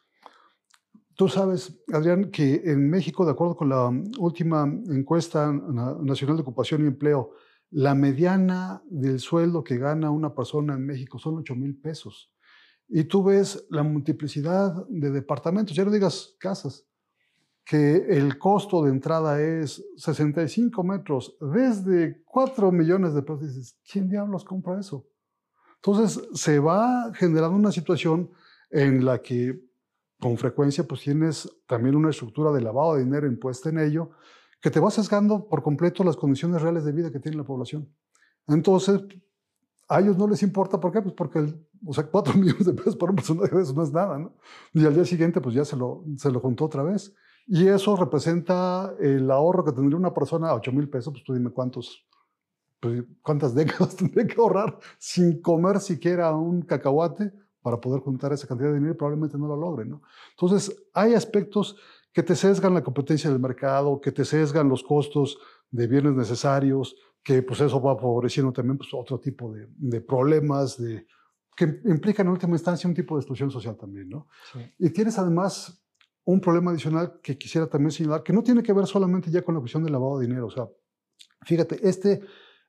Tú 1.16 1.30
sabes, 1.30 1.82
Adrián, 1.94 2.30
que 2.32 2.62
en 2.66 2.90
México, 2.90 3.26
de 3.26 3.32
acuerdo 3.32 3.56
con 3.56 3.70
la 3.70 3.90
última 4.20 4.64
encuesta 4.90 5.52
nacional 5.52 6.36
de 6.36 6.42
ocupación 6.42 6.84
y 6.84 6.88
empleo, 6.88 7.32
la 7.72 7.96
mediana 7.96 8.84
del 8.90 9.20
sueldo 9.20 9.64
que 9.64 9.78
gana 9.78 10.12
una 10.12 10.36
persona 10.36 10.74
en 10.74 10.86
México 10.86 11.18
son 11.18 11.38
8 11.38 11.56
mil 11.56 11.80
pesos. 11.80 12.32
Y 12.88 13.06
tú 13.06 13.24
ves 13.24 13.66
la 13.70 13.84
multiplicidad 13.84 14.86
de 14.90 15.10
departamentos, 15.12 15.76
ya 15.76 15.86
no 15.86 15.92
digas 15.92 16.36
casas, 16.40 16.86
que 17.66 17.96
el 18.10 18.38
costo 18.38 18.84
de 18.84 18.92
entrada 18.92 19.42
es 19.42 19.84
65 19.98 20.84
metros 20.84 21.36
desde 21.42 22.24
4 22.24 22.72
millones 22.72 23.16
de 23.16 23.24
pesos, 23.24 23.42
dices, 23.42 23.80
¿quién 23.92 24.08
diablos 24.08 24.46
compra 24.46 24.80
eso? 24.80 25.08
Entonces 25.78 26.24
se 26.34 26.60
va 26.60 27.12
generando 27.16 27.58
una 27.58 27.72
situación 27.72 28.30
en 28.70 29.04
la 29.04 29.22
que 29.22 29.60
con 30.20 30.38
frecuencia 30.38 30.88
pues 30.88 31.02
tienes 31.02 31.50
también 31.68 31.96
una 31.96 32.12
estructura 32.12 32.52
de 32.52 32.62
lavado 32.62 32.96
de 32.96 33.04
dinero 33.04 33.28
impuesta 33.28 33.70
en 33.70 33.80
ello, 33.80 34.12
que 34.62 34.70
te 34.70 34.80
va 34.80 34.92
sesgando 34.92 35.48
por 35.48 35.64
completo 35.64 36.04
las 36.04 36.16
condiciones 36.16 36.62
reales 36.62 36.86
de 36.86 36.92
vida 36.92 37.12
que 37.12 37.20
tiene 37.20 37.38
la 37.38 37.44
población. 37.44 37.92
Entonces, 38.48 39.02
a 39.88 40.00
ellos 40.00 40.18
no 40.18 40.28
les 40.28 40.42
importa, 40.44 40.80
¿por 40.80 40.92
qué? 40.92 41.02
Pues 41.02 41.14
porque, 41.14 41.54
o 41.86 41.94
sea, 41.94 42.06
cuatro 42.06 42.34
millones 42.38 42.66
de 42.66 42.74
pesos 42.74 42.96
por 42.96 43.10
un 43.10 43.16
personaje 43.16 43.56
de 43.56 43.62
eso 43.62 43.74
no 43.74 43.84
es 43.84 43.92
nada, 43.92 44.18
¿no? 44.18 44.36
Y 44.74 44.86
al 44.86 44.94
día 44.94 45.06
siguiente, 45.06 45.42
pues 45.42 45.56
ya 45.56 45.66
se 45.66 45.76
lo, 45.76 46.04
se 46.18 46.32
lo 46.32 46.40
juntó 46.40 46.66
otra 46.66 46.84
vez. 46.84 47.14
Y 47.48 47.68
eso 47.68 47.96
representa 47.96 48.96
el 49.00 49.30
ahorro 49.30 49.64
que 49.64 49.72
tendría 49.72 49.98
una 49.98 50.14
persona 50.14 50.50
a 50.50 50.56
8 50.56 50.72
mil 50.72 50.90
pesos, 50.90 51.14
pues 51.14 51.24
tú 51.24 51.34
dime 51.34 51.52
cuántos, 51.52 52.06
pues, 52.80 53.04
cuántas 53.22 53.54
décadas 53.54 53.96
tendría 53.98 54.26
que 54.26 54.40
ahorrar 54.40 54.80
sin 54.98 55.42
comer 55.42 55.80
siquiera 55.80 56.36
un 56.36 56.64
cacahuate 56.64 57.32
para 57.62 57.80
poder 57.80 58.02
juntar 58.02 58.34
esa 58.34 58.48
cantidad 58.48 58.70
de 58.70 58.76
dinero 58.76 58.94
y 58.94 58.98
probablemente 58.98 59.38
no 59.38 59.48
lo 59.48 59.56
logre, 59.56 59.86
¿no? 59.86 60.02
Entonces, 60.32 60.76
hay 60.94 61.14
aspectos 61.14 61.78
que 62.14 62.24
te 62.24 62.36
sesgan 62.36 62.74
la 62.74 62.84
competencia 62.84 63.30
del 63.30 63.40
mercado, 63.40 64.00
que 64.00 64.12
te 64.12 64.24
sesgan 64.24 64.70
los 64.70 64.84
costos 64.84 65.38
de 65.70 65.88
bienes 65.88 66.14
necesarios, 66.14 66.96
que 67.24 67.42
pues 67.42 67.60
eso 67.62 67.82
va 67.82 67.98
favoreciendo 67.98 68.54
también 68.54 68.78
pues, 68.78 68.90
otro 68.94 69.20
tipo 69.20 69.52
de, 69.52 69.68
de 69.78 70.00
problemas, 70.02 70.78
de, 70.78 71.08
que 71.56 71.82
implican 71.86 72.28
en 72.28 72.34
última 72.34 72.54
instancia 72.54 72.88
un 72.88 72.94
tipo 72.96 73.16
de 73.16 73.22
exclusión 73.22 73.50
social 73.50 73.78
también, 73.78 74.10
¿no? 74.10 74.28
Y 74.78 74.90
tienes 74.90 75.18
además 75.18 75.85
un 76.26 76.42
problema 76.42 76.72
adicional 76.72 77.20
que 77.22 77.38
quisiera 77.38 77.68
también 77.68 77.92
señalar, 77.92 78.24
que 78.24 78.34
no 78.34 78.44
tiene 78.44 78.64
que 78.64 78.74
ver 78.74 78.88
solamente 78.88 79.32
ya 79.32 79.44
con 79.44 79.56
la 79.56 79.62
cuestión 79.62 79.84
del 79.84 79.94
lavado 79.94 80.20
de 80.20 80.28
dinero, 80.28 80.48
o 80.48 80.52
sea, 80.52 80.68
fíjate, 81.44 81.88
este, 81.88 82.22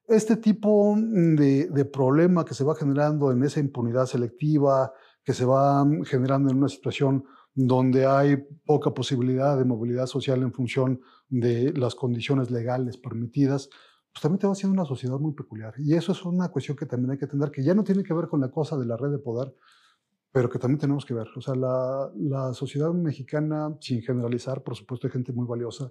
este 0.06 0.36
tipo 0.36 0.94
de, 0.96 1.68
de 1.68 1.84
problema 1.84 2.44
que 2.44 2.54
se 2.54 2.64
va 2.64 2.74
generando 2.74 3.32
en 3.32 3.42
esa 3.42 3.60
impunidad 3.60 4.06
selectiva, 4.06 4.92
que 5.24 5.32
se 5.32 5.44
va 5.44 5.84
generando 6.04 6.50
en 6.50 6.58
una 6.58 6.68
situación 6.68 7.24
donde 7.54 8.06
hay 8.06 8.36
poca 8.66 8.92
posibilidad 8.92 9.56
de 9.56 9.64
movilidad 9.64 10.06
social 10.06 10.42
en 10.42 10.52
función 10.52 11.00
de 11.28 11.72
las 11.72 11.94
condiciones 11.94 12.50
legales 12.50 12.98
permitidas, 12.98 13.70
pues 14.12 14.22
también 14.22 14.38
te 14.38 14.46
va 14.46 14.52
haciendo 14.52 14.74
una 14.74 14.86
sociedad 14.86 15.18
muy 15.18 15.32
peculiar. 15.32 15.74
Y 15.78 15.94
eso 15.94 16.12
es 16.12 16.22
una 16.24 16.48
cuestión 16.50 16.76
que 16.76 16.86
también 16.86 17.12
hay 17.12 17.18
que 17.18 17.24
entender, 17.24 17.50
que 17.50 17.64
ya 17.64 17.74
no 17.74 17.82
tiene 17.82 18.02
que 18.02 18.14
ver 18.14 18.28
con 18.28 18.40
la 18.40 18.50
cosa 18.50 18.76
de 18.76 18.84
la 18.84 18.96
red 18.96 19.10
de 19.10 19.18
poder, 19.18 19.54
pero 20.36 20.50
que 20.50 20.58
también 20.58 20.78
tenemos 20.78 21.06
que 21.06 21.14
ver. 21.14 21.28
O 21.34 21.40
sea, 21.40 21.54
la, 21.54 22.12
la 22.14 22.52
sociedad 22.52 22.92
mexicana, 22.92 23.74
sin 23.80 24.02
generalizar, 24.02 24.62
por 24.62 24.76
supuesto 24.76 25.06
hay 25.06 25.12
gente 25.14 25.32
muy 25.32 25.46
valiosa, 25.46 25.90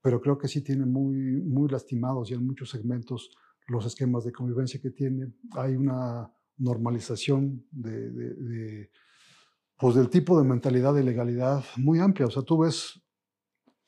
pero 0.00 0.22
creo 0.22 0.38
que 0.38 0.48
sí 0.48 0.62
tiene 0.62 0.86
muy, 0.86 1.42
muy 1.42 1.68
lastimados 1.68 2.30
ya 2.30 2.36
en 2.36 2.46
muchos 2.46 2.70
segmentos 2.70 3.36
los 3.66 3.84
esquemas 3.84 4.24
de 4.24 4.32
convivencia 4.32 4.80
que 4.80 4.88
tiene. 4.88 5.34
Hay 5.50 5.76
una 5.76 6.32
normalización 6.56 7.66
de, 7.70 8.10
de, 8.10 8.34
de, 8.36 8.90
pues 9.76 9.96
del 9.96 10.08
tipo 10.08 10.38
de 10.40 10.48
mentalidad 10.48 10.94
de 10.94 11.04
legalidad 11.04 11.62
muy 11.76 11.98
amplia. 11.98 12.28
O 12.28 12.30
sea, 12.30 12.42
tú 12.42 12.60
ves 12.60 13.04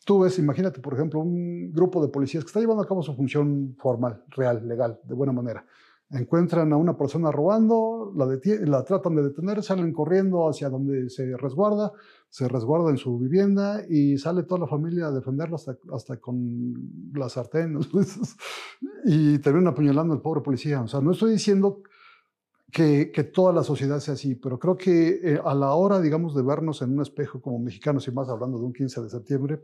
tú 0.05 0.21
ves, 0.21 0.39
imagínate, 0.39 0.81
por 0.81 0.93
ejemplo, 0.93 1.21
un 1.21 1.73
grupo 1.73 2.05
de 2.05 2.13
policías 2.13 2.45
que 2.45 2.49
está 2.49 2.61
llevando 2.61 2.83
a 2.83 2.87
cabo 2.87 3.03
su 3.03 3.15
función 3.15 3.75
formal, 3.79 4.23
real, 4.29 4.69
legal, 4.69 5.01
de 5.05 5.15
buena 5.15 5.33
manera. 5.33 5.65
Encuentran 6.11 6.73
a 6.73 6.77
una 6.77 6.97
persona 6.97 7.33
robando, 7.33 8.13
la, 8.15 8.27
la 8.65 8.85
tratan 8.85 9.17
de 9.17 9.25
detener, 9.25 9.61
salen 9.63 9.93
corriendo 9.93 10.49
hacia 10.49 10.71
donde 10.71 11.11
se 11.11 11.37
resguarda, 11.37 11.93
se 12.31 12.47
resguarda 12.47 12.91
en 12.91 12.97
su 12.97 13.19
vivienda 13.19 13.83
y 13.89 14.17
sale 14.17 14.45
toda 14.45 14.61
la 14.61 14.67
familia 14.69 15.09
a 15.09 15.11
defenderlo 15.11 15.57
hasta, 15.57 15.77
hasta 15.93 16.19
con 16.19 16.75
la 17.13 17.29
sartén 17.29 17.81
y 19.05 19.39
terminan 19.41 19.69
apuñalando 19.69 20.15
al 20.15 20.21
pobre 20.21 20.43
policía. 20.43 20.81
O 20.81 20.87
sea, 20.87 21.01
no 21.01 21.11
estoy 21.11 21.33
diciendo 21.33 21.83
que, 22.71 23.11
que, 23.11 23.25
toda 23.25 23.53
la 23.53 23.65
sociedad 23.65 23.99
sea 23.99 24.15
así, 24.15 24.37
pero 24.37 24.61
creo 24.61 24.77
que 24.77 25.21
eh, 25.23 25.41
a 25.45 25.55
la 25.55 25.75
hora, 25.75 26.01
digamos, 26.01 26.37
de 26.37 26.43
vernos 26.43 26.83
en 26.83 26.93
un 26.93 27.03
espejo 27.03 27.41
como 27.41 27.59
mexicanos 27.59 28.07
y 28.07 28.13
más 28.13 28.29
hablando 28.29 28.59
de 28.59 28.65
un 28.65 28.73
15 28.73 29.03
de 29.03 29.11
septiembre, 29.11 29.63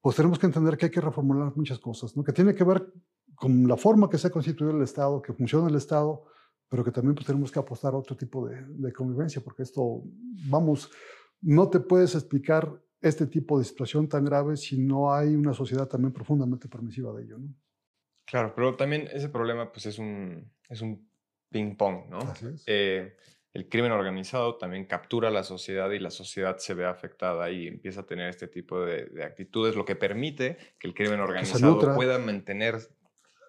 pues 0.00 0.16
tenemos 0.16 0.38
que 0.38 0.46
entender 0.46 0.76
que 0.76 0.86
hay 0.86 0.90
que 0.90 1.00
reformular 1.00 1.52
muchas 1.56 1.78
cosas, 1.78 2.16
¿no? 2.16 2.24
que 2.24 2.32
tiene 2.32 2.54
que 2.54 2.64
ver 2.64 2.92
con 3.34 3.66
la 3.66 3.76
forma 3.76 4.08
que 4.08 4.18
se 4.18 4.28
ha 4.28 4.30
constituido 4.30 4.76
el 4.76 4.82
Estado, 4.82 5.20
que 5.22 5.32
funciona 5.32 5.68
el 5.68 5.76
Estado, 5.76 6.24
pero 6.68 6.84
que 6.84 6.90
también 6.90 7.14
pues, 7.14 7.26
tenemos 7.26 7.52
que 7.52 7.58
apostar 7.58 7.94
a 7.94 7.98
otro 7.98 8.16
tipo 8.16 8.48
de, 8.48 8.62
de, 8.66 8.92
convivencia, 8.92 9.42
porque 9.42 9.62
esto, 9.62 10.02
vamos, 10.48 10.90
no 11.40 11.68
te 11.68 11.80
puedes 11.80 12.14
explicar 12.14 12.72
este 13.00 13.26
tipo 13.26 13.58
de 13.58 13.64
situación 13.64 14.08
tan 14.08 14.24
grave 14.24 14.56
si 14.56 14.78
no 14.78 15.12
hay 15.12 15.36
una 15.36 15.52
sociedad 15.52 15.86
también 15.86 16.12
profundamente 16.12 16.68
permisiva 16.68 17.12
de 17.12 17.24
ello. 17.24 17.38
¿no? 17.38 17.54
Claro, 18.24 18.54
pero 18.54 18.74
también 18.76 19.08
ese 19.12 19.28
problema 19.28 19.70
pues 19.70 19.86
es 19.86 19.98
un, 19.98 20.50
es 20.68 20.80
un 20.80 21.06
ping-pong, 21.50 22.08
¿no? 22.08 22.18
Eh, 22.66 23.14
el 23.52 23.68
crimen 23.68 23.92
organizado 23.92 24.56
también 24.56 24.86
captura 24.86 25.28
a 25.28 25.30
la 25.30 25.44
sociedad 25.44 25.90
y 25.90 26.00
la 26.00 26.10
sociedad 26.10 26.56
se 26.58 26.74
ve 26.74 26.86
afectada 26.86 27.50
y 27.50 27.68
empieza 27.68 28.00
a 28.00 28.06
tener 28.06 28.28
este 28.28 28.48
tipo 28.48 28.80
de, 28.84 29.22
actitudes, 29.22 29.76
lo 29.76 29.84
que 29.84 29.94
permite 29.94 30.56
que 30.78 30.88
el 30.88 30.94
crimen 30.94 31.20
organizado 31.20 31.94
pueda 31.94 32.18
mantener... 32.18 32.78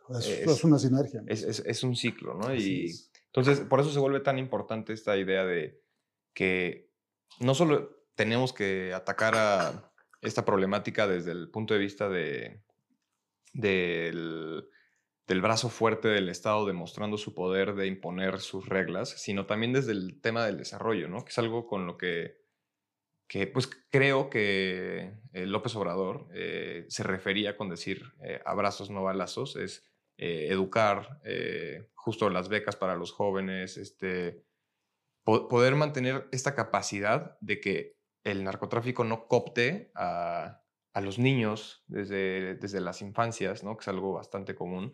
Es, 0.09 0.27
es, 0.27 0.63
una 0.63 0.77
sinergia. 0.77 1.23
Es, 1.27 1.43
es, 1.43 1.83
un 1.83 1.95
ciclo, 1.95 2.35
¿no? 2.35 2.53
y 2.53 2.91
entonces, 3.27 3.59
por 3.61 3.79
eso 3.79 3.91
se 3.91 3.99
vuelve 3.99 4.21
tan 4.21 4.39
importante 4.39 4.93
esta 4.93 5.17
idea 5.17 5.45
de 5.45 5.81
que 6.33 6.91
no 7.39 7.53
solo 7.53 8.05
tenemos 8.15 8.53
que 8.53 8.93
atacar 8.93 9.35
a 9.35 9.91
esta 10.21 10.45
problemática 10.45 11.07
desde 11.07 11.31
el 11.31 11.49
punto 11.49 11.73
de 11.73 11.79
vista 11.79 12.07
de, 12.07 12.63
del 13.53 14.69
del 15.27 15.41
brazo 15.41 15.69
fuerte 15.69 16.07
del 16.07 16.29
Estado 16.29 16.65
demostrando 16.65 17.17
su 17.17 17.33
poder 17.33 17.73
de 17.73 17.87
imponer 17.87 18.39
sus 18.39 18.67
reglas, 18.67 19.09
sino 19.09 19.45
también 19.45 19.73
desde 19.73 19.91
el 19.91 20.21
tema 20.21 20.45
del 20.45 20.57
desarrollo, 20.57 21.07
¿no? 21.07 21.23
Que 21.23 21.29
es 21.29 21.39
algo 21.39 21.65
con 21.65 21.87
lo 21.87 21.97
que, 21.97 22.37
que 23.27 23.47
pues 23.47 23.69
creo 23.89 24.29
que 24.29 25.13
eh, 25.33 25.45
López 25.47 25.75
Obrador 25.75 26.27
eh, 26.33 26.85
se 26.89 27.03
refería 27.03 27.57
con 27.57 27.69
decir 27.69 28.13
eh, 28.21 28.39
abrazos 28.45 28.91
no 28.91 29.03
balazos, 29.03 29.55
es 29.55 29.83
educar, 30.17 31.19
justo 31.93 32.29
las 32.29 32.49
becas 32.49 32.75
para 32.75 32.95
los 32.95 33.11
jóvenes, 33.11 33.77
este, 33.77 34.45
poder 35.23 35.75
mantener 35.75 36.27
esta 36.31 36.55
capacidad 36.55 37.37
de 37.41 37.59
que 37.59 37.97
el 38.23 38.43
narcotráfico 38.43 39.03
no 39.03 39.27
copte 39.27 39.91
a, 39.95 40.61
a 40.95 41.01
los 41.01 41.19
niños 41.19 41.83
desde, 41.87 42.55
desde 42.55 42.79
las 42.79 43.01
infancias, 43.01 43.63
¿no? 43.63 43.75
que 43.75 43.81
es 43.81 43.87
algo 43.89 44.13
bastante 44.13 44.55
común, 44.55 44.93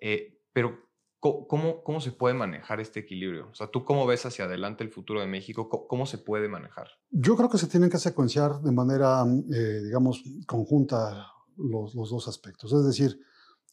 eh, 0.00 0.42
pero, 0.52 0.76
¿cómo, 1.20 1.84
¿cómo 1.84 2.00
se 2.00 2.10
puede 2.10 2.34
manejar 2.34 2.80
este 2.80 3.00
equilibrio? 3.00 3.48
O 3.50 3.54
sea, 3.54 3.68
¿tú 3.68 3.84
cómo 3.84 4.04
ves 4.04 4.26
hacia 4.26 4.46
adelante 4.46 4.82
el 4.82 4.90
futuro 4.90 5.20
de 5.20 5.28
México? 5.28 5.68
¿Cómo, 5.68 6.06
se 6.06 6.18
puede 6.18 6.48
manejar? 6.48 6.88
Yo 7.10 7.36
creo 7.36 7.48
que 7.48 7.58
se 7.58 7.68
tienen 7.68 7.88
que 7.88 7.98
secuenciar 7.98 8.60
de 8.60 8.72
manera, 8.72 9.24
eh, 9.54 9.80
digamos, 9.84 10.24
conjunta 10.44 11.32
los, 11.56 11.94
los 11.94 12.10
dos 12.10 12.26
aspectos. 12.26 12.72
Es 12.72 12.84
decir, 12.84 13.20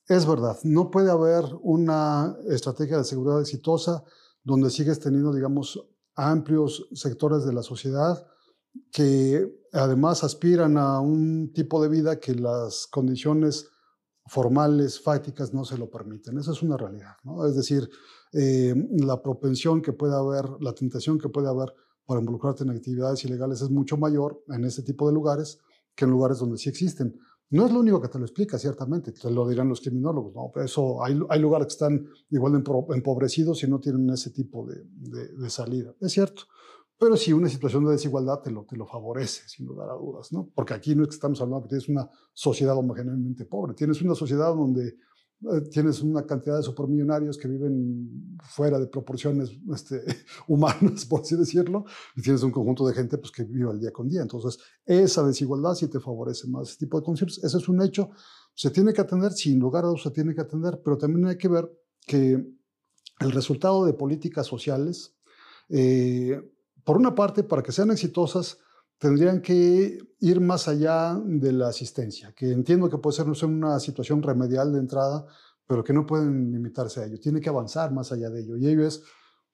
es 0.07 0.27
verdad, 0.27 0.57
no 0.64 0.91
puede 0.91 1.11
haber 1.11 1.45
una 1.61 2.38
estrategia 2.49 2.98
de 2.98 3.03
seguridad 3.03 3.41
exitosa 3.41 4.03
donde 4.44 4.69
sigues 4.69 4.99
teniendo, 4.99 5.34
digamos, 5.34 5.84
amplios 6.15 6.88
sectores 6.94 7.45
de 7.45 7.53
la 7.53 7.64
sociedad 7.64 8.26
que 8.91 9.49
además 9.73 10.23
aspiran 10.23 10.77
a 10.77 10.99
un 10.99 11.52
tipo 11.53 11.82
de 11.82 11.90
vida 11.90 12.19
que 12.19 12.36
las 12.36 12.88
condiciones 12.88 13.69
formales, 14.27 14.99
fácticas, 14.99 15.53
no 15.53 15.65
se 15.65 15.77
lo 15.77 15.90
permiten. 15.90 16.38
Esa 16.38 16.52
es 16.52 16.61
una 16.61 16.77
realidad. 16.77 17.15
¿no? 17.23 17.45
Es 17.45 17.56
decir, 17.56 17.90
eh, 18.34 18.73
la 18.98 19.22
propensión 19.22 19.82
que 19.82 19.94
puede 19.94 20.15
haber, 20.15 20.45
la 20.60 20.73
tentación 20.73 21.19
que 21.19 21.30
puede 21.30 21.48
haber 21.48 21.73
para 22.06 22.19
involucrarte 22.19 22.64
en 22.64 22.72
actividades 22.72 23.23
ilegales 23.26 23.61
es 23.61 23.69
mucho 23.69 23.98
mayor 23.98 24.44
en 24.49 24.65
este 24.65 24.84
tipo 24.84 25.07
de 25.07 25.14
lugares 25.14 25.60
que 25.95 26.06
en 26.06 26.11
lugares 26.11 26.40
donde 26.40 26.57
sí 26.57 26.69
existen. 26.69 27.18
No 27.52 27.66
es 27.66 27.72
lo 27.72 27.80
único 27.80 28.02
que 28.02 28.08
te 28.08 28.18
lo 28.18 28.26
explica, 28.26 28.58
ciertamente, 28.58 29.12
te 29.12 29.30
lo 29.30 29.48
dirán 29.48 29.70
los 29.70 29.82
criminólogos, 29.82 30.34
¿no? 30.34 30.64
eso, 30.64 31.04
hay, 31.04 31.20
hay 31.30 31.40
lugares 31.40 31.68
que 31.68 31.74
están 31.74 32.08
igual 32.32 32.54
de 32.54 32.96
empobrecidos 32.96 33.64
y 33.64 33.68
no 33.68 33.80
tienen 33.80 34.10
ese 34.10 34.32
tipo 34.32 34.66
de, 34.66 34.84
de, 34.84 35.50
salida. 35.50 35.94
Es 36.02 36.12
cierto, 36.12 36.44
pero 36.98 37.16
sí, 37.16 37.34
una 37.34 37.48
situación 37.48 37.86
de 37.86 37.92
desigualdad 37.92 38.42
te 38.42 38.50
lo, 38.50 38.66
te 38.66 38.76
lo 38.76 38.88
favorece, 38.88 39.48
sin 39.48 39.68
lugar 39.68 39.90
a 39.90 39.94
dudas, 39.94 40.34
¿no? 40.34 40.50
Porque 40.56 40.74
aquí 40.74 40.96
no 40.96 41.04
es 41.04 41.10
que 41.10 41.16
estamos 41.16 41.40
hablando 41.40 41.64
que 41.64 41.70
tienes 41.70 41.88
una 41.88 42.10
sociedad 42.34 42.76
homogéneamente 42.78 43.46
pobre, 43.46 43.76
tienes 43.76 44.02
una 44.02 44.16
sociedad 44.16 44.48
donde 44.48 44.96
tienes 45.72 46.02
una 46.02 46.26
cantidad 46.26 46.57
de 46.57 46.64
supermillonarios 46.64 47.38
que 47.38 47.48
viven 47.48 48.38
fuera 48.44 48.80
de 48.80 48.88
proporciones 48.88 49.52
este, 49.74 50.03
humanas, 50.48 51.06
por 51.06 51.22
así 51.22 51.36
decirlo, 51.36 51.86
y 52.16 52.22
tienes 52.22 52.41
un 52.44 52.52
conjunto 52.52 52.88
de 52.88 52.94
gente 52.94 53.18
pues, 53.18 53.32
que 53.32 53.44
vive 53.44 53.70
al 53.70 53.80
día 53.80 53.91
con 53.91 54.07
día. 54.07 54.22
Entonces, 54.22 54.60
esa 54.86 55.26
desigualdad 55.26 55.76
sí 55.76 55.88
te 55.88 55.99
favorece 55.99 56.48
más 56.48 56.70
ese 56.70 56.80
tipo 56.80 56.99
de 56.99 57.06
conceptos. 57.06 57.44
Ese 57.44 57.57
es 57.57 57.70
un 57.70 57.82
hecho. 57.82 58.10
Se 58.53 58.72
tiene 58.72 58.94
que 58.94 59.02
atender, 59.02 59.32
sin 59.34 59.60
lugar 59.60 59.84
a 59.84 59.88
dudas 59.88 60.03
se 60.03 60.12
tiene 60.12 60.34
que 60.34 60.41
atender, 60.41 60.82
pero 60.84 60.98
también 60.98 61.28
hay 61.28 61.38
que 61.38 61.48
ver 61.48 61.70
que 62.06 62.45
el 63.20 63.32
resultado 63.32 63.86
de 63.86 63.94
políticas 63.94 64.48
sociales 64.48 65.16
eh, 65.70 66.41
por 66.84 66.98
una 66.98 67.16
parte, 67.16 67.44
para 67.44 67.64
que 67.64 67.72
sean 67.72 67.91
exitosas, 67.91 68.60
tendrían 69.06 69.40
que 69.40 69.99
ir 70.19 70.41
más 70.41 70.68
allá 70.68 71.22
de 71.23 71.52
la 71.52 71.68
asistencia, 71.68 72.34
que 72.36 72.52
entiendo 72.52 72.90
que 72.90 72.98
puede 72.98 73.15
ser 73.15 73.27
una 73.45 73.80
situación 73.80 74.23
remedial 74.23 74.73
de 74.73 74.80
entrada, 74.80 75.27
pero 75.68 75.84
que 75.84 75.94
no 75.94 76.07
pueden 76.07 76.52
limitarse 76.52 77.02
a 77.02 77.06
ello. 77.06 77.19
Tiene 77.19 77.40
que 77.40 77.49
avanzar 77.49 77.94
más 77.94 78.11
allá 78.11 78.32
de 78.32 78.41
ello. 78.41 78.57
Y 78.57 78.68
ello 78.68 78.84
es 78.84 79.03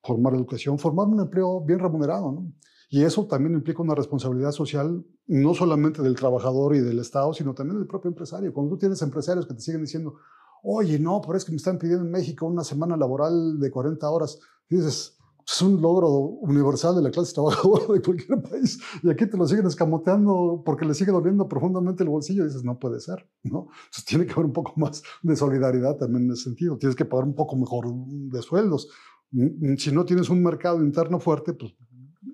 formar 0.01 0.35
educación, 0.35 0.79
formar 0.79 1.07
un 1.07 1.19
empleo 1.19 1.59
bien 1.65 1.79
remunerado. 1.79 2.31
¿no? 2.31 2.53
Y 2.89 3.03
eso 3.03 3.27
también 3.27 3.53
implica 3.53 3.81
una 3.81 3.93
responsabilidad 3.93 4.53
social, 4.53 5.05
no 5.27 5.53
solamente 5.53 6.01
del 6.01 6.15
trabajador 6.15 6.73
y 6.77 6.79
del 6.79 6.99
Estado, 6.99 7.33
sino 7.33 7.53
también 7.53 7.77
del 7.77 7.87
propio 7.87 8.07
empresario. 8.07 8.53
Cuando 8.53 8.75
tú 8.75 8.77
tienes 8.77 9.01
empresarios 9.01 9.45
que 9.45 9.53
te 9.53 9.59
siguen 9.59 9.81
diciendo, 9.81 10.15
oye, 10.63 10.97
no, 10.97 11.19
pero 11.19 11.35
es 11.35 11.43
que 11.43 11.51
me 11.51 11.57
están 11.57 11.77
pidiendo 11.77 12.05
en 12.05 12.11
México 12.11 12.45
una 12.45 12.63
semana 12.63 12.95
laboral 12.95 13.59
de 13.59 13.69
40 13.69 14.09
horas, 14.09 14.39
dices, 14.69 15.17
es 15.45 15.61
un 15.61 15.81
logro 15.81 16.09
universal 16.09 16.95
de 16.95 17.01
la 17.01 17.11
clase 17.11 17.33
trabajadora 17.33 17.93
de 17.93 18.01
cualquier 18.01 18.41
país 18.41 18.79
y 19.03 19.09
aquí 19.09 19.25
te 19.25 19.37
lo 19.37 19.47
siguen 19.47 19.65
escamoteando 19.67 20.61
porque 20.65 20.85
le 20.85 20.93
sigue 20.93 21.11
doliendo 21.11 21.47
profundamente 21.47 22.03
el 22.03 22.09
bolsillo 22.09 22.43
y 22.43 22.47
dices, 22.47 22.63
no 22.63 22.79
puede 22.79 22.99
ser, 22.99 23.27
¿no? 23.43 23.67
Entonces 23.85 24.05
tiene 24.05 24.25
que 24.25 24.33
haber 24.33 24.45
un 24.45 24.53
poco 24.53 24.73
más 24.77 25.01
de 25.21 25.35
solidaridad 25.35 25.97
también 25.97 26.25
en 26.25 26.31
ese 26.31 26.43
sentido, 26.43 26.77
tienes 26.77 26.95
que 26.95 27.05
pagar 27.05 27.25
un 27.25 27.35
poco 27.35 27.55
mejor 27.55 27.85
de 27.87 28.41
sueldos. 28.41 28.89
Mm, 29.31 29.75
si 29.77 29.91
no 29.91 30.05
tienes 30.05 30.29
un 30.29 30.43
mercado 30.43 30.83
interno 30.83 31.19
fuerte, 31.19 31.53
pues 31.53 31.73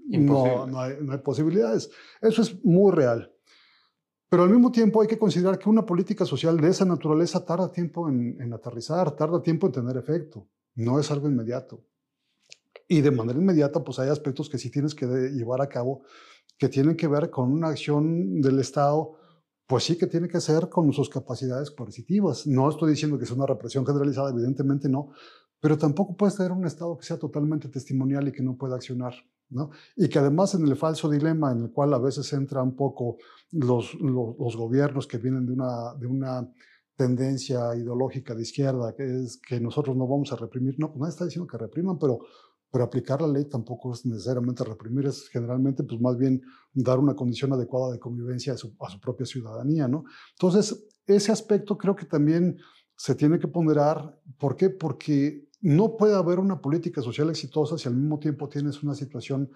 no, 0.08 0.68
no, 0.68 0.80
hay, 0.80 0.96
no 1.02 1.14
hay 1.14 1.20
posibilidades. 1.20 1.90
Eso 2.22 2.42
es 2.42 2.64
muy 2.64 2.92
real. 2.92 3.32
Pero 4.30 4.44
al 4.44 4.50
mismo 4.50 4.72
tiempo 4.72 5.02
hay 5.02 5.08
que 5.08 5.18
considerar 5.18 5.58
que 5.58 5.70
una 5.70 5.86
política 5.86 6.26
social 6.26 6.60
de 6.60 6.70
esa 6.70 6.84
naturaleza 6.84 7.46
tarda 7.46 7.72
tiempo 7.72 8.10
en, 8.10 8.40
en 8.42 8.54
aterrizar, 8.54 9.16
tarda 9.16 9.42
tiempo 9.42 9.68
en 9.68 9.74
tener 9.74 9.96
efecto, 9.96 10.48
no 10.76 11.00
es 11.00 11.10
algo 11.12 11.30
inmediato. 11.30 11.82
Y 12.88 13.02
de 13.02 13.12
manera 13.12 13.40
inmediata, 13.40 13.84
pues 13.84 14.00
hay 14.00 14.10
aspectos 14.10 14.50
que 14.50 14.58
sí 14.58 14.72
tienes 14.72 14.96
que 14.96 15.06
llevar 15.06 15.62
a 15.62 15.68
cabo 15.68 16.04
que 16.58 16.70
tienen 16.70 16.96
que 16.96 17.08
ver 17.08 17.30
con 17.30 17.52
una 17.52 17.68
acción 17.70 18.42
del 18.42 18.60
Estado, 18.60 19.14
pues 19.68 19.84
sí 19.84 19.98
que 19.98 20.08
tiene 20.08 20.28
que 20.28 20.40
ser 20.42 20.70
con 20.70 20.92
sus 20.94 21.10
capacidades 21.10 21.72
coercitivas. 21.72 22.48
No 22.48 22.70
estoy 22.70 22.92
diciendo 22.92 23.20
que 23.20 23.26
sea 23.26 23.36
una 23.36 23.46
represión 23.46 23.86
generalizada, 23.86 24.32
evidentemente 24.32 24.90
no, 24.90 25.10
pero 25.60 25.78
tampoco 25.78 26.16
puede 26.16 26.32
ser 26.32 26.52
un 26.52 26.66
Estado 26.66 26.98
que 26.98 27.06
sea 27.06 27.18
totalmente 27.18 27.68
testimonial 27.70 28.28
y 28.28 28.32
que 28.32 28.42
no 28.42 28.56
pueda 28.58 28.76
accionar. 28.76 29.14
¿no? 29.50 29.70
Y 29.96 30.10
que 30.10 30.20
además 30.20 30.56
en 30.56 30.68
el 30.68 30.76
falso 30.76 31.10
dilema 31.10 31.52
en 31.52 31.64
el 31.64 31.72
cual 31.72 31.94
a 31.94 32.00
veces 32.00 32.32
entra 32.34 32.62
un 32.62 32.76
poco 32.76 33.18
los, 33.52 33.94
los, 33.96 34.38
los 34.38 34.58
gobiernos 34.58 35.08
que 35.08 35.18
vienen 35.18 35.46
de 35.46 35.54
una, 35.54 35.94
de 35.98 36.08
una 36.08 36.54
tendencia 36.96 37.76
ideológica 37.76 38.36
de 38.36 38.42
izquierda, 38.42 38.94
que 38.96 39.24
es 39.24 39.38
que 39.38 39.60
nosotros 39.60 39.96
no 39.96 40.08
vamos 40.08 40.34
a 40.34 40.36
reprimir, 40.36 40.76
no, 40.80 40.90
pues 40.90 41.00
nadie 41.00 41.12
está 41.12 41.26
diciendo 41.26 41.48
que 41.48 41.58
repriman, 41.58 41.98
pero 41.98 42.20
pero 42.72 42.84
aplicar 42.84 43.22
la 43.22 43.27
ley 43.27 43.45
tampoco 43.45 43.94
es 43.94 44.06
necesariamente 44.06 44.64
reprimir, 44.64 45.06
es 45.06 45.30
generalmente 45.30 45.84
pues 45.84 45.99
más 46.02 46.18
bien 46.18 46.41
dar 46.73 46.99
una 46.99 47.15
condición 47.15 47.53
adecuada 47.53 47.91
de 47.91 47.99
convivencia 47.99 48.53
a 48.53 48.57
su, 48.57 48.76
a 48.80 48.99
propia 48.99 49.26
ciudadanía, 49.26 49.88
¿no? 49.88 50.03
Entonces, 50.31 50.88
ese 51.06 51.31
aspecto 51.31 51.77
creo 51.77 51.95
que 51.95 52.06
también 52.06 52.57
se 52.95 53.15
tiene 53.15 53.39
que 53.39 53.48
ponderar. 53.48 54.19
¿Por 54.38 54.57
qué? 54.57 54.69
Porque 54.69 55.48
no 55.61 55.95
puede 55.95 56.15
haber 56.15 56.39
una 56.39 56.61
política 56.61 57.02
social 57.02 57.30
exitosa 57.30 57.77
si 57.77 57.88
al 57.88 57.95
mismo 57.95 58.19
tiempo 58.19 58.49
tienes 58.49 58.84
una 58.84 58.94
situación 58.94 59.49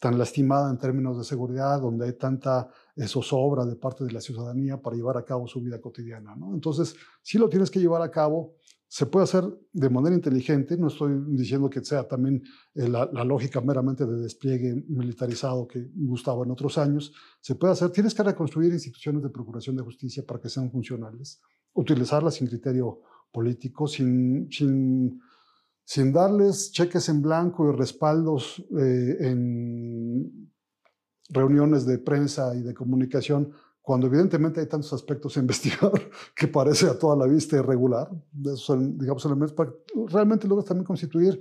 tan 0.00 0.18
lastimada 0.18 0.68
en 0.68 0.78
términos 0.78 1.16
de 1.16 1.22
seguridad, 1.22 1.80
donde 1.80 2.06
hay 2.06 2.12
tanta 2.14 2.68
zozobra 3.06 3.64
de 3.64 3.76
parte 3.76 4.04
de 4.04 4.10
la 4.10 4.20
ciudadanía 4.20 4.80
para 4.82 4.96
llevar 4.96 5.16
a 5.16 5.24
cabo 5.24 5.46
su 5.46 5.60
vida 5.60 5.80
cotidiana, 5.80 6.34
¿no? 6.34 6.52
Entonces, 6.54 6.96
sí 7.22 7.38
lo 7.38 7.48
tienes 7.48 7.70
que 7.70 7.78
llevar 7.78 8.02
a 8.02 8.10
cabo, 8.10 8.56
se 8.92 9.06
puede 9.06 9.24
hacer 9.24 9.44
de 9.72 9.88
manera 9.88 10.14
inteligente, 10.14 10.76
no 10.76 10.88
estoy 10.88 11.18
diciendo 11.28 11.70
que 11.70 11.82
sea 11.82 12.06
también 12.06 12.42
eh, 12.74 12.86
la, 12.90 13.06
lógica 13.24 13.62
meramente 13.62 14.04
de 14.04 14.20
despliegue 14.20 14.84
militarizado 14.86 15.66
que 15.66 15.90
gustaba 15.94 16.44
en 16.44 16.50
otros 16.50 16.76
años, 16.76 17.10
se 17.40 17.54
puede 17.54 17.72
hacer, 17.72 17.88
tienes 17.88 18.12
que 18.12 18.22
reconstruir 18.22 18.70
instituciones 18.70 19.22
de 19.22 19.30
procuración 19.30 19.76
de 19.76 19.82
justicia 19.82 20.26
para 20.26 20.40
que 20.40 20.50
sean 20.50 20.70
funcionales, 20.70 21.40
utilizarlas 21.72 22.34
sin 22.34 22.48
criterio 22.48 23.00
político, 23.32 23.86
sin, 23.86 24.50
sin, 24.50 26.12
darles 26.12 26.70
cheques 26.70 27.08
en 27.08 27.22
blanco 27.22 27.72
y 27.72 27.74
respaldos 27.74 28.62
eh, 28.78 29.16
en 29.20 30.52
reuniones 31.30 31.86
de 31.86 31.96
prensa 31.96 32.54
y 32.54 32.60
de 32.60 32.74
comunicación 32.74 33.52
cuando 33.82 34.06
evidentemente 34.06 34.60
hay 34.60 34.66
tantos 34.66 34.92
aspectos 34.92 35.36
a 35.36 35.40
investigar 35.40 35.92
que 36.36 36.46
parece 36.46 36.86
a 36.86 36.96
toda 36.96 37.16
la 37.16 37.26
vista 37.26 37.56
irregular, 37.56 38.08
son, 38.54 38.96
digamos, 38.96 39.24
elementos 39.26 39.54
para 39.54 39.72
realmente 40.06 40.46
logras 40.46 40.66
también 40.66 40.86
constituir 40.86 41.38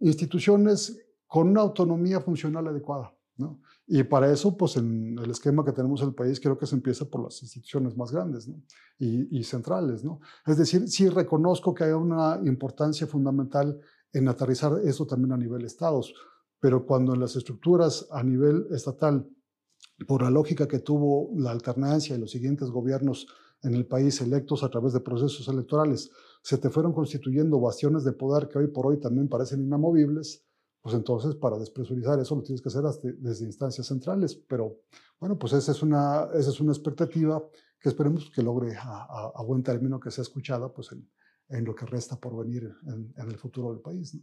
instituciones 0.00 1.00
con 1.26 1.48
una 1.48 1.60
autonomía 1.60 2.20
funcional 2.20 2.66
adecuada. 2.66 3.14
¿no? 3.36 3.60
Y 3.86 4.02
para 4.02 4.30
eso, 4.30 4.56
pues 4.56 4.76
en 4.76 5.16
el 5.18 5.30
esquema 5.30 5.64
que 5.64 5.72
tenemos 5.72 6.02
en 6.02 6.08
el 6.08 6.14
país, 6.14 6.40
creo 6.40 6.58
que 6.58 6.66
se 6.66 6.74
empieza 6.74 7.04
por 7.04 7.22
las 7.22 7.40
instituciones 7.42 7.96
más 7.96 8.10
grandes 8.10 8.50
y, 8.98 9.42
centrales. 9.44 10.04
¿no? 10.04 10.20
Es 10.46 10.58
decir, 10.58 10.88
sí 10.88 11.08
reconozco 11.08 11.72
que 11.72 11.84
hay 11.84 11.92
una 11.92 12.40
importancia 12.44 13.06
fundamental 13.06 13.80
en 14.12 14.28
aterrizar 14.28 14.80
eso 14.84 15.06
también 15.06 15.32
a 15.32 15.36
nivel 15.36 15.64
estados, 15.64 16.12
pero 16.58 16.84
cuando 16.84 17.14
en 17.14 17.20
las 17.20 17.36
estructuras 17.36 18.08
a 18.10 18.22
nivel 18.22 18.66
estatal 18.70 19.26
por 20.06 20.22
la 20.22 20.30
lógica 20.30 20.66
que 20.66 20.78
tuvo 20.78 21.30
la 21.36 21.50
alternancia 21.50 22.16
y 22.16 22.18
los 22.18 22.30
siguientes 22.30 22.70
gobiernos 22.70 23.26
en 23.62 23.74
el 23.74 23.86
país 23.86 24.20
electos 24.20 24.62
a 24.62 24.70
través 24.70 24.92
de 24.92 25.00
procesos 25.00 25.46
electorales, 25.48 26.10
se 26.42 26.58
te 26.58 26.70
fueron 26.70 26.92
constituyendo 26.92 27.60
bastiones 27.60 28.04
de 28.04 28.12
poder 28.12 28.48
que 28.48 28.58
hoy 28.58 28.68
por 28.68 28.86
hoy 28.86 28.98
también 28.98 29.28
parecen 29.28 29.62
inamovibles, 29.62 30.44
pues 30.80 30.94
entonces 30.94 31.34
para 31.34 31.58
despresurizar 31.58 32.18
eso 32.18 32.34
lo 32.34 32.42
tienes 32.42 32.62
que 32.62 32.70
hacer 32.70 32.84
desde 33.18 33.44
instancias 33.44 33.86
centrales. 33.86 34.34
Pero 34.34 34.78
bueno, 35.18 35.38
pues 35.38 35.52
esa 35.52 35.72
es 35.72 35.82
una, 35.82 36.28
esa 36.34 36.50
es 36.50 36.60
una 36.60 36.72
expectativa 36.72 37.42
que 37.78 37.88
esperemos 37.88 38.30
que 38.30 38.42
logre 38.42 38.76
a, 38.76 39.32
a, 39.34 39.42
buen 39.42 39.62
término 39.62 40.00
que 40.00 40.10
sea 40.10 40.22
escuchada 40.22 40.72
pues 40.72 40.92
en, 40.92 41.08
en, 41.48 41.64
lo 41.64 41.74
que 41.74 41.86
resta 41.86 42.16
por 42.16 42.36
venir 42.36 42.70
en, 42.86 43.12
en 43.16 43.30
el 43.30 43.36
futuro 43.36 43.72
del 43.72 43.80
país. 43.80 44.16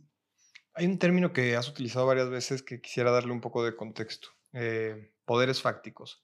Hay 0.74 0.86
un 0.86 0.98
término 1.00 1.34
que 1.34 1.56
has 1.56 1.70
utilizado 1.70 2.06
varias 2.06 2.30
veces 2.30 2.62
que 2.62 2.82
quisiera 2.82 3.12
darle 3.12 3.32
un 3.32 3.42
poco 3.42 3.64
de 3.64 3.76
contexto. 3.76 4.30
Eh, 4.54 5.12
poderes 5.26 5.62
fácticos. 5.62 6.24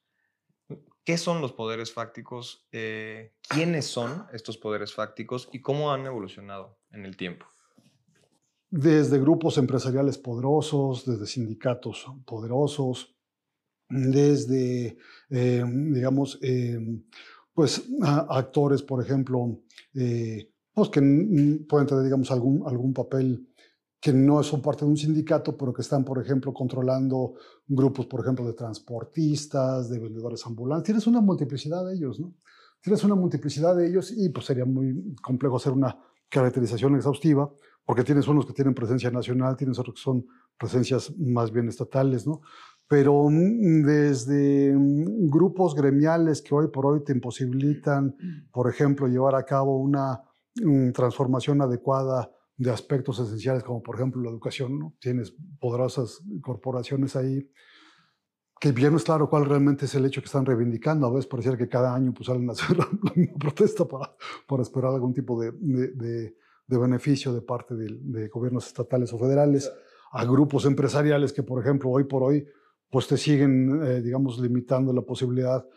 ¿Qué 1.03 1.17
son 1.17 1.41
los 1.41 1.51
poderes 1.51 1.91
fácticos? 1.91 2.67
Eh, 2.71 3.33
¿Quiénes 3.47 3.85
son 3.85 4.25
estos 4.31 4.57
poderes 4.57 4.93
fácticos 4.93 5.49
y 5.51 5.59
cómo 5.59 5.91
han 5.91 6.05
evolucionado 6.05 6.79
en 6.91 7.05
el 7.05 7.17
tiempo? 7.17 7.45
Desde 8.69 9.19
grupos 9.19 9.57
empresariales 9.57 10.17
poderosos, 10.17 11.05
desde 11.05 11.27
sindicatos 11.27 12.05
poderosos, 12.25 13.15
desde, 13.89 14.97
eh, 15.29 15.63
digamos, 15.67 16.39
pues 17.53 17.83
actores, 18.01 18.81
por 18.81 19.03
ejemplo, 19.03 19.59
pues 20.73 20.89
que 20.89 21.01
pueden 21.69 21.87
tener, 21.87 22.03
digamos, 22.03 22.31
algún, 22.31 22.63
algún 22.65 22.93
papel 22.93 23.52
que 24.03 24.11
no 24.11 24.43
son 24.43 24.61
parte 24.61 24.83
de 24.83 24.91
un 24.91 24.97
sindicato, 24.97 25.55
pero 25.55 25.71
que 25.71 25.81
están, 25.81 26.03
por 26.03 26.21
ejemplo, 26.21 26.53
controlando 26.53 27.35
grupos, 27.65 28.05
por 28.05 28.19
ejemplo, 28.19 28.45
de 28.45 28.51
transportistas, 28.51 29.89
de 29.89 29.97
vendedores 29.97 30.45
ambulantes. 30.45 30.87
Tienes 30.87 31.07
una 31.07 31.21
multiplicidad 31.21 31.85
de 31.85 31.95
ellos, 31.95 32.19
¿no? 32.19 32.33
Tienes 32.81 33.01
una 33.05 33.15
multiplicidad 33.15 33.77
de 33.77 33.87
ellos 33.87 34.11
y 34.11 34.27
pues 34.27 34.47
sería 34.47 34.65
muy 34.65 35.15
complejo 35.21 35.55
hacer 35.55 35.71
una 35.71 35.97
caracterización 36.27 36.97
exhaustiva, 36.97 37.49
porque 37.85 38.03
tienes 38.03 38.27
unos 38.27 38.45
que 38.45 38.51
tienen 38.51 38.73
presencia 38.73 39.09
nacional, 39.09 39.55
tienes 39.55 39.79
otros 39.79 39.95
que 39.95 40.01
son 40.01 40.25
presencias 40.59 41.17
más 41.17 41.49
bien 41.53 41.69
estatales, 41.69 42.27
¿no? 42.27 42.41
Pero 42.89 43.29
mm, 43.29 43.85
desde 43.85 44.75
mm, 44.75 45.29
grupos 45.29 45.75
gremiales 45.75 46.41
que 46.41 46.53
hoy 46.53 46.67
por 46.67 46.85
hoy 46.87 47.05
te 47.05 47.13
imposibilitan, 47.13 48.17
por 48.51 48.69
ejemplo, 48.69 49.07
llevar 49.07 49.35
a 49.35 49.45
cabo 49.45 49.77
una 49.77 50.23
mm, 50.61 50.91
transformación 50.91 51.61
adecuada 51.61 52.29
de 52.57 52.71
aspectos 52.71 53.19
esenciales 53.19 53.63
como 53.63 53.81
por 53.81 53.95
ejemplo 53.95 54.21
la 54.21 54.29
educación, 54.29 54.79
¿no? 54.79 54.93
tienes 54.99 55.35
poderosas 55.59 56.21
corporaciones 56.41 57.15
ahí 57.15 57.49
que 58.63 58.71
bien 58.71 58.91
no 58.91 58.97
es 58.97 59.03
claro 59.03 59.29
cuál 59.29 59.43
realmente 59.43 59.83
es 59.83 59.95
el 59.95 60.05
hecho 60.05 60.21
que 60.21 60.27
están 60.27 60.45
reivindicando. 60.45 61.05
A 61.05 61.09
veces 61.09 61.27
pareciera 61.27 61.57
que 61.57 61.67
cada 61.67 61.93
año 61.93 62.13
pues, 62.13 62.27
salen 62.27 62.49
a 62.49 62.53
hacer 62.53 62.77
la, 62.77 62.87
misma 63.13 63.37
protesta 63.37 63.83
para, 63.83 64.15
para, 64.47 64.63
esperar 64.63 64.93
algún 64.93 65.13
tipo 65.13 65.37
de, 65.37 65.51
de, 65.51 66.33
beneficio 66.69 67.33
de 67.33 67.41
parte 67.41 67.75
de, 67.75 68.29
gobiernos 68.29 68.65
estatales 68.65 69.11
o 69.11 69.19
federales, 69.19 69.69
a 70.13 70.23
grupos 70.23 70.63
empresariales 70.65 71.33
que, 71.33 71.43
por 71.43 71.61
ejemplo, 71.61 71.89
hoy 71.89 72.05
por 72.05 72.23
hoy, 72.23 72.47
pues 72.89 73.05
te 73.05 73.17
siguen, 73.17 73.83
eh, 73.83 74.01
digamos, 74.01 74.39
limitando 74.39 74.93
la 74.93 75.01
posibilidad 75.01 75.67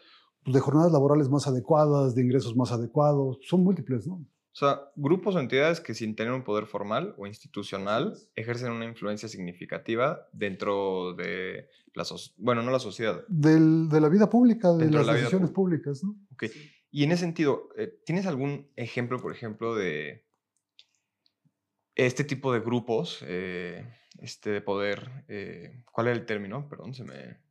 de 0.44 0.60
jornadas 0.60 0.92
laborales 0.92 1.28
más 1.28 1.48
adecuadas, 1.48 2.14
de 2.14 2.22
ingresos 2.22 2.54
más 2.54 2.70
adecuados. 2.70 3.38
Son 3.42 3.64
múltiples, 3.64 4.06
¿no? 4.06 4.24
O 4.56 4.58
sea, 4.58 4.90
grupos 4.96 5.34
o 5.34 5.38
entidades 5.38 5.80
que 5.80 5.92
sin 5.92 6.16
tener 6.16 6.32
un 6.32 6.42
poder 6.42 6.64
formal 6.64 7.14
o 7.18 7.26
institucional 7.26 8.16
ejercen 8.34 8.72
una 8.72 8.86
influencia 8.86 9.28
significativa 9.28 10.30
dentro 10.32 11.12
de 11.12 11.68
la 11.92 12.04
bueno, 12.38 12.62
no 12.62 12.70
la 12.70 12.78
sociedad. 12.78 13.22
Del, 13.28 13.90
de 13.90 14.00
la 14.00 14.08
vida 14.08 14.30
pública, 14.30 14.72
de 14.72 14.90
las 14.90 15.06
decisiones 15.06 15.50
públicas, 15.50 16.02
¿no? 16.02 16.16
Ok. 16.32 16.44
Y 16.90 17.04
en 17.04 17.12
ese 17.12 17.20
sentido, 17.20 17.68
eh, 17.76 18.00
¿tienes 18.06 18.24
algún 18.24 18.70
ejemplo, 18.76 19.20
por 19.20 19.30
ejemplo, 19.30 19.74
de 19.74 20.26
este 21.94 22.24
tipo 22.24 22.50
de 22.54 22.60
grupos, 22.60 23.22
eh, 23.26 23.86
este 24.22 24.48
de 24.48 24.62
poder, 24.62 25.26
eh, 25.28 25.82
¿cuál 25.92 26.06
era 26.06 26.16
el 26.16 26.24
término? 26.24 26.66
Perdón, 26.70 26.94
se 26.94 27.04
me... 27.04 27.42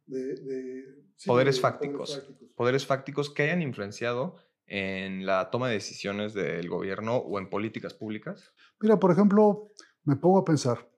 poderes, 1.24 1.62
fácticos, 1.62 2.28
poderes 2.56 2.84
fácticos. 2.88 3.30
que 3.30 3.44
hayan 3.44 3.62
influenciado 3.62 4.38
en 4.68 5.26
la 5.26 5.50
toma 5.52 5.68
de 5.68 5.76
decisiones 5.76 6.34
del 6.34 6.70
gobierno 6.70 7.18
o 7.18 7.40
en 7.40 7.50
políticas 7.50 7.94
públicas? 7.94 8.54
Mira, 8.80 9.00
por 9.00 9.12
ejemplo, 9.12 9.72
me 10.04 10.16
pongo 10.16 10.40
a 10.40 10.46
pensar, 10.46 10.90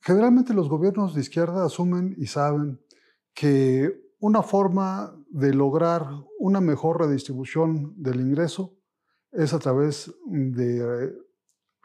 generalmente 0.00 0.54
los 0.54 0.68
gobiernos 0.68 1.14
de 1.14 1.20
izquierda 1.20 1.64
asumen 1.64 2.14
y 2.18 2.26
saben 2.26 2.80
que 3.34 3.92
una 4.20 4.42
forma 4.42 5.14
de 5.28 5.54
lograr 5.54 6.06
una 6.38 6.60
mejor 6.60 7.00
redistribución 7.00 7.94
del 7.96 8.20
ingreso 8.20 8.76
es 9.30 9.52
a 9.52 9.58
través 9.58 10.12
de 10.26 11.12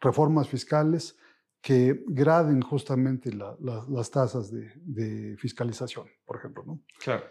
reformas 0.02 0.48
fiscales 0.48 1.18
que 1.62 2.04
graden 2.08 2.62
justamente 2.62 3.32
las 3.34 4.12
tasas 4.12 4.52
de, 4.52 5.38
fiscalización, 5.38 6.08
por 6.26 6.38
ejemplo. 6.38 6.64
¿no? 6.66 6.82
Claro. 7.00 7.24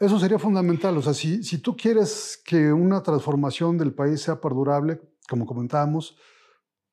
Eso 0.00 0.18
sería 0.18 0.38
fundamental. 0.38 0.96
O 0.96 1.02
sea, 1.02 1.12
si, 1.12 1.42
si 1.44 1.58
tú 1.58 1.76
quieres 1.76 2.40
que 2.42 2.72
una 2.72 3.02
transformación 3.02 3.76
del 3.76 3.92
país 3.92 4.22
sea 4.22 4.40
perdurable, 4.40 4.98
como 5.28 5.44
comentábamos, 5.44 6.16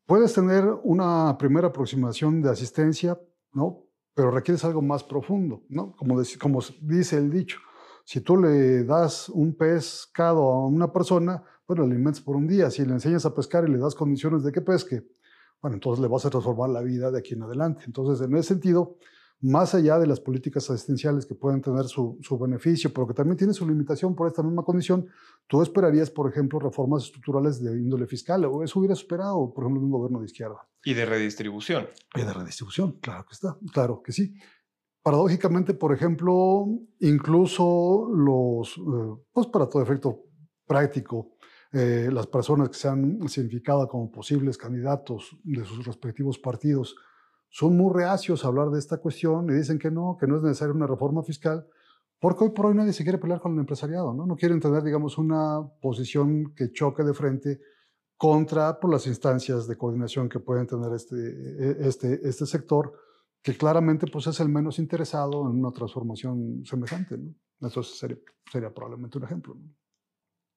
puedes 0.05 0.33
tener 0.33 0.65
una 0.83 1.37
primera 1.37 1.69
aproximación 1.69 2.41
de 2.41 2.49
asistencia, 2.49 3.17
¿no? 3.53 3.85
pero 4.13 4.29
requieres 4.29 4.65
algo 4.65 4.81
más 4.81 5.05
profundo. 5.05 5.63
¿no? 5.69 5.95
Como, 5.95 6.21
como 6.37 6.59
dice 6.81 7.17
el 7.17 7.31
dicho, 7.31 7.59
si 8.03 8.19
tú 8.19 8.35
le 8.35 8.83
das 8.83 9.29
un 9.29 9.55
pescado 9.55 10.49
a 10.49 10.67
una 10.67 10.91
persona, 10.91 11.41
bueno, 11.65 11.87
le 11.87 11.93
alimentas 11.93 12.21
por 12.21 12.35
un 12.35 12.45
día. 12.45 12.69
Si 12.69 12.83
le 12.83 12.91
enseñas 12.91 13.25
a 13.25 13.33
pescar 13.33 13.67
y 13.69 13.71
le 13.71 13.77
das 13.77 13.95
condiciones 13.95 14.43
de 14.43 14.51
que 14.51 14.59
pesque, 14.59 15.07
bueno, 15.61 15.75
entonces 15.75 16.01
le 16.01 16.09
vas 16.09 16.25
a 16.25 16.29
transformar 16.29 16.71
la 16.71 16.81
vida 16.81 17.09
de 17.09 17.19
aquí 17.19 17.35
en 17.35 17.43
adelante. 17.43 17.83
Entonces, 17.85 18.25
en 18.25 18.35
ese 18.35 18.49
sentido, 18.49 18.97
más 19.41 19.75
allá 19.75 19.99
de 19.99 20.07
las 20.07 20.19
políticas 20.19 20.69
asistenciales 20.69 21.25
que 21.25 21.35
pueden 21.35 21.61
tener 21.61 21.85
su, 21.85 22.17
beneficio, 22.39 22.91
pero 22.91 23.07
que 23.07 23.13
también 23.13 23.37
tiene 23.37 23.53
su 23.53 23.67
limitación 23.67 24.15
por 24.15 24.27
esta 24.27 24.41
misma 24.41 24.63
condición, 24.63 25.07
tú 25.45 25.61
esperarías, 25.61 26.09
por 26.09 26.29
ejemplo, 26.29 26.59
reformas 26.59 27.03
estructurales 27.03 27.61
de 27.61 27.71
índole 27.73 28.07
fiscal, 28.07 28.45
o 28.45 28.63
eso 28.63 28.79
hubiera 28.79 28.93
esperado, 28.93 29.53
por 29.53 29.63
ejemplo, 29.63 29.83
un 29.83 29.91
gobierno 29.91 30.19
de 30.19 30.25
izquierda. 30.25 30.67
Y 30.83 30.93
de 30.93 31.05
redistribución. 31.05 31.87
Y 32.15 32.21
de 32.21 32.33
redistribución, 32.33 32.93
claro 32.99 33.25
que 33.25 33.33
está, 33.33 33.57
claro 33.71 34.01
que 34.01 34.11
sí. 34.11 34.33
Paradójicamente, 35.03 35.73
por 35.73 35.93
ejemplo, 35.93 36.65
incluso 36.99 38.09
los, 38.13 38.77
eh, 38.77 39.21
pues 39.31 39.47
para 39.47 39.69
todo 39.69 39.83
efecto 39.83 40.23
práctico, 40.65 41.37
eh, 41.71 42.09
las 42.11 42.27
personas 42.27 42.69
que 42.69 42.75
se 42.75 42.87
han 42.87 43.27
significado 43.29 43.87
como 43.87 44.11
posibles 44.11 44.57
candidatos 44.57 45.37
de 45.43 45.63
sus 45.63 45.85
respectivos 45.85 46.39
partidos 46.39 46.95
son 47.49 47.75
muy 47.77 47.93
reacios 47.93 48.43
a 48.43 48.47
hablar 48.47 48.69
de 48.69 48.79
esta 48.79 48.97
cuestión 48.97 49.49
y 49.49 49.53
dicen 49.53 49.79
que 49.79 49.91
no, 49.91 50.17
que 50.19 50.27
no 50.27 50.37
es 50.37 50.43
necesaria 50.43 50.73
una 50.73 50.87
reforma 50.87 51.23
fiscal, 51.23 51.65
porque 52.19 52.45
hoy 52.45 52.49
por 52.51 52.67
hoy 52.67 52.75
nadie 52.75 52.93
se 52.93 53.03
quiere 53.03 53.19
pelear 53.19 53.39
con 53.39 53.53
el 53.53 53.59
empresariado, 53.59 54.13
¿no? 54.13 54.25
No 54.25 54.35
quieren 54.35 54.59
tener, 54.59 54.83
digamos, 54.83 55.17
una 55.17 55.61
posición 55.81 56.53
que 56.55 56.71
choque 56.71 57.03
de 57.03 57.13
frente 57.13 57.59
contra 58.17 58.79
por 58.79 58.91
las 58.91 59.05
instancias 59.05 59.67
de 59.67 59.77
coordinación 59.77 60.27
que 60.27 60.39
pueden 60.39 60.65
tener 60.65 60.91
este, 60.93 61.15
e, 61.15 61.87
este, 61.87 62.19
este 62.27 62.45
sector, 62.47 62.93
que 63.43 63.55
claramente 63.55 64.07
pues, 64.07 64.25
es 64.27 64.39
el 64.39 64.49
menos 64.49 64.79
interesado 64.79 65.49
en 65.49 65.59
una 65.59 65.71
transformación 65.71 66.65
semejante. 66.65 67.17
Eso 67.61 67.83
sería, 67.83 68.73
probablemente 68.73 69.19
un 69.19 69.23
ejemplo. 69.23 69.55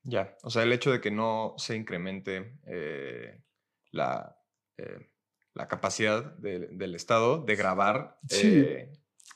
Ya, 0.02 0.34
o 0.42 0.48
sea, 0.48 0.62
el 0.62 0.72
hecho 0.72 0.90
de 0.90 1.00
que 1.00 1.10
no 1.10 1.54
se 1.58 1.76
incremente 1.76 2.58
eh, 2.66 3.44
la, 3.92 4.34
eh, 4.78 5.09
la, 5.54 5.68
capacidad 5.68 6.36
del 6.36 6.94
Estado 6.94 7.44
de 7.44 7.56
grabar. 7.56 8.18
Sí. 8.28 8.58
Eh, 8.58 8.92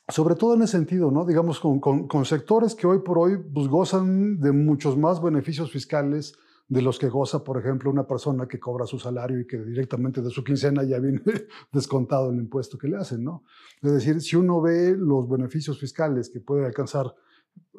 sobre 0.08 0.34
todo 0.34 0.54
en 0.54 0.62
ese 0.62 0.72
sentido, 0.72 1.10
¿no? 1.10 1.24
Digamos, 1.24 1.60
con, 1.60 1.80
con, 1.80 2.24
sectores 2.24 2.74
que 2.74 2.86
hoy 2.86 2.98
por 2.98 3.18
hoy 3.18 3.38
pues, 3.38 3.68
gozan 3.68 4.38
de 4.38 4.52
muchos 4.52 4.98
más 4.98 5.22
beneficios 5.22 5.70
fiscales 5.70 6.34
de 6.68 6.82
los 6.82 6.98
que 6.98 7.08
goza, 7.08 7.44
por 7.44 7.58
ejemplo, 7.58 7.90
una 7.90 8.06
persona 8.06 8.46
que 8.46 8.58
cobra 8.58 8.86
su 8.86 8.98
salario 8.98 9.40
y 9.40 9.46
que 9.46 9.58
directamente 9.58 10.22
de 10.22 10.30
su 10.30 10.42
quincena 10.42 10.82
ya 10.82 10.98
viene 10.98 11.22
descontado 11.72 12.30
el 12.30 12.36
impuesto 12.36 12.78
que 12.78 12.88
le 12.88 12.96
hacen, 12.96 13.22
¿no? 13.24 13.44
Es 13.82 13.92
decir, 13.92 14.20
si 14.20 14.36
uno 14.36 14.60
ve 14.60 14.94
los 14.96 15.28
beneficios 15.28 15.78
fiscales 15.78 16.30
que 16.30 16.40
puede 16.40 16.64
alcanzar 16.64 17.14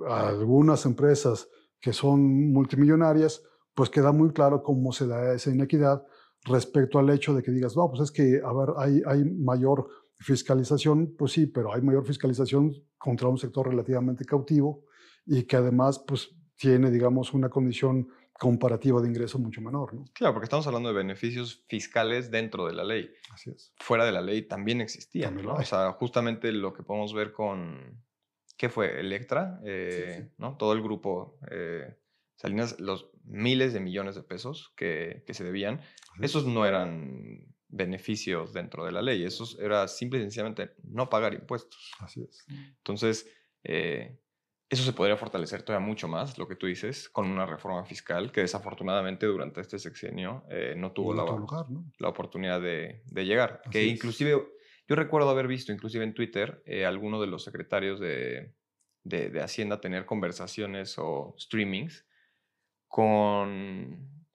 algunas 0.07 0.85
empresas 0.85 1.49
que 1.79 1.93
son 1.93 2.51
multimillonarias, 2.51 3.43
pues 3.73 3.89
queda 3.89 4.11
muy 4.11 4.31
claro 4.31 4.63
cómo 4.63 4.91
se 4.91 5.07
da 5.07 5.33
esa 5.33 5.51
inequidad 5.51 6.05
respecto 6.45 6.99
al 6.99 7.09
hecho 7.09 7.33
de 7.33 7.43
que 7.43 7.51
digas, 7.51 7.75
no, 7.75 7.89
pues 7.89 8.01
es 8.01 8.11
que, 8.11 8.41
a 8.43 8.53
ver, 8.53 8.69
hay, 8.77 9.01
hay 9.05 9.25
mayor 9.25 9.87
fiscalización, 10.19 11.15
pues 11.17 11.33
sí, 11.33 11.47
pero 11.47 11.73
hay 11.73 11.81
mayor 11.81 12.05
fiscalización 12.05 12.71
contra 12.97 13.27
un 13.27 13.37
sector 13.37 13.67
relativamente 13.67 14.25
cautivo 14.25 14.85
y 15.25 15.43
que 15.43 15.57
además, 15.57 16.03
pues 16.07 16.29
tiene, 16.55 16.89
digamos, 16.89 17.33
una 17.33 17.49
condición 17.49 18.07
comparativa 18.39 19.01
de 19.01 19.07
ingreso 19.07 19.39
mucho 19.39 19.61
menor. 19.61 19.93
¿no? 19.93 20.05
Claro, 20.13 20.33
porque 20.33 20.45
estamos 20.45 20.67
hablando 20.67 20.89
de 20.89 20.95
beneficios 20.95 21.63
fiscales 21.67 22.31
dentro 22.31 22.65
de 22.67 22.73
la 22.73 22.83
ley. 22.83 23.09
Así 23.31 23.49
es. 23.49 23.73
Fuera 23.77 24.05
de 24.05 24.11
la 24.11 24.21
ley 24.21 24.43
también 24.43 24.81
existían. 24.81 25.41
¿no? 25.41 25.53
O 25.53 25.63
sea, 25.63 25.91
justamente 25.93 26.51
lo 26.51 26.73
que 26.73 26.83
podemos 26.83 27.13
ver 27.13 27.31
con, 27.31 28.03
¿qué 28.57 28.69
fue? 28.69 28.99
Electra, 28.99 29.59
eh, 29.65 30.31
¿no? 30.37 30.57
Todo 30.57 30.73
el 30.73 30.81
grupo 30.81 31.37
eh, 31.49 31.95
Salinas, 32.35 32.79
los 32.79 33.09
miles 33.23 33.73
de 33.73 33.79
millones 33.79 34.15
de 34.15 34.23
pesos 34.23 34.73
que, 34.75 35.23
que 35.25 35.33
se 35.33 35.43
debían, 35.43 35.81
esos 36.21 36.45
no 36.45 36.65
eran 36.65 37.45
beneficios 37.67 38.53
dentro 38.53 38.85
de 38.85 38.91
la 38.91 39.01
ley, 39.01 39.23
esos 39.23 39.59
era 39.59 39.87
simple 39.87 40.19
y 40.19 40.21
sencillamente 40.23 40.75
no 40.83 41.09
pagar 41.09 41.33
impuestos. 41.33 41.91
Así 41.99 42.21
es. 42.21 42.45
Entonces, 42.77 43.27
eh, 43.63 44.19
eso 44.69 44.83
se 44.83 44.93
podría 44.93 45.17
fortalecer 45.17 45.63
todavía 45.63 45.85
mucho 45.85 46.07
más, 46.07 46.37
lo 46.37 46.47
que 46.47 46.55
tú 46.55 46.67
dices, 46.67 47.09
con 47.09 47.29
una 47.29 47.45
reforma 47.45 47.85
fiscal 47.85 48.31
que 48.31 48.41
desafortunadamente 48.41 49.25
durante 49.25 49.61
este 49.61 49.79
sexenio 49.79 50.43
no 50.75 50.91
tuvo 50.91 51.13
la, 51.13 51.23
la, 51.99 52.09
oportunidad 52.09 52.59
de, 52.59 53.03
de 53.05 53.25
llegar. 53.25 53.61
que 53.69 53.85
inclusive 53.85 54.41
yo 54.87 54.95
recuerdo 54.95 55.29
haber 55.29 55.47
visto, 55.47 55.71
inclusive 55.71 56.03
en 56.03 56.13
Twitter, 56.13 56.61
eh, 56.65 56.85
alguno 56.85 57.19
de 57.19 57.27
los 57.27 57.43
secretarios 57.43 57.99
de, 57.99 58.53
de, 59.03 59.41
Hacienda 59.41 59.81
tener 59.81 60.05
conversaciones 60.05 60.95
o 60.97 61.35
streamings 61.39 62.04
con 62.87 64.25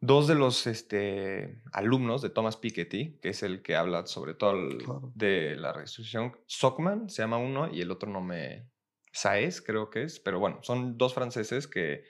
dos 0.00 0.26
de 0.26 0.34
los 0.34 0.66
este, 0.66 1.62
alumnos 1.72 2.22
de 2.22 2.30
Thomas 2.30 2.56
Piketty, 2.56 3.18
que 3.20 3.30
es 3.30 3.42
el 3.42 3.62
que 3.62 3.76
habla 3.76 4.06
sobre 4.06 4.34
todo 4.34 4.54
de 5.14 5.56
la 5.56 5.72
restitución. 5.72 6.36
Sockman 6.46 7.08
se 7.08 7.22
llama 7.22 7.38
uno 7.38 7.72
y 7.72 7.80
el 7.80 7.90
otro 7.90 8.10
no 8.10 8.20
me... 8.20 8.68
Saez 9.12 9.62
creo 9.62 9.90
que 9.90 10.02
es, 10.02 10.18
pero 10.18 10.40
bueno, 10.40 10.58
son 10.62 10.98
dos 10.98 11.14
franceses 11.14 11.68
que, 11.68 12.02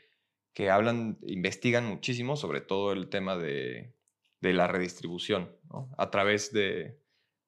que 0.54 0.70
hablan, 0.70 1.18
investigan 1.22 1.84
muchísimo 1.84 2.34
sobre 2.36 2.62
todo 2.62 2.92
el 2.92 3.10
tema 3.10 3.36
de, 3.36 3.94
de 4.40 4.52
la 4.54 4.68
redistribución 4.68 5.54
a 5.98 6.10
través 6.10 6.50
de, 6.52 6.98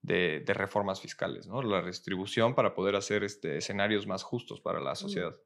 de, 0.02 0.44
reformas 0.54 1.00
fiscales, 1.00 1.46
¿no? 1.46 1.62
la 1.62 1.80
redistribución 1.80 2.54
para 2.54 2.74
poder 2.74 2.96
hacer 2.96 3.24
este, 3.24 3.58
escenarios 3.58 4.06
más 4.06 4.22
justos 4.22 4.60
para 4.60 4.80
la 4.80 4.94
sociedad. 4.94 5.36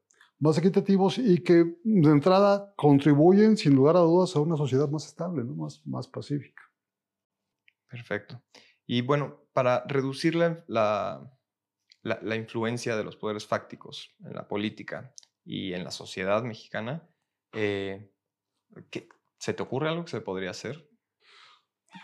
Más 0.41 0.57
equitativos 0.57 1.17
y 1.17 1.43
que 1.43 1.77
de 1.83 2.09
entrada 2.09 2.73
contribuyen 2.75 3.55
sin 3.55 3.75
lugar 3.75 3.95
a 3.95 3.99
dudas 3.99 4.35
a 4.35 4.39
una 4.39 4.57
sociedad 4.57 4.89
más 4.89 5.05
estable, 5.05 5.43
¿no? 5.43 5.53
más, 5.53 5.81
más 5.85 6.07
pacífica. 6.07 6.63
Perfecto. 7.87 8.41
Y 8.87 9.01
bueno, 9.01 9.45
para 9.53 9.85
reducir 9.87 10.35
la, 10.35 10.65
la, 10.67 11.31
la, 12.01 12.35
influencia 12.35 12.95
de 12.97 13.03
los 13.03 13.15
poderes 13.15 13.45
fácticos 13.45 14.15
en 14.25 14.33
la 14.33 14.47
política 14.47 15.13
y 15.45 15.73
en 15.73 15.83
la 15.83 15.91
sociedad 15.91 16.43
mexicana, 16.43 17.07
eh, 17.53 18.11
¿se 19.37 19.53
te 19.53 19.63
ocurre 19.63 19.89
algo 19.89 20.05
que 20.05 20.11
se 20.11 20.21
podría 20.21 20.49
hacer? 20.49 20.89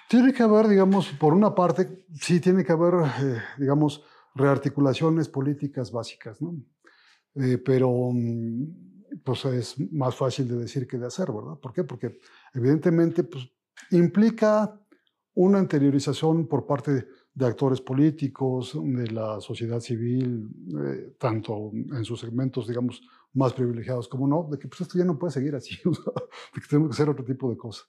Tiene 0.10 0.34
que 0.34 0.44
haber, 0.44 0.68
digamos, 0.68 1.10
por 1.14 1.34
una 1.34 1.56
parte, 1.56 2.06
sí 2.14 2.40
tiene 2.40 2.64
que 2.64 2.74
haber, 2.74 2.94
eh, 2.94 3.42
digamos, 3.58 4.04
rearticulaciones 4.36 5.28
políticas 5.28 5.92
básicas, 5.92 6.42
¿no? 6.42 6.56
Eh, 7.40 7.58
pero 7.58 8.12
mm, 8.12 9.22
pues 9.24 9.46
es 9.46 9.76
más 9.92 10.16
fácil 10.16 10.48
de 10.48 10.58
decir 10.58 10.88
que 10.88 10.98
de 10.98 11.08
hacer, 11.08 11.32
¿verdad? 11.32 11.60
¿Por 11.60 11.74
qué? 11.74 11.84
Porque 11.84 12.20
evidentemente 12.54 13.24
pues, 13.24 13.50
implica 13.92 14.80
una 15.36 15.60
interiorización 15.60 16.48
por 16.48 16.66
parte 16.66 16.92
de, 17.36 17.46
actores 17.46 17.80
políticos, 17.82 18.76
de 18.84 19.12
la 19.12 19.40
sociedad 19.40 19.80
civil, 19.80 20.50
eh, 20.84 21.16
tanto 21.20 21.70
en 21.72 22.04
sus 22.04 22.20
segmentos, 22.20 22.68
digamos, 22.68 23.04
más 23.34 23.54
privilegiados 23.54 24.08
como 24.08 24.28
no, 24.28 24.48
de 24.50 24.58
que 24.58 24.68
pues, 24.68 24.82
esto 24.82 24.98
ya 24.98 25.06
no 25.06 25.20
puede 25.20 25.34
seguir 25.34 25.54
así, 25.54 25.78
de 25.86 26.62
que 26.62 26.68
tenemos 26.68 26.90
que 26.90 26.94
hacer 26.94 27.10
otro 27.10 27.24
tipo 27.24 27.52
de 27.52 27.58
cosas. 27.58 27.88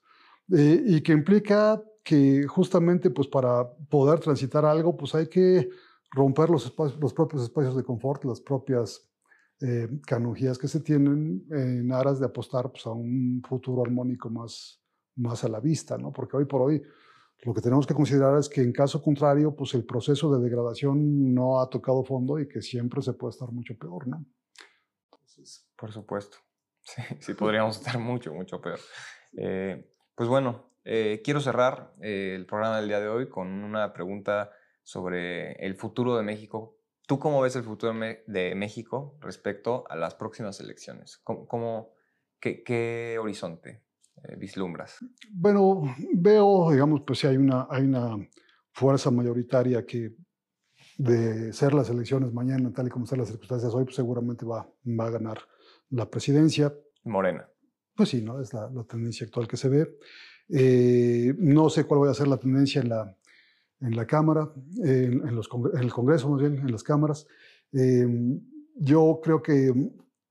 Eh, 0.51 0.83
y 0.85 1.01
que 1.01 1.13
implica 1.13 1.81
que 2.03 2.45
justamente 2.47 3.09
pues 3.09 3.27
para 3.27 3.71
poder 3.89 4.19
transitar 4.19 4.65
algo 4.65 4.95
pues 4.97 5.13
hay 5.15 5.27
que 5.27 5.69
romper 6.11 6.49
los, 6.49 6.73
los 6.99 7.13
propios 7.13 7.43
espacios 7.43 7.75
de 7.75 7.83
confort, 7.83 8.25
las 8.25 8.41
propias 8.41 9.08
eh, 9.61 9.87
que 10.59 10.67
se 10.67 10.79
tienen 10.79 11.45
en 11.51 11.91
aras 11.91 12.19
de 12.19 12.25
apostar 12.25 12.71
pues, 12.71 12.85
a 12.85 12.91
un 12.91 13.41
futuro 13.47 13.83
armónico 13.83 14.29
más, 14.29 14.81
más 15.15 15.43
a 15.43 15.49
la 15.49 15.59
vista, 15.59 15.97
¿no? 15.97 16.11
Porque 16.11 16.37
hoy 16.37 16.45
por 16.45 16.61
hoy 16.61 16.81
Lo 17.43 17.53
que 17.53 17.61
tenemos 17.61 17.87
que 17.87 17.93
considerar 17.93 18.37
es 18.37 18.49
que 18.49 18.61
en 18.61 18.73
caso 18.73 19.01
contrario, 19.01 19.55
pues 19.55 19.73
el 19.73 19.85
proceso 19.85 20.33
de 20.33 20.43
degradación 20.43 21.33
no 21.33 21.61
ha 21.61 21.69
tocado 21.69 22.03
fondo 22.03 22.37
y 22.37 22.47
que 22.47 22.61
siempre 22.61 23.01
se 23.01 23.13
puede 23.13 23.31
estar 23.31 23.49
mucho 23.51 23.77
peor, 23.77 24.07
¿no? 24.07 24.25
Por 25.75 25.91
supuesto. 25.91 26.37
Sí, 26.81 27.03
sí 27.19 27.33
podríamos 27.35 27.77
estar 27.77 27.99
mucho, 27.99 28.33
mucho 28.33 28.59
peor. 28.59 28.79
Eh, 29.37 29.93
pues 30.15 30.27
bueno, 30.27 30.71
eh, 30.83 31.21
quiero 31.23 31.39
cerrar 31.39 31.93
eh, 32.01 32.33
el 32.35 32.47
programa 32.47 32.77
del 32.77 32.87
día 32.87 32.99
de 32.99 33.09
hoy 33.09 33.29
con 33.29 33.47
una 33.47 33.93
pregunta 33.93 34.49
sobre 34.81 35.51
el 35.63 35.75
futuro 35.75 36.17
de 36.17 36.23
México. 36.23 36.78
¿Tú 37.09 37.17
cómo 37.17 37.41
ves 37.41 37.55
el 37.55 37.63
futuro 37.63 37.91
de 38.27 38.53
México 38.53 39.17
respecto 39.19 39.83
a 39.89 39.95
las 39.95 40.13
próximas 40.13 40.59
elecciones? 40.59 41.17
¿Cómo, 41.23 41.95
qué, 42.39 43.17
horizonte 43.19 43.81
vislumbras? 44.37 44.99
Bueno, 45.31 45.81
veo, 46.13 46.69
digamos, 46.71 47.01
pues 47.01 47.17
si 47.17 47.25
hay 47.25 47.37
una, 47.37 47.65
hay 47.67 47.85
una 47.85 48.15
fuerza 48.73 49.09
mayoritaria 49.09 49.87
que 49.87 50.13
de 50.99 51.51
ser 51.51 51.73
las 51.73 51.89
elecciones 51.89 52.31
mañana, 52.31 52.71
tal 52.71 52.85
y 52.85 52.89
como 52.91 53.05
están 53.05 53.17
las 53.17 53.29
circunstancias 53.29 53.73
hoy, 53.73 53.85
pues 53.85 53.95
seguramente 53.95 54.45
va, 54.45 54.71
va 54.85 55.07
a 55.07 55.09
ganar 55.09 55.39
la 55.89 56.07
presidencia. 56.11 56.71
Morena. 57.05 57.49
Pues 57.95 58.09
sí, 58.09 58.21
¿no? 58.21 58.39
Es 58.39 58.53
la, 58.53 58.69
tendencia 58.87 59.25
actual 59.25 59.47
que 59.47 59.57
se 59.57 59.67
ve. 59.67 59.97
Eh, 60.47 61.33
no 61.39 61.71
sé 61.71 61.85
cuál 61.85 62.03
va 62.03 62.11
a 62.11 62.13
ser 62.13 62.27
la 62.27 62.37
tendencia 62.37 62.81
en 62.81 62.89
la, 62.89 63.17
en 63.81 63.95
la 63.95 64.05
Cámara, 64.05 64.51
en, 64.83 65.35
los, 65.35 65.49
en 65.73 65.79
el 65.79 65.93
Congreso 65.93 66.29
más 66.29 66.41
bien, 66.41 66.57
en 66.57 66.71
las 66.71 66.83
cámaras. 66.83 67.27
Em, 67.71 68.41
yo 68.75 69.19
creo 69.23 69.41
que 69.41 69.73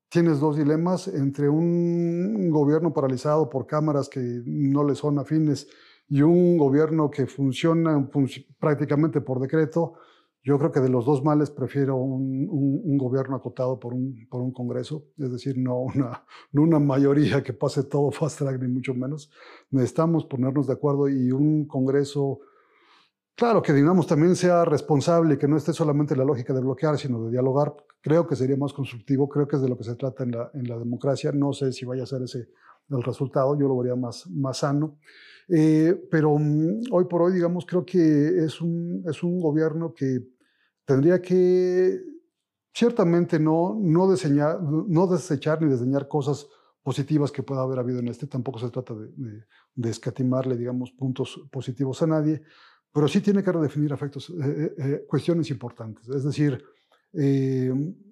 tienes 0.09 0.41
dos 0.41 0.57
dilemas 0.57 1.09
entre 1.09 1.49
un 1.49 2.51
gobierno 2.51 2.93
paralizado 2.93 3.49
por 3.49 3.67
cámaras 3.67 4.09
que 4.09 4.21
no 4.45 4.85
le 4.85 4.95
son 4.95 5.19
afines 5.19 5.69
y 6.09 6.23
un 6.23 6.57
gobierno 6.57 7.11
que 7.11 7.27
funciona 7.27 8.11
prácticamente 8.59 9.21
por 9.21 9.41
decreto 9.41 9.95
yo 10.49 10.59
creo 10.59 10.73
que 10.73 10.81
de 10.81 10.89
los 10.89 11.05
dos 11.05 11.23
males 11.23 11.51
prefiero 11.51 11.97
un, 11.97 12.97
gobierno 12.97 13.37
acotado 13.37 13.79
por 13.79 13.93
un, 13.93 14.27
por 14.31 14.41
un 14.41 14.51
Congreso, 14.51 15.05
es 15.19 15.31
decir, 15.31 15.59
no 15.59 15.79
una, 15.81 16.25
no 16.53 16.63
una 16.63 16.79
mayoría 16.79 17.43
que 17.43 17.53
pase 17.53 17.83
todo 17.85 18.11
fast 18.11 18.39
track, 18.39 18.61
ni 18.63 18.69
mucho 18.69 18.95
menos. 18.95 19.31
Necesitamos 19.71 20.25
ponernos 20.25 20.67
de 20.67 20.73
acuerdo 20.73 21.09
y 21.09 21.33
un 21.33 21.67
Congreso, 21.67 22.41
claro, 23.39 23.63
que 23.63 23.73
digamos 23.73 24.09
también 24.09 24.35
sea 24.35 24.65
responsable, 24.65 25.39
que 25.39 25.47
no 25.47 25.57
esté 25.57 25.73
solamente 25.73 26.17
la 26.17 26.25
lógica 26.25 26.53
de 26.53 26.61
bloquear, 26.61 26.99
sino 26.99 27.23
de 27.25 27.31
dialogar. 27.31 27.73
Creo 28.01 28.27
que 28.27 28.35
sería 28.35 28.57
más 28.57 28.73
constructivo, 28.73 29.29
creo 29.29 29.47
que 29.47 29.57
es 29.57 29.63
de 29.63 29.69
lo 29.69 29.79
que 29.79 29.85
se 29.85 29.95
trata 29.95 30.25
en 30.25 30.33
la, 30.33 30.79
democracia. 30.79 31.31
No 31.31 31.53
sé 31.53 31.73
si 31.73 31.85
vaya 31.85 32.03
a 32.03 32.07
ser 32.07 32.23
ese 32.23 32.49
el 32.91 33.03
resultado, 33.03 33.57
yo 33.57 33.69
lo 33.69 33.77
vería 33.77 33.95
más, 33.95 34.27
sano. 34.55 34.99
Eh, 35.49 35.95
pero 36.11 36.37
mm, 36.37 36.83
hoy 36.91 37.05
por 37.05 37.23
hoy, 37.23 37.33
digamos, 37.33 37.65
creo 37.65 37.85
que 37.85 38.45
es 38.45 38.61
un, 38.61 39.05
gobierno 39.41 39.95
que 39.95 40.21
tendría 40.85 41.23
que 41.23 42.01
ciertamente 42.75 43.39
no, 43.39 43.79
desechar 44.11 45.63
ni 45.63 45.71
diseñar 45.71 46.09
cosas 46.09 46.49
positivas 46.83 47.31
que 47.31 47.43
pueda 47.43 47.63
haber 47.63 47.79
habido 47.79 48.01
en 48.01 48.09
este. 48.09 48.27
Tampoco 48.27 48.59
se 48.59 48.71
trata 48.71 48.95
de, 48.95 49.91
escatimarle, 49.91 50.57
digamos, 50.57 50.91
puntos 50.91 51.41
positivos 51.53 52.03
a 52.03 52.09
nadie, 52.09 52.43
pero 52.93 53.09
sí 53.09 53.21
tiene 53.21 53.43
que 53.43 53.53
redefinir 53.53 53.93
efectos, 53.93 54.31
eh, 54.31 54.75
eh, 54.79 55.05
cuestiones 55.07 55.51
importantes. 55.51 56.09
Es 56.09 56.25
decir, 56.25 56.63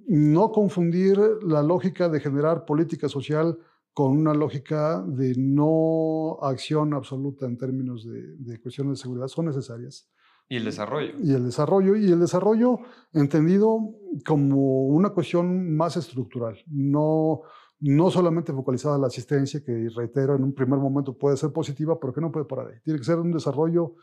no 0.09 0.51
confundir 0.51 1.19
la 1.43 1.63
lógica 1.63 2.09
de 2.09 2.19
generar 2.19 2.65
política 2.65 3.09
social 3.09 3.59
con 3.97 4.15
una 4.15 4.35
lógica 4.35 5.03
de 5.07 5.33
no 5.39 6.37
acción 6.43 6.93
absoluta 6.93 7.47
en 7.47 7.57
términos 7.57 8.07
de, 8.07 8.61
cuestiones 8.61 8.99
de 8.99 9.03
seguridad 9.03 9.27
son 9.29 9.47
necesarias. 9.47 10.11
Y 10.51 10.57
el 10.57 10.67
desarrollo. 10.67 11.15
Y 11.19 11.33
el 11.33 11.47
desarrollo, 11.47 11.97
y 11.97 12.13
el 12.13 12.21
desarrollo 12.21 12.79
entendido 13.15 13.95
como 14.27 14.83
una 14.89 15.09
cuestión 15.15 15.75
más 15.75 15.97
estructural, 15.97 16.59
no, 16.67 17.41
no 17.81 18.11
solamente 18.11 18.53
focalizada 18.53 18.97
en 18.97 19.01
la 19.01 19.07
asistencia, 19.07 19.65
que 19.65 19.89
reitero, 19.97 20.37
en 20.37 20.45
un 20.45 20.53
primer 20.53 20.79
momento 20.79 21.17
puede 21.17 21.39
ser 21.39 21.51
positiva, 21.55 21.99
pero 21.99 22.13
que 22.13 22.21
no 22.21 22.31
puede 22.31 22.45
parar 22.45 22.69
ahí. 22.69 22.81
Tiene 22.85 22.99
que 22.99 23.07
ser 23.07 23.19
un 23.19 23.33
desarrollo 23.33 23.95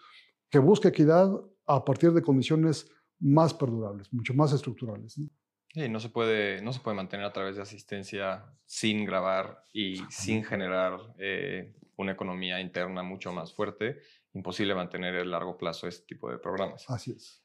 que 0.53 0.59
busque 0.59 0.89
equidad 0.89 1.31
a 1.65 1.83
partir 1.83 2.11
de 2.13 2.21
condiciones 2.21 2.87
más 3.19 3.55
perdurables, 3.55 4.13
mucho 4.13 4.35
más 4.35 4.53
estructurales. 4.53 5.13
Sí, 5.13 5.89
no 5.89 5.99
se 5.99 6.09
puede, 6.09 6.61
no 6.61 6.71
se 6.71 6.79
puede 6.79 6.95
mantener 6.95 7.25
a 7.25 7.33
través 7.33 7.55
de 7.55 7.63
asistencia 7.63 8.45
sin 8.63 9.03
grabar 9.03 9.65
y 9.73 9.95
sin 10.11 10.43
generar 10.43 10.99
eh, 11.17 11.73
una 11.95 12.11
economía 12.11 12.61
interna 12.61 13.01
mucho 13.01 13.33
más 13.33 13.51
fuerte. 13.51 13.97
Imposible 14.35 14.75
mantener 14.75 15.15
a 15.15 15.25
largo 15.25 15.57
plazo 15.57 15.87
este 15.87 16.05
tipo 16.05 16.29
de 16.29 16.37
programas. 16.37 16.87
Así 16.87 17.09
es. 17.09 17.43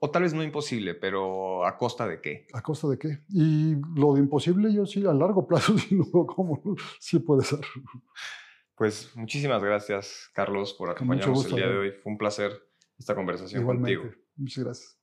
O 0.00 0.10
tal 0.10 0.22
vez 0.22 0.32
no 0.32 0.42
imposible, 0.42 0.94
pero 0.94 1.66
¿a 1.66 1.76
costa 1.76 2.08
de 2.08 2.22
qué? 2.22 2.46
¿A 2.54 2.62
costa 2.62 2.88
de 2.88 2.98
qué? 2.98 3.18
Y 3.28 3.74
lo 3.94 4.14
de 4.14 4.20
imposible 4.20 4.72
yo 4.72 4.86
sí, 4.86 5.04
a 5.04 5.12
largo 5.12 5.46
plazo 5.46 5.76
sí 5.76 5.94
lo 5.94 6.26
como, 6.26 6.62
sí 7.00 7.18
puede 7.18 7.42
ser. 7.42 7.60
Pues 8.76 9.10
muchísimas 9.16 9.62
gracias, 9.62 10.30
Carlos, 10.34 10.74
por 10.74 10.90
acompañarnos 10.90 11.46
el 11.46 11.56
día 11.56 11.66
de 11.66 11.78
hoy. 11.78 11.92
Fue 11.92 12.12
un 12.12 12.18
placer 12.18 12.52
esta 12.98 13.14
conversación 13.14 13.62
Igualmente. 13.62 13.96
contigo. 13.96 14.22
Muchas 14.36 14.64
gracias. 14.64 14.95